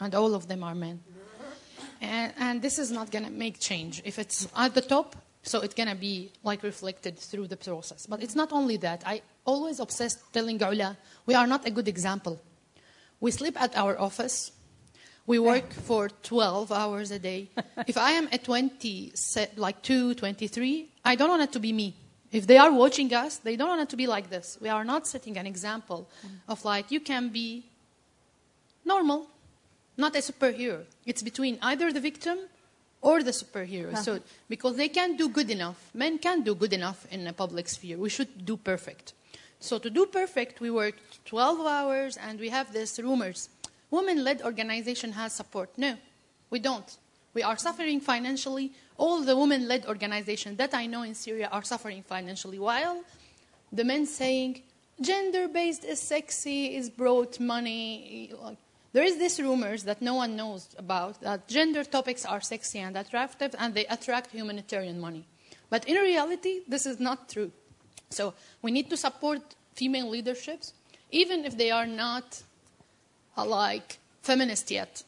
and 0.00 0.14
all 0.14 0.34
of 0.34 0.48
them 0.48 0.62
are 0.62 0.74
men. 0.74 1.00
And, 2.00 2.32
and 2.38 2.62
this 2.62 2.78
is 2.78 2.90
not 2.90 3.10
going 3.10 3.24
to 3.24 3.30
make 3.30 3.58
change. 3.58 4.02
If 4.04 4.18
it's 4.18 4.48
at 4.56 4.74
the 4.74 4.82
top, 4.82 5.16
so 5.42 5.60
it's 5.60 5.74
going 5.74 5.88
to 5.88 5.94
be 5.94 6.32
like 6.42 6.62
reflected 6.62 7.18
through 7.18 7.46
the 7.48 7.56
process. 7.56 8.06
But 8.06 8.22
it's 8.22 8.34
not 8.34 8.52
only 8.52 8.76
that. 8.78 9.02
I 9.06 9.22
always 9.44 9.80
obsessed 9.80 10.18
telling 10.32 10.60
Ula, 10.60 10.96
we 11.24 11.34
are 11.34 11.46
not 11.46 11.66
a 11.66 11.70
good 11.70 11.88
example. 11.88 12.40
We 13.20 13.30
sleep 13.30 13.60
at 13.60 13.76
our 13.76 13.98
office. 13.98 14.52
We 15.26 15.38
work 15.38 15.72
for 15.88 16.08
12 16.08 16.72
hours 16.72 17.10
a 17.12 17.18
day. 17.18 17.50
if 17.86 17.96
I 17.96 18.12
am 18.12 18.28
at 18.32 18.44
20, 18.44 19.12
like 19.56 19.82
2, 19.82 20.14
23, 20.14 20.88
I 21.04 21.14
don't 21.14 21.30
want 21.30 21.42
it 21.42 21.52
to 21.52 21.60
be 21.60 21.72
me. 21.72 21.94
If 22.36 22.46
they 22.46 22.58
are 22.58 22.70
watching 22.70 23.14
us, 23.14 23.38
they 23.38 23.56
don't 23.56 23.68
want 23.68 23.80
it 23.80 23.88
to 23.88 23.96
be 23.96 24.06
like 24.06 24.28
this. 24.28 24.58
We 24.60 24.68
are 24.68 24.84
not 24.84 25.06
setting 25.06 25.38
an 25.38 25.46
example 25.46 26.06
of 26.46 26.64
like, 26.66 26.90
you 26.90 27.00
can 27.00 27.30
be 27.30 27.64
normal, 28.84 29.26
not 29.96 30.14
a 30.14 30.18
superhero. 30.18 30.84
It's 31.06 31.22
between 31.22 31.58
either 31.62 31.92
the 31.92 32.00
victim 32.00 32.38
or 33.00 33.22
the 33.22 33.30
superhero. 33.30 33.96
So 33.96 34.20
because 34.50 34.76
they 34.76 34.88
can't 34.88 35.16
do 35.16 35.30
good 35.30 35.50
enough, 35.50 35.78
men 35.94 36.18
can't 36.18 36.44
do 36.44 36.54
good 36.54 36.74
enough 36.74 37.06
in 37.10 37.26
a 37.26 37.32
public 37.32 37.68
sphere. 37.68 37.96
We 37.96 38.10
should 38.10 38.44
do 38.44 38.58
perfect. 38.58 39.14
So 39.58 39.78
to 39.78 39.88
do 39.88 40.04
perfect, 40.04 40.60
we 40.60 40.70
work 40.70 40.96
12 41.24 41.66
hours, 41.66 42.18
and 42.18 42.38
we 42.38 42.50
have 42.50 42.72
this 42.74 42.98
rumors. 42.98 43.48
Women-led 43.90 44.42
organization 44.42 45.12
has 45.12 45.32
support. 45.32 45.70
No, 45.78 45.96
we 46.50 46.58
don't. 46.58 46.98
We 47.32 47.42
are 47.42 47.56
suffering 47.56 48.00
financially. 48.00 48.72
All 48.98 49.22
the 49.22 49.36
women-led 49.36 49.86
organizations 49.86 50.56
that 50.58 50.74
I 50.74 50.86
know 50.86 51.02
in 51.02 51.14
Syria 51.14 51.48
are 51.52 51.62
suffering 51.62 52.02
financially, 52.02 52.58
while 52.58 53.02
the 53.72 53.84
men 53.84 54.06
saying 54.06 54.62
gender-based 55.00 55.84
is 55.84 56.00
sexy, 56.00 56.76
is 56.76 56.88
brought 56.88 57.38
money. 57.38 58.32
There 58.92 59.04
is 59.04 59.18
this 59.18 59.38
rumors 59.38 59.84
that 59.84 60.00
no 60.00 60.14
one 60.14 60.36
knows 60.36 60.74
about 60.78 61.20
that 61.20 61.48
gender 61.48 61.84
topics 61.84 62.24
are 62.24 62.40
sexy 62.40 62.78
and 62.78 62.96
attractive 62.96 63.54
and 63.58 63.74
they 63.74 63.86
attract 63.86 64.30
humanitarian 64.30 64.98
money. 64.98 65.26
But 65.68 65.86
in 65.86 65.96
reality, 65.96 66.60
this 66.66 66.86
is 66.86 66.98
not 66.98 67.28
true. 67.28 67.52
So 68.10 68.34
we 68.62 68.70
need 68.70 68.88
to 68.90 68.96
support 68.96 69.42
female 69.74 70.08
leaderships, 70.08 70.72
even 71.10 71.44
if 71.44 71.58
they 71.58 71.70
are 71.70 71.86
not 71.86 72.42
like 73.36 73.98
feminist 74.22 74.70
yet. 74.70 75.02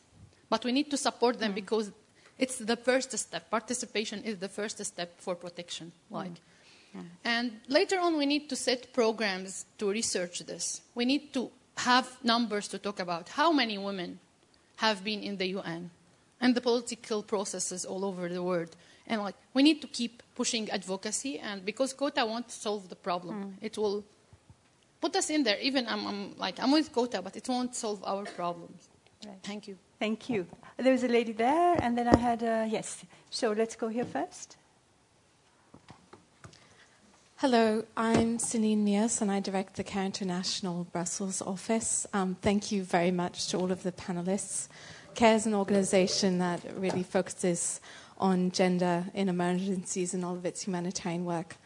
But 0.51 0.65
we 0.65 0.73
need 0.73 0.91
to 0.91 0.97
support 0.97 1.39
them 1.39 1.53
hmm. 1.53 1.57
because 1.57 1.91
it's 2.39 2.59
the 2.59 2.77
first 2.77 3.17
step. 3.19 3.51
Participation 3.51 4.23
is 4.23 4.39
the 4.39 4.49
first 4.49 4.85
step 4.85 5.21
for 5.21 5.35
protection. 5.35 5.93
Mm. 6.11 6.15
Like, 6.15 6.33
and 7.25 7.53
later 7.69 7.99
on, 7.99 8.17
we 8.17 8.27
need 8.27 8.49
to 8.49 8.57
set 8.57 8.93
programs 8.93 9.67
to 9.79 9.91
research 9.91 10.41
this. 10.41 10.81
We 10.95 11.05
need 11.05 11.33
to 11.35 11.51
have 11.77 12.17
numbers 12.25 12.69
to 12.69 12.79
talk 12.79 12.99
about 12.99 13.29
how 13.31 13.53
many 13.53 13.79
women 13.79 14.19
have 14.77 15.05
been 15.05 15.23
in 15.23 15.37
the 15.37 15.47
UN 15.47 15.91
and 16.41 16.55
the 16.55 16.61
political 16.61 17.23
processes 17.23 17.85
all 17.85 18.05
over 18.05 18.29
the 18.29 18.43
world. 18.43 18.75
And 19.07 19.23
like, 19.23 19.37
we 19.55 19.63
need 19.63 19.81
to 19.83 19.87
keep 19.87 20.23
pushing 20.35 20.71
advocacy, 20.71 21.39
and 21.39 21.65
because 21.65 21.93
quota 21.93 22.25
won't 22.25 22.51
solve 22.51 22.89
the 22.89 22.97
problem, 22.97 23.35
mm. 23.35 23.53
it 23.61 23.77
will 23.79 24.05
put 25.01 25.17
us 25.17 25.31
in 25.31 25.43
there. 25.43 25.59
Even 25.61 25.87
I'm, 25.89 26.07
I'm 26.07 26.39
like 26.39 26.61
I'm 26.61 26.73
with 26.73 26.93
quota, 26.93 27.23
but 27.23 27.37
it 27.37 27.49
won't 27.49 27.75
solve 27.75 28.03
our 28.05 28.25
problems. 28.25 28.89
Thank 29.43 29.69
you. 29.69 29.79
Thank 29.99 30.29
you. 30.29 30.47
There 30.77 30.93
was 30.93 31.03
a 31.03 31.09
lady 31.09 31.33
there, 31.33 31.77
and 31.83 31.99
then 31.99 32.07
I 32.07 32.17
had 32.17 32.43
a, 32.43 32.69
yes. 32.71 33.05
So 33.31 33.51
let's 33.53 33.75
go 33.75 33.89
here 33.89 34.05
first. 34.05 34.57
Hello, 37.37 37.85
I'm 37.97 38.39
Celine 38.39 38.85
Nias 38.85 39.21
and 39.23 39.31
I 39.31 39.39
direct 39.39 39.77
the 39.77 39.85
Care 39.85 40.05
International 40.05 40.85
Brussels 40.85 41.41
office. 41.41 42.07
Um, 42.13 42.37
thank 42.43 42.73
you 42.73 42.83
very 42.83 43.13
much 43.13 43.47
to 43.49 43.59
all 43.59 43.71
of 43.71 43.85
the 43.85 43.93
panelists 43.93 44.69
CARE 45.19 45.35
is 45.35 45.47
an 45.47 45.55
organization 45.55 46.39
that 46.39 46.61
really 46.77 47.03
focuses 47.03 47.81
on 48.19 48.53
gender 48.53 49.05
in 49.15 49.29
emergencies 49.29 50.15
and 50.15 50.25
all 50.25 50.37
of 50.37 50.47
its 50.47 50.63
humanitarian 50.63 51.25
work. 51.25 51.57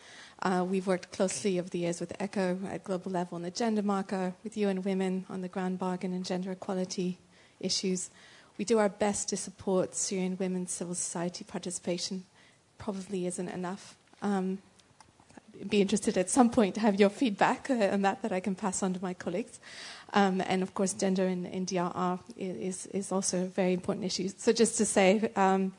Uh, 0.43 0.65
we've 0.67 0.87
worked 0.87 1.13
closely 1.13 1.59
over 1.59 1.69
the 1.69 1.81
years 1.81 2.01
with 2.01 2.15
ECHO 2.19 2.59
at 2.71 2.83
global 2.83 3.13
level 3.13 3.37
on 3.37 3.43
the 3.43 3.51
gender 3.51 3.83
marker, 3.83 4.33
with 4.43 4.57
UN 4.57 4.81
Women 4.81 5.27
on 5.29 5.43
the 5.43 5.49
Grand 5.49 5.79
Bargain 5.79 6.15
and 6.15 6.25
gender 6.25 6.51
equality 6.51 7.19
issues. 7.63 8.11
We 8.59 8.65
do 8.65 8.79
our 8.79 8.89
best 8.89 9.29
to 9.31 9.37
support 9.37 9.95
Syrian 9.95 10.37
women's 10.39 10.73
civil 10.73 10.95
society 10.95 11.45
participation. 11.45 12.25
Probably 12.79 13.27
isn't 13.27 13.49
enough. 13.49 13.97
Um, 14.21 14.59
be 15.69 15.81
interested 15.81 16.17
at 16.17 16.31
some 16.31 16.51
point 16.51 16.75
to 16.75 16.81
have 16.81 16.99
your 16.99 17.11
feedback 17.11 17.71
uh, 17.71 17.91
on 17.93 18.03
that 18.03 18.23
that 18.23 18.33
I 18.33 18.41
can 18.41 18.55
pass 18.55 18.83
on 18.83 18.95
to 18.95 19.03
my 19.03 19.15
colleagues. 19.15 19.61
Um, 20.13 20.43
and 20.47 20.63
of 20.63 20.75
course, 20.75 20.93
gender 20.93 21.27
in, 21.27 21.47
in 21.47 21.65
DRR 21.65 22.19
is, 22.37 22.87
is 22.87 23.13
also 23.13 23.43
a 23.43 23.47
very 23.47 23.73
important 23.73 24.05
issue. 24.05 24.29
So 24.37 24.53
just 24.53 24.77
to 24.79 24.85
say, 24.85 25.31
um, 25.37 25.73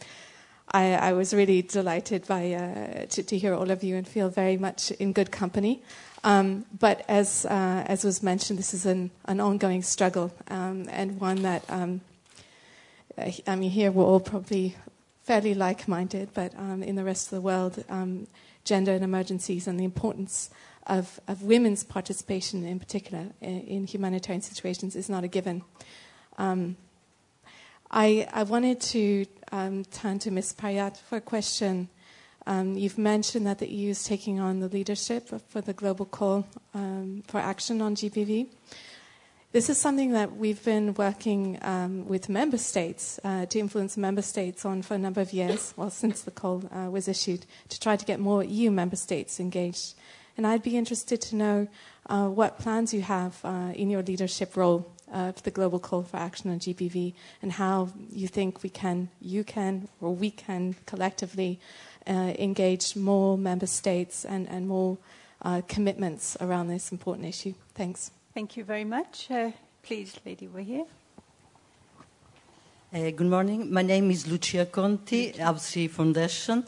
I, 0.72 0.94
I, 0.94 1.14
was 1.14 1.34
really 1.34 1.62
delighted 1.62 2.26
by, 2.26 2.54
uh, 2.54 3.06
to, 3.08 3.24
to, 3.24 3.38
hear 3.38 3.54
all 3.54 3.70
of 3.70 3.84
you 3.84 3.96
and 3.96 4.08
feel 4.08 4.30
very 4.30 4.58
much 4.58 4.92
in 4.92 5.14
good 5.14 5.30
company. 5.30 5.84
Um, 6.24 6.66
but 6.80 7.04
as, 7.10 7.46
uh, 7.46 7.84
as 7.86 8.04
was 8.04 8.24
mentioned, 8.24 8.58
this 8.58 8.74
is 8.74 8.86
an, 8.86 9.12
an 9.26 9.42
ongoing 9.42 9.84
struggle 9.84 10.32
um, 10.50 10.88
and 10.90 11.20
one 11.20 11.42
that, 11.42 11.64
um, 11.70 12.02
I 13.18 13.56
mean, 13.56 13.72
here 13.72 13.92
we're 13.92 14.06
all 14.06 14.22
probably 14.22 14.76
fairly 15.24 15.54
like 15.54 15.88
minded, 15.88 16.30
but 16.34 16.54
um, 16.58 16.82
in 16.82 16.96
the 16.96 17.04
rest 17.04 17.28
of 17.28 17.32
the 17.32 17.42
world, 17.42 17.84
gender 18.64 18.94
and 18.94 19.04
emergencies 19.04 19.68
and 19.68 19.80
the 19.80 19.84
importance 19.84 20.50
of, 20.88 21.20
of 21.28 21.44
women's 21.44 21.84
participation 21.84 22.66
in 22.66 22.80
particular 22.80 23.28
in, 23.42 23.62
in, 23.62 23.88
humanitarian 23.88 24.42
situations 24.42 24.96
is 24.96 25.10
not 25.10 25.24
a 25.24 25.28
given. 25.28 25.64
Um, 26.38 26.78
I, 27.90 28.28
I, 28.34 28.44
wanted 28.44 28.82
to 28.82 29.26
um, 29.52 29.86
turn 29.86 30.20
to 30.20 30.32
Ms. 30.32 30.54
Pariat 30.54 30.98
for 30.98 31.18
a 31.18 31.22
question. 31.22 31.90
Um, 32.46 32.78
you've 32.78 32.98
mentioned 32.98 33.48
that 33.48 33.60
the 33.60 33.70
EU 33.70 33.92
is 33.92 34.04
taking 34.04 34.40
on 34.40 34.60
the 34.60 34.68
leadership 34.68 35.30
for 35.50 35.62
the 35.62 35.74
global 35.74 36.06
call 36.06 36.46
um, 36.74 37.24
for 37.28 37.40
action 37.40 37.82
on 37.82 37.96
GBV. 37.96 38.48
This 39.54 39.70
is 39.70 39.78
something 39.78 40.14
that 40.14 40.36
we've 40.36 40.64
been 40.66 40.96
working 40.96 41.60
um, 41.62 42.08
with 42.08 42.28
member 42.28 42.58
states 42.58 43.20
uh, 43.24 43.46
to 43.46 43.60
influence 43.60 43.96
member 43.98 44.24
states 44.24 44.66
on 44.66 44.82
for 44.82 44.96
a 44.96 44.98
number 44.98 45.22
of 45.22 45.32
years, 45.32 45.76
well, 45.78 45.92
since 45.92 46.22
the 46.22 46.32
call 46.32 46.64
uh, 46.72 46.90
was 46.90 47.08
issued, 47.08 47.46
to 47.70 47.80
try 47.80 47.96
to 47.96 48.04
get 48.04 48.20
more 48.20 48.44
EU 48.44 48.72
member 48.72 48.96
states 48.96 49.40
engaged. 49.40 49.94
And 50.36 50.48
I'd 50.48 50.64
be 50.64 50.76
interested 50.76 51.22
to 51.22 51.36
know 51.36 51.68
uh, 52.08 52.28
what 52.30 52.58
plans 52.58 52.96
you 52.96 53.04
have 53.04 53.40
uh, 53.44 53.72
in 53.76 53.92
your 53.92 54.02
leadership 54.02 54.58
role 54.58 54.92
of 55.14 55.44
the 55.44 55.52
global 55.52 55.78
call 55.80 56.02
for 56.02 56.18
action 56.18 56.50
on 56.50 56.60
GBV 56.60 57.14
and 57.42 57.52
how 57.52 57.90
you 58.10 58.28
think 58.28 58.64
we 58.64 58.70
can, 58.70 59.10
you 59.22 59.44
can, 59.44 59.88
or 60.02 60.16
we 60.16 60.32
can 60.32 60.76
collectively 60.88 61.60
uh, 62.08 62.34
engage 62.38 62.96
more 62.96 63.38
member 63.38 63.68
states 63.68 64.26
and, 64.26 64.48
and 64.50 64.68
more 64.68 64.98
uh, 65.42 65.62
commitments 65.68 66.38
around 66.42 66.68
this 66.68 66.92
important 66.92 67.28
issue. 67.28 67.54
Thanks. 67.76 68.12
Thank 68.34 68.58
you 68.58 68.64
very 68.64 68.86
much. 68.86 69.30
Uh, 69.30 69.52
please, 69.82 70.16
lady 70.26 70.48
over 70.48 70.62
here. 70.62 70.86
Uh, 72.94 73.10
good 73.10 73.28
morning. 73.28 73.74
My 73.74 73.82
name 73.82 74.12
is 74.12 74.28
Lucia 74.28 74.66
Conti, 74.66 75.34
AVSI 75.34 75.90
Foundation. 75.90 76.64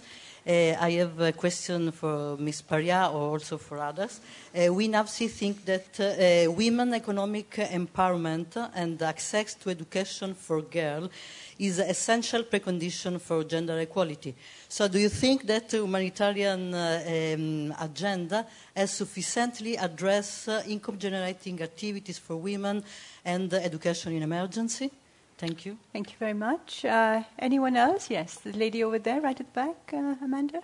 Uh, 0.47 0.75
I 0.79 0.91
have 0.91 1.19
a 1.19 1.31
question 1.31 1.91
for 1.91 2.37
Ms. 2.37 2.61
Pariat 2.61 3.11
or 3.11 3.31
also 3.31 3.57
for 3.57 3.79
others. 3.79 4.19
Uh, 4.53 4.71
we 4.71 4.85
in 4.85 4.91
ABSI 4.91 5.27
think 5.27 5.65
that 5.65 5.99
uh, 5.99 6.51
women 6.51 6.93
economic 6.93 7.49
empowerment 7.51 8.71
and 8.75 9.01
access 9.01 9.55
to 9.55 9.71
education 9.71 10.35
for 10.35 10.61
girls 10.61 11.09
is 11.57 11.79
an 11.79 11.89
essential 11.89 12.43
precondition 12.43 13.19
for 13.19 13.43
gender 13.43 13.79
equality. 13.79 14.35
So 14.75 14.89
do 14.89 14.99
you 14.99 15.07
think 15.07 15.47
that 15.47 15.69
the 15.69 15.77
humanitarian 15.77 16.73
uh, 16.73 17.01
um, 17.07 17.73
agenda 17.79 18.45
has 18.75 18.91
sufficiently 18.91 19.77
addressed 19.77 20.49
uh, 20.49 20.63
income-generating 20.67 21.61
activities 21.61 22.17
for 22.17 22.35
women 22.35 22.83
and 23.23 23.53
uh, 23.53 23.55
education 23.55 24.11
in 24.11 24.23
emergency? 24.23 24.91
Thank 25.37 25.65
you. 25.65 25.77
Thank 25.93 26.11
you 26.11 26.17
very 26.19 26.33
much. 26.33 26.83
Uh, 26.83 27.23
anyone 27.39 27.77
else? 27.77 28.09
Yes, 28.09 28.35
the 28.35 28.51
lady 28.51 28.83
over 28.83 28.99
there, 28.99 29.21
right 29.21 29.39
at 29.39 29.47
the 29.47 29.53
back, 29.53 29.93
uh, 29.93 30.15
Amanda. 30.21 30.61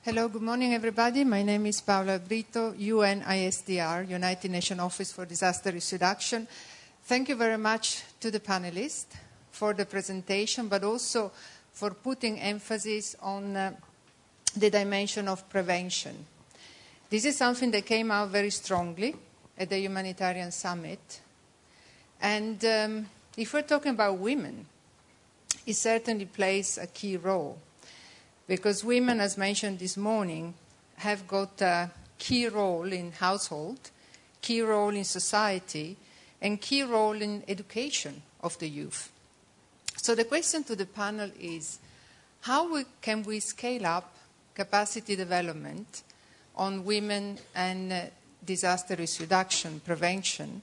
Hello, 0.00 0.26
good 0.28 0.40
morning, 0.40 0.72
everybody. 0.72 1.24
My 1.24 1.42
name 1.42 1.66
is 1.66 1.82
Paola 1.82 2.18
Brito, 2.18 2.72
UNISDR, 2.72 4.08
United 4.08 4.50
Nations 4.50 4.80
Office 4.80 5.12
for 5.12 5.26
Disaster 5.26 5.70
Risk 5.70 5.92
Reduction. 5.92 6.48
Thank 7.04 7.28
you 7.28 7.34
very 7.34 7.58
much 7.58 8.02
to 8.20 8.30
the 8.30 8.40
panelists 8.40 9.06
for 9.50 9.74
the 9.74 9.84
presentation, 9.84 10.68
but 10.68 10.84
also 10.84 11.32
for 11.72 11.90
putting 11.90 12.40
emphasis 12.40 13.16
on 13.20 13.56
uh, 13.56 13.72
the 14.56 14.70
dimension 14.70 15.28
of 15.28 15.48
prevention. 15.48 16.24
This 17.08 17.24
is 17.24 17.36
something 17.36 17.70
that 17.72 17.86
came 17.86 18.10
out 18.10 18.28
very 18.28 18.50
strongly 18.50 19.16
at 19.58 19.68
the 19.68 19.78
Humanitarian 19.78 20.52
Summit. 20.52 21.20
And 22.22 22.64
um, 22.64 23.06
if 23.36 23.52
we're 23.52 23.62
talking 23.62 23.92
about 23.92 24.18
women, 24.18 24.66
it 25.66 25.74
certainly 25.74 26.26
plays 26.26 26.78
a 26.78 26.86
key 26.86 27.16
role 27.16 27.58
because 28.46 28.84
women, 28.84 29.20
as 29.20 29.36
mentioned 29.38 29.78
this 29.78 29.96
morning, 29.96 30.54
have 30.96 31.26
got 31.26 31.60
a 31.62 31.90
key 32.18 32.48
role 32.48 32.92
in 32.92 33.12
household, 33.12 33.78
key 34.42 34.60
role 34.62 34.90
in 34.90 35.04
society, 35.04 35.96
and 36.40 36.60
key 36.60 36.82
role 36.82 37.20
in 37.20 37.44
education 37.48 38.22
of 38.42 38.58
the 38.58 38.68
youth. 38.68 39.10
So 39.96 40.14
the 40.14 40.24
question 40.24 40.64
to 40.64 40.76
the 40.76 40.86
panel 40.86 41.30
is, 41.38 41.78
how 42.42 42.72
we, 42.72 42.84
can 43.02 43.22
we 43.22 43.40
scale 43.40 43.86
up 43.86 44.14
capacity 44.54 45.16
development 45.16 46.02
on 46.56 46.84
women 46.84 47.38
and 47.54 47.92
uh, 47.92 48.00
disaster 48.44 48.96
risk 48.96 49.20
reduction, 49.20 49.80
prevention, 49.80 50.62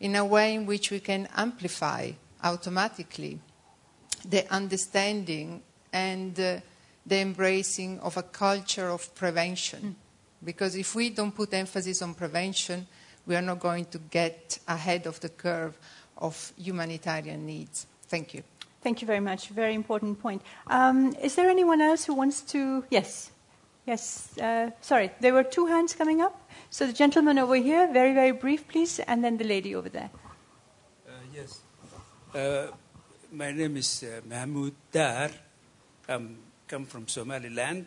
in 0.00 0.16
a 0.16 0.24
way 0.24 0.54
in 0.54 0.64
which 0.64 0.90
we 0.90 1.00
can 1.00 1.28
amplify 1.36 2.10
automatically 2.42 3.38
the 4.24 4.50
understanding 4.52 5.62
and 5.92 6.38
uh, 6.40 6.58
the 7.06 7.18
embracing 7.20 7.98
of 8.00 8.16
a 8.16 8.22
culture 8.22 8.88
of 8.88 9.14
prevention. 9.14 9.80
Mm. 9.80 9.94
Because 10.44 10.76
if 10.76 10.94
we 10.94 11.10
don't 11.10 11.34
put 11.34 11.52
emphasis 11.54 12.02
on 12.02 12.14
prevention, 12.14 12.86
we 13.28 13.36
are 13.36 13.42
not 13.42 13.60
going 13.60 13.84
to 13.84 13.98
get 14.10 14.58
ahead 14.66 15.06
of 15.06 15.20
the 15.20 15.28
curve 15.28 15.78
of 16.16 16.52
humanitarian 16.56 17.46
needs. 17.46 17.86
Thank 18.08 18.34
you. 18.34 18.42
Thank 18.82 19.02
you 19.02 19.06
very 19.06 19.20
much. 19.20 19.48
Very 19.48 19.74
important 19.74 20.18
point. 20.20 20.42
Um, 20.66 21.14
is 21.22 21.34
there 21.36 21.48
anyone 21.48 21.80
else 21.80 22.06
who 22.06 22.14
wants 22.14 22.40
to? 22.52 22.84
Yes. 22.90 23.30
Yes. 23.86 24.36
Uh, 24.38 24.70
sorry, 24.80 25.10
there 25.20 25.34
were 25.34 25.44
two 25.44 25.66
hands 25.66 25.94
coming 25.94 26.20
up. 26.20 26.40
So 26.70 26.86
the 26.86 26.92
gentleman 26.92 27.38
over 27.38 27.56
here, 27.56 27.92
very, 27.92 28.14
very 28.14 28.32
brief, 28.32 28.66
please, 28.66 28.98
and 29.00 29.22
then 29.22 29.36
the 29.36 29.44
lady 29.44 29.74
over 29.74 29.88
there. 29.88 30.10
Uh, 31.06 31.12
yes. 31.34 31.60
Uh, 32.34 32.72
my 33.32 33.52
name 33.52 33.76
is 33.76 34.02
uh, 34.04 34.20
Mahmoud 34.26 34.74
Dar. 34.90 35.30
I'm 36.08 36.38
come 36.68 36.84
from 36.84 37.08
Somaliland. 37.08 37.86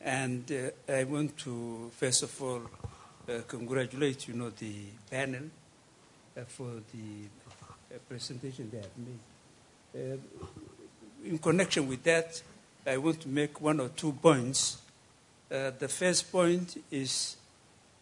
And 0.00 0.50
uh, 0.50 0.92
I 0.92 1.04
want 1.04 1.36
to, 1.38 1.90
first 1.96 2.22
of 2.22 2.42
all, 2.42 2.62
uh, 3.28 3.40
congratulate 3.46 4.28
you 4.28 4.34
know, 4.34 4.50
the 4.50 4.74
panel 5.10 5.44
uh, 6.36 6.40
for 6.46 6.70
the 6.92 7.24
uh, 7.94 7.98
presentation 8.08 8.70
they 8.70 8.78
have 8.78 8.98
made. 8.98 10.12
Uh, 10.12 10.16
in 11.24 11.38
connection 11.38 11.88
with 11.88 12.02
that, 12.02 12.42
I 12.86 12.98
want 12.98 13.20
to 13.22 13.28
make 13.28 13.60
one 13.60 13.80
or 13.80 13.88
two 13.88 14.12
points. 14.12 14.78
The 15.48 15.88
first 15.88 16.32
point 16.32 16.82
is 16.90 17.36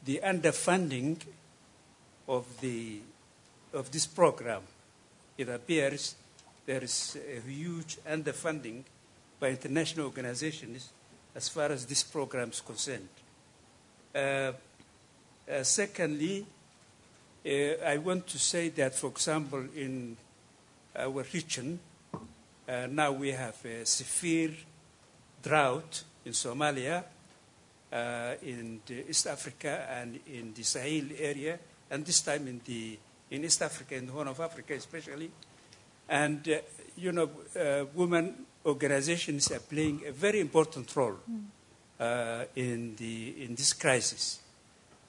the 0.05 0.21
underfunding 0.25 1.19
of, 2.27 2.47
the, 2.61 3.01
of 3.75 3.93
this 3.93 4.07
program. 4.07 4.63
It 5.37 5.49
appears 5.49 6.17
there 6.67 6.83
is 6.83 7.17
a 7.17 7.41
huge 7.49 7.99
underfunding 8.09 8.83
by 9.39 9.51
international 9.51 10.07
organizations 10.07 10.91
as 11.35 11.49
far 11.49 11.67
as 11.67 11.87
this 11.87 12.03
program 12.03 12.51
is 12.51 12.61
concerned. 12.61 13.09
Uh, 14.15 14.53
uh, 15.53 15.63
secondly, 15.65 16.47
uh, 17.45 17.49
I 17.85 17.99
want 17.99 18.27
to 18.29 18.39
say 18.39 18.71
that, 18.71 18.95
for 18.95 19.09
example, 19.09 19.65
in 19.75 20.17
our 20.97 21.25
region, 21.33 21.79
uh, 22.69 22.87
now 22.91 23.13
we 23.13 23.33
have 23.33 23.65
a 23.65 23.85
severe 23.85 24.53
drought 25.43 26.05
in 26.25 26.33
Somalia, 26.33 27.05
uh, 27.93 28.35
in 28.43 28.81
East 29.09 29.27
Africa, 29.27 29.87
and 29.91 30.21
in 30.33 30.55
the 30.55 30.63
Sahel 30.63 31.07
area, 31.19 31.59
and 31.91 32.07
this 32.07 32.21
time 32.23 32.49
in, 32.49 32.61
the, 32.65 32.99
in 33.31 33.45
East 33.45 33.61
Africa, 33.63 33.97
in 33.97 34.07
the 34.07 34.13
Horn 34.13 34.29
of 34.29 34.41
Africa 34.41 34.75
especially. 34.75 35.31
And, 36.09 36.49
uh, 36.49 36.59
you 36.97 37.13
know, 37.13 37.31
women 37.95 38.47
organizations 38.67 39.51
are 39.51 39.61
playing 39.61 40.03
a 40.07 40.13
very 40.13 40.41
important 40.41 40.95
role 40.95 41.17
uh, 41.99 42.45
in, 42.55 42.95
the, 42.97 43.45
in 43.45 43.55
this 43.55 43.73
crisis. 43.73 44.41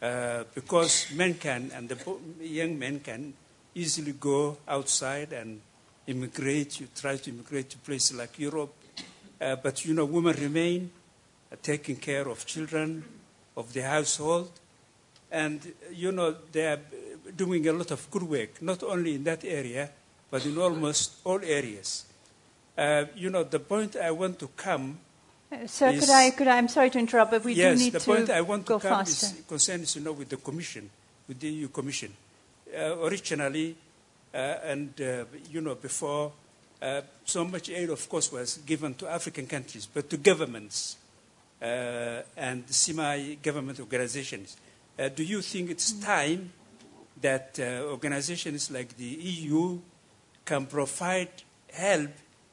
Uh, 0.04 0.44
because 0.54 1.08
men 1.16 1.36
can, 1.36 1.72
and 1.74 1.88
the 1.88 1.98
young 2.42 2.78
men 2.78 3.00
can 3.00 3.34
easily 3.74 4.12
go 4.12 4.58
outside 4.68 5.32
and 5.32 5.62
immigrate. 6.08 6.82
You 6.82 6.88
try 6.94 7.16
to 7.16 7.30
immigrate 7.30 7.70
to 7.70 7.78
places 7.78 8.18
like 8.18 8.38
Europe, 8.38 8.74
uh, 9.40 9.56
but 9.56 9.86
you 9.86 9.94
know, 9.94 10.04
women 10.04 10.36
remain 10.36 10.92
uh, 11.50 11.56
taking 11.64 11.96
care 11.96 12.28
of 12.28 12.46
children, 12.46 13.06
of 13.56 13.72
the 13.72 13.84
household, 13.84 14.52
and 15.32 15.74
you 15.94 16.12
know 16.12 16.36
they 16.52 16.68
are 16.68 16.80
doing 17.38 17.66
a 17.70 17.72
lot 17.72 17.92
of 17.92 18.12
good 18.12 18.24
work, 18.24 18.62
not 18.62 18.84
only 18.84 19.16
in 19.16 19.24
that 19.24 19.46
area, 19.46 19.90
but 20.30 20.46
in 20.46 20.58
almost 20.58 21.14
all 21.24 21.40
areas. 21.42 22.06
Uh, 22.78 23.06
you 23.16 23.30
know, 23.30 23.44
the 23.44 23.60
point 23.60 23.96
I 23.96 24.12
want 24.12 24.38
to 24.40 24.50
come 24.58 24.98
Uh, 25.54 25.68
Sir, 25.68 25.90
is- 25.90 26.00
could 26.00 26.10
I, 26.10 26.32
could 26.32 26.48
I, 26.48 26.58
I'm 26.58 26.68
sorry 26.68 26.90
to 26.90 27.00
interrupt, 27.00 27.32
but 27.32 27.44
we 27.44 27.54
yes, 27.54 27.78
do 27.78 27.84
need 27.84 27.92
to 27.92 27.98
Yes, 27.98 28.06
the 28.06 28.12
to 28.12 28.18
point 28.18 28.30
I 28.30 28.42
want 28.42 28.66
to 28.66 28.80
come 28.80 28.82
faster. 28.82 29.28
is 29.28 29.44
concerns, 29.48 29.96
you 29.96 30.02
know, 30.02 30.14
with 30.14 30.30
the 30.30 30.38
Commission, 30.38 30.90
with 31.28 31.40
the 31.40 31.50
EU 31.50 31.68
Commission. 31.68 32.14
Uh, 32.76 32.98
originally, 33.02 33.76
uh, 34.34 34.38
and 34.66 35.00
uh, 35.00 35.26
you 35.52 35.62
know, 35.62 35.76
before, 35.76 36.32
uh, 36.82 37.02
so 37.24 37.46
much 37.46 37.70
aid, 37.70 37.90
of 37.90 38.10
course, 38.10 38.32
was 38.32 38.58
given 38.66 38.96
to 38.96 39.08
African 39.08 39.46
countries, 39.46 39.86
but 39.94 40.10
to 40.10 40.18
governments 40.18 40.98
uh, 41.62 42.22
and 42.36 42.68
semi-government 42.68 43.80
organizations. 43.80 44.58
Uh, 44.98 45.10
do 45.10 45.24
you 45.24 45.42
think 45.42 45.70
it's 45.70 45.94
time 45.94 46.52
that 47.22 47.58
uh, 47.60 47.84
organizations 47.90 48.70
like 48.72 48.98
the 48.98 49.06
EU 49.06 49.80
can 50.46 50.66
provide 50.66 51.30
help 51.72 52.10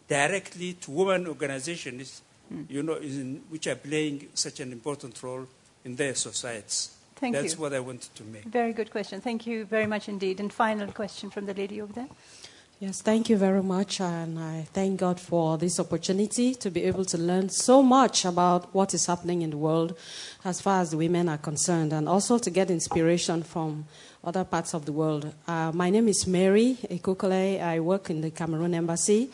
directly 0.07 0.75
to 0.75 0.91
women 0.91 1.27
organizations, 1.27 2.23
you 2.69 2.83
know, 2.83 2.95
in, 2.95 3.43
which 3.49 3.67
are 3.67 3.77
playing 3.77 4.29
such 4.35 4.61
an 4.61 4.73
important 4.73 5.23
role 5.23 5.47
in 5.85 5.97
their 5.97 6.15
societies. 6.15 6.97
Thank 7.17 7.37
you. 7.37 7.43
That's 7.43 7.55
you. 7.55 7.61
what 7.61 7.75
I 7.75 7.81
wanted 7.81 8.15
to 8.15 8.25
make. 8.25 8.45
Very 8.45 8.73
good 8.73 8.91
question. 8.91 9.21
Thank 9.21 9.47
you 9.47 9.65
very 9.65 9.87
much 9.87 10.09
indeed. 10.09 10.41
And 10.41 10.53
final 10.53 10.91
question 10.93 11.31
from 11.31 11.47
the 11.47 11.55
lady 11.55 11.81
over 11.81 11.93
there. 11.93 12.09
Yes, 12.81 13.03
thank 13.03 13.29
you 13.29 13.37
very 13.37 13.63
much, 13.63 14.01
and 14.01 14.39
I 14.39 14.67
thank 14.73 15.01
God 15.01 15.21
for 15.21 15.59
this 15.59 15.79
opportunity 15.79 16.55
to 16.55 16.71
be 16.71 16.85
able 16.85 17.05
to 17.05 17.19
learn 17.19 17.51
so 17.51 17.83
much 17.83 18.25
about 18.25 18.75
what 18.75 18.95
is 18.95 19.05
happening 19.05 19.43
in 19.43 19.51
the 19.51 19.59
world 19.59 19.95
as 20.47 20.63
far 20.63 20.81
as 20.81 20.91
the 20.91 20.97
women 20.97 21.29
are 21.29 21.37
concerned, 21.37 21.93
and 21.93 22.09
also 22.09 22.39
to 22.39 22.49
get 22.49 22.71
inspiration 22.71 23.43
from 23.43 23.85
other 24.25 24.45
parts 24.45 24.73
of 24.73 24.87
the 24.87 24.93
world. 24.93 25.31
Uh, 25.47 25.73
my 25.75 25.91
name 25.91 26.09
is 26.09 26.27
Mary 26.27 26.79
Ekokole. 26.89 27.63
I 27.63 27.81
work 27.81 28.09
in 28.09 28.23
the 28.23 28.31
Cameroon 28.31 28.73
Embassy, 28.73 29.31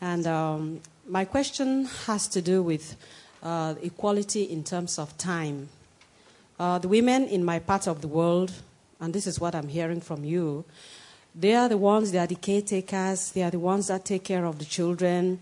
and 0.00 0.26
um, 0.26 0.80
my 1.08 1.24
question 1.24 1.84
has 2.06 2.26
to 2.28 2.42
do 2.42 2.62
with 2.62 2.96
uh, 3.42 3.74
equality 3.82 4.42
in 4.44 4.64
terms 4.64 4.98
of 4.98 5.16
time. 5.16 5.68
Uh, 6.58 6.78
the 6.78 6.88
women 6.88 7.24
in 7.24 7.44
my 7.44 7.58
part 7.58 7.86
of 7.86 8.00
the 8.00 8.08
world, 8.08 8.52
and 9.00 9.14
this 9.14 9.26
is 9.26 9.38
what 9.38 9.54
I'm 9.54 9.68
hearing 9.68 10.00
from 10.00 10.24
you, 10.24 10.64
they 11.34 11.54
are 11.54 11.68
the 11.68 11.76
ones, 11.76 12.12
they 12.12 12.18
are 12.18 12.26
the 12.26 12.34
caretakers, 12.34 13.32
they 13.32 13.42
are 13.42 13.50
the 13.50 13.58
ones 13.58 13.88
that 13.88 14.04
take 14.04 14.24
care 14.24 14.46
of 14.46 14.58
the 14.58 14.64
children. 14.64 15.40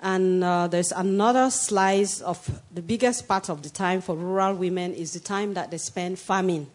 And 0.00 0.42
uh, 0.42 0.68
there's 0.68 0.92
another 0.92 1.50
slice 1.50 2.20
of 2.20 2.62
the 2.72 2.82
biggest 2.82 3.28
part 3.28 3.50
of 3.50 3.62
the 3.62 3.70
time 3.70 4.00
for 4.00 4.14
rural 4.14 4.54
women 4.54 4.94
is 4.94 5.12
the 5.12 5.20
time 5.20 5.54
that 5.54 5.70
they 5.70 5.78
spend 5.78 6.18
farming. 6.18 6.68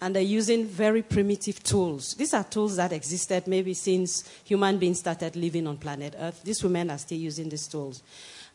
And 0.00 0.14
they're 0.14 0.22
using 0.22 0.66
very 0.66 1.02
primitive 1.02 1.62
tools. 1.62 2.14
These 2.14 2.34
are 2.34 2.44
tools 2.44 2.76
that 2.76 2.92
existed 2.92 3.46
maybe 3.46 3.72
since 3.72 4.28
human 4.44 4.76
beings 4.76 4.98
started 4.98 5.36
living 5.36 5.66
on 5.66 5.78
planet 5.78 6.14
Earth. 6.18 6.42
These 6.44 6.62
women 6.62 6.90
are 6.90 6.98
still 6.98 7.18
using 7.18 7.48
these 7.48 7.66
tools. 7.66 8.02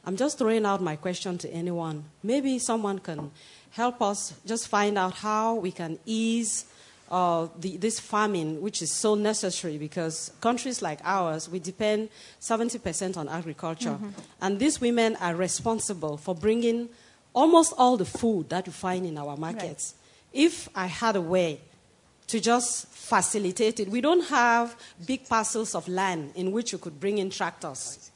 I'm 0.06 0.16
just 0.16 0.38
throwing 0.38 0.66
out 0.66 0.82
my 0.82 0.96
question 0.96 1.38
to 1.40 1.50
anyone. 1.52 2.04
Maybe 2.22 2.60
someone 2.60 3.00
can 3.00 3.32
help 3.72 4.02
us 4.02 4.34
just 4.46 4.68
find 4.68 4.98
out 4.98 5.14
how 5.14 5.56
we 5.56 5.72
can 5.72 5.98
ease 6.06 6.66
uh, 7.10 7.48
the, 7.60 7.76
this 7.78 8.00
farming, 8.00 8.62
which 8.62 8.82
is 8.82 8.92
so 8.92 9.16
necessary 9.16 9.78
because 9.78 10.32
countries 10.42 10.82
like 10.82 11.00
ours, 11.04 11.50
we 11.50 11.60
depend 11.60 12.10
70% 12.40 13.18
on 13.18 13.28
agriculture. 13.28 13.98
Mhm. 14.00 14.14
And 14.42 14.60
these 14.60 14.80
women 14.80 15.18
are 15.18 15.36
responsible 15.36 16.18
for 16.18 16.34
bringing 16.34 16.88
almost 17.34 17.74
all 17.78 17.98
the 17.98 18.06
food 18.06 18.50
that 18.50 18.66
we 18.66 18.72
find 18.72 19.06
in 19.06 19.18
our 19.18 19.36
markets. 19.36 19.94
If 20.34 20.70
I 20.76 20.88
had 20.88 21.16
a 21.16 21.22
way 21.22 21.60
to 22.28 22.40
just 22.40 22.88
facilitate 22.88 23.80
it, 23.82 23.90
we 23.90 24.00
don't 24.00 24.26
have 24.30 24.76
big 25.06 25.28
parcels 25.28 25.76
of 25.76 25.88
land 25.88 26.32
in 26.36 26.52
which 26.52 26.72
you 26.72 26.78
could 26.78 27.00
bring 27.00 27.18
in 27.18 27.30
tractors. 27.30 28.12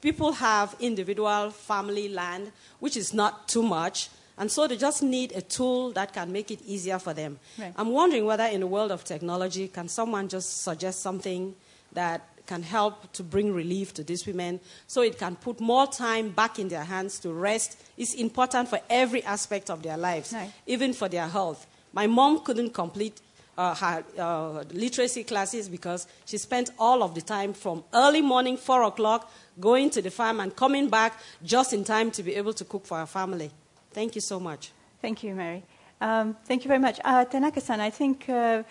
People 0.00 0.32
have 0.32 0.76
individual 0.80 1.50
family 1.50 2.08
land, 2.08 2.52
which 2.78 2.96
is 2.96 3.12
not 3.12 3.48
too 3.48 3.62
much, 3.62 4.08
and 4.38 4.50
so 4.50 4.66
they 4.66 4.76
just 4.76 5.02
need 5.02 5.32
a 5.32 5.42
tool 5.42 5.90
that 5.92 6.14
can 6.14 6.32
make 6.32 6.50
it 6.50 6.60
easier 6.64 6.98
for 6.98 7.12
them. 7.12 7.38
Right. 7.58 7.74
I'm 7.76 7.90
wondering 7.90 8.24
whether, 8.24 8.44
in 8.44 8.60
the 8.60 8.66
world 8.66 8.90
of 8.90 9.04
technology, 9.04 9.68
can 9.68 9.88
someone 9.88 10.28
just 10.28 10.62
suggest 10.62 11.00
something 11.00 11.54
that 11.92 12.29
can 12.50 12.62
help 12.64 13.12
to 13.12 13.22
bring 13.22 13.54
relief 13.54 13.94
to 13.94 14.02
these 14.02 14.26
women 14.26 14.58
so 14.88 15.02
it 15.02 15.16
can 15.16 15.36
put 15.36 15.60
more 15.60 15.86
time 15.86 16.30
back 16.30 16.58
in 16.58 16.68
their 16.68 16.82
hands 16.82 17.20
to 17.20 17.32
rest? 17.32 17.80
It's 17.96 18.14
important 18.14 18.68
for 18.68 18.80
every 18.90 19.22
aspect 19.22 19.70
of 19.70 19.84
their 19.84 19.96
lives, 19.96 20.34
even 20.66 20.92
for 20.92 21.08
their 21.08 21.28
health. 21.28 21.64
My 21.92 22.08
mom 22.08 22.40
couldn't 22.40 22.74
complete 22.74 23.20
uh, 23.56 23.74
her 23.74 24.04
uh, 24.18 24.64
literacy 24.72 25.22
classes 25.22 25.68
because 25.68 26.08
she 26.24 26.38
spent 26.38 26.70
all 26.76 27.02
of 27.02 27.14
the 27.14 27.20
time 27.20 27.52
from 27.52 27.84
early 27.94 28.22
morning, 28.22 28.56
4 28.56 28.82
o'clock, 28.82 29.30
going 29.60 29.90
to 29.90 30.02
the 30.02 30.10
farm 30.10 30.40
and 30.40 30.56
coming 30.56 30.88
back 30.88 31.12
just 31.44 31.72
in 31.72 31.84
time 31.84 32.10
to 32.10 32.22
be 32.22 32.34
able 32.34 32.54
to 32.54 32.64
cook 32.64 32.84
for 32.84 32.98
her 32.98 33.06
family. 33.06 33.50
Thank 33.92 34.14
you 34.16 34.20
so 34.20 34.40
much. 34.40 34.72
Thank 35.00 35.22
you, 35.22 35.34
Mary. 35.34 35.62
Um, 36.00 36.36
thank 36.46 36.64
you 36.64 36.68
very 36.68 36.80
much. 36.80 36.98
Uh, 37.04 37.24
Tanaka-san, 37.24 37.80
I 37.80 37.90
think 37.90 38.28
uh, 38.28 38.62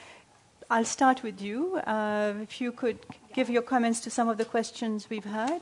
I'll 0.70 0.86
start 0.86 1.24
with 1.24 1.42
you. 1.42 1.78
Uh, 1.78 2.34
if 2.42 2.60
you 2.60 2.72
could 2.72 2.98
give 3.34 3.50
your 3.50 3.62
comments 3.62 4.00
to 4.02 4.10
some 4.10 4.28
of 4.28 4.38
the 4.38 4.46
questions 4.46 5.10
we've 5.10 5.26
heard. 5.26 5.62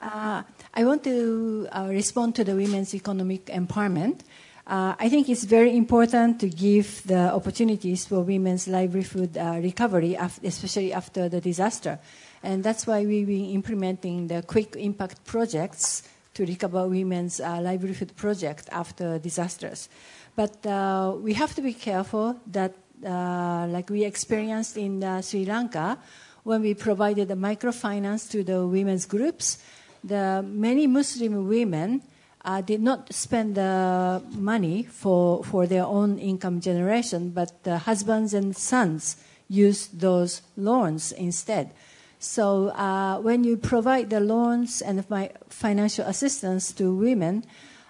Uh, 0.00 0.42
I 0.74 0.84
want 0.84 1.02
to 1.04 1.68
uh, 1.72 1.86
respond 1.88 2.34
to 2.36 2.44
the 2.44 2.54
women's 2.54 2.94
economic 2.94 3.46
empowerment. 3.46 4.20
Uh, 4.66 4.94
I 4.98 5.08
think 5.08 5.28
it's 5.28 5.44
very 5.44 5.76
important 5.76 6.40
to 6.40 6.48
give 6.48 7.06
the 7.06 7.32
opportunities 7.32 8.06
for 8.06 8.20
women's 8.20 8.66
livelihood 8.66 9.36
uh, 9.36 9.60
recovery, 9.62 10.16
especially 10.42 10.92
after 10.92 11.28
the 11.28 11.40
disaster. 11.40 11.98
And 12.42 12.62
that's 12.62 12.86
why 12.86 13.04
we've 13.04 13.26
been 13.26 13.50
implementing 13.50 14.26
the 14.26 14.42
quick 14.42 14.76
impact 14.76 15.24
projects 15.24 16.02
to 16.34 16.44
recover 16.44 16.86
women's 16.86 17.40
uh, 17.40 17.60
livelihood 17.60 18.14
project 18.16 18.68
after 18.72 19.18
disasters. 19.18 19.88
But 20.36 20.66
uh, 20.66 21.14
we 21.16 21.34
have 21.34 21.54
to 21.54 21.62
be 21.62 21.72
careful 21.74 22.40
that, 22.48 22.74
like 23.02 23.88
we 23.88 24.04
experienced 24.04 24.76
in 24.76 25.22
Sri 25.22 25.44
Lanka, 25.44 25.98
when 26.44 26.60
we 26.60 26.74
provided 26.74 27.28
the 27.28 27.34
microfinance 27.34 28.30
to 28.30 28.44
the 28.44 28.66
women's 28.66 29.06
groups, 29.06 29.58
the 30.04 30.44
many 30.46 30.86
Muslim 30.86 31.48
women 31.48 32.02
uh, 32.44 32.60
did 32.60 32.82
not 32.82 33.12
spend 33.12 33.54
the 33.54 34.22
money 34.36 34.82
for, 34.82 35.42
for 35.42 35.66
their 35.66 35.84
own 35.84 36.18
income 36.18 36.60
generation, 36.60 37.30
but 37.30 37.64
the 37.64 37.78
husbands 37.78 38.34
and 38.34 38.54
sons 38.54 39.16
used 39.48 40.00
those 40.00 40.42
loans 40.56 41.12
instead. 41.12 41.72
So 42.18 42.68
uh, 42.68 43.20
when 43.20 43.44
you 43.44 43.56
provide 43.56 44.10
the 44.10 44.20
loans 44.20 44.82
and 44.82 45.04
fi- 45.04 45.32
financial 45.48 46.06
assistance 46.06 46.72
to 46.72 46.94
women, 46.94 47.44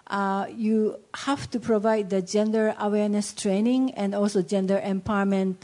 uh, 0.06 0.46
you 0.54 0.96
have 1.14 1.50
to 1.50 1.58
provide 1.58 2.10
the 2.10 2.22
gender 2.22 2.74
awareness 2.78 3.32
training 3.32 3.92
and 3.92 4.14
also 4.14 4.42
gender 4.42 4.80
empowerment 4.84 5.56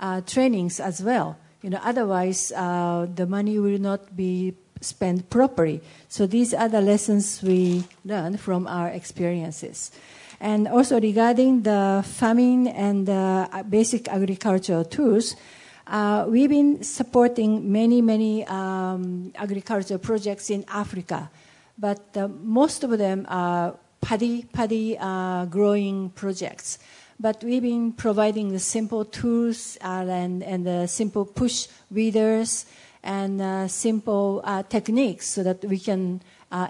uh, 0.00 0.20
trainings 0.22 0.80
as 0.80 1.02
well. 1.02 1.36
You 1.62 1.70
know, 1.70 1.80
otherwise 1.82 2.52
uh, 2.52 3.06
the 3.12 3.26
money 3.26 3.58
will 3.58 3.78
not 3.78 4.16
be 4.16 4.54
spent 4.80 5.28
properly. 5.28 5.80
So 6.08 6.26
these 6.26 6.54
are 6.54 6.68
the 6.68 6.80
lessons 6.80 7.42
we 7.42 7.84
learned 8.04 8.40
from 8.40 8.66
our 8.66 8.88
experiences. 8.88 9.90
And 10.40 10.68
also 10.68 11.00
regarding 11.00 11.62
the 11.62 12.04
farming 12.06 12.68
and 12.68 13.10
uh, 13.10 13.48
basic 13.68 14.08
agricultural 14.08 14.84
tools, 14.84 15.34
uh, 15.88 16.26
we've 16.28 16.50
been 16.50 16.82
supporting 16.82 17.72
many, 17.72 18.00
many 18.02 18.46
um, 18.46 19.32
agricultural 19.34 19.98
projects 19.98 20.50
in 20.50 20.64
Africa, 20.68 21.30
but 21.76 22.16
uh, 22.16 22.28
most 22.28 22.84
of 22.84 22.96
them 22.98 23.26
are 23.28 23.74
paddy, 24.00 24.44
paddy 24.52 24.96
uh, 24.98 25.46
growing 25.46 26.10
projects. 26.10 26.78
But 27.20 27.42
we've 27.42 27.62
been 27.62 27.92
providing 27.92 28.52
the 28.52 28.60
simple 28.60 29.04
tools 29.04 29.76
and, 29.80 30.42
and 30.42 30.64
the 30.64 30.86
simple 30.86 31.24
push 31.24 31.66
weeders 31.90 32.64
and 33.02 33.40
uh, 33.40 33.68
simple 33.68 34.40
uh, 34.44 34.62
techniques 34.62 35.26
so 35.26 35.42
that 35.42 35.64
we 35.64 35.78
can, 35.78 36.22
uh, 36.52 36.68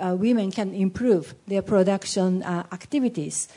women 0.00 0.52
can 0.52 0.74
improve 0.74 1.34
their 1.46 1.62
production 1.62 2.42
activities. 2.44 3.48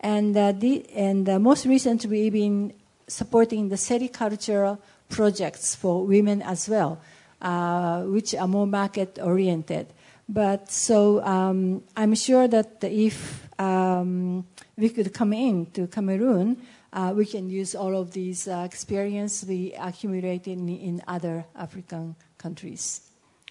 And, 0.00 0.34
the, 0.34 0.84
and 0.94 1.42
most 1.42 1.66
recently, 1.66 2.08
we've 2.08 2.32
been 2.32 2.72
supporting 3.08 3.68
the 3.68 3.76
sericultural 3.76 4.78
projects 5.08 5.74
for 5.74 6.04
women 6.06 6.42
as 6.42 6.68
well, 6.68 7.00
uh, 7.42 8.02
which 8.02 8.34
are 8.34 8.48
more 8.48 8.66
market 8.66 9.18
oriented. 9.22 9.86
But 10.28 10.70
so 10.70 11.22
um, 11.22 11.82
I'm 11.96 12.14
sure 12.14 12.48
that 12.48 12.82
if 12.82 13.48
um, 13.60 14.44
we 14.76 14.88
could 14.88 15.12
come 15.12 15.32
in 15.32 15.66
to 15.72 15.86
Cameroon, 15.86 16.56
uh, 16.92 17.12
we 17.16 17.26
can 17.26 17.48
use 17.48 17.74
all 17.74 17.96
of 17.96 18.12
these 18.12 18.46
uh, 18.48 18.62
experience 18.64 19.44
we 19.44 19.72
accumulated 19.78 20.48
in, 20.58 20.68
in 20.68 21.02
other 21.06 21.44
African 21.54 22.14
countries. 22.38 23.00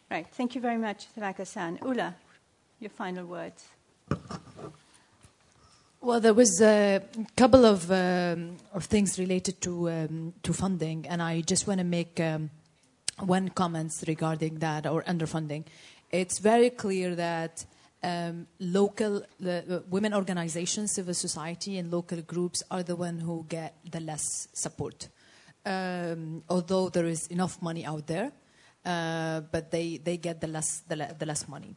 Right. 0.10 0.27
Thank 0.27 0.56
you 0.56 0.61
very 0.61 0.77
much, 0.77 1.07
Tanaka-san. 1.14 1.80
Ula, 1.84 2.15
your 2.80 2.91
final 2.91 3.26
words. 3.26 3.65
Well, 6.02 6.19
there 6.19 6.35
was 6.35 6.61
a 6.61 7.02
couple 7.35 7.65
of, 7.65 7.89
um, 7.91 8.57
of 8.73 8.85
things 8.85 9.18
related 9.18 9.60
to, 9.61 9.89
um, 9.89 10.34
to 10.43 10.53
funding, 10.53 11.07
and 11.07 11.19
I 11.22 11.41
just 11.41 11.65
want 11.65 11.80
to 11.80 11.84
make 11.84 12.19
um, 12.19 12.52
one 13.19 13.49
comments 13.49 14.03
regarding 14.07 14.60
that 14.60 14.85
or 14.85 15.02
underfunding. 15.03 15.64
It's 16.11 16.38
very 16.38 16.69
clear 16.69 17.15
that 17.15 17.65
um, 18.06 18.48
local 18.60 19.23
the, 19.40 19.84
women 19.90 20.14
organizations, 20.14 20.94
civil 20.94 21.15
society, 21.15 21.80
and 21.80 21.91
local 21.91 22.22
groups 22.22 22.61
are 22.69 22.84
the 22.84 22.95
one 22.95 23.19
who 23.19 23.45
get 23.49 23.73
the 23.90 23.99
less 23.99 24.48
support. 24.53 25.10
Um, 25.65 26.44
although 26.48 26.90
there 26.90 27.07
is 27.07 27.27
enough 27.27 27.60
money 27.61 27.84
out 27.84 28.06
there, 28.06 28.32
uh, 28.86 29.41
but 29.52 29.72
they, 29.72 29.98
they 29.98 30.18
get 30.18 30.40
the 30.40 30.48
less, 30.48 30.84
the, 30.88 30.95
le- 30.95 31.15
the 31.18 31.26
less 31.26 31.48
money. 31.48 31.76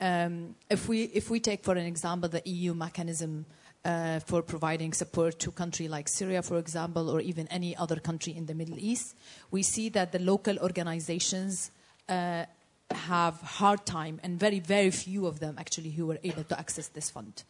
Um, 0.00 0.54
if, 0.70 0.88
we, 0.88 1.04
if 1.04 1.28
we 1.28 1.40
take, 1.40 1.62
for 1.62 1.74
an 1.74 1.84
example, 1.84 2.30
the 2.30 2.42
EU 2.46 2.72
mechanism 2.72 3.44
uh, 3.84 4.20
for 4.20 4.40
providing 4.40 4.94
support 4.94 5.38
to 5.40 5.50
country 5.50 5.88
like 5.88 6.08
Syria, 6.08 6.40
for 6.40 6.56
example, 6.56 7.10
or 7.10 7.20
even 7.20 7.46
any 7.48 7.76
other 7.76 7.96
country 7.96 8.34
in 8.34 8.46
the 8.46 8.54
Middle 8.54 8.78
East, 8.78 9.14
we 9.50 9.62
see 9.62 9.90
that 9.90 10.12
the 10.12 10.18
local 10.20 10.58
organizations 10.58 11.70
uh, 12.08 12.46
have 12.90 13.40
hard 13.40 13.84
time, 13.86 14.20
and 14.22 14.38
very, 14.38 14.60
very 14.60 14.90
few 14.90 15.26
of 15.26 15.40
them 15.40 15.56
actually 15.58 15.90
who 15.90 16.10
are 16.10 16.18
able 16.22 16.44
to 16.44 16.58
access 16.58 16.88
this 16.88 17.10
fund, 17.10 17.42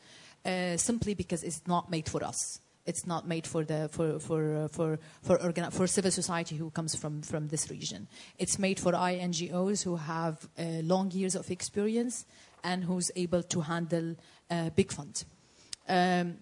uh, 0.44 0.76
simply 0.76 1.14
because 1.14 1.42
it's 1.42 1.62
not 1.66 1.90
made 1.90 2.08
for 2.08 2.24
us. 2.24 2.60
It's 2.86 3.06
not 3.06 3.26
made 3.26 3.46
for 3.46 3.64
the 3.64 3.88
for 3.90 4.20
for 4.20 4.56
uh, 4.56 4.68
for 4.68 4.98
for, 5.22 5.38
for 5.70 5.86
civil 5.88 6.10
society 6.10 6.56
who 6.56 6.70
comes 6.70 6.94
from 6.94 7.22
from 7.22 7.48
this 7.48 7.68
region. 7.68 8.06
It's 8.38 8.58
made 8.58 8.78
for 8.78 8.92
INGOs 8.92 9.82
who 9.82 9.96
have 9.96 10.48
uh, 10.58 10.82
long 10.82 11.10
years 11.10 11.34
of 11.34 11.50
experience 11.50 12.26
and 12.62 12.84
who's 12.84 13.10
able 13.16 13.42
to 13.42 13.60
handle 13.60 14.14
uh, 14.50 14.70
big 14.70 14.92
funds. 14.92 15.24
Um, 15.88 16.38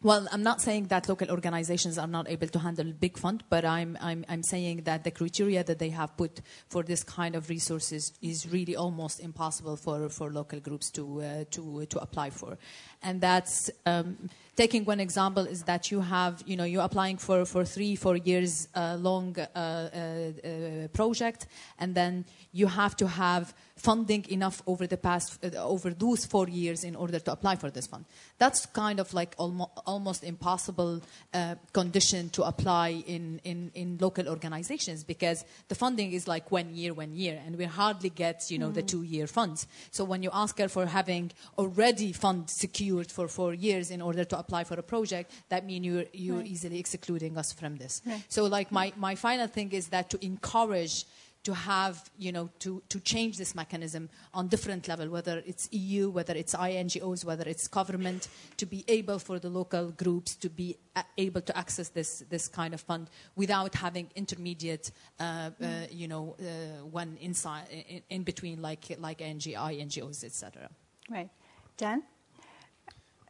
well, 0.00 0.28
I'm 0.30 0.44
not 0.44 0.60
saying 0.60 0.86
that 0.88 1.08
local 1.08 1.28
organizations 1.28 1.98
are 1.98 2.06
not 2.06 2.30
able 2.30 2.46
to 2.48 2.58
handle 2.60 2.92
big 2.92 3.18
fund, 3.18 3.42
but 3.50 3.64
I'm, 3.64 3.98
I'm, 4.00 4.24
I'm 4.28 4.44
saying 4.44 4.82
that 4.84 5.02
the 5.02 5.10
criteria 5.10 5.64
that 5.64 5.80
they 5.80 5.90
have 5.90 6.16
put 6.16 6.40
for 6.68 6.84
this 6.84 7.02
kind 7.02 7.34
of 7.34 7.48
resources 7.48 8.12
is 8.22 8.48
really 8.48 8.76
almost 8.76 9.18
impossible 9.18 9.76
for, 9.76 10.08
for 10.08 10.30
local 10.30 10.60
groups 10.60 10.90
to, 10.92 11.22
uh, 11.22 11.44
to, 11.50 11.84
to 11.86 11.98
apply 11.98 12.30
for. 12.30 12.58
And 13.02 13.20
that's, 13.20 13.70
um, 13.86 14.30
taking 14.58 14.84
one 14.84 14.98
example 14.98 15.44
is 15.46 15.62
that 15.62 15.90
you 15.92 16.00
have, 16.00 16.42
you 16.44 16.56
know, 16.56 16.64
you're 16.64 16.82
applying 16.82 17.16
for, 17.16 17.44
for 17.44 17.64
three, 17.64 17.94
four 17.94 18.16
years 18.16 18.66
uh, 18.74 18.96
long 18.98 19.36
uh, 19.38 19.46
uh, 19.54 20.48
uh 20.48 20.88
project, 20.88 21.46
and 21.78 21.94
then 21.94 22.24
you 22.52 22.66
have 22.66 22.96
to 22.96 23.06
have 23.06 23.54
funding 23.78 24.24
enough 24.28 24.62
over 24.66 24.86
the 24.86 24.96
past, 24.96 25.38
uh, 25.44 25.56
over 25.64 25.90
those 25.90 26.26
four 26.26 26.48
years 26.48 26.84
in 26.84 26.96
order 26.96 27.18
to 27.18 27.32
apply 27.32 27.56
for 27.56 27.70
this 27.70 27.86
fund. 27.86 28.04
That's 28.38 28.66
kind 28.66 29.00
of 29.00 29.14
like 29.14 29.34
almo- 29.38 29.70
almost 29.86 30.24
impossible 30.24 31.00
uh, 31.32 31.54
condition 31.72 32.28
to 32.30 32.42
apply 32.42 33.04
in, 33.06 33.40
in, 33.44 33.70
in 33.74 33.98
local 34.00 34.28
organizations 34.28 35.04
because 35.04 35.44
the 35.68 35.74
funding 35.74 36.12
is 36.12 36.26
like 36.26 36.50
one 36.50 36.74
year, 36.74 36.92
one 36.92 37.14
year, 37.14 37.40
and 37.46 37.56
we 37.56 37.64
hardly 37.64 38.10
get, 38.10 38.50
you 38.50 38.58
know, 38.58 38.70
mm. 38.70 38.74
the 38.74 38.82
two-year 38.82 39.26
funds. 39.26 39.66
So 39.90 40.04
when 40.04 40.22
you 40.22 40.30
ask 40.32 40.58
her 40.58 40.68
for 40.68 40.86
having 40.86 41.30
already 41.56 42.12
funds 42.12 42.52
secured 42.52 43.10
for 43.10 43.28
four 43.28 43.54
years 43.54 43.90
in 43.90 44.02
order 44.02 44.24
to 44.24 44.38
apply 44.38 44.64
for 44.64 44.74
a 44.74 44.82
project, 44.82 45.30
that 45.48 45.64
means 45.64 45.86
you're, 45.86 46.04
you're 46.12 46.38
right. 46.38 46.46
easily 46.46 46.78
excluding 46.80 47.38
us 47.38 47.52
from 47.52 47.76
this. 47.76 48.02
Right. 48.04 48.24
So 48.28 48.44
like 48.44 48.72
my, 48.72 48.92
my 48.96 49.14
final 49.14 49.46
thing 49.46 49.72
is 49.72 49.88
that 49.88 50.10
to 50.10 50.24
encourage 50.24 51.04
to 51.44 51.54
have, 51.54 52.10
you 52.18 52.32
know, 52.32 52.50
to, 52.58 52.82
to 52.88 53.00
change 53.00 53.38
this 53.38 53.54
mechanism 53.54 54.08
on 54.34 54.48
different 54.48 54.88
level, 54.88 55.08
whether 55.08 55.42
it's 55.46 55.68
EU, 55.72 56.10
whether 56.10 56.34
it's 56.34 56.54
INGOs, 56.54 57.24
whether 57.24 57.48
it's 57.48 57.68
government, 57.68 58.28
to 58.56 58.66
be 58.66 58.84
able 58.88 59.18
for 59.18 59.38
the 59.38 59.48
local 59.48 59.90
groups 59.90 60.34
to 60.36 60.50
be 60.50 60.76
able 61.16 61.40
to 61.40 61.56
access 61.56 61.88
this, 61.88 62.24
this 62.28 62.48
kind 62.48 62.74
of 62.74 62.80
fund 62.80 63.08
without 63.36 63.74
having 63.74 64.10
intermediate, 64.14 64.90
uh, 65.20 65.50
uh, 65.62 65.66
you 65.90 66.08
know, 66.08 66.36
uh, 66.40 66.84
one 66.84 67.16
inside, 67.20 67.64
in, 67.70 68.02
in, 68.10 68.22
between 68.22 68.60
like, 68.60 68.96
like 68.98 69.18
NGI, 69.18 69.80
INGOs, 69.80 70.24
etc. 70.24 70.68
Right. 71.08 71.30
Dan? 71.76 72.02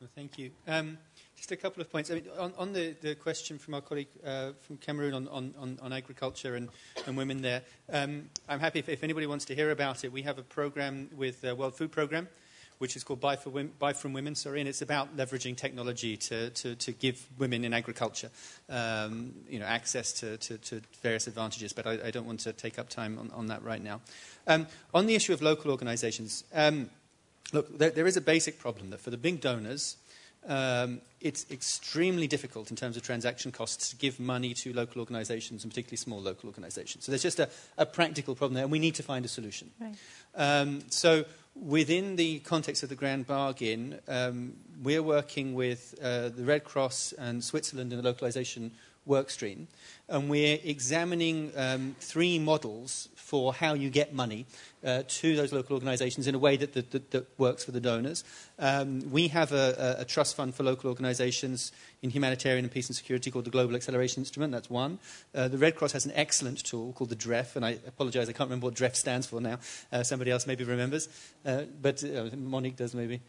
Well, 0.00 0.10
thank 0.14 0.38
you. 0.38 0.50
Um, 0.66 0.98
just 1.38 1.52
a 1.52 1.56
couple 1.56 1.80
of 1.80 1.90
points. 1.90 2.10
I 2.10 2.14
mean, 2.14 2.24
on, 2.36 2.52
on 2.58 2.72
the, 2.72 2.96
the, 3.00 3.14
question 3.14 3.58
from 3.58 3.74
our 3.74 3.80
colleague 3.80 4.08
uh, 4.26 4.50
from 4.60 4.76
Cameroon 4.76 5.14
on, 5.14 5.28
on, 5.28 5.78
on, 5.80 5.92
agriculture 5.92 6.56
and, 6.56 6.68
and 7.06 7.16
women 7.16 7.42
there, 7.42 7.62
um, 7.92 8.28
I'm 8.48 8.58
happy 8.58 8.80
if, 8.80 8.88
if, 8.88 9.04
anybody 9.04 9.26
wants 9.26 9.44
to 9.46 9.54
hear 9.54 9.70
about 9.70 10.04
it. 10.04 10.12
We 10.12 10.22
have 10.22 10.38
a 10.38 10.42
program 10.42 11.08
with 11.16 11.40
the 11.40 11.54
World 11.54 11.76
Food 11.76 11.92
Program, 11.92 12.26
which 12.78 12.96
is 12.96 13.04
called 13.04 13.20
Buy, 13.20 13.38
Women, 13.46 13.72
Buy 13.78 13.92
from 13.92 14.12
Women, 14.14 14.34
sorry, 14.34 14.58
and 14.58 14.68
it's 14.68 14.82
about 14.82 15.16
leveraging 15.16 15.56
technology 15.56 16.16
to, 16.16 16.50
to, 16.50 16.74
to 16.74 16.92
give 16.92 17.24
women 17.38 17.64
in 17.64 17.72
agriculture 17.72 18.30
um, 18.68 19.32
you 19.48 19.60
know, 19.60 19.66
access 19.66 20.12
to, 20.14 20.38
to, 20.38 20.58
to, 20.58 20.82
various 21.02 21.28
advantages, 21.28 21.72
but 21.72 21.86
I, 21.86 21.98
I, 22.06 22.10
don't 22.10 22.26
want 22.26 22.40
to 22.40 22.52
take 22.52 22.80
up 22.80 22.88
time 22.88 23.16
on, 23.16 23.30
on 23.30 23.46
that 23.46 23.62
right 23.62 23.82
now. 23.82 24.00
Um, 24.48 24.66
on 24.92 25.06
the 25.06 25.14
issue 25.14 25.32
of 25.32 25.40
local 25.40 25.70
organizations, 25.70 26.42
um, 26.52 26.90
look, 27.52 27.78
there, 27.78 27.90
there 27.90 28.06
is 28.08 28.16
a 28.16 28.20
basic 28.20 28.58
problem 28.58 28.90
that 28.90 29.00
for 29.00 29.10
the 29.10 29.16
big 29.16 29.40
donors, 29.40 29.96
um, 30.48 31.00
it's 31.20 31.46
extremely 31.50 32.26
difficult 32.26 32.70
in 32.70 32.76
terms 32.76 32.96
of 32.96 33.02
transaction 33.02 33.52
costs 33.52 33.90
to 33.90 33.96
give 33.96 34.18
money 34.18 34.54
to 34.54 34.72
local 34.72 35.00
organizations, 35.00 35.62
and 35.62 35.70
particularly 35.70 35.96
small 35.96 36.20
local 36.20 36.48
organizations. 36.48 37.04
So 37.04 37.12
there's 37.12 37.22
just 37.22 37.38
a, 37.38 37.48
a 37.76 37.86
practical 37.86 38.34
problem 38.34 38.54
there, 38.54 38.64
and 38.64 38.72
we 38.72 38.78
need 38.78 38.94
to 38.96 39.02
find 39.02 39.24
a 39.24 39.28
solution. 39.28 39.70
Right. 39.78 39.94
Um, 40.34 40.82
so 40.90 41.24
within 41.54 42.16
the 42.16 42.38
context 42.40 42.82
of 42.82 42.88
the 42.88 42.94
Grand 42.94 43.26
Bargain, 43.26 43.98
um, 44.08 44.54
we're 44.82 45.02
working 45.02 45.54
with 45.54 45.94
uh, 46.02 46.28
the 46.30 46.44
Red 46.44 46.64
Cross 46.64 47.12
and 47.18 47.42
Switzerland 47.42 47.92
in 47.92 47.98
the 47.98 48.04
localization 48.04 48.72
work 49.08 49.30
stream, 49.30 49.68
and 50.08 50.30
we're 50.30 50.58
examining 50.62 51.52
um, 51.56 51.96
three 52.00 52.38
models 52.38 53.08
for 53.28 53.52
how 53.52 53.74
you 53.74 53.90
get 53.90 54.14
money 54.14 54.46
uh, 54.82 55.02
to 55.06 55.36
those 55.36 55.52
local 55.52 55.74
organizations 55.74 56.26
in 56.26 56.34
a 56.34 56.38
way 56.38 56.56
that, 56.56 56.72
that, 56.72 57.10
that, 57.10 57.26
works 57.36 57.62
for 57.62 57.72
the 57.72 57.80
donors. 57.80 58.24
Um, 58.58 59.10
we 59.10 59.28
have 59.28 59.52
a, 59.52 59.96
a, 59.98 60.04
trust 60.06 60.34
fund 60.34 60.54
for 60.54 60.62
local 60.62 60.88
organizations 60.88 61.72
in 62.00 62.08
humanitarian 62.08 62.64
and 62.64 62.72
peace 62.72 62.88
and 62.88 62.96
security 62.96 63.30
called 63.30 63.44
the 63.44 63.50
Global 63.50 63.76
Acceleration 63.76 64.22
Instrument. 64.22 64.52
That's 64.52 64.70
one. 64.70 64.98
Uh, 65.34 65.48
the 65.48 65.58
Red 65.58 65.76
Cross 65.76 65.92
has 65.92 66.06
an 66.06 66.12
excellent 66.14 66.64
tool 66.64 66.94
called 66.94 67.10
the 67.10 67.16
DREF, 67.16 67.54
and 67.54 67.66
I 67.66 67.78
apologize, 67.86 68.30
I 68.30 68.32
can't 68.32 68.48
remember 68.48 68.68
what 68.68 68.74
DREF 68.74 68.96
stands 68.96 69.26
for 69.26 69.42
now. 69.42 69.58
Uh, 69.92 70.02
somebody 70.02 70.30
else 70.30 70.46
maybe 70.46 70.64
remembers, 70.64 71.08
uh, 71.44 71.62
but 71.82 72.02
uh, 72.02 72.34
Monique 72.34 72.76
does 72.76 72.94
maybe 72.94 73.20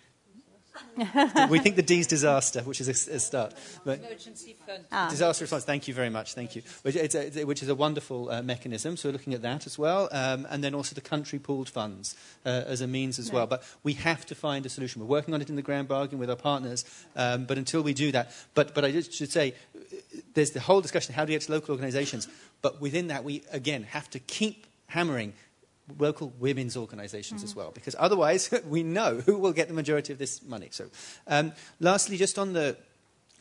we 1.50 1.60
think 1.60 1.76
the 1.76 1.82
D 1.82 2.00
is 2.00 2.08
disaster, 2.08 2.62
which 2.62 2.82
is 2.82 2.88
a, 2.88 3.16
a 3.16 3.20
start. 3.20 3.54
But 3.84 4.00
Emergency 4.00 4.56
fund. 4.66 4.86
Ah. 4.92 5.10
Disaster 5.10 5.44
response. 5.44 5.66
Thank 5.66 5.88
you 5.88 5.94
very 5.94 6.10
much. 6.10 6.34
Thank 6.34 6.56
you. 6.56 6.62
Which, 6.82 6.96
a, 6.96 7.44
which 7.46 7.64
is 7.64 7.70
a 7.70 7.76
wonderful 7.76 8.30
uh, 8.30 8.42
mechanism. 8.42 8.98
So 8.98 9.10
we're 9.10 9.14
looking 9.14 9.34
at 9.34 9.42
that 9.42 9.66
as 9.66 9.78
well, 9.78 10.10
um, 10.12 10.48
and 10.50 10.64
then 10.64 10.74
also 10.74 10.96
the 10.96 11.02
country 11.02 11.40
pooled 11.40 11.70
funds 11.70 12.16
uh, 12.46 12.64
as 12.68 12.82
a 12.82 12.88
means 12.88 13.20
as 13.20 13.32
well. 13.32 13.48
But 13.48 13.64
we 13.84 13.94
have 13.94 14.26
to 14.28 14.36
find 14.36 14.66
a 14.66 14.70
solution. 14.70 15.02
We're 15.02 15.08
working 15.08 15.34
on 15.34 15.42
it 15.42 15.50
in 15.50 15.56
the 15.56 15.62
Grand 15.62 15.88
Bargain 15.88 16.20
with 16.20 16.30
our 16.30 16.36
partners. 16.36 16.86
Um, 17.16 17.46
but 17.46 17.58
until 17.58 17.82
we 17.82 17.94
do 17.94 18.12
that, 18.12 18.32
but 18.54 18.74
but 18.76 18.86
I 18.86 18.92
just 18.92 19.14
should 19.14 19.32
say, 19.32 19.54
there's 20.34 20.52
the 20.52 20.60
whole 20.60 20.82
discussion: 20.82 21.14
how 21.14 21.26
do 21.26 21.32
you 21.32 21.40
get 21.40 21.46
to 21.46 21.52
local 21.52 21.72
organisations? 21.72 22.28
But 22.62 22.82
within 22.82 23.08
that, 23.08 23.24
we 23.24 23.44
again 23.52 23.84
have 23.84 24.10
to 24.12 24.20
keep 24.20 24.66
hammering 24.88 25.34
local 25.98 26.34
women's 26.40 26.78
organizations 26.78 27.42
mm. 27.42 27.46
as 27.46 27.56
well, 27.56 27.72
because 27.72 27.96
otherwise 27.98 28.50
we 28.68 28.84
know 28.84 29.22
who 29.26 29.38
will 29.38 29.54
get 29.54 29.68
the 29.68 29.74
majority 29.74 30.14
of 30.14 30.20
this 30.20 30.44
money. 30.44 30.70
So, 30.72 30.86
um, 31.28 31.54
lastly, 31.80 32.18
just 32.18 32.38
on 32.38 32.54
the 32.54 32.78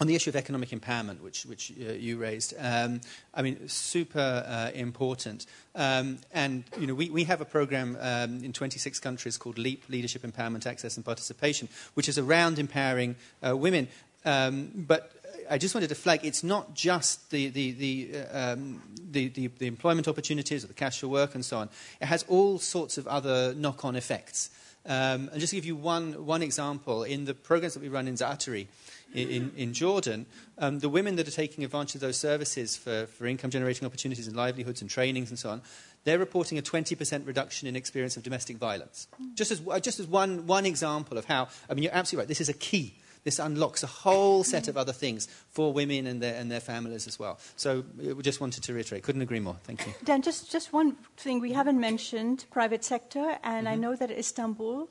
on 0.00 0.06
the 0.06 0.14
issue 0.14 0.30
of 0.30 0.36
economic 0.36 0.68
empowerment, 0.70 1.20
which, 1.20 1.44
which 1.44 1.72
uh, 1.72 1.92
you 1.92 2.18
raised, 2.18 2.54
um, 2.58 3.00
I 3.34 3.42
mean, 3.42 3.68
super 3.68 4.44
uh, 4.46 4.70
important. 4.72 5.46
Um, 5.74 6.18
and, 6.32 6.64
you 6.78 6.86
know, 6.86 6.94
we, 6.94 7.10
we 7.10 7.24
have 7.24 7.40
a 7.40 7.44
program 7.44 7.96
um, 8.00 8.44
in 8.44 8.52
26 8.52 9.00
countries 9.00 9.36
called 9.36 9.58
LEAP, 9.58 9.84
Leadership, 9.88 10.22
Empowerment, 10.22 10.66
Access 10.66 10.96
and 10.96 11.04
Participation, 11.04 11.68
which 11.94 12.08
is 12.08 12.16
around 12.16 12.58
empowering 12.58 13.16
uh, 13.44 13.56
women. 13.56 13.88
Um, 14.24 14.70
but 14.74 15.12
I 15.50 15.58
just 15.58 15.74
wanted 15.74 15.88
to 15.88 15.94
flag 15.94 16.20
it's 16.24 16.44
not 16.44 16.74
just 16.74 17.30
the, 17.30 17.48
the, 17.48 17.72
the, 17.72 18.10
uh, 18.16 18.52
um, 18.52 18.82
the, 19.10 19.28
the, 19.28 19.46
the, 19.58 19.66
employment 19.66 20.08
opportunities 20.08 20.64
or 20.64 20.68
the 20.68 20.74
cash 20.74 21.00
for 21.00 21.08
work 21.08 21.34
and 21.34 21.44
so 21.44 21.58
on. 21.58 21.68
It 22.00 22.06
has 22.06 22.24
all 22.28 22.58
sorts 22.58 22.98
of 22.98 23.06
other 23.06 23.54
knock 23.54 23.84
on 23.84 23.96
effects. 23.96 24.50
Um, 24.86 25.28
and 25.32 25.40
just 25.40 25.50
to 25.50 25.56
give 25.56 25.66
you 25.66 25.76
one, 25.76 26.24
one 26.24 26.42
example, 26.42 27.02
in 27.02 27.24
the 27.26 27.34
programs 27.34 27.74
that 27.74 27.82
we 27.82 27.88
run 27.88 28.08
in 28.08 28.14
Zaatari 28.14 28.66
in, 29.14 29.28
in, 29.28 29.52
in 29.56 29.72
Jordan, 29.74 30.26
um, 30.58 30.78
the 30.78 30.88
women 30.88 31.16
that 31.16 31.28
are 31.28 31.32
taking 31.32 31.64
advantage 31.64 31.96
of 31.96 32.00
those 32.00 32.16
services 32.16 32.76
for, 32.76 33.06
for 33.06 33.26
income 33.26 33.50
generating 33.50 33.86
opportunities 33.86 34.26
and 34.26 34.36
livelihoods 34.36 34.80
and 34.80 34.90
trainings 34.90 35.30
and 35.30 35.38
so 35.38 35.50
on, 35.50 35.62
they're 36.04 36.18
reporting 36.18 36.58
a 36.58 36.62
20% 36.62 37.26
reduction 37.26 37.68
in 37.68 37.76
experience 37.76 38.16
of 38.16 38.22
domestic 38.22 38.56
violence. 38.56 39.08
Just 39.34 39.50
as, 39.50 39.60
just 39.82 40.00
as 40.00 40.06
one, 40.06 40.46
one 40.46 40.64
example 40.64 41.18
of 41.18 41.26
how, 41.26 41.48
I 41.68 41.74
mean, 41.74 41.84
you're 41.84 41.94
absolutely 41.94 42.22
right, 42.22 42.28
this 42.28 42.40
is 42.40 42.48
a 42.48 42.54
key 42.54 42.94
this 43.24 43.39
unlocks 43.39 43.82
a 43.82 43.86
whole 43.86 44.45
set 44.45 44.69
of 44.69 44.77
other 44.77 44.93
things 44.93 45.27
for 45.51 45.73
women 45.73 46.07
and 46.07 46.23
their, 46.23 46.35
and 46.40 46.51
their 46.51 46.61
families 46.61 47.07
as 47.07 47.19
well. 47.19 47.39
So 47.57 47.81
uh, 47.81 48.15
we 48.15 48.23
just 48.23 48.40
wanted 48.40 48.62
to 48.65 48.73
reiterate. 48.74 49.03
Couldn't 49.03 49.23
agree 49.23 49.40
more. 49.40 49.57
Thank 49.65 49.86
you. 49.86 49.93
Dan, 50.05 50.23
just, 50.23 50.51
just 50.51 50.73
one 50.73 50.97
thing 51.16 51.40
we 51.40 51.53
haven't 51.53 51.81
mentioned 51.81 52.47
private 52.51 52.85
sector, 52.85 53.39
and 53.43 53.69
I 53.69 53.77
Mhm. 53.77 53.81
know 53.81 53.97
that 53.97 54.11
Istanbul, 54.11 54.89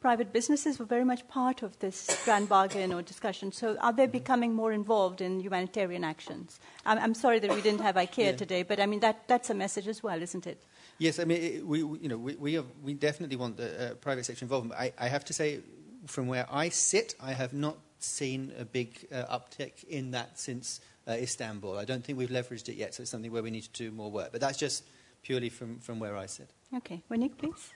private 0.00 0.32
businesses 0.32 0.78
were 0.78 0.86
very 0.86 1.04
much 1.04 1.26
part 1.28 1.62
of 1.62 1.78
this 1.80 2.06
grand 2.24 2.48
bargain 2.48 2.90
or 2.92 3.02
discussion. 3.02 3.52
So 3.52 3.76
are 3.80 3.92
they 3.92 4.06
becoming 4.06 4.54
more 4.54 4.72
involved 4.72 5.20
in 5.20 5.40
humanitarian 5.40 6.04
actions? 6.04 6.58
I'm, 6.86 6.98
I'm 6.98 7.14
sorry 7.14 7.38
that 7.40 7.54
we 7.54 7.60
didn't 7.60 7.80
have 7.82 7.96
IKEA 8.06 8.16
Yeah. 8.18 8.32
today, 8.32 8.62
but 8.62 8.80
I 8.80 8.86
mean, 8.86 9.00
that, 9.00 9.28
that's 9.28 9.50
a 9.50 9.54
message 9.54 9.88
as 9.88 10.02
well, 10.02 10.22
isn't 10.22 10.46
it? 10.46 10.62
Yes, 10.98 11.18
I 11.18 11.24
mean, 11.24 11.42
it, 11.42 11.66
we, 11.66 11.82
we- 11.82 11.98
you 11.98 12.08
know, 12.08 12.16
we, 12.18 12.34
we, 12.36 12.54
have, 12.54 12.66
we 12.82 12.94
definitely 12.94 13.36
want 13.36 13.56
the 13.58 13.90
uh, 13.90 13.94
private 13.96 14.24
sector 14.24 14.44
involvement. 14.44 14.78
I, 14.80 14.92
I 14.98 15.08
have 15.08 15.24
to 15.26 15.32
say, 15.34 15.60
from 16.06 16.26
where 16.26 16.46
I 16.50 16.68
sit, 16.68 17.14
I 17.20 17.32
have 17.32 17.52
not 17.52 17.76
seen 17.98 18.52
a 18.58 18.64
big 18.64 19.06
uh, 19.12 19.38
uptick 19.38 19.84
in 19.84 20.12
that 20.12 20.38
since 20.38 20.80
uh, 21.06 21.12
Istanbul. 21.12 21.78
I 21.78 21.84
don't 21.84 22.04
think 22.04 22.18
we've 22.18 22.30
leveraged 22.30 22.68
it 22.68 22.76
yet, 22.76 22.94
so 22.94 23.02
it's 23.02 23.10
something 23.10 23.32
where 23.32 23.42
we 23.42 23.50
need 23.50 23.64
to 23.64 23.72
do 23.72 23.90
more 23.90 24.10
work. 24.10 24.32
But 24.32 24.40
that's 24.40 24.58
just 24.58 24.84
purely 25.22 25.48
from, 25.48 25.78
from 25.78 25.98
where 25.98 26.16
I 26.16 26.26
sit. 26.26 26.50
Okay. 26.74 27.02
Monique, 27.08 27.36
please. 27.36 27.72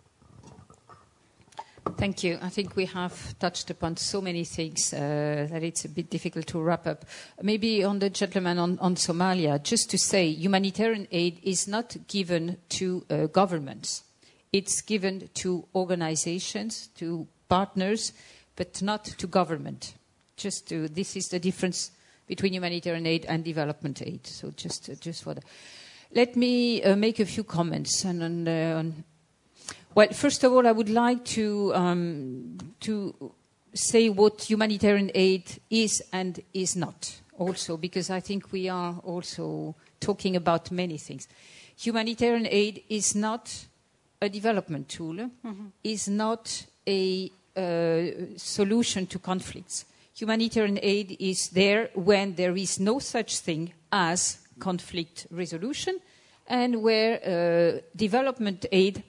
Thank 1.99 2.25
you. 2.25 2.39
I 2.41 2.49
think 2.49 2.77
we 2.77 2.87
have 2.87 3.39
touched 3.39 3.71
upon 3.71 3.99
so 3.99 4.21
many 4.21 4.45
things 4.45 4.93
uh, 4.93 5.47
that 5.51 5.63
it's 5.63 5.85
a 5.85 5.89
bit 5.89 6.09
difficult 6.09 6.47
to 6.49 6.61
wrap 6.61 6.87
up. 6.87 7.05
Maybe 7.43 7.85
on 7.85 7.99
the 7.99 8.09
gentleman 8.09 8.59
on, 8.59 8.79
on 8.79 8.95
Somalia, 8.95 9.63
just 9.63 9.91
to 9.91 9.99
say 9.99 10.27
humanitarian 10.27 11.07
aid 11.13 11.41
is 11.43 11.69
not 11.69 11.97
given 12.09 12.57
to 12.71 13.05
uh, 13.11 13.27
governments. 13.27 14.05
It's 14.53 14.81
given 14.81 15.29
to 15.35 15.67
organizations, 15.75 16.89
to 16.97 17.29
partners, 17.55 18.13
but 18.57 18.83
not 18.83 19.05
to 19.05 19.27
government. 19.29 19.95
Just 20.37 20.69
to, 20.69 20.89
this 20.89 21.17
is 21.17 21.27
the 21.29 21.39
difference 21.39 21.93
between 22.27 22.53
humanitarian 22.53 23.07
aid 23.07 23.27
and 23.29 23.45
development 23.45 24.03
aid. 24.03 24.27
So 24.27 24.51
just, 24.57 24.91
uh, 24.91 24.95
just 24.95 25.23
for 25.23 25.35
that. 25.35 25.45
Let 26.13 26.37
me 26.37 26.83
uh, 26.83 26.97
make 26.97 27.21
a 27.21 27.25
few 27.27 27.45
comments 27.45 28.05
on, 28.05 28.49
uh, 28.49 28.79
on 28.79 29.05
well, 29.95 30.09
first 30.13 30.43
of 30.43 30.53
all, 30.53 30.67
I 30.67 30.73
would 30.73 30.91
like 30.91 31.25
to, 31.37 31.73
um, 31.75 32.59
to 32.81 33.15
say 33.73 34.09
what 34.09 34.51
humanitarian 34.51 35.11
aid 35.15 35.45
is 35.71 36.03
and 36.13 36.41
is 36.53 36.75
not, 36.75 37.21
also, 37.39 37.77
because 37.77 38.11
I 38.11 38.21
think 38.21 38.51
we 38.53 38.69
are 38.69 38.95
also 39.05 39.77
talking 40.01 40.35
about 40.35 40.73
many 40.73 40.99
things. 40.99 41.29
Humanitarian 41.77 42.49
aid 42.51 42.83
is 42.89 43.15
not 43.15 43.67
a 44.21 44.29
development 44.29 44.89
tool, 44.89 45.31
is 45.85 46.09
not 46.09 46.67
a 46.87 47.31
solution 48.37 49.07
to 49.07 49.19
conflicts. 49.19 49.85
Humanitarian 50.17 50.79
aid 50.83 51.17
is 51.19 51.49
there 51.49 51.91
when 51.95 52.35
there 52.35 52.57
is 52.57 52.79
no 52.79 52.99
such 52.99 53.39
thing 53.41 53.73
as 53.91 54.39
conflict 54.59 55.27
resolution 55.31 55.99
and 56.47 56.83
where 56.83 57.19
uh, 57.23 57.81
development 57.97 58.67
aid 58.71 59.03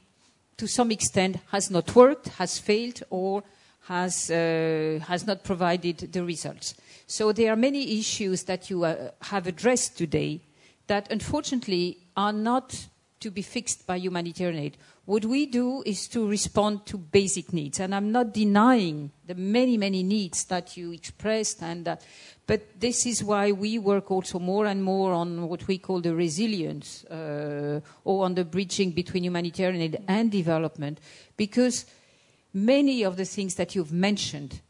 to 0.57 0.67
some 0.67 0.91
extent 0.91 1.37
has 1.51 1.69
not 1.69 1.93
worked, 1.95 2.29
has 2.29 2.59
failed, 2.59 3.03
or 3.09 3.43
has, 3.87 4.31
uh, 4.31 4.99
has 5.07 5.27
not 5.27 5.43
provided 5.43 5.97
the 6.11 6.23
results. 6.23 6.75
So 7.07 7.31
there 7.31 7.51
are 7.51 7.57
many 7.57 7.99
issues 7.99 8.43
that 8.43 8.69
you 8.69 8.83
uh, 8.83 9.11
have 9.21 9.47
addressed 9.47 9.97
today 9.97 10.41
that 10.87 11.11
unfortunately 11.11 11.97
are 12.15 12.33
not 12.33 12.87
to 13.25 13.31
be 13.31 13.41
fixed 13.41 13.87
by 13.87 13.97
humanitarian 13.97 14.61
aid. 14.61 14.77
What 15.05 15.25
we 15.25 15.47
do 15.47 15.81
is 15.83 16.07
to 16.09 16.27
respond 16.27 16.85
to 16.85 16.97
basic 16.99 17.53
needs, 17.53 17.79
and 17.79 17.95
I'm 17.95 18.11
not 18.11 18.35
denying 18.35 19.09
the 19.25 19.33
many, 19.33 19.77
many 19.77 20.03
needs 20.03 20.45
that 20.45 20.77
you 20.77 20.91
expressed, 20.91 21.63
and 21.63 21.87
uh, 21.87 21.95
but 22.45 22.79
this 22.79 23.07
is 23.07 23.23
why 23.23 23.51
we 23.51 23.79
work 23.79 24.11
also 24.11 24.37
more 24.37 24.67
and 24.67 24.83
more 24.83 25.11
on 25.11 25.49
what 25.49 25.65
we 25.67 25.79
call 25.79 26.01
the 26.01 26.13
resilience, 26.13 27.03
uh, 27.05 27.79
or 28.03 28.25
on 28.25 28.35
the 28.35 28.45
bridging 28.45 28.91
between 28.91 29.23
humanitarian 29.23 29.81
aid 29.81 30.03
and 30.07 30.31
development, 30.31 30.99
because 31.35 31.87
many 32.53 33.01
of 33.01 33.17
the 33.17 33.25
things 33.25 33.55
that 33.55 33.73
you've 33.73 33.91
mentioned 33.91 34.61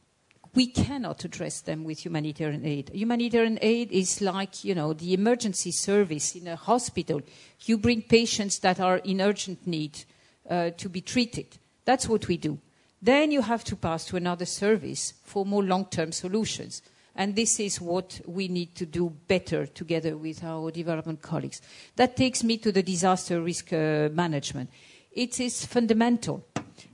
we 0.55 0.67
cannot 0.67 1.25
address 1.25 1.61
them 1.61 1.83
with 1.83 2.05
humanitarian 2.05 2.65
aid. 2.65 2.89
Humanitarian 2.93 3.59
aid 3.61 3.91
is 3.91 4.21
like, 4.21 4.63
you 4.63 4.73
know, 4.73 4.93
the 4.93 5.13
emergency 5.13 5.71
service 5.71 6.35
in 6.35 6.47
a 6.47 6.55
hospital. 6.55 7.21
You 7.65 7.77
bring 7.77 8.01
patients 8.01 8.59
that 8.59 8.79
are 8.79 8.97
in 8.97 9.21
urgent 9.21 9.67
need 9.67 10.05
uh, 10.49 10.69
to 10.71 10.89
be 10.89 11.01
treated. 11.01 11.57
That's 11.83 12.07
what 12.07 12.27
we 12.27 12.37
do. 12.37 12.59
Then 13.01 13.31
you 13.31 13.41
have 13.41 13.63
to 13.65 13.75
pass 13.75 14.05
to 14.05 14.15
another 14.15 14.45
service 14.45 15.13
for 15.23 15.45
more 15.45 15.63
long-term 15.63 16.11
solutions. 16.11 16.81
And 17.15 17.35
this 17.35 17.59
is 17.59 17.79
what 17.79 18.19
we 18.25 18.47
need 18.47 18.75
to 18.75 18.85
do 18.85 19.09
better 19.27 19.65
together 19.65 20.17
with 20.17 20.43
our 20.43 20.71
development 20.71 21.21
colleagues. 21.21 21.61
That 21.95 22.17
takes 22.17 22.43
me 22.43 22.57
to 22.57 22.71
the 22.71 22.83
disaster 22.83 23.41
risk 23.41 23.71
uh, 23.71 24.09
management. 24.11 24.69
It 25.11 25.39
is 25.39 25.65
fundamental. 25.65 26.45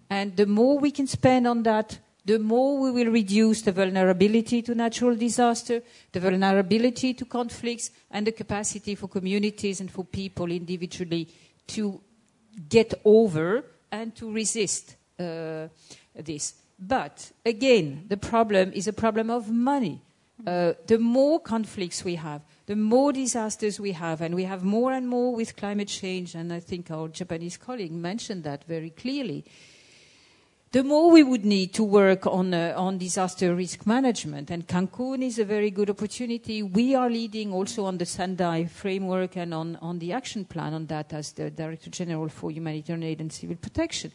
And 0.09 0.35
the 0.35 0.45
more 0.45 0.77
we 0.77 0.91
can 0.91 1.07
spend 1.07 1.47
on 1.47 1.63
that, 1.63 1.99
the 2.23 2.37
more 2.37 2.79
we 2.79 2.91
will 2.91 3.11
reduce 3.11 3.63
the 3.63 3.71
vulnerability 3.71 4.61
to 4.61 4.75
natural 4.75 5.15
disaster, 5.15 5.81
the 6.11 6.19
vulnerability 6.19 7.13
to 7.15 7.25
conflicts, 7.25 7.91
and 8.11 8.27
the 8.27 8.31
capacity 8.31 8.95
for 8.95 9.07
communities 9.07 9.81
and 9.81 9.89
for 9.89 10.05
people 10.05 10.51
individually 10.51 11.27
to 11.67 11.99
get 12.69 12.93
over 13.05 13.63
and 13.91 14.15
to 14.15 14.31
resist 14.31 14.95
uh, 15.19 15.67
this. 16.15 16.53
But 16.77 17.31
again, 17.45 18.05
the 18.07 18.17
problem 18.17 18.71
is 18.73 18.87
a 18.87 18.93
problem 18.93 19.29
of 19.29 19.49
money. 19.49 20.01
Uh, 20.45 20.73
the 20.87 20.97
more 20.97 21.39
conflicts 21.39 22.03
we 22.03 22.15
have, 22.15 22.41
the 22.65 22.75
more 22.75 23.13
disasters 23.13 23.79
we 23.79 23.91
have, 23.91 24.21
and 24.21 24.33
we 24.33 24.43
have 24.43 24.63
more 24.63 24.91
and 24.91 25.07
more 25.07 25.35
with 25.35 25.55
climate 25.55 25.87
change, 25.87 26.33
and 26.33 26.51
I 26.51 26.59
think 26.59 26.89
our 26.89 27.07
Japanese 27.09 27.57
colleague 27.57 27.91
mentioned 27.91 28.43
that 28.45 28.63
very 28.63 28.89
clearly 28.89 29.45
the 30.71 30.83
more 30.83 31.11
we 31.11 31.21
would 31.21 31.43
need 31.43 31.73
to 31.73 31.83
work 31.83 32.25
on, 32.25 32.53
uh, 32.53 32.73
on 32.77 32.97
disaster 32.97 33.53
risk 33.53 33.85
management. 33.85 34.49
And 34.49 34.65
Cancun 34.65 35.21
is 35.21 35.37
a 35.37 35.43
very 35.43 35.69
good 35.69 35.89
opportunity. 35.89 36.63
We 36.63 36.95
are 36.95 37.09
leading 37.09 37.51
also 37.51 37.83
on 37.85 37.97
the 37.97 38.05
Sendai 38.05 38.65
framework 38.65 39.35
and 39.35 39.53
on, 39.53 39.75
on 39.77 39.99
the 39.99 40.13
action 40.13 40.45
plan 40.45 40.73
on 40.73 40.85
that 40.87 41.11
as 41.11 41.33
the 41.33 41.51
Director 41.51 41.89
General 41.89 42.29
for 42.29 42.51
Humanitarian 42.51 43.03
Aid 43.03 43.19
and 43.19 43.33
Civil 43.33 43.57
Protection. 43.57 44.13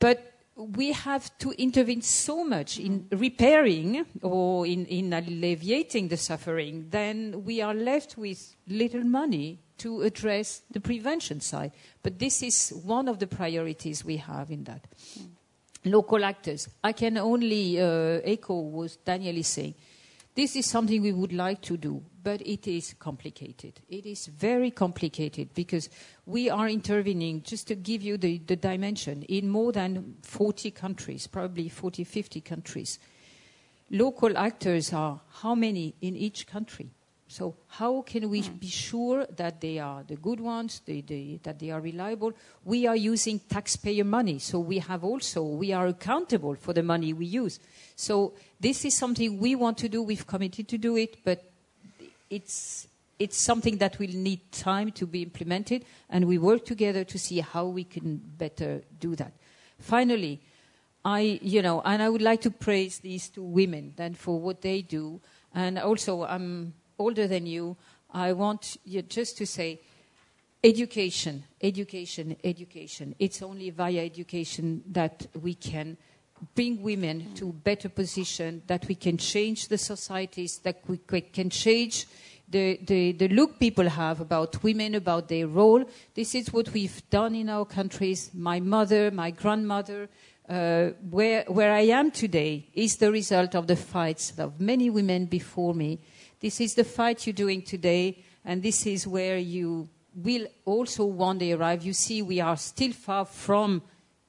But 0.00 0.32
we 0.56 0.90
have 0.90 1.36
to 1.38 1.52
intervene 1.52 2.02
so 2.02 2.42
much 2.42 2.80
in 2.80 3.06
repairing 3.12 4.04
or 4.22 4.66
in, 4.66 4.86
in 4.86 5.12
alleviating 5.12 6.08
the 6.08 6.16
suffering, 6.16 6.88
then 6.90 7.44
we 7.44 7.62
are 7.62 7.74
left 7.74 8.18
with 8.18 8.56
little 8.66 9.04
money 9.04 9.60
to 9.78 10.02
address 10.02 10.62
the 10.70 10.80
prevention 10.80 11.40
side. 11.40 11.72
But 12.02 12.18
this 12.18 12.42
is 12.42 12.70
one 12.84 13.08
of 13.08 13.18
the 13.18 13.26
priorities 13.26 14.04
we 14.04 14.16
have 14.18 14.50
in 14.50 14.64
that. 14.64 14.86
Local 15.84 16.24
actors. 16.24 16.68
I 16.82 16.92
can 16.92 17.18
only 17.18 17.80
uh, 17.80 18.20
echo 18.24 18.58
what 18.60 18.96
Daniel 19.04 19.36
is 19.36 19.46
saying. 19.46 19.74
This 20.38 20.54
is 20.54 20.66
something 20.66 21.02
we 21.02 21.12
would 21.12 21.32
like 21.32 21.62
to 21.62 21.76
do, 21.76 22.00
but 22.22 22.40
it 22.42 22.68
is 22.68 22.94
complicated. 22.96 23.80
It 23.88 24.06
is 24.06 24.26
very 24.28 24.70
complicated 24.70 25.52
because 25.52 25.90
we 26.26 26.48
are 26.48 26.68
intervening, 26.68 27.42
just 27.42 27.66
to 27.66 27.74
give 27.74 28.02
you 28.02 28.16
the, 28.16 28.38
the 28.46 28.54
dimension, 28.54 29.24
in 29.24 29.48
more 29.48 29.72
than 29.72 30.14
40 30.22 30.70
countries, 30.70 31.26
probably 31.26 31.68
40, 31.68 32.04
50 32.04 32.40
countries. 32.42 33.00
Local 33.90 34.38
actors 34.38 34.92
are 34.92 35.20
how 35.42 35.56
many 35.56 35.96
in 36.00 36.14
each 36.14 36.46
country? 36.46 36.90
So 37.30 37.54
how 37.68 38.00
can 38.02 38.30
we 38.30 38.40
hmm. 38.40 38.54
be 38.54 38.68
sure 38.68 39.26
that 39.36 39.60
they 39.60 39.78
are 39.78 40.02
the 40.02 40.16
good 40.16 40.40
ones, 40.40 40.80
they, 40.86 41.02
they, 41.02 41.38
that 41.42 41.58
they 41.58 41.70
are 41.70 41.80
reliable? 41.80 42.32
We 42.64 42.86
are 42.86 42.96
using 42.96 43.38
taxpayer 43.38 44.04
money, 44.04 44.38
so 44.38 44.58
we 44.58 44.78
have 44.78 45.04
also 45.04 45.42
we 45.42 45.72
are 45.72 45.86
accountable 45.86 46.54
for 46.54 46.72
the 46.72 46.82
money 46.82 47.12
we 47.12 47.26
use. 47.26 47.60
So 47.96 48.32
this 48.58 48.86
is 48.86 48.96
something 48.96 49.38
we 49.38 49.54
want 49.54 49.76
to 49.78 49.90
do. 49.90 50.02
We've 50.02 50.26
committed 50.26 50.68
to 50.68 50.78
do 50.78 50.96
it, 50.96 51.18
but 51.22 51.44
it's 52.30 52.88
it's 53.18 53.36
something 53.42 53.78
that 53.78 53.98
will 53.98 54.14
need 54.14 54.40
time 54.52 54.92
to 54.92 55.06
be 55.06 55.22
implemented, 55.22 55.84
and 56.08 56.26
we 56.26 56.38
work 56.38 56.64
together 56.64 57.04
to 57.04 57.18
see 57.18 57.40
how 57.40 57.66
we 57.66 57.84
can 57.84 58.22
better 58.38 58.82
do 59.00 59.14
that. 59.16 59.32
Finally, 59.78 60.40
I 61.04 61.40
you 61.42 61.60
know, 61.60 61.82
and 61.82 62.02
I 62.02 62.08
would 62.08 62.22
like 62.22 62.40
to 62.42 62.50
praise 62.50 63.00
these 63.00 63.28
two 63.28 63.42
women 63.42 63.92
then 63.96 64.14
for 64.14 64.40
what 64.40 64.62
they 64.62 64.80
do, 64.80 65.20
and 65.54 65.78
also 65.78 66.24
I'm 66.24 66.72
older 66.98 67.26
than 67.26 67.46
you, 67.46 67.76
I 68.12 68.32
want 68.32 68.76
you 68.84 69.02
just 69.02 69.36
to 69.38 69.46
say 69.46 69.80
education, 70.62 71.44
education, 71.62 72.36
education. 72.42 73.14
It's 73.18 73.42
only 73.42 73.70
via 73.70 74.04
education 74.04 74.82
that 74.90 75.26
we 75.40 75.54
can 75.54 75.96
bring 76.54 76.82
women 76.82 77.34
to 77.34 77.52
better 77.52 77.88
position, 77.88 78.62
that 78.66 78.86
we 78.86 78.94
can 78.94 79.16
change 79.16 79.68
the 79.68 79.78
societies, 79.78 80.58
that 80.58 80.80
we 80.86 80.98
can 81.20 81.50
change 81.50 82.06
the, 82.48 82.78
the, 82.86 83.12
the 83.12 83.28
look 83.28 83.58
people 83.58 83.88
have 83.88 84.20
about 84.20 84.62
women, 84.62 84.94
about 84.94 85.28
their 85.28 85.46
role. 85.46 85.84
This 86.14 86.34
is 86.34 86.52
what 86.52 86.72
we've 86.72 87.02
done 87.10 87.34
in 87.34 87.48
our 87.48 87.66
countries. 87.66 88.30
My 88.32 88.60
mother, 88.60 89.10
my 89.10 89.30
grandmother, 89.30 90.08
uh, 90.48 90.90
where, 91.10 91.44
where 91.48 91.72
I 91.72 91.80
am 91.80 92.10
today 92.10 92.68
is 92.72 92.96
the 92.96 93.12
result 93.12 93.54
of 93.54 93.66
the 93.66 93.76
fights 93.76 94.32
of 94.38 94.60
many 94.60 94.88
women 94.88 95.26
before 95.26 95.74
me. 95.74 95.98
This 96.40 96.60
is 96.60 96.74
the 96.74 96.84
fight 96.84 97.26
you're 97.26 97.34
doing 97.34 97.62
today, 97.62 98.22
and 98.44 98.62
this 98.62 98.86
is 98.86 99.06
where 99.06 99.38
you 99.38 99.88
will 100.14 100.46
also 100.64 101.04
one 101.04 101.38
day 101.38 101.52
arrive. 101.52 101.82
You 101.82 101.92
see, 101.92 102.22
we 102.22 102.40
are 102.40 102.56
still 102.56 102.92
far 102.92 103.24
from 103.24 103.82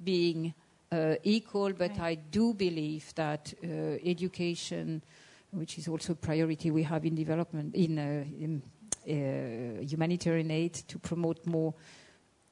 being 0.03 0.56
uh, 0.91 1.15
equal, 1.23 1.72
but 1.73 1.91
right. 1.91 1.99
I 1.99 2.15
do 2.15 2.56
believe 2.56 3.14
that 3.14 3.53
uh, 3.64 3.68
education, 4.03 5.03
which 5.52 5.77
is 5.77 5.88
also 5.88 6.14
a 6.14 6.15
priority 6.15 6.72
we 6.72 6.84
have 6.84 7.06
in 7.06 7.14
development, 7.14 7.76
in, 7.76 7.99
uh, 7.99 8.23
in 8.40 8.64
uh, 9.07 9.84
humanitarian 9.84 10.49
aid, 10.49 10.73
to 10.73 10.98
promote 10.98 11.45
more 11.45 11.76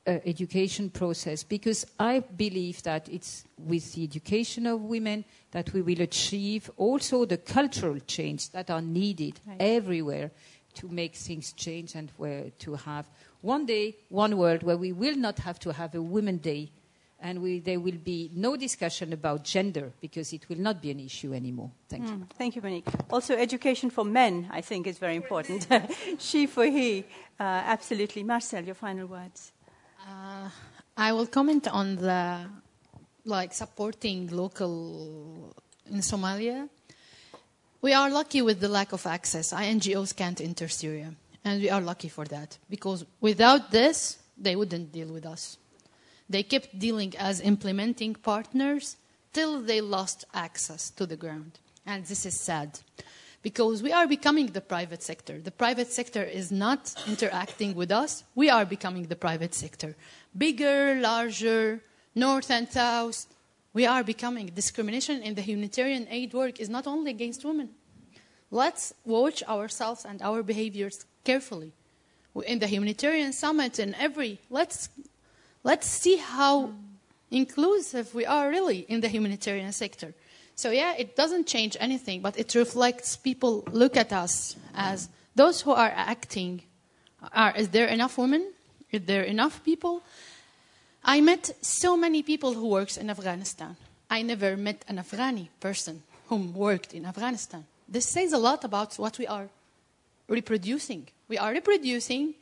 uh, 0.08 0.20
education 0.26 0.90
process 0.90 1.44
because 1.44 1.86
I 2.00 2.20
believe 2.20 2.82
that 2.84 3.10
it's 3.10 3.44
with 3.58 3.94
the 3.94 4.04
education 4.04 4.66
of 4.66 4.82
women 4.82 5.26
that 5.52 5.74
we 5.74 5.82
will 5.82 6.02
achieve 6.02 6.72
also 6.78 7.26
the 7.26 7.38
cultural 7.38 8.00
change 8.08 8.52
that 8.52 8.70
are 8.70 8.82
needed 8.82 9.40
right. 9.46 9.58
everywhere 9.60 10.32
to 10.76 10.88
make 10.88 11.16
things 11.16 11.54
change 11.54 11.96
and 11.96 12.12
where 12.18 12.52
to 12.60 12.76
have 12.76 13.06
one 13.42 13.66
day, 13.66 13.96
one 14.10 14.38
world 14.38 14.64
where 14.64 14.78
we 14.78 14.92
will 14.92 15.16
not 15.16 15.40
have 15.40 15.60
to 15.60 15.74
have 15.74 15.94
a 15.96 16.02
Women 16.02 16.38
Day 16.38 16.72
and 17.20 17.42
we, 17.42 17.60
there 17.60 17.80
will 17.80 17.98
be 17.98 18.30
no 18.34 18.56
discussion 18.56 19.12
about 19.12 19.44
gender 19.44 19.92
because 20.02 20.34
it 20.34 20.48
will 20.50 20.60
not 20.60 20.82
be 20.82 20.92
an 20.92 21.00
issue 21.00 21.34
anymore. 21.34 21.72
Thank 21.90 22.06
mm, 22.06 22.10
you. 22.10 22.28
Thank 22.38 22.56
you, 22.56 22.62
Monique. 22.62 22.88
Also, 23.10 23.36
education 23.36 23.90
for 23.90 24.06
men, 24.06 24.48
I 24.52 24.62
think, 24.62 24.86
is 24.86 25.00
very 25.00 25.16
important. 25.16 25.68
she 26.20 26.46
for 26.46 26.66
he, 26.66 27.06
uh, 27.40 27.44
absolutely. 27.44 28.24
Marcel, 28.24 28.64
your 28.64 28.76
final 28.76 29.08
words. 29.08 29.52
Uh, 30.08 30.50
I 30.96 31.12
will 31.12 31.28
comment 31.28 31.68
on 31.68 31.98
the 31.98 32.46
like 33.26 33.54
supporting 33.54 34.28
local 34.28 35.54
in 35.90 36.00
Somalia. 36.00 36.70
We 37.82 37.94
are 37.94 38.10
lucky 38.10 38.42
with 38.42 38.62
the 38.62 38.70
lack 38.70 38.94
of 38.94 39.06
access. 39.06 39.52
NGOs 39.52 40.16
can't 40.16 40.40
enter 40.40 40.70
Syria, 40.70 41.14
and 41.44 41.62
we 41.62 41.70
are 41.70 41.82
lucky 41.82 42.08
for 42.08 42.26
that 42.26 42.58
because 42.70 43.06
without 43.20 43.72
this, 43.72 44.18
they 44.38 44.56
wouldn't 44.56 44.94
deal 44.94 45.10
with 45.10 45.26
us. 45.26 45.58
They 46.30 46.44
kept 46.44 46.80
dealing 46.80 47.14
as 47.18 47.42
implementing 47.42 48.16
partners 48.16 48.96
till 49.34 49.62
they 49.62 49.82
lost 49.82 50.26
access 50.34 50.90
to 50.92 51.06
the 51.06 51.18
ground, 51.18 51.60
and 51.86 52.06
this 52.06 52.26
is 52.26 52.40
sad 52.40 52.80
because 53.50 53.82
we 53.82 53.94
are 53.94 54.08
becoming 54.08 54.48
the 54.48 54.60
private 54.60 55.02
sector. 55.02 55.36
The 55.40 55.56
private 55.64 55.90
sector 56.00 56.22
is 56.22 56.52
not 56.52 56.82
interacting 57.08 57.76
with 57.76 57.92
us, 58.04 58.12
we 58.36 58.50
are 58.50 58.66
becoming 58.66 59.04
the 59.08 59.16
private 59.28 59.54
sector. 59.64 59.96
Bigger, 60.38 61.00
larger, 61.00 61.82
north 62.14 62.52
and 62.52 62.68
south, 62.70 63.26
we 63.74 63.86
are 63.86 64.04
becoming. 64.04 64.48
Discrimination 64.48 65.24
in 65.28 65.34
the 65.36 65.42
humanitarian 65.50 66.06
aid 66.10 66.34
work 66.34 66.60
is 66.60 66.68
not 66.68 66.88
only 66.88 67.10
against 67.12 67.46
women. 67.46 67.70
Let's 68.52 68.94
watch 69.06 69.40
ourselves 69.44 70.04
and 70.04 70.22
our 70.22 70.44
behaviors 70.44 71.06
carefully. 71.24 71.72
In 72.46 72.60
the 72.60 72.68
humanitarian 72.68 73.32
summit 73.32 73.80
and 73.80 73.96
every, 74.08 74.42
let's, 74.50 74.90
let's 75.64 75.88
see 75.88 76.18
how 76.18 76.72
inclusive 77.32 78.14
we 78.14 78.26
are 78.26 78.50
really 78.50 78.80
in 78.90 79.00
the 79.00 79.08
humanitarian 79.08 79.72
sector. 79.72 80.14
So 80.58 80.72
yeah, 80.72 80.96
it 80.98 81.16
doesn't 81.16 81.46
change 81.46 81.78
anything, 81.80 82.22
but 82.22 82.36
it 82.38 82.56
reflects 82.56 83.16
people 83.16 83.64
look 83.72 83.96
at 83.96 84.12
us 84.12 84.56
as 84.74 85.08
those 85.36 85.62
who 85.62 85.72
are 85.72 85.94
acting. 85.96 86.64
Are 87.32 87.56
is 87.56 87.70
there 87.70 87.86
enough 87.86 88.18
women? 88.18 88.54
Is 88.92 89.04
there 89.06 89.22
enough 89.22 89.64
people? 89.64 90.02
I 91.04 91.22
met 91.22 91.52
so 91.62 91.96
many 91.96 92.24
people 92.24 92.54
who 92.54 92.70
works 92.70 92.98
in 92.98 93.10
Afghanistan. 93.12 93.78
I 94.10 94.24
never 94.24 94.58
met 94.58 94.84
an 94.88 94.98
Afghani 94.98 95.50
person 95.60 96.02
who 96.28 96.38
worked 96.38 96.94
in 96.94 97.06
Afghanistan. 97.06 97.64
This 97.88 98.08
says 98.08 98.34
a 98.34 98.40
lot 98.40 98.64
about 98.64 98.98
what 98.98 99.20
we 99.20 99.28
are 99.28 99.50
reproducing. 100.28 101.08
We 101.28 101.38
are 101.38 101.52
reproducing 101.52 102.34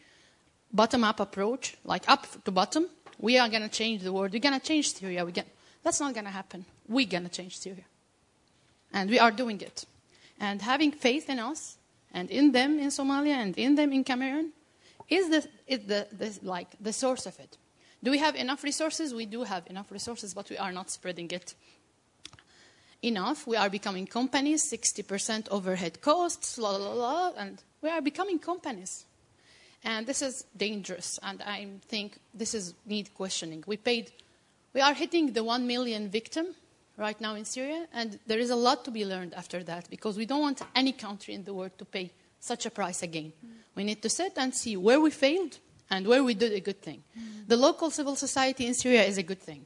bottom-up 0.72 1.20
approach, 1.20 1.76
like 1.84 2.08
up 2.08 2.28
to 2.46 2.52
bottom. 2.52 2.88
We 3.20 3.38
are 3.40 3.50
going 3.50 3.64
to 3.64 3.70
change 3.70 4.04
the 4.04 4.14
world. 4.14 4.32
We're 4.32 4.40
going 4.40 4.60
to 4.60 4.66
change 4.66 4.94
Syria. 4.94 5.26
We 5.26 5.34
get, 5.34 5.48
that's 5.84 6.00
not 6.00 6.14
going 6.14 6.26
to 6.26 6.32
happen. 6.32 6.66
We're 6.88 7.08
going 7.08 7.24
to 7.24 7.30
change 7.30 7.60
Syria. 7.60 7.84
And 8.96 9.10
we 9.10 9.20
are 9.20 9.30
doing 9.30 9.60
it. 9.60 9.86
And 10.40 10.62
having 10.62 10.92
faith 10.94 11.30
in 11.30 11.38
us 11.38 11.78
and 12.14 12.32
in 12.32 12.54
them 12.54 12.80
in 12.80 12.88
Somalia 12.88 13.36
and 13.36 13.56
in 13.58 13.76
them 13.76 13.92
in 13.92 14.06
Cameroon 14.06 14.54
is 15.10 15.30
the, 15.30 15.48
is 15.68 15.80
the, 15.86 16.08
the, 16.18 16.40
like 16.42 16.70
the 16.80 16.94
source 16.94 17.26
of 17.26 17.38
it. 17.40 17.58
Do 18.02 18.10
we 18.10 18.20
have 18.20 18.36
enough 18.36 18.64
resources? 18.64 19.14
We 19.14 19.26
do 19.26 19.44
have 19.44 19.68
enough 19.68 19.92
resources, 19.92 20.34
but 20.34 20.50
we 20.50 20.58
are 20.58 20.72
not 20.72 20.90
spreading 20.90 21.30
it 21.32 21.56
enough. 23.02 23.46
We 23.46 23.58
are 23.58 23.70
becoming 23.70 24.08
companies, 24.08 24.64
60% 24.72 25.50
overhead 25.52 26.02
costs, 26.02 26.58
la 26.58 26.78
la 26.78 26.94
la, 26.94 27.32
and 27.38 27.62
we 27.82 27.90
are 27.90 28.02
becoming 28.02 28.40
companies. 28.40 29.06
And 29.84 30.08
this 30.08 30.22
is 30.22 30.46
dangerous, 30.56 31.20
and 31.22 31.42
I 31.44 31.68
think 31.88 32.18
this 32.34 32.54
is 32.54 32.74
need 32.86 33.14
questioning. 33.14 33.64
We 33.68 33.78
paid, 33.78 34.12
we 34.74 34.82
are 34.82 34.94
hitting 34.94 35.34
the 35.34 35.44
1 35.44 35.68
million 35.68 36.10
victim 36.10 36.56
right 36.98 37.20
now 37.20 37.36
in 37.36 37.46
Syria, 37.46 37.88
and 37.94 38.20
there 38.26 38.40
is 38.40 38.50
a 38.50 38.56
lot 38.56 38.86
to 38.86 38.92
be 38.92 39.06
learned 39.06 39.34
after 39.34 39.64
that 39.64 39.90
because 39.90 40.18
we 40.18 40.26
don't 40.26 40.42
want 40.42 40.62
any 40.76 40.92
country 40.92 41.34
in 41.34 41.44
the 41.44 41.54
world 41.54 41.78
to 41.78 41.86
pay 41.86 42.12
such 42.40 42.66
a 42.66 42.70
price 42.70 43.04
again. 43.04 43.34
Mm. 43.46 43.50
We 43.76 43.84
need 43.84 44.02
to 44.02 44.10
sit 44.10 44.34
and 44.38 44.54
see 44.54 44.78
where 44.78 45.00
we 45.00 45.12
failed 45.12 45.60
and 45.90 46.08
where 46.08 46.24
we 46.24 46.34
did 46.34 46.54
a 46.54 46.60
good 46.60 46.82
thing. 46.82 47.04
Mm. 47.18 47.48
The 47.48 47.58
local 47.58 47.90
civil 47.90 48.16
society 48.16 48.66
in 48.66 48.74
Syria 48.74 49.04
is 49.04 49.18
a 49.18 49.24
good 49.24 49.42
thing 49.42 49.66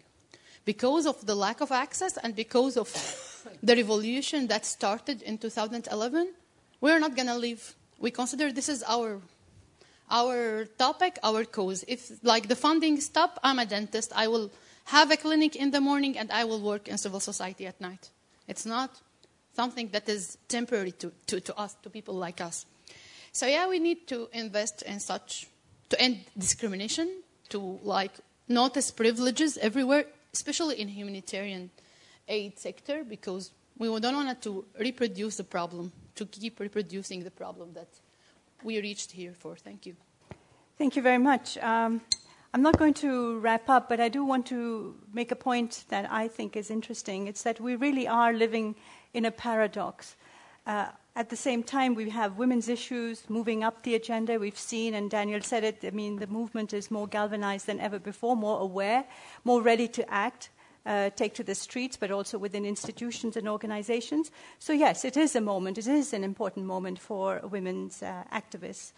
because 0.65 1.05
of 1.05 1.25
the 1.25 1.35
lack 1.35 1.61
of 1.61 1.71
access 1.71 2.17
and 2.17 2.35
because 2.35 2.77
of 2.77 2.89
the 3.63 3.75
revolution 3.75 4.47
that 4.47 4.65
started 4.65 5.21
in 5.21 5.37
2011. 5.37 6.33
We're 6.81 6.99
not 6.99 7.15
going 7.15 7.27
to 7.27 7.37
leave. 7.37 7.75
We 7.99 8.11
consider 8.11 8.51
this 8.51 8.69
is 8.69 8.83
our 8.87 9.21
our 10.11 10.65
topic, 10.77 11.19
our 11.23 11.45
cause. 11.45 11.83
If 11.87 12.11
like 12.23 12.47
the 12.47 12.55
funding 12.55 12.99
stop, 12.99 13.39
I'm 13.43 13.59
a 13.59 13.65
dentist. 13.65 14.11
I 14.15 14.27
will 14.27 14.51
have 14.89 15.11
a 15.11 15.17
clinic 15.17 15.55
in 15.55 15.69
the 15.69 15.79
morning 15.79 16.17
and 16.17 16.31
I 16.31 16.45
will 16.45 16.61
work 16.61 16.87
in 16.87 16.97
civil 16.97 17.19
society 17.19 17.67
at 17.67 17.79
night. 17.79 18.09
It's 18.47 18.65
not 18.65 18.89
something 19.53 19.89
that 19.89 20.09
is 20.09 20.37
temporary 20.47 20.93
to, 20.93 21.11
to, 21.27 21.39
to 21.41 21.55
us, 21.55 21.75
to 21.83 21.89
people 21.89 22.15
like 22.15 22.41
us. 22.41 22.65
So 23.31 23.45
yeah, 23.45 23.67
we 23.67 23.77
need 23.77 24.07
to 24.07 24.29
invest 24.33 24.81
in 24.81 24.99
such, 24.99 25.47
to 25.89 26.01
end 26.01 26.25
discrimination, 26.35 27.21
to 27.49 27.79
like 27.83 28.13
notice 28.47 28.89
privileges 28.89 29.59
everywhere, 29.59 30.05
especially 30.33 30.81
in 30.81 30.87
humanitarian 30.87 31.69
aid 32.27 32.57
sector, 32.57 33.03
because 33.03 33.51
we 33.77 33.87
don't 33.99 34.15
want 34.15 34.41
to 34.41 34.65
reproduce 34.79 35.37
the 35.37 35.43
problem, 35.43 35.91
to 36.15 36.25
keep 36.25 36.59
reproducing 36.59 37.23
the 37.23 37.31
problem 37.31 37.73
that 37.73 37.89
we 38.63 38.81
reached 38.81 39.11
here 39.11 39.33
for. 39.33 39.55
Thank 39.55 39.85
you. 39.85 39.95
Thank 40.79 40.95
you 40.95 41.03
very 41.03 41.19
much. 41.19 41.57
Um, 41.59 42.01
I'm 42.51 42.63
not 42.63 42.79
going 42.79 42.95
to 42.95 43.37
wrap 43.39 43.69
up, 43.69 43.89
but 43.89 43.99
I 43.99 44.09
do 44.09 44.25
want 44.25 44.47
to 44.47 44.95
make 45.13 45.31
a 45.31 45.35
point 45.35 45.85
that 45.89 46.11
I 46.11 46.27
think 46.27 46.57
is 46.57 46.71
interesting. 46.71 47.27
It's 47.27 47.43
that 47.43 47.61
we 47.61 47.75
really 47.75 48.07
are 48.07 48.33
living 48.33 48.73
in 49.13 49.25
a 49.25 49.31
paradox. 49.31 50.15
Uh, 50.65 50.87
at 51.15 51.29
the 51.29 51.35
same 51.35 51.61
time, 51.61 51.93
we 51.93 52.09
have 52.09 52.39
women's 52.39 52.67
issues 52.67 53.23
moving 53.29 53.63
up 53.63 53.83
the 53.83 53.93
agenda. 53.93 54.39
We've 54.39 54.57
seen, 54.57 54.95
and 54.95 55.11
Daniel 55.11 55.41
said 55.41 55.63
it, 55.63 55.85
I 55.85 55.91
mean, 55.91 56.17
the 56.17 56.25
movement 56.25 56.73
is 56.73 56.89
more 56.89 57.05
galvanized 57.05 57.67
than 57.67 57.79
ever 57.79 57.99
before, 57.99 58.35
more 58.35 58.59
aware, 58.59 59.05
more 59.43 59.61
ready 59.61 59.87
to 59.89 60.11
act. 60.11 60.49
Uh, 60.85 61.09
take 61.11 61.35
to 61.35 61.43
the 61.43 61.53
streets, 61.53 61.97
but 61.97 62.09
also 62.09 62.37
within 62.37 62.65
institutions 62.65 63.35
and 63.35 63.47
organizations. 63.47 64.31
So, 64.57 64.73
yes, 64.73 65.05
it 65.05 65.17
is 65.17 65.35
a 65.35 65.41
moment, 65.41 65.77
it 65.77 65.87
is 65.87 66.13
an 66.13 66.23
important 66.23 66.65
moment 66.65 66.99
for 66.99 67.41
women's 67.43 68.01
uh, 68.01 68.23
activists. 68.33 68.93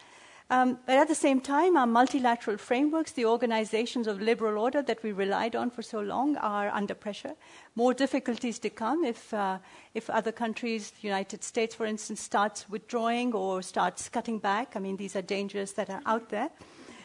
Um, 0.51 0.79
but 0.85 0.97
at 0.97 1.07
the 1.07 1.15
same 1.15 1.39
time, 1.39 1.77
our 1.77 1.87
multilateral 1.87 2.57
frameworks, 2.57 3.13
the 3.13 3.23
organizations 3.23 4.05
of 4.05 4.19
liberal 4.19 4.61
order 4.61 4.81
that 4.81 5.01
we 5.01 5.13
relied 5.13 5.55
on 5.55 5.69
for 5.69 5.81
so 5.81 6.01
long, 6.01 6.35
are 6.35 6.67
under 6.67 6.93
pressure. 6.93 7.35
More 7.75 7.93
difficulties 7.93 8.59
to 8.59 8.69
come 8.69 9.05
if, 9.05 9.33
uh, 9.33 9.59
if 9.93 10.09
other 10.09 10.33
countries, 10.33 10.91
the 10.91 11.07
United 11.07 11.45
States, 11.45 11.73
for 11.73 11.85
instance, 11.85 12.19
starts 12.19 12.67
withdrawing 12.69 13.33
or 13.33 13.61
starts 13.61 14.09
cutting 14.09 14.39
back. 14.39 14.75
I 14.75 14.79
mean, 14.79 14.97
these 14.97 15.15
are 15.15 15.21
dangers 15.21 15.71
that 15.73 15.89
are 15.89 16.01
out 16.05 16.27
there. 16.27 16.49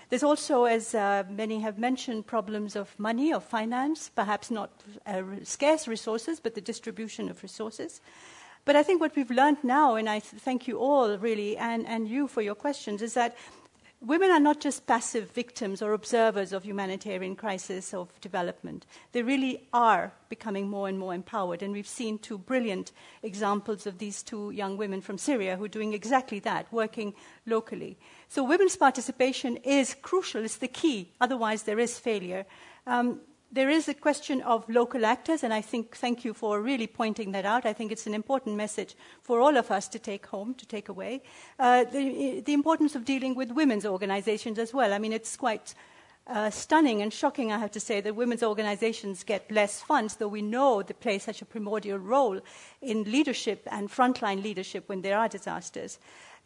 There's 0.08 0.24
also, 0.24 0.64
as 0.64 0.92
uh, 0.96 1.22
many 1.30 1.60
have 1.60 1.78
mentioned, 1.78 2.26
problems 2.26 2.74
of 2.74 2.98
money, 2.98 3.32
of 3.32 3.44
finance, 3.44 4.10
perhaps 4.12 4.50
not 4.50 4.70
uh, 5.06 5.22
scarce 5.44 5.86
resources, 5.86 6.40
but 6.40 6.56
the 6.56 6.60
distribution 6.60 7.28
of 7.28 7.40
resources. 7.44 8.00
But 8.66 8.74
I 8.74 8.82
think 8.82 9.00
what 9.00 9.14
we've 9.14 9.30
learned 9.30 9.58
now, 9.62 9.94
and 9.94 10.08
I 10.08 10.18
th- 10.18 10.42
thank 10.42 10.66
you 10.66 10.78
all 10.78 11.16
really, 11.18 11.56
and, 11.56 11.86
and 11.86 12.08
you 12.08 12.26
for 12.26 12.42
your 12.42 12.56
questions, 12.56 13.00
is 13.00 13.14
that 13.14 13.36
women 14.00 14.28
are 14.32 14.40
not 14.40 14.60
just 14.60 14.88
passive 14.88 15.30
victims 15.30 15.80
or 15.80 15.92
observers 15.92 16.52
of 16.52 16.64
humanitarian 16.64 17.36
crisis 17.36 17.94
of 17.94 18.20
development. 18.20 18.84
They 19.12 19.22
really 19.22 19.68
are 19.72 20.12
becoming 20.28 20.68
more 20.68 20.88
and 20.88 20.98
more 20.98 21.14
empowered. 21.14 21.62
And 21.62 21.72
we've 21.72 21.86
seen 21.86 22.18
two 22.18 22.38
brilliant 22.38 22.90
examples 23.22 23.86
of 23.86 23.98
these 23.98 24.24
two 24.24 24.50
young 24.50 24.76
women 24.76 25.00
from 25.00 25.16
Syria 25.16 25.56
who 25.56 25.64
are 25.64 25.68
doing 25.68 25.94
exactly 25.94 26.40
that, 26.40 26.66
working 26.72 27.14
locally. 27.46 27.96
So 28.28 28.42
women's 28.42 28.76
participation 28.76 29.58
is 29.58 29.94
crucial, 30.02 30.44
it's 30.44 30.56
the 30.56 30.66
key. 30.66 31.12
Otherwise, 31.20 31.62
there 31.62 31.78
is 31.78 32.00
failure. 32.00 32.46
Um, 32.84 33.20
there 33.52 33.70
is 33.70 33.88
a 33.88 33.94
question 33.94 34.42
of 34.42 34.68
local 34.68 35.06
actors, 35.06 35.44
and 35.44 35.52
I 35.52 35.60
think 35.60 35.96
thank 35.96 36.24
you 36.24 36.34
for 36.34 36.60
really 36.60 36.86
pointing 36.86 37.32
that 37.32 37.44
out. 37.44 37.64
I 37.64 37.72
think 37.72 37.92
it's 37.92 38.06
an 38.06 38.14
important 38.14 38.56
message 38.56 38.96
for 39.22 39.40
all 39.40 39.56
of 39.56 39.70
us 39.70 39.88
to 39.88 39.98
take 39.98 40.26
home, 40.26 40.54
to 40.54 40.66
take 40.66 40.88
away. 40.88 41.22
Uh, 41.58 41.84
the, 41.84 42.40
the, 42.40 42.52
importance 42.52 42.94
of 42.96 43.04
dealing 43.04 43.34
with 43.34 43.52
women's 43.52 43.86
organizations 43.86 44.58
as 44.58 44.74
well. 44.74 44.92
I 44.92 44.98
mean, 44.98 45.12
it's 45.12 45.36
quite 45.36 45.74
uh, 46.26 46.50
stunning 46.50 47.02
and 47.02 47.12
shocking, 47.12 47.52
I 47.52 47.58
have 47.58 47.70
to 47.72 47.80
say, 47.80 48.00
that 48.00 48.16
women's 48.16 48.42
organizations 48.42 49.22
get 49.22 49.50
less 49.50 49.80
funds, 49.80 50.16
though 50.16 50.28
we 50.28 50.42
know 50.42 50.82
they 50.82 50.94
play 50.94 51.18
such 51.18 51.42
a 51.42 51.46
primordial 51.46 51.98
role 51.98 52.40
in 52.82 53.04
leadership 53.04 53.66
and 53.70 53.90
frontline 53.90 54.42
leadership 54.42 54.88
when 54.88 55.02
there 55.02 55.18
are 55.18 55.28
disasters. 55.28 55.98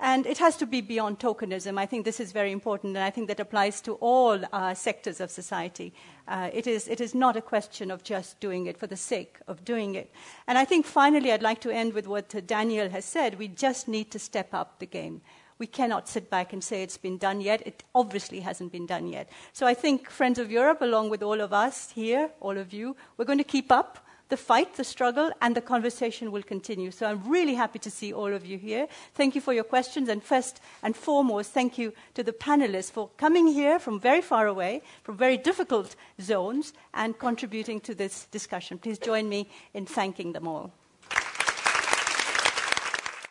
And 0.02 0.26
it 0.26 0.38
has 0.38 0.56
to 0.56 0.66
be 0.66 0.80
beyond 0.80 1.18
tokenism. 1.18 1.78
I 1.78 1.84
think 1.84 2.06
this 2.06 2.20
is 2.20 2.32
very 2.32 2.52
important, 2.52 2.96
and 2.96 3.04
I 3.04 3.10
think 3.10 3.28
that 3.28 3.38
applies 3.38 3.82
to 3.82 3.94
all 3.96 4.40
uh, 4.50 4.72
sectors 4.72 5.20
of 5.20 5.30
society. 5.30 5.92
Uh, 6.26 6.48
it, 6.54 6.66
is, 6.66 6.88
it 6.88 7.02
is 7.02 7.14
not 7.14 7.36
a 7.36 7.42
question 7.42 7.90
of 7.90 8.02
just 8.02 8.40
doing 8.40 8.66
it 8.66 8.78
for 8.78 8.86
the 8.86 8.96
sake 8.96 9.36
of 9.46 9.62
doing 9.62 9.94
it. 9.94 10.10
And 10.46 10.56
I 10.56 10.64
think 10.64 10.86
finally, 10.86 11.32
I'd 11.32 11.42
like 11.42 11.60
to 11.62 11.70
end 11.70 11.92
with 11.92 12.06
what 12.06 12.34
Daniel 12.46 12.88
has 12.88 13.04
said. 13.04 13.38
We 13.38 13.48
just 13.48 13.88
need 13.88 14.10
to 14.12 14.18
step 14.18 14.54
up 14.54 14.78
the 14.78 14.86
game. 14.86 15.20
We 15.60 15.66
cannot 15.66 16.08
sit 16.08 16.30
back 16.30 16.54
and 16.54 16.64
say 16.64 16.82
it's 16.82 16.96
been 16.96 17.18
done 17.18 17.42
yet. 17.42 17.60
It 17.66 17.84
obviously 17.94 18.40
hasn't 18.40 18.72
been 18.72 18.86
done 18.86 19.06
yet. 19.06 19.28
So 19.52 19.66
I 19.66 19.74
think 19.74 20.08
Friends 20.08 20.38
of 20.38 20.50
Europe, 20.50 20.80
along 20.80 21.10
with 21.10 21.22
all 21.22 21.38
of 21.42 21.52
us 21.52 21.90
here, 21.90 22.30
all 22.40 22.56
of 22.56 22.72
you, 22.72 22.96
we're 23.18 23.26
going 23.26 23.36
to 23.36 23.44
keep 23.44 23.70
up 23.70 23.98
the 24.30 24.38
fight, 24.38 24.76
the 24.76 24.84
struggle, 24.84 25.30
and 25.42 25.54
the 25.54 25.60
conversation 25.60 26.32
will 26.32 26.42
continue. 26.42 26.90
So 26.90 27.04
I'm 27.04 27.28
really 27.28 27.54
happy 27.54 27.78
to 27.80 27.90
see 27.90 28.10
all 28.10 28.32
of 28.32 28.46
you 28.46 28.56
here. 28.56 28.88
Thank 29.14 29.34
you 29.34 29.42
for 29.42 29.52
your 29.52 29.64
questions. 29.64 30.08
And 30.08 30.22
first 30.22 30.60
and 30.82 30.96
foremost, 30.96 31.50
thank 31.50 31.76
you 31.76 31.92
to 32.14 32.22
the 32.22 32.32
panelists 32.32 32.90
for 32.90 33.10
coming 33.18 33.46
here 33.48 33.78
from 33.78 34.00
very 34.00 34.22
far 34.22 34.46
away, 34.46 34.80
from 35.02 35.18
very 35.18 35.36
difficult 35.36 35.94
zones, 36.22 36.72
and 36.94 37.18
contributing 37.18 37.80
to 37.80 37.94
this 37.94 38.26
discussion. 38.30 38.78
Please 38.78 38.98
join 38.98 39.28
me 39.28 39.46
in 39.74 39.84
thanking 39.84 40.32
them 40.32 40.48
all. 40.48 40.72